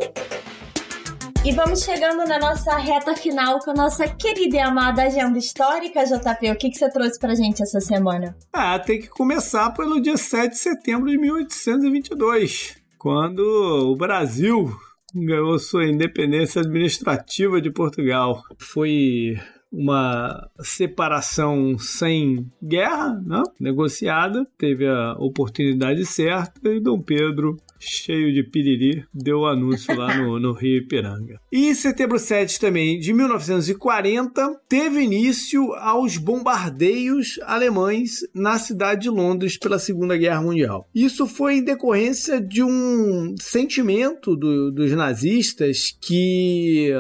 E 1.44 1.52
vamos 1.52 1.84
chegando 1.84 2.24
na 2.28 2.38
nossa 2.38 2.78
reta 2.78 3.16
final 3.16 3.58
com 3.60 3.72
a 3.72 3.74
nossa 3.74 4.08
querida 4.08 4.58
e 4.58 4.60
amada 4.60 5.04
agenda 5.04 5.40
histórica, 5.40 6.04
JP. 6.04 6.52
O 6.52 6.56
que, 6.56 6.70
que 6.70 6.78
você 6.78 6.88
trouxe 6.92 7.18
pra 7.18 7.34
gente 7.34 7.64
essa 7.64 7.80
semana? 7.80 8.38
Ah, 8.54 8.78
tem 8.78 9.00
que 9.00 9.08
começar 9.08 9.72
pelo 9.72 10.00
dia 10.00 10.18
7 10.18 10.52
de 10.52 10.58
setembro 10.60 11.10
de 11.10 11.18
1822, 11.18 12.76
quando 13.00 13.40
o 13.40 13.96
Brasil 13.96 14.70
ganhou 15.16 15.58
sua 15.58 15.88
independência 15.88 16.62
administrativa 16.62 17.60
de 17.60 17.72
Portugal. 17.72 18.44
Foi 18.60 19.36
uma 19.72 20.50
separação 20.62 21.78
sem 21.78 22.52
guerra, 22.62 23.20
né? 23.26 23.42
negociada, 23.60 24.46
teve 24.58 24.88
a 24.88 25.14
oportunidade 25.14 26.06
certa 26.06 26.70
e 26.70 26.80
Dom 26.80 27.02
Pedro, 27.02 27.58
cheio 27.80 28.34
de 28.34 28.44
piriri, 28.44 29.06
deu 29.14 29.40
o 29.40 29.48
anúncio 29.48 29.96
lá 29.96 30.16
no, 30.18 30.40
no 30.40 30.52
Rio 30.52 30.78
Ipiranga. 30.78 31.40
E 31.52 31.68
em 31.68 31.74
setembro 31.74 32.20
7 32.20 32.60
também 32.60 33.00
de 33.00 33.14
1940, 33.14 34.62
teve 34.68 35.02
início 35.02 35.74
aos 35.76 36.18
bombardeios 36.18 37.40
alemães 37.44 38.20
na 38.34 38.60
cidade 38.60 39.04
de 39.04 39.10
Londres 39.10 39.58
pela 39.58 39.80
Segunda 39.80 40.18
Guerra 40.18 40.42
Mundial. 40.42 40.88
Isso 40.94 41.26
foi 41.26 41.56
em 41.56 41.64
decorrência 41.64 42.42
de 42.42 42.62
um 42.64 43.36
sentimento 43.40 44.36
do, 44.36 44.72
dos 44.72 44.92
nazistas 44.92 45.96
que 46.00 46.92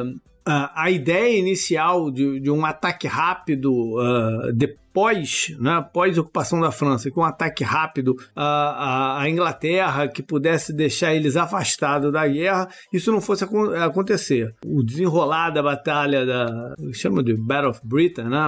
a 0.74 0.89
ideia 0.89 1.38
inicial 1.38 2.10
de, 2.10 2.39
de, 2.39 2.50
um 2.50 2.66
ataque 2.66 3.08
rápido 3.08 3.72
uh, 3.72 4.52
depois, 4.54 5.56
né, 5.60 5.74
após 5.74 6.18
a 6.18 6.22
ocupação 6.22 6.60
da 6.60 6.72
França, 6.72 7.12
com 7.12 7.22
um 7.22 7.24
ataque 7.24 7.64
rápido 7.64 8.16
à, 8.36 9.22
à, 9.22 9.30
Inglaterra 9.30 10.08
que 10.08 10.24
pudesse 10.24 10.74
deixar 10.74 11.14
eles 11.14 11.38
afastados 11.38 12.12
da 12.12 12.28
guerra, 12.28 12.68
isso 12.91 13.12
não 13.12 13.22
fosse 13.22 13.43
acontecer. 13.43 14.54
O 14.66 14.84
desenrolar 14.84 15.52
da 15.52 15.62
batalha 15.62 16.26
da 16.26 16.74
chama 16.93 17.22
de 17.22 17.36
Battle 17.36 17.70
of 17.70 17.82
Britain, 17.84 18.24
né, 18.24 18.39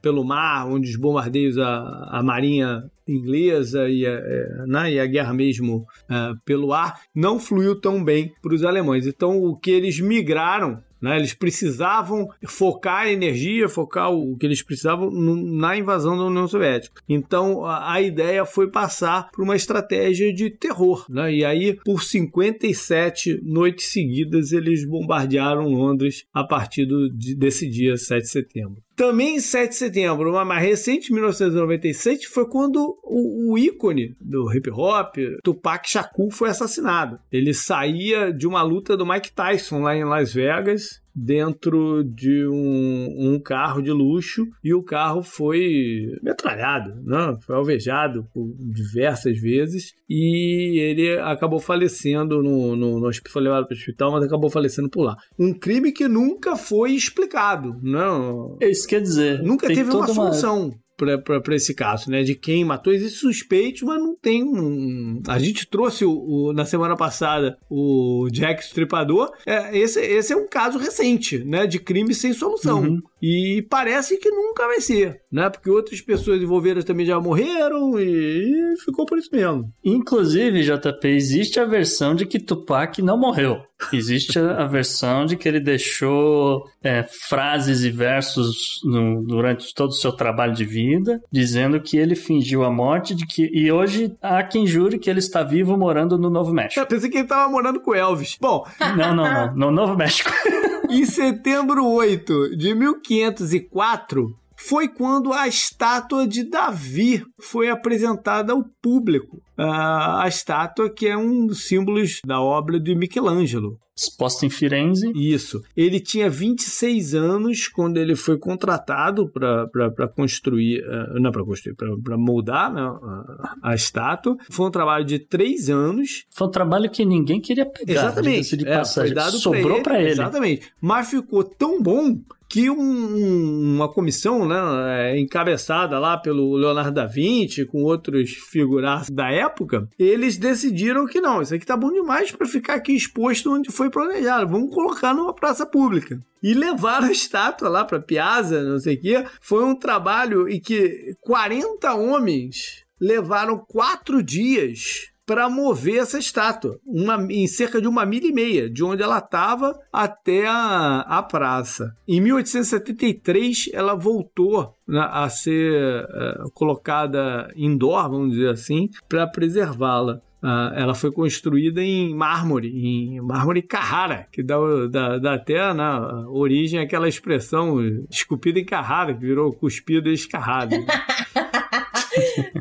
pelo 0.00 0.24
mar, 0.24 0.66
onde 0.66 0.88
os 0.88 0.96
bombardeios 0.96 1.58
à, 1.58 2.08
à 2.10 2.22
marinha 2.22 2.84
inglesa 3.06 3.88
e 3.88 4.06
a, 4.06 4.10
é, 4.10 4.66
né, 4.66 4.92
e 4.92 5.00
a 5.00 5.06
guerra 5.06 5.34
mesmo 5.34 5.86
uh, 6.08 6.40
pelo 6.44 6.72
ar 6.72 7.00
não 7.14 7.38
fluiu 7.38 7.78
tão 7.78 8.02
bem 8.02 8.32
para 8.42 8.54
os 8.54 8.64
alemães. 8.64 9.06
Então, 9.06 9.36
o 9.36 9.54
que 9.54 9.70
eles 9.70 10.00
migraram 10.00 10.82
Né? 11.04 11.18
Eles 11.18 11.34
precisavam 11.34 12.30
focar 12.46 13.02
a 13.02 13.12
energia, 13.12 13.68
focar 13.68 14.10
o 14.10 14.38
que 14.38 14.46
eles 14.46 14.62
precisavam 14.62 15.10
na 15.10 15.76
invasão 15.76 16.16
da 16.16 16.24
União 16.24 16.48
Soviética. 16.48 17.02
Então 17.06 17.66
a, 17.66 18.00
ideia 18.00 18.46
foi 18.46 18.70
passar 18.70 19.30
por 19.30 19.44
uma 19.44 19.54
estratégia 19.54 20.32
de 20.32 20.48
terror. 20.48 21.04
Né? 21.10 21.34
E 21.34 21.44
aí, 21.44 21.78
por 21.84 22.02
57 22.02 23.42
noites 23.42 23.92
seguidas, 23.92 24.52
eles 24.52 24.86
bombardearam 24.86 25.68
Londres 25.68 26.24
a 26.32 26.42
partir 26.42 26.86
do, 26.86 27.10
desse 27.10 27.68
dia 27.68 27.98
7 27.98 28.22
de 28.22 28.30
setembro. 28.30 28.82
Também 28.96 29.36
em 29.36 29.40
7 29.40 29.70
de 29.70 29.76
setembro, 29.76 30.30
uma 30.30 30.44
mais 30.44 30.62
recente, 30.62 31.12
1997, 31.12 32.28
foi 32.28 32.48
quando 32.48 32.96
o, 33.02 33.52
o 33.52 33.58
ícone 33.58 34.16
do 34.20 34.52
hip 34.52 34.70
hop, 34.70 35.16
Tupac 35.42 35.88
Shakur, 35.88 36.30
foi 36.30 36.48
assassinado. 36.48 37.18
Ele 37.30 37.52
saía 37.52 38.32
de 38.32 38.46
uma 38.46 38.62
luta 38.62 38.96
do 38.96 39.04
Mike 39.04 39.32
Tyson 39.32 39.80
lá 39.80 39.96
em 39.96 40.04
Las 40.04 40.32
Vegas 40.32 41.03
dentro 41.14 42.02
de 42.02 42.46
um, 42.46 43.34
um, 43.34 43.40
carro 43.40 43.80
de 43.80 43.90
luxo 43.90 44.46
e 44.62 44.74
o 44.74 44.82
carro 44.82 45.22
foi 45.22 46.06
metralhado, 46.22 46.94
né? 47.04 47.36
foi 47.46 47.54
alvejado 47.54 48.26
por 48.32 48.52
diversas 48.58 49.38
vezes 49.38 49.92
e 50.08 50.78
ele 50.80 51.18
acabou 51.20 51.60
falecendo 51.60 52.42
no, 52.42 52.74
no, 52.74 53.00
no 53.00 53.10
foi 53.28 53.42
levado 53.42 53.66
para 53.66 53.74
o 53.74 53.78
hospital, 53.78 54.12
mas 54.12 54.24
acabou 54.24 54.50
falecendo 54.50 54.90
por 54.90 55.02
lá. 55.02 55.16
Um 55.38 55.52
crime 55.52 55.92
que 55.92 56.08
nunca 56.08 56.56
foi 56.56 56.92
explicado, 56.92 57.78
não? 57.82 58.56
É 58.60 58.68
isso 58.68 58.86
quer 58.88 59.00
dizer. 59.00 59.42
Nunca 59.42 59.68
teve 59.68 59.90
uma 59.90 60.06
solução. 60.06 60.66
Uma 60.66 60.83
para 61.18 61.54
esse 61.54 61.74
caso, 61.74 62.10
né? 62.10 62.22
De 62.22 62.34
quem 62.34 62.64
matou. 62.64 62.92
Existe 62.92 63.18
suspeito, 63.18 63.86
mas 63.86 63.98
não 63.98 64.16
tem 64.16 64.42
um. 64.42 65.22
A 65.26 65.38
gente 65.38 65.66
trouxe 65.66 66.04
o, 66.04 66.12
o 66.12 66.52
na 66.52 66.64
semana 66.64 66.96
passada 66.96 67.56
o 67.68 68.28
Jack 68.30 68.62
Stripador. 68.62 69.32
É, 69.46 69.76
esse, 69.76 70.00
esse 70.00 70.32
é 70.32 70.36
um 70.36 70.48
caso 70.48 70.78
recente, 70.78 71.38
né? 71.44 71.66
De 71.66 71.78
crime 71.78 72.14
sem 72.14 72.32
solução. 72.32 72.82
Uhum. 72.82 73.02
E 73.26 73.62
parece 73.70 74.18
que 74.18 74.30
nunca 74.30 74.66
vai 74.66 74.82
ser, 74.82 75.22
né? 75.32 75.48
Porque 75.48 75.70
outras 75.70 75.98
pessoas 76.02 76.42
envolvidas 76.42 76.84
também 76.84 77.06
já 77.06 77.18
morreram 77.18 77.98
e, 77.98 78.74
ficou 78.84 79.06
por 79.06 79.16
isso 79.16 79.30
mesmo. 79.32 79.72
Inclusive, 79.82 80.62
JP, 80.62 81.08
existe 81.08 81.58
a 81.58 81.64
versão 81.64 82.14
de 82.14 82.26
que 82.26 82.38
Tupac 82.38 83.00
não 83.00 83.18
morreu. 83.18 83.62
Existe 83.90 84.38
a 84.38 84.66
versão 84.66 85.24
de 85.24 85.36
que 85.36 85.48
ele 85.48 85.58
deixou 85.58 86.64
é, 86.82 87.02
frases 87.02 87.82
e 87.82 87.90
versos 87.90 88.80
no, 88.84 89.22
durante 89.22 89.72
todo 89.74 89.88
o 89.88 89.94
seu 89.94 90.12
trabalho 90.12 90.52
de 90.52 90.66
vida, 90.66 91.18
dizendo 91.32 91.80
que 91.80 91.96
ele 91.96 92.14
fingiu 92.14 92.62
a 92.62 92.70
morte 92.70 93.14
de 93.14 93.26
que, 93.26 93.48
e 93.54 93.72
hoje 93.72 94.14
há 94.20 94.42
quem 94.42 94.66
jure 94.66 94.98
que 94.98 95.08
ele 95.08 95.20
está 95.20 95.42
vivo 95.42 95.78
morando 95.78 96.18
no 96.18 96.28
Novo 96.28 96.52
México. 96.52 96.78
Eu 96.78 96.86
pensei 96.86 97.08
que 97.08 97.16
ele 97.16 97.24
estava 97.24 97.50
morando 97.50 97.80
com 97.80 97.94
Elvis. 97.94 98.36
Bom. 98.38 98.66
Não, 98.98 99.14
não, 99.14 99.24
não. 99.24 99.54
No 99.54 99.70
Novo 99.70 99.96
México. 99.96 100.30
em 100.94 101.04
setembro 101.04 101.84
8 101.84 102.56
de 102.56 102.72
1504, 102.72 104.38
foi 104.68 104.88
quando 104.88 105.32
a 105.32 105.46
estátua 105.46 106.26
de 106.26 106.44
Davi 106.44 107.24
foi 107.38 107.68
apresentada 107.68 108.52
ao 108.52 108.64
público. 108.80 109.36
Uh, 109.58 110.20
a 110.20 110.24
estátua 110.26 110.90
que 110.90 111.06
é 111.06 111.16
um 111.16 111.46
dos 111.46 111.64
símbolos 111.64 112.20
da 112.26 112.40
obra 112.40 112.80
de 112.80 112.94
Michelangelo. 112.94 113.78
Exposta 113.96 114.44
em 114.44 114.50
Firenze. 114.50 115.12
Isso. 115.14 115.62
Ele 115.76 116.00
tinha 116.00 116.28
26 116.28 117.14
anos 117.14 117.68
quando 117.68 117.98
ele 117.98 118.16
foi 118.16 118.36
contratado 118.36 119.30
para 119.30 120.08
construir, 120.08 120.80
uh, 120.80 121.20
não 121.20 121.30
para 121.30 121.44
construir, 121.44 121.76
para 121.76 122.16
moldar 122.16 122.72
né, 122.72 122.80
a, 122.80 123.70
a, 123.70 123.74
estátua. 123.74 124.36
Foi 124.50 124.66
um 124.66 124.70
trabalho 124.70 125.04
de 125.04 125.20
três 125.20 125.70
anos. 125.70 126.24
Foi 126.30 126.48
um 126.48 126.50
trabalho 126.50 126.90
que 126.90 127.04
ninguém 127.04 127.40
queria 127.40 127.66
pegar. 127.66 127.92
Exatamente. 127.92 128.56
De 128.56 128.66
é, 128.66 128.82
Sobrou 128.84 129.80
para 129.82 129.98
ele, 129.98 130.06
ele. 130.06 130.12
Exatamente. 130.12 130.72
Mas 130.80 131.10
ficou 131.10 131.44
tão 131.44 131.80
bom 131.80 132.18
que 132.54 132.70
um, 132.70 133.74
uma 133.74 133.88
comissão 133.88 134.46
né, 134.46 135.10
é, 135.10 135.18
encabeçada 135.18 135.98
lá 135.98 136.16
pelo 136.16 136.54
Leonardo 136.54 136.92
da 136.92 137.04
Vinci, 137.04 137.66
com 137.66 137.82
outros 137.82 138.30
figurados 138.30 139.10
da 139.10 139.28
época, 139.28 139.88
eles 139.98 140.36
decidiram 140.36 141.04
que 141.04 141.20
não, 141.20 141.42
isso 141.42 141.52
aqui 141.52 141.66
tá 141.66 141.76
bom 141.76 141.90
demais 141.90 142.30
para 142.30 142.46
ficar 142.46 142.74
aqui 142.74 142.92
exposto 142.92 143.52
onde 143.52 143.72
foi 143.72 143.90
planejado, 143.90 144.52
vamos 144.52 144.72
colocar 144.72 145.12
numa 145.12 145.34
praça 145.34 145.66
pública. 145.66 146.16
E 146.40 146.54
levaram 146.54 147.08
a 147.08 147.10
estátua 147.10 147.68
lá 147.68 147.84
para 147.84 147.98
Piazza, 147.98 148.62
não 148.62 148.78
sei 148.78 148.94
o 148.94 149.00
quê. 149.00 149.24
Foi 149.40 149.64
um 149.64 149.74
trabalho 149.74 150.48
em 150.48 150.60
que 150.60 151.16
40 151.22 151.92
homens 151.94 152.84
levaram 153.00 153.58
quatro 153.58 154.22
dias 154.22 155.08
para 155.26 155.48
mover 155.48 155.96
essa 156.02 156.18
estátua, 156.18 156.78
uma, 156.84 157.26
em 157.30 157.46
cerca 157.46 157.80
de 157.80 157.88
uma 157.88 158.04
milha 158.04 158.26
e 158.26 158.32
meia, 158.32 158.70
de 158.70 158.84
onde 158.84 159.02
ela 159.02 159.18
estava 159.18 159.78
até 159.92 160.46
a, 160.46 161.00
a 161.00 161.22
praça. 161.22 161.94
Em 162.06 162.20
1873, 162.20 163.70
ela 163.72 163.94
voltou 163.94 164.74
né, 164.86 165.06
a 165.10 165.28
ser 165.28 166.04
uh, 166.04 166.50
colocada 166.52 167.50
indoor, 167.56 168.10
vamos 168.10 168.32
dizer 168.32 168.50
assim, 168.50 168.88
para 169.08 169.26
preservá-la. 169.26 170.20
Uh, 170.42 170.74
ela 170.76 170.94
foi 170.94 171.10
construída 171.10 171.82
em 171.82 172.14
mármore, 172.14 172.68
em 172.68 173.18
mármore 173.22 173.62
Carrara, 173.62 174.26
que 174.30 174.42
dá, 174.42 174.56
dá, 174.90 175.18
dá 175.18 175.34
até 175.34 175.72
né, 175.72 175.98
origem 176.28 176.80
àquela 176.80 177.08
expressão 177.08 177.80
esculpida 178.10 178.60
em 178.60 178.64
Carrara, 178.64 179.14
que 179.14 179.20
virou 179.20 179.54
cuspida 179.54 180.10
e 180.10 180.12
escarrada. 180.12 180.76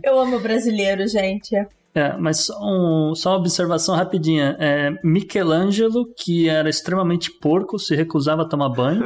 Eu 0.01 0.17
amo 0.19 0.39
brasileiro, 0.39 1.05
gente. 1.07 1.55
É, 1.95 2.17
mas 2.17 2.49
um, 2.59 3.13
só 3.13 3.31
uma 3.31 3.37
observação 3.37 3.95
rapidinha. 3.95 4.55
É, 4.59 4.91
Michelangelo, 5.03 6.07
que 6.17 6.49
era 6.49 6.69
extremamente 6.69 7.31
porco, 7.31 7.77
se 7.77 7.95
recusava 7.95 8.41
a 8.41 8.45
tomar 8.45 8.69
banho. 8.69 9.03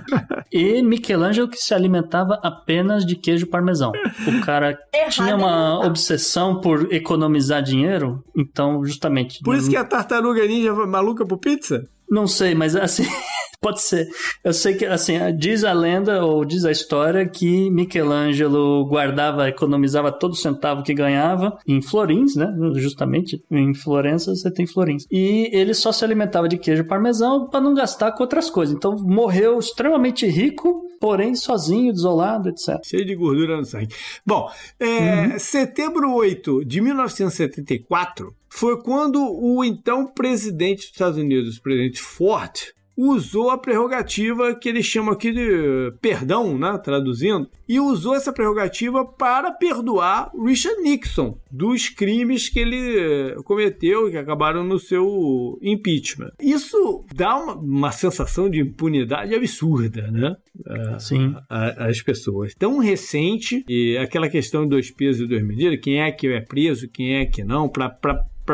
e 0.52 0.82
Michelangelo, 0.82 1.48
que 1.48 1.56
se 1.56 1.72
alimentava 1.72 2.38
apenas 2.42 3.06
de 3.06 3.16
queijo 3.16 3.46
parmesão. 3.46 3.92
O 4.26 4.44
cara 4.44 4.78
Errado 4.92 5.10
tinha 5.10 5.36
uma 5.36 5.86
obsessão 5.86 6.60
por 6.60 6.92
economizar 6.92 7.62
dinheiro, 7.62 8.22
então, 8.36 8.84
justamente. 8.84 9.40
Por 9.42 9.56
isso 9.56 9.70
que 9.70 9.76
a 9.76 9.84
tartaruga 9.84 10.46
ninja 10.46 10.74
foi 10.74 10.86
maluca 10.86 11.24
por 11.24 11.38
pizza? 11.38 11.88
Não 12.10 12.26
sei, 12.26 12.54
mas 12.54 12.76
assim. 12.76 13.06
Pode 13.60 13.82
ser. 13.82 14.08
Eu 14.44 14.52
sei 14.52 14.74
que, 14.74 14.86
assim, 14.86 15.14
diz 15.36 15.64
a 15.64 15.72
lenda 15.72 16.24
ou 16.24 16.44
diz 16.44 16.64
a 16.64 16.70
história 16.70 17.28
que 17.28 17.68
Michelangelo 17.70 18.86
guardava, 18.86 19.48
economizava 19.48 20.12
todo 20.12 20.36
centavo 20.36 20.84
que 20.84 20.94
ganhava 20.94 21.58
em 21.66 21.82
florins, 21.82 22.36
né? 22.36 22.46
Justamente, 22.76 23.42
em 23.50 23.74
Florença 23.74 24.34
você 24.34 24.48
tem 24.48 24.64
florins. 24.64 25.06
E 25.10 25.50
ele 25.52 25.74
só 25.74 25.90
se 25.90 26.04
alimentava 26.04 26.48
de 26.48 26.56
queijo 26.56 26.84
parmesão 26.84 27.48
para 27.48 27.60
não 27.60 27.74
gastar 27.74 28.12
com 28.12 28.22
outras 28.22 28.48
coisas. 28.48 28.76
Então 28.76 28.96
morreu 28.96 29.58
extremamente 29.58 30.24
rico, 30.24 30.88
porém 31.00 31.34
sozinho, 31.34 31.92
desolado, 31.92 32.50
etc. 32.50 32.78
Cheio 32.84 33.04
de 33.04 33.16
gordura 33.16 33.56
no 33.56 33.64
sangue. 33.64 33.92
Bom, 34.24 34.48
é, 34.78 34.86
uhum. 34.86 35.38
setembro 35.40 36.14
8 36.14 36.64
de 36.64 36.80
1974 36.80 38.32
foi 38.48 38.80
quando 38.82 39.20
o 39.20 39.64
então 39.64 40.06
presidente 40.06 40.78
dos 40.78 40.92
Estados 40.92 41.18
Unidos, 41.18 41.56
o 41.56 41.62
presidente 41.62 42.00
Ford, 42.00 42.72
usou 42.98 43.48
a 43.48 43.56
prerrogativa 43.56 44.56
que 44.56 44.68
eles 44.68 44.84
chamam 44.84 45.12
aqui 45.12 45.30
de 45.30 45.92
perdão, 46.00 46.58
né, 46.58 46.76
traduzindo, 46.82 47.48
e 47.68 47.78
usou 47.78 48.16
essa 48.16 48.32
prerrogativa 48.32 49.04
para 49.04 49.52
perdoar 49.52 50.32
Richard 50.34 50.82
Nixon 50.82 51.38
dos 51.48 51.88
crimes 51.88 52.48
que 52.48 52.58
ele 52.58 53.36
cometeu 53.44 54.08
e 54.08 54.10
que 54.10 54.16
acabaram 54.16 54.64
no 54.64 54.80
seu 54.80 55.56
impeachment. 55.62 56.32
Isso 56.40 57.04
dá 57.14 57.36
uma, 57.36 57.54
uma 57.54 57.92
sensação 57.92 58.50
de 58.50 58.60
impunidade 58.60 59.32
absurda, 59.32 60.10
né? 60.10 60.36
Sim. 60.98 61.36
As 61.48 62.02
pessoas. 62.02 62.52
Tão 62.54 62.78
recente, 62.78 63.64
e 63.68 63.96
aquela 63.96 64.28
questão 64.28 64.64
de 64.64 64.70
dois 64.70 64.90
pesos 64.90 65.22
e 65.22 65.26
duas 65.26 65.44
medidas, 65.44 65.78
quem 65.80 66.00
é 66.00 66.10
que 66.10 66.26
é 66.26 66.40
preso, 66.40 66.88
quem 66.88 67.16
é 67.16 67.26
que 67.26 67.44
não, 67.44 67.68
para 67.68 67.88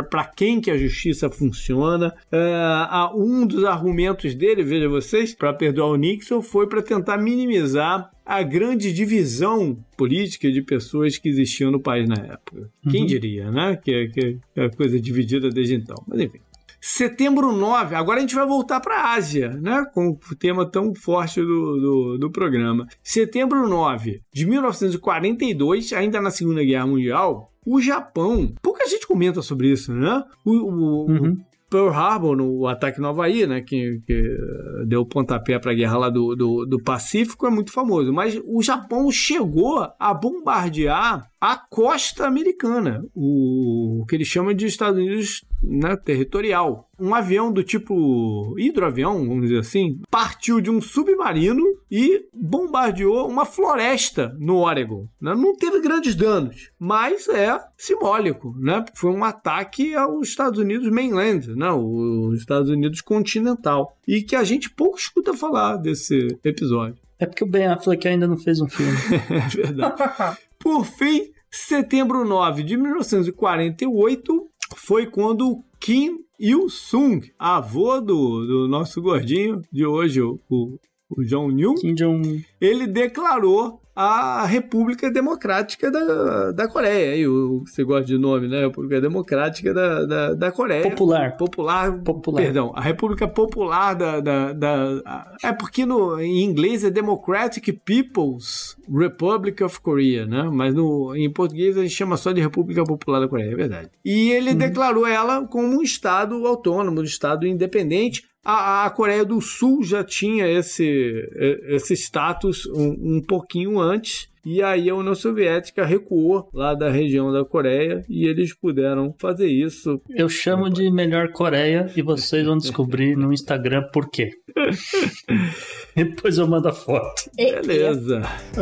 para 0.03 0.25
quem 0.25 0.61
que 0.61 0.71
a 0.71 0.77
justiça 0.77 1.31
funciona. 1.31 2.15
Uh, 2.33 3.23
um 3.23 3.47
dos 3.47 3.65
argumentos 3.65 4.35
dele, 4.35 4.63
veja 4.63 4.89
vocês, 4.89 5.35
para 5.35 5.53
perdoar 5.53 5.89
o 5.89 5.97
Nixon 5.97 6.43
foi 6.43 6.69
para 6.69 6.83
tentar 6.83 7.19
minimizar 7.19 8.11
a 8.25 8.43
grande 8.43 8.93
divisão 8.93 9.77
política 9.97 10.51
de 10.51 10.63
pessoas 10.63 11.19
que 11.19 11.29
existiam 11.29 11.71
no 11.71 11.81
país 11.81 12.09
na 12.09 12.17
época. 12.17 12.71
Uhum. 12.85 12.91
Quem 12.91 13.07
diria, 13.07 13.51
né? 13.51 13.77
Que, 13.77 14.09
que 14.09 14.39
é 14.57 14.69
coisa 14.71 14.99
dividida 14.99 15.51
desde 15.51 15.75
então. 15.75 15.97
Mas 16.07 16.21
enfim. 16.21 16.41
Setembro 16.87 17.51
9, 17.51 17.95
agora 17.95 18.19
a 18.19 18.21
gente 18.21 18.35
vai 18.35 18.47
voltar 18.47 18.79
para 18.79 18.97
a 18.97 19.15
Ásia, 19.15 19.49
né? 19.49 19.87
Com 19.95 20.11
o 20.11 20.35
tema 20.37 20.71
tão 20.71 20.95
forte 20.95 21.41
do, 21.41 21.81
do, 21.81 22.19
do, 22.19 22.31
programa. 22.31 22.87
Setembro 23.03 23.67
9 23.67 24.21
de 24.31 24.45
1942, 24.45 25.95
ainda 25.95 26.21
na 26.21 26.31
Segunda 26.31 26.63
Guerra 26.63 26.87
Mundial, 26.87 27.51
o 27.65 27.81
Japão, 27.81 28.53
pouca 28.63 28.87
gente 28.87 29.07
comenta 29.07 29.43
sobre 29.43 29.71
isso, 29.71 29.93
né? 29.93 30.23
O, 30.45 30.53
o, 30.53 31.11
uhum. 31.11 31.37
Pearl 31.75 31.89
Harbor, 31.89 32.37
no 32.37 32.69
ataque 32.69 33.01
no 33.01 33.09
Havaí, 33.09 33.49
né, 33.49 33.61
que, 33.61 34.01
que 34.07 34.39
deu 34.87 35.05
pontapé 35.05 35.59
para 35.59 35.73
a 35.73 35.75
guerra 35.75 35.99
lá 35.99 36.09
do, 36.09 36.37
do, 36.37 36.65
do, 36.65 36.81
Pacífico, 36.81 37.49
é 37.49 37.51
muito 37.51 37.73
famoso. 37.73 38.13
Mas 38.13 38.41
o 38.47 38.63
Japão 38.63 39.11
chegou 39.11 39.85
a 39.99 40.15
bombardear 40.15 41.29
a 41.45 41.59
costa 41.59 42.27
americana, 42.27 43.05
o, 43.15 44.01
o 44.01 44.07
que 44.07 44.15
eles 44.15 44.27
chamam 44.27 44.55
de 44.55 44.65
Estados 44.65 44.99
Unidos 44.99 45.45
né, 45.63 45.95
territorial. 45.95 46.89
Um 46.99 47.15
avião 47.15 47.53
do 47.53 47.63
tipo 47.63 48.59
hidroavião, 48.59 49.29
vamos 49.29 49.49
dizer 49.49 49.59
assim, 49.59 50.01
partiu 50.11 50.59
de 50.59 50.71
um 50.71 50.81
submarino 50.81 51.63
e 51.91 52.25
bombardeou 52.33 53.29
uma 53.29 53.45
floresta 53.45 54.35
no 54.39 54.57
Oregon. 54.57 55.07
Né? 55.21 55.35
Não 55.35 55.55
teve 55.55 55.83
grandes 55.83 56.15
danos, 56.15 56.71
mas 56.79 57.29
é 57.29 57.61
simbólico, 57.77 58.57
né? 58.59 58.83
Foi 58.95 59.11
um 59.11 59.23
ataque 59.23 59.95
aos 59.95 60.29
Estados 60.29 60.59
Unidos 60.59 60.89
mainland, 60.89 61.55
né? 61.55 61.71
Os 61.73 62.39
Estados 62.39 62.71
Unidos 62.71 63.03
continental. 63.03 63.99
E 64.09 64.23
que 64.23 64.35
a 64.35 64.45
gente 64.45 64.71
pouco 64.71 64.97
escuta 64.97 65.35
falar 65.35 65.77
desse 65.77 66.39
episódio. 66.43 67.05
É 67.19 67.27
porque 67.27 67.45
o 67.45 67.47
Ben 67.47 67.67
Affleck 67.67 68.09
ainda 68.09 68.27
não 68.27 68.39
fez 68.39 68.63
um 68.63 68.69
filme. 68.69 68.97
é 69.29 69.49
verdade. 69.49 70.39
Por 70.59 70.87
fim, 70.87 71.34
setembro 71.55 72.25
9 72.25 72.63
de 72.65 72.77
1948 72.77 74.49
foi 74.77 75.07
quando 75.07 75.63
Kim 75.79 76.19
Il-sung, 76.39 77.33
avô 77.39 78.01
do, 78.01 78.45
do 78.45 78.69
nosso 78.69 79.01
gordinho 79.01 79.63
de 79.71 79.87
hoje, 79.87 80.21
o, 80.21 80.41
o, 80.51 80.79
o 81.09 81.23
Jong-un, 81.25 82.43
ele 82.61 82.89
declarou 82.89 83.81
a 83.95 84.45
República 84.45 85.11
Democrática 85.11 85.91
da, 85.91 86.51
da 86.51 86.69
Coreia. 86.69 87.13
Aí, 87.13 87.29
o, 87.29 87.65
você 87.65 87.85
gosta 87.85 88.05
de 88.05 88.19
nome, 88.19 88.49
né? 88.49 88.63
República 88.63 89.01
Democrática 89.01 89.73
da, 89.73 90.05
da, 90.05 90.35
da 90.35 90.53
Coreia. 90.53 90.83
Popular. 90.83 91.37
Popular. 91.37 91.93
Popular. 92.03 92.43
Perdão, 92.43 92.73
a 92.75 92.81
República 92.81 93.29
Popular 93.29 93.95
da. 93.95 94.21
da, 94.21 94.53
da 94.53 95.35
é 95.43 95.53
porque 95.53 95.87
no, 95.87 96.21
em 96.21 96.43
inglês 96.43 96.83
é 96.83 96.91
Democratic 96.91 97.81
People's 97.85 98.77
Republic 98.93 99.63
of 99.63 99.81
Korea, 99.81 100.27
né? 100.27 100.51
Mas 100.53 100.75
no, 100.75 101.15
em 101.15 101.31
português 101.31 101.79
a 101.79 101.83
gente 101.83 101.95
chama 101.95 102.17
só 102.17 102.33
de 102.33 102.41
República 102.41 102.83
Popular 102.83 103.21
da 103.21 103.29
Coreia, 103.29 103.53
é 103.53 103.57
verdade. 103.57 103.91
E 104.05 104.31
ele 104.33 104.51
uhum. 104.51 104.57
declarou 104.57 105.07
ela 105.07 105.47
como 105.47 105.69
um 105.69 105.83
Estado 105.83 106.35
autônomo, 106.47 107.01
um 107.01 107.05
Estado 107.05 107.47
independente 107.47 108.25
a, 108.45 108.85
a, 108.85 108.91
Coreia 108.91 109.25
do 109.25 109.41
Sul 109.41 109.83
já 109.83 110.05
tinha 110.05 110.47
esse, 110.47 111.29
esse 111.69 111.95
status 111.95 112.67
um, 112.67 113.17
um 113.17 113.23
pouquinho 113.27 113.81
antes. 113.81 114.29
E 114.45 114.63
aí 114.63 114.91
a 114.91 114.95
União 114.95 115.15
Soviética 115.15 115.87
recuou 115.87 116.51
lá 116.53 116.75
da 116.75 116.91
região 116.91 117.33
da 117.33 117.43
Coreia 117.47 118.05
e 118.07 118.27
eles 118.27 118.53
puderam 118.55 119.15
fazer 119.19 119.49
isso. 119.49 120.03
Eu 120.11 120.29
chamo 120.29 120.69
de 120.69 120.91
melhor 120.91 121.33
Coreia 121.33 121.91
e 121.97 122.03
vocês 122.03 122.45
vão 122.45 122.59
descobrir 122.59 123.17
no 123.17 123.33
Instagram 123.33 123.85
por 123.91 124.11
quê. 124.11 124.31
Depois 125.97 126.37
eu 126.37 126.47
mando 126.47 126.69
a 126.69 126.73
foto. 126.73 127.31
Beleza. 127.35 128.21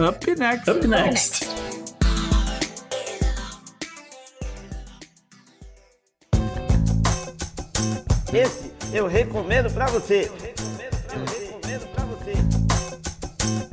Up 0.09 0.39
next. 0.39 0.71
Up 0.71 0.87
next. 0.87 1.47
Esse 8.33 8.72
eu 8.93 9.07
recomendo 9.07 9.73
para 9.73 9.87
você. 9.87 10.31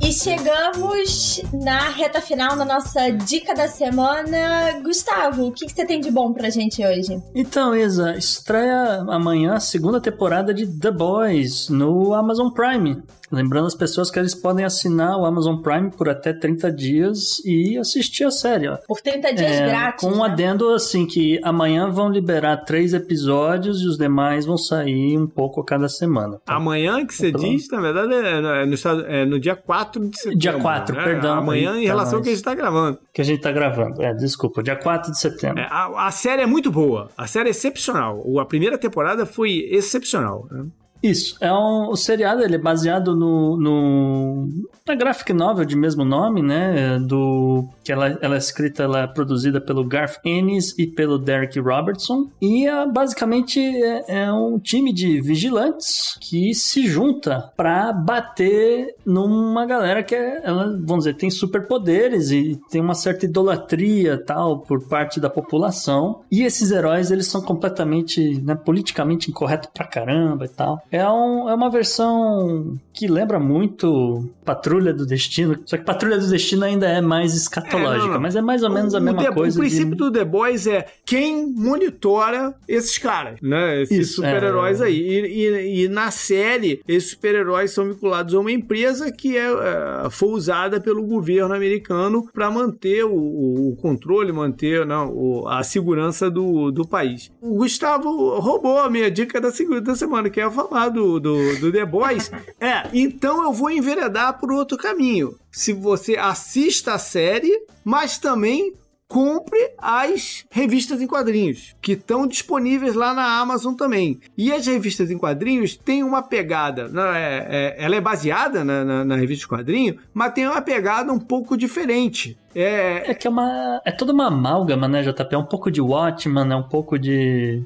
E 0.02 0.12
chegamos 0.12 1.40
na 1.52 1.90
reta 1.90 2.20
final 2.20 2.56
da 2.56 2.64
nossa 2.64 3.10
dica 3.10 3.54
da 3.54 3.68
semana. 3.68 4.80
Gustavo, 4.82 5.48
o 5.48 5.52
que, 5.52 5.66
que 5.66 5.72
você 5.72 5.84
tem 5.86 6.00
de 6.00 6.10
bom 6.10 6.32
pra 6.32 6.50
gente 6.50 6.84
hoje? 6.84 7.22
Então, 7.34 7.76
Isa, 7.76 8.16
estreia 8.16 9.04
amanhã 9.08 9.54
a 9.54 9.60
segunda 9.60 10.00
temporada 10.00 10.52
de 10.52 10.66
The 10.66 10.90
Boys 10.90 11.68
no 11.68 12.14
Amazon 12.14 12.48
Prime. 12.50 13.02
Lembrando 13.30 13.66
as 13.66 13.74
pessoas 13.74 14.10
que 14.10 14.18
eles 14.18 14.34
podem 14.34 14.64
assinar 14.64 15.16
o 15.16 15.24
Amazon 15.24 15.56
Prime 15.56 15.90
por 15.90 16.08
até 16.08 16.32
30 16.32 16.72
dias 16.72 17.38
e 17.44 17.78
assistir 17.78 18.24
a 18.24 18.30
série. 18.30 18.68
Ó. 18.68 18.76
Por 18.88 19.00
30 19.00 19.32
dias 19.34 19.52
é, 19.52 19.66
grátis. 19.68 20.08
Com 20.08 20.14
um 20.14 20.22
né? 20.22 20.30
adendo 20.30 20.68
assim 20.70 21.06
que 21.06 21.40
amanhã 21.44 21.88
vão 21.90 22.08
liberar 22.08 22.58
três 22.58 22.92
episódios 22.92 23.82
e 23.82 23.86
os 23.86 23.96
demais 23.96 24.44
vão 24.44 24.58
sair 24.58 25.16
um 25.16 25.26
pouco 25.26 25.60
a 25.60 25.64
cada 25.64 25.88
semana. 25.88 26.40
Tá? 26.44 26.54
Amanhã 26.54 27.06
que 27.06 27.14
você 27.14 27.30
diz, 27.30 27.68
na 27.70 27.80
verdade, 27.80 28.14
é 28.14 28.66
no, 28.66 29.00
é 29.06 29.24
no 29.24 29.38
dia 29.38 29.54
4 29.54 30.08
de 30.08 30.16
setembro. 30.16 30.38
Dia 30.38 30.58
4, 30.58 30.96
né? 30.96 31.04
perdão. 31.04 31.38
Amanhã 31.38 31.76
em 31.76 31.84
relação 31.84 32.18
ao 32.18 32.22
que 32.22 32.30
a 32.30 32.32
gente 32.32 32.40
está 32.40 32.54
gravando. 32.54 32.98
Que 33.12 33.20
a 33.20 33.24
gente 33.24 33.38
está 33.38 33.52
gravando, 33.52 34.02
é, 34.02 34.12
desculpa, 34.12 34.62
dia 34.62 34.76
4 34.76 35.12
de 35.12 35.18
setembro. 35.18 35.60
É, 35.60 35.68
a, 35.70 36.06
a, 36.06 36.10
série 36.10 36.42
é 36.42 36.46
muito 36.46 36.70
boa, 36.70 37.10
a 37.16 37.26
série 37.26 37.48
é 37.48 37.50
excepcional. 37.50 38.22
A 38.40 38.44
primeira 38.44 38.76
temporada 38.76 39.24
foi 39.24 39.68
excepcional. 39.70 40.46
Né? 40.50 40.66
Isso, 41.02 41.36
é 41.40 41.52
um, 41.52 41.88
o 41.88 41.96
seriado 41.96 42.42
ele 42.42 42.56
é 42.56 42.58
baseado 42.58 43.16
no, 43.16 43.56
no 43.56 44.48
na 44.86 44.94
graphic 44.94 45.32
novel 45.32 45.64
de 45.64 45.76
mesmo 45.76 46.04
nome, 46.04 46.42
né, 46.42 46.98
do 46.98 47.64
que 47.82 47.92
ela, 47.92 48.18
ela 48.20 48.34
é 48.34 48.38
escrita, 48.38 48.82
ela 48.82 49.02
é 49.02 49.06
produzida 49.06 49.60
pelo 49.60 49.84
Garth 49.84 50.18
Ennis 50.24 50.76
e 50.78 50.86
pelo 50.86 51.18
Derek 51.18 51.58
Robertson 51.58 52.28
e 52.40 52.66
é, 52.66 52.86
basicamente 52.86 53.60
é, 53.60 54.24
é, 54.24 54.32
um 54.32 54.58
time 54.58 54.92
de 54.92 55.20
vigilantes 55.20 56.18
que 56.20 56.52
se 56.54 56.86
junta 56.86 57.50
para 57.56 57.92
bater 57.92 58.94
numa 59.06 59.64
galera 59.64 60.02
que 60.02 60.14
é, 60.14 60.40
ela, 60.44 60.66
vamos 60.82 61.04
dizer, 61.04 61.14
tem 61.14 61.30
superpoderes 61.30 62.30
e 62.30 62.60
tem 62.70 62.80
uma 62.80 62.94
certa 62.94 63.24
idolatria 63.26 64.22
tal 64.22 64.60
por 64.60 64.86
parte 64.88 65.20
da 65.20 65.30
população 65.30 66.20
e 66.30 66.42
esses 66.42 66.70
heróis 66.70 67.10
eles 67.10 67.26
são 67.26 67.40
completamente 67.40 68.40
né, 68.42 68.54
politicamente 68.54 69.30
incorretos 69.30 69.70
pra 69.72 69.86
caramba 69.86 70.44
e 70.44 70.48
tal. 70.48 70.82
É, 70.90 71.08
um, 71.08 71.48
é 71.48 71.54
uma 71.54 71.70
versão 71.70 72.78
que 72.92 73.06
lembra 73.06 73.38
muito 73.38 74.28
Patrulha 74.44 74.92
do 74.92 75.06
Destino, 75.06 75.58
só 75.64 75.76
que 75.76 75.84
Patrulha 75.84 76.18
do 76.18 76.28
Destino 76.28 76.64
ainda 76.64 76.88
é 76.88 77.00
mais 77.00 77.34
escatológica, 77.34 78.04
é, 78.04 78.06
não, 78.06 78.14
não. 78.14 78.20
mas 78.20 78.34
é 78.34 78.42
mais 78.42 78.62
ou 78.62 78.70
menos 78.70 78.92
o, 78.92 78.96
a 78.96 79.00
mesma 79.00 79.22
The, 79.22 79.32
coisa. 79.32 79.58
O 79.58 79.60
princípio 79.60 79.90
de... 79.90 79.96
do 79.96 80.10
The 80.10 80.24
Boys 80.24 80.66
é 80.66 80.86
quem 81.04 81.46
monitora 81.46 82.54
esses 82.66 82.98
caras, 82.98 83.40
né? 83.40 83.82
Esses 83.82 84.14
super-heróis 84.14 84.80
é... 84.80 84.86
aí. 84.86 85.00
E, 85.00 85.26
e, 85.26 85.84
e, 85.84 85.88
na 85.88 86.10
série, 86.10 86.82
esses 86.88 87.10
super-heróis 87.10 87.70
são 87.70 87.86
vinculados 87.86 88.34
a 88.34 88.40
uma 88.40 88.50
empresa 88.50 89.12
que 89.12 89.36
é, 89.36 89.46
é 89.46 90.10
foi 90.10 90.30
usada 90.30 90.80
pelo 90.80 91.02
governo 91.04 91.54
americano 91.54 92.28
para 92.32 92.50
manter 92.50 93.04
o, 93.04 93.70
o, 93.70 93.76
controle, 93.76 94.32
manter 94.32 94.84
não, 94.84 95.12
o, 95.12 95.48
a 95.48 95.62
segurança 95.62 96.30
do, 96.30 96.70
do 96.70 96.86
país. 96.86 97.30
O 97.40 97.54
Gustavo 97.54 98.38
roubou 98.40 98.78
a 98.78 98.90
minha 98.90 99.10
dica 99.10 99.40
da, 99.40 99.50
da 99.80 99.94
semana, 99.94 100.28
que 100.28 100.40
é 100.40 100.50
falar 100.50 100.79
do, 100.88 101.20
do, 101.20 101.56
do 101.58 101.72
The 101.72 101.84
Boys. 101.84 102.30
é, 102.60 102.88
então 102.92 103.42
eu 103.42 103.52
vou 103.52 103.70
enveredar 103.70 104.38
por 104.38 104.52
outro 104.52 104.78
caminho. 104.78 105.34
Se 105.50 105.72
você 105.72 106.16
assista 106.16 106.94
a 106.94 106.98
série, 106.98 107.50
mas 107.84 108.18
também 108.18 108.74
compre 109.10 109.72
as 109.76 110.44
revistas 110.52 111.02
em 111.02 111.06
quadrinhos, 111.06 111.74
que 111.82 111.92
estão 111.92 112.28
disponíveis 112.28 112.94
lá 112.94 113.12
na 113.12 113.40
Amazon 113.40 113.74
também. 113.74 114.20
E 114.38 114.52
as 114.52 114.64
revistas 114.64 115.10
em 115.10 115.18
quadrinhos 115.18 115.76
têm 115.76 116.04
uma 116.04 116.22
pegada, 116.22 116.86
né, 116.86 117.02
é, 117.02 117.46
é, 117.50 117.84
ela 117.84 117.96
é 117.96 118.00
baseada 118.00 118.64
na, 118.64 118.84
na, 118.84 119.04
na, 119.04 119.16
revista 119.16 119.42
de 119.42 119.48
quadrinho, 119.48 119.98
mas 120.14 120.32
tem 120.32 120.46
uma 120.46 120.62
pegada 120.62 121.12
um 121.12 121.18
pouco 121.18 121.56
diferente. 121.56 122.38
É, 122.54 123.10
é 123.10 123.14
que 123.14 123.26
é 123.26 123.30
uma. 123.30 123.80
É 123.84 123.90
toda 123.90 124.12
uma 124.12 124.28
amálgama, 124.28 124.86
né, 124.86 125.02
JP? 125.02 125.34
É 125.34 125.38
um 125.38 125.44
pouco 125.44 125.72
de 125.72 125.80
Watchman, 125.80 126.52
é 126.52 126.56
um 126.56 126.62
pouco 126.62 126.96
de 126.96 127.64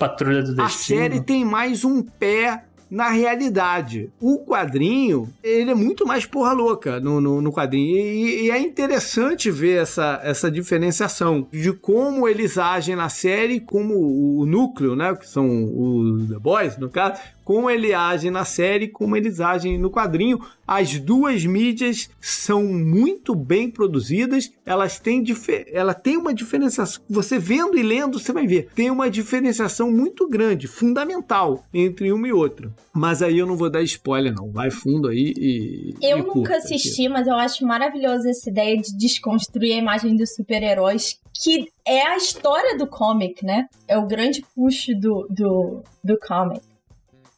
Patrulha 0.00 0.42
do 0.42 0.54
Destino. 0.54 0.64
A 0.64 0.70
série 0.70 1.20
tem 1.20 1.44
mais 1.44 1.84
um 1.84 2.02
pé 2.02 2.64
na 2.90 3.10
realidade. 3.10 4.10
O 4.18 4.38
quadrinho, 4.38 5.28
ele 5.44 5.70
é 5.70 5.74
muito 5.74 6.06
mais 6.06 6.24
porra 6.24 6.52
louca 6.52 6.98
no, 6.98 7.20
no, 7.20 7.42
no 7.42 7.52
quadrinho. 7.52 7.98
E, 7.98 8.46
e, 8.46 8.50
é 8.50 8.58
interessante 8.58 9.50
ver 9.50 9.82
essa, 9.82 10.18
essa 10.24 10.50
diferenciação 10.50 11.46
de 11.52 11.70
como 11.72 12.26
eles 12.26 12.56
agem 12.56 12.96
na 12.96 13.10
série, 13.10 13.60
como 13.60 13.94
o 14.40 14.46
núcleo, 14.46 14.96
né? 14.96 15.14
Que 15.14 15.28
são 15.28 15.46
os 15.46 16.28
The 16.30 16.38
Boys, 16.38 16.78
no 16.78 16.88
caso, 16.88 17.20
como 17.50 17.68
ele 17.68 17.92
age 17.92 18.30
na 18.30 18.44
série, 18.44 18.86
como 18.86 19.16
eles 19.16 19.40
agem 19.40 19.76
no 19.76 19.90
quadrinho. 19.90 20.40
As 20.64 21.00
duas 21.00 21.44
mídias 21.44 22.08
são 22.20 22.62
muito 22.62 23.34
bem 23.34 23.68
produzidas, 23.68 24.52
elas 24.64 25.00
têm 25.00 25.24
ela 25.72 25.92
tem 25.92 26.16
uma 26.16 26.32
diferenciação. 26.32 27.02
Você 27.10 27.40
vendo 27.40 27.76
e 27.76 27.82
lendo, 27.82 28.20
você 28.20 28.32
vai 28.32 28.46
ver. 28.46 28.68
Tem 28.72 28.88
uma 28.88 29.10
diferenciação 29.10 29.90
muito 29.90 30.28
grande, 30.28 30.68
fundamental 30.68 31.64
entre 31.74 32.12
uma 32.12 32.28
e 32.28 32.32
outra. 32.32 32.72
Mas 32.94 33.20
aí 33.20 33.40
eu 33.40 33.46
não 33.46 33.56
vou 33.56 33.68
dar 33.68 33.82
spoiler, 33.82 34.32
não. 34.32 34.52
Vai 34.52 34.70
fundo 34.70 35.08
aí 35.08 35.34
e. 35.36 35.94
Eu 36.00 36.18
e 36.18 36.22
nunca 36.22 36.56
assisti, 36.56 37.02
aqui. 37.02 37.08
mas 37.08 37.26
eu 37.26 37.34
acho 37.34 37.66
maravilhosa 37.66 38.30
essa 38.30 38.48
ideia 38.48 38.76
de 38.76 38.96
desconstruir 38.96 39.72
a 39.72 39.78
imagem 39.78 40.14
dos 40.14 40.36
super-heróis, 40.36 41.18
que 41.42 41.66
é 41.84 42.06
a 42.06 42.16
história 42.16 42.78
do 42.78 42.86
comic, 42.86 43.44
né? 43.44 43.66
É 43.88 43.98
o 43.98 44.06
grande 44.06 44.40
push 44.54 44.86
do, 45.00 45.26
do, 45.28 45.82
do 46.04 46.16
comic. 46.16 46.69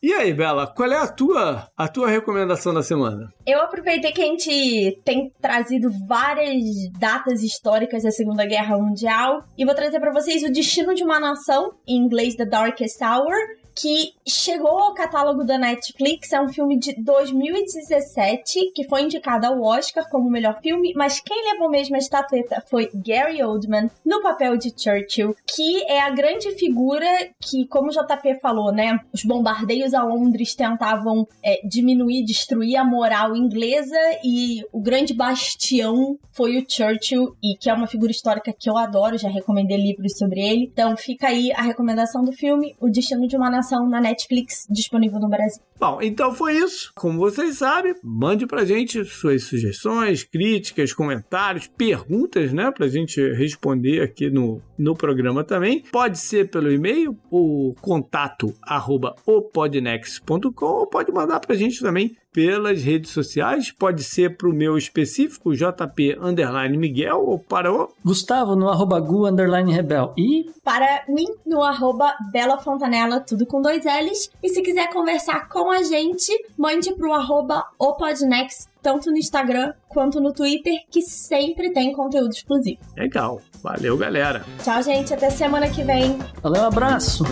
E 0.02 0.12
aí, 0.12 0.34
Bela, 0.34 0.66
qual 0.66 0.90
é 0.90 0.98
a 0.98 1.06
tua, 1.06 1.68
a 1.76 1.86
tua 1.86 2.08
recomendação 2.08 2.74
da 2.74 2.82
semana? 2.82 3.32
Eu 3.46 3.60
aproveitei 3.60 4.10
que 4.10 4.20
a 4.20 4.24
gente 4.24 5.00
tem 5.04 5.32
trazido 5.40 5.88
várias 6.08 6.60
datas 6.98 7.40
históricas 7.40 8.02
da 8.02 8.10
Segunda 8.10 8.44
Guerra 8.44 8.76
Mundial 8.76 9.44
e 9.56 9.64
vou 9.64 9.76
trazer 9.76 10.00
para 10.00 10.12
vocês 10.12 10.42
o 10.42 10.50
Destino 10.50 10.92
de 10.92 11.04
uma 11.04 11.20
Nação, 11.20 11.74
em 11.86 11.96
inglês 11.96 12.34
The 12.34 12.46
Darkest 12.46 13.00
Hour, 13.00 13.32
que 13.74 14.12
chegou 14.26 14.78
ao 14.78 14.94
catálogo 14.94 15.44
da 15.44 15.58
Netflix. 15.58 16.32
É 16.32 16.40
um 16.40 16.48
filme 16.48 16.78
de 16.78 16.94
2017 17.02 18.72
que 18.74 18.88
foi 18.88 19.02
indicado 19.02 19.46
ao 19.46 19.60
Oscar 19.62 20.08
como 20.08 20.30
melhor 20.30 20.60
filme, 20.60 20.92
mas 20.94 21.20
quem 21.20 21.52
levou 21.52 21.70
mesmo 21.70 21.96
a 21.96 21.98
estatueta 21.98 22.62
foi 22.68 22.90
Gary 22.94 23.42
Oldman 23.42 23.90
no 24.04 24.22
papel 24.22 24.56
de 24.56 24.72
Churchill, 24.76 25.34
que 25.46 25.82
é 25.84 26.00
a 26.00 26.10
grande 26.10 26.52
figura 26.52 27.06
que, 27.40 27.66
como 27.66 27.88
o 27.88 27.90
JP 27.90 28.40
falou, 28.40 28.72
né, 28.72 28.98
os 29.12 29.24
bombardeios 29.24 29.94
a 29.94 30.02
Londres 30.02 30.54
tentavam 30.54 31.26
é, 31.42 31.60
diminuir, 31.66 32.24
destruir 32.24 32.76
a 32.76 32.84
moral 32.84 33.34
inglesa 33.34 33.98
e 34.24 34.64
o 34.72 34.80
grande 34.80 35.14
bastião 35.14 36.18
foi 36.32 36.58
o 36.58 36.64
Churchill 36.68 37.36
e 37.42 37.56
que 37.58 37.68
é 37.68 37.74
uma 37.74 37.86
figura 37.86 38.10
histórica 38.10 38.52
que 38.52 38.68
eu 38.68 38.76
adoro, 38.76 39.18
já 39.18 39.28
recomendei 39.28 39.76
livros 39.76 40.16
sobre 40.16 40.40
ele. 40.40 40.70
Então 40.72 40.96
fica 40.96 41.28
aí 41.28 41.52
a 41.52 41.62
recomendação 41.62 42.24
do 42.24 42.32
filme 42.32 42.74
O 42.80 42.88
Destino 42.88 43.26
de 43.26 43.36
uma 43.36 43.50
Nação 43.50 43.61
na 43.88 44.00
Netflix, 44.00 44.66
disponível 44.70 45.20
no 45.20 45.28
Brasil. 45.28 45.62
Bom, 45.78 46.00
então 46.00 46.34
foi 46.34 46.56
isso. 46.58 46.92
Como 46.94 47.18
vocês 47.18 47.58
sabem, 47.58 47.94
mande 48.02 48.46
pra 48.46 48.64
gente 48.64 49.04
suas 49.04 49.44
sugestões, 49.44 50.22
críticas, 50.22 50.92
comentários, 50.92 51.66
perguntas, 51.66 52.52
né, 52.52 52.70
pra 52.70 52.86
gente 52.88 53.20
responder 53.32 54.00
aqui 54.00 54.30
no, 54.30 54.62
no 54.82 54.94
programa 54.94 55.44
também. 55.44 55.84
Pode 55.92 56.18
ser 56.18 56.50
pelo 56.50 56.70
e-mail, 56.70 57.16
o 57.30 57.74
contato 57.80 58.52
arroba 58.62 59.14
opodnext.com 59.24 60.66
ou 60.66 60.86
pode 60.86 61.12
mandar 61.12 61.40
pra 61.40 61.54
gente 61.54 61.80
também 61.80 62.16
pelas 62.32 62.82
redes 62.82 63.10
sociais. 63.10 63.70
Pode 63.70 64.02
ser 64.02 64.36
para 64.36 64.48
o 64.48 64.52
meu 64.52 64.76
específico, 64.76 65.54
JP 65.54 66.18
Underline 66.20 66.76
Miguel, 66.76 67.22
ou 67.24 67.38
para 67.38 67.72
o 67.72 67.88
Gustavo 68.04 68.56
no 68.56 68.68
arroba 68.68 68.98
Gu 68.98 69.26
Underline 69.26 69.72
Rebel. 69.72 70.14
E 70.16 70.50
para 70.64 71.04
mim 71.08 71.26
no 71.46 71.62
arroba 71.62 72.14
Bela 72.32 72.58
Fontanella, 72.58 73.20
tudo 73.20 73.46
com 73.46 73.60
dois 73.60 73.84
L's. 73.84 74.30
E 74.42 74.48
se 74.48 74.62
quiser 74.62 74.90
conversar 74.92 75.48
com 75.48 75.70
a 75.70 75.82
gente, 75.82 76.32
mande 76.56 76.92
para 76.94 77.08
o 77.08 77.12
arroba 77.12 77.64
Opodnext, 77.78 78.68
tanto 78.82 79.10
no 79.10 79.16
Instagram 79.16 79.72
quanto 79.88 80.20
no 80.20 80.32
Twitter, 80.32 80.74
que 80.90 81.00
sempre 81.02 81.72
tem 81.72 81.92
conteúdo 81.92 82.30
exclusivo. 82.30 82.80
Legal. 82.96 83.40
Valeu, 83.62 83.96
galera. 83.96 84.44
Tchau, 84.62 84.82
gente. 84.82 85.14
Até 85.14 85.30
semana 85.30 85.70
que 85.70 85.82
vem. 85.84 86.18
Valeu, 86.42 86.62
um 86.62 86.66
abraço. 86.66 87.24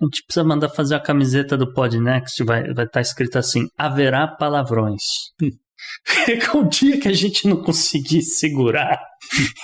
A 0.00 0.04
gente 0.06 0.24
precisa 0.24 0.44
mandar 0.44 0.70
fazer 0.70 0.94
a 0.94 1.00
camiseta 1.00 1.58
do 1.58 1.74
Podnext, 1.74 2.42
vai 2.42 2.62
estar 2.62 2.74
vai 2.74 2.88
tá 2.88 3.00
escrito 3.02 3.38
assim: 3.38 3.66
haverá 3.76 4.26
palavrões. 4.26 5.02
É 6.28 6.56
o 6.56 6.64
dia 6.64 6.98
que 6.98 7.08
a 7.08 7.12
gente 7.12 7.46
não 7.46 7.62
conseguir 7.62 8.22
segurar 8.22 8.98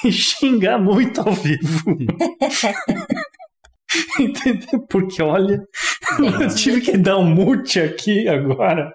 e 0.05 0.13
xingar 0.13 0.79
muito 0.79 1.21
ao 1.21 1.33
vivo. 1.33 1.83
Entendeu? 4.21 4.87
Porque 4.89 5.23
olha, 5.23 5.61
eu 6.19 6.55
tive 6.55 6.81
que 6.81 6.97
dar 6.97 7.19
um 7.19 7.25
mute 7.25 7.81
aqui 7.81 8.29
agora. 8.29 8.93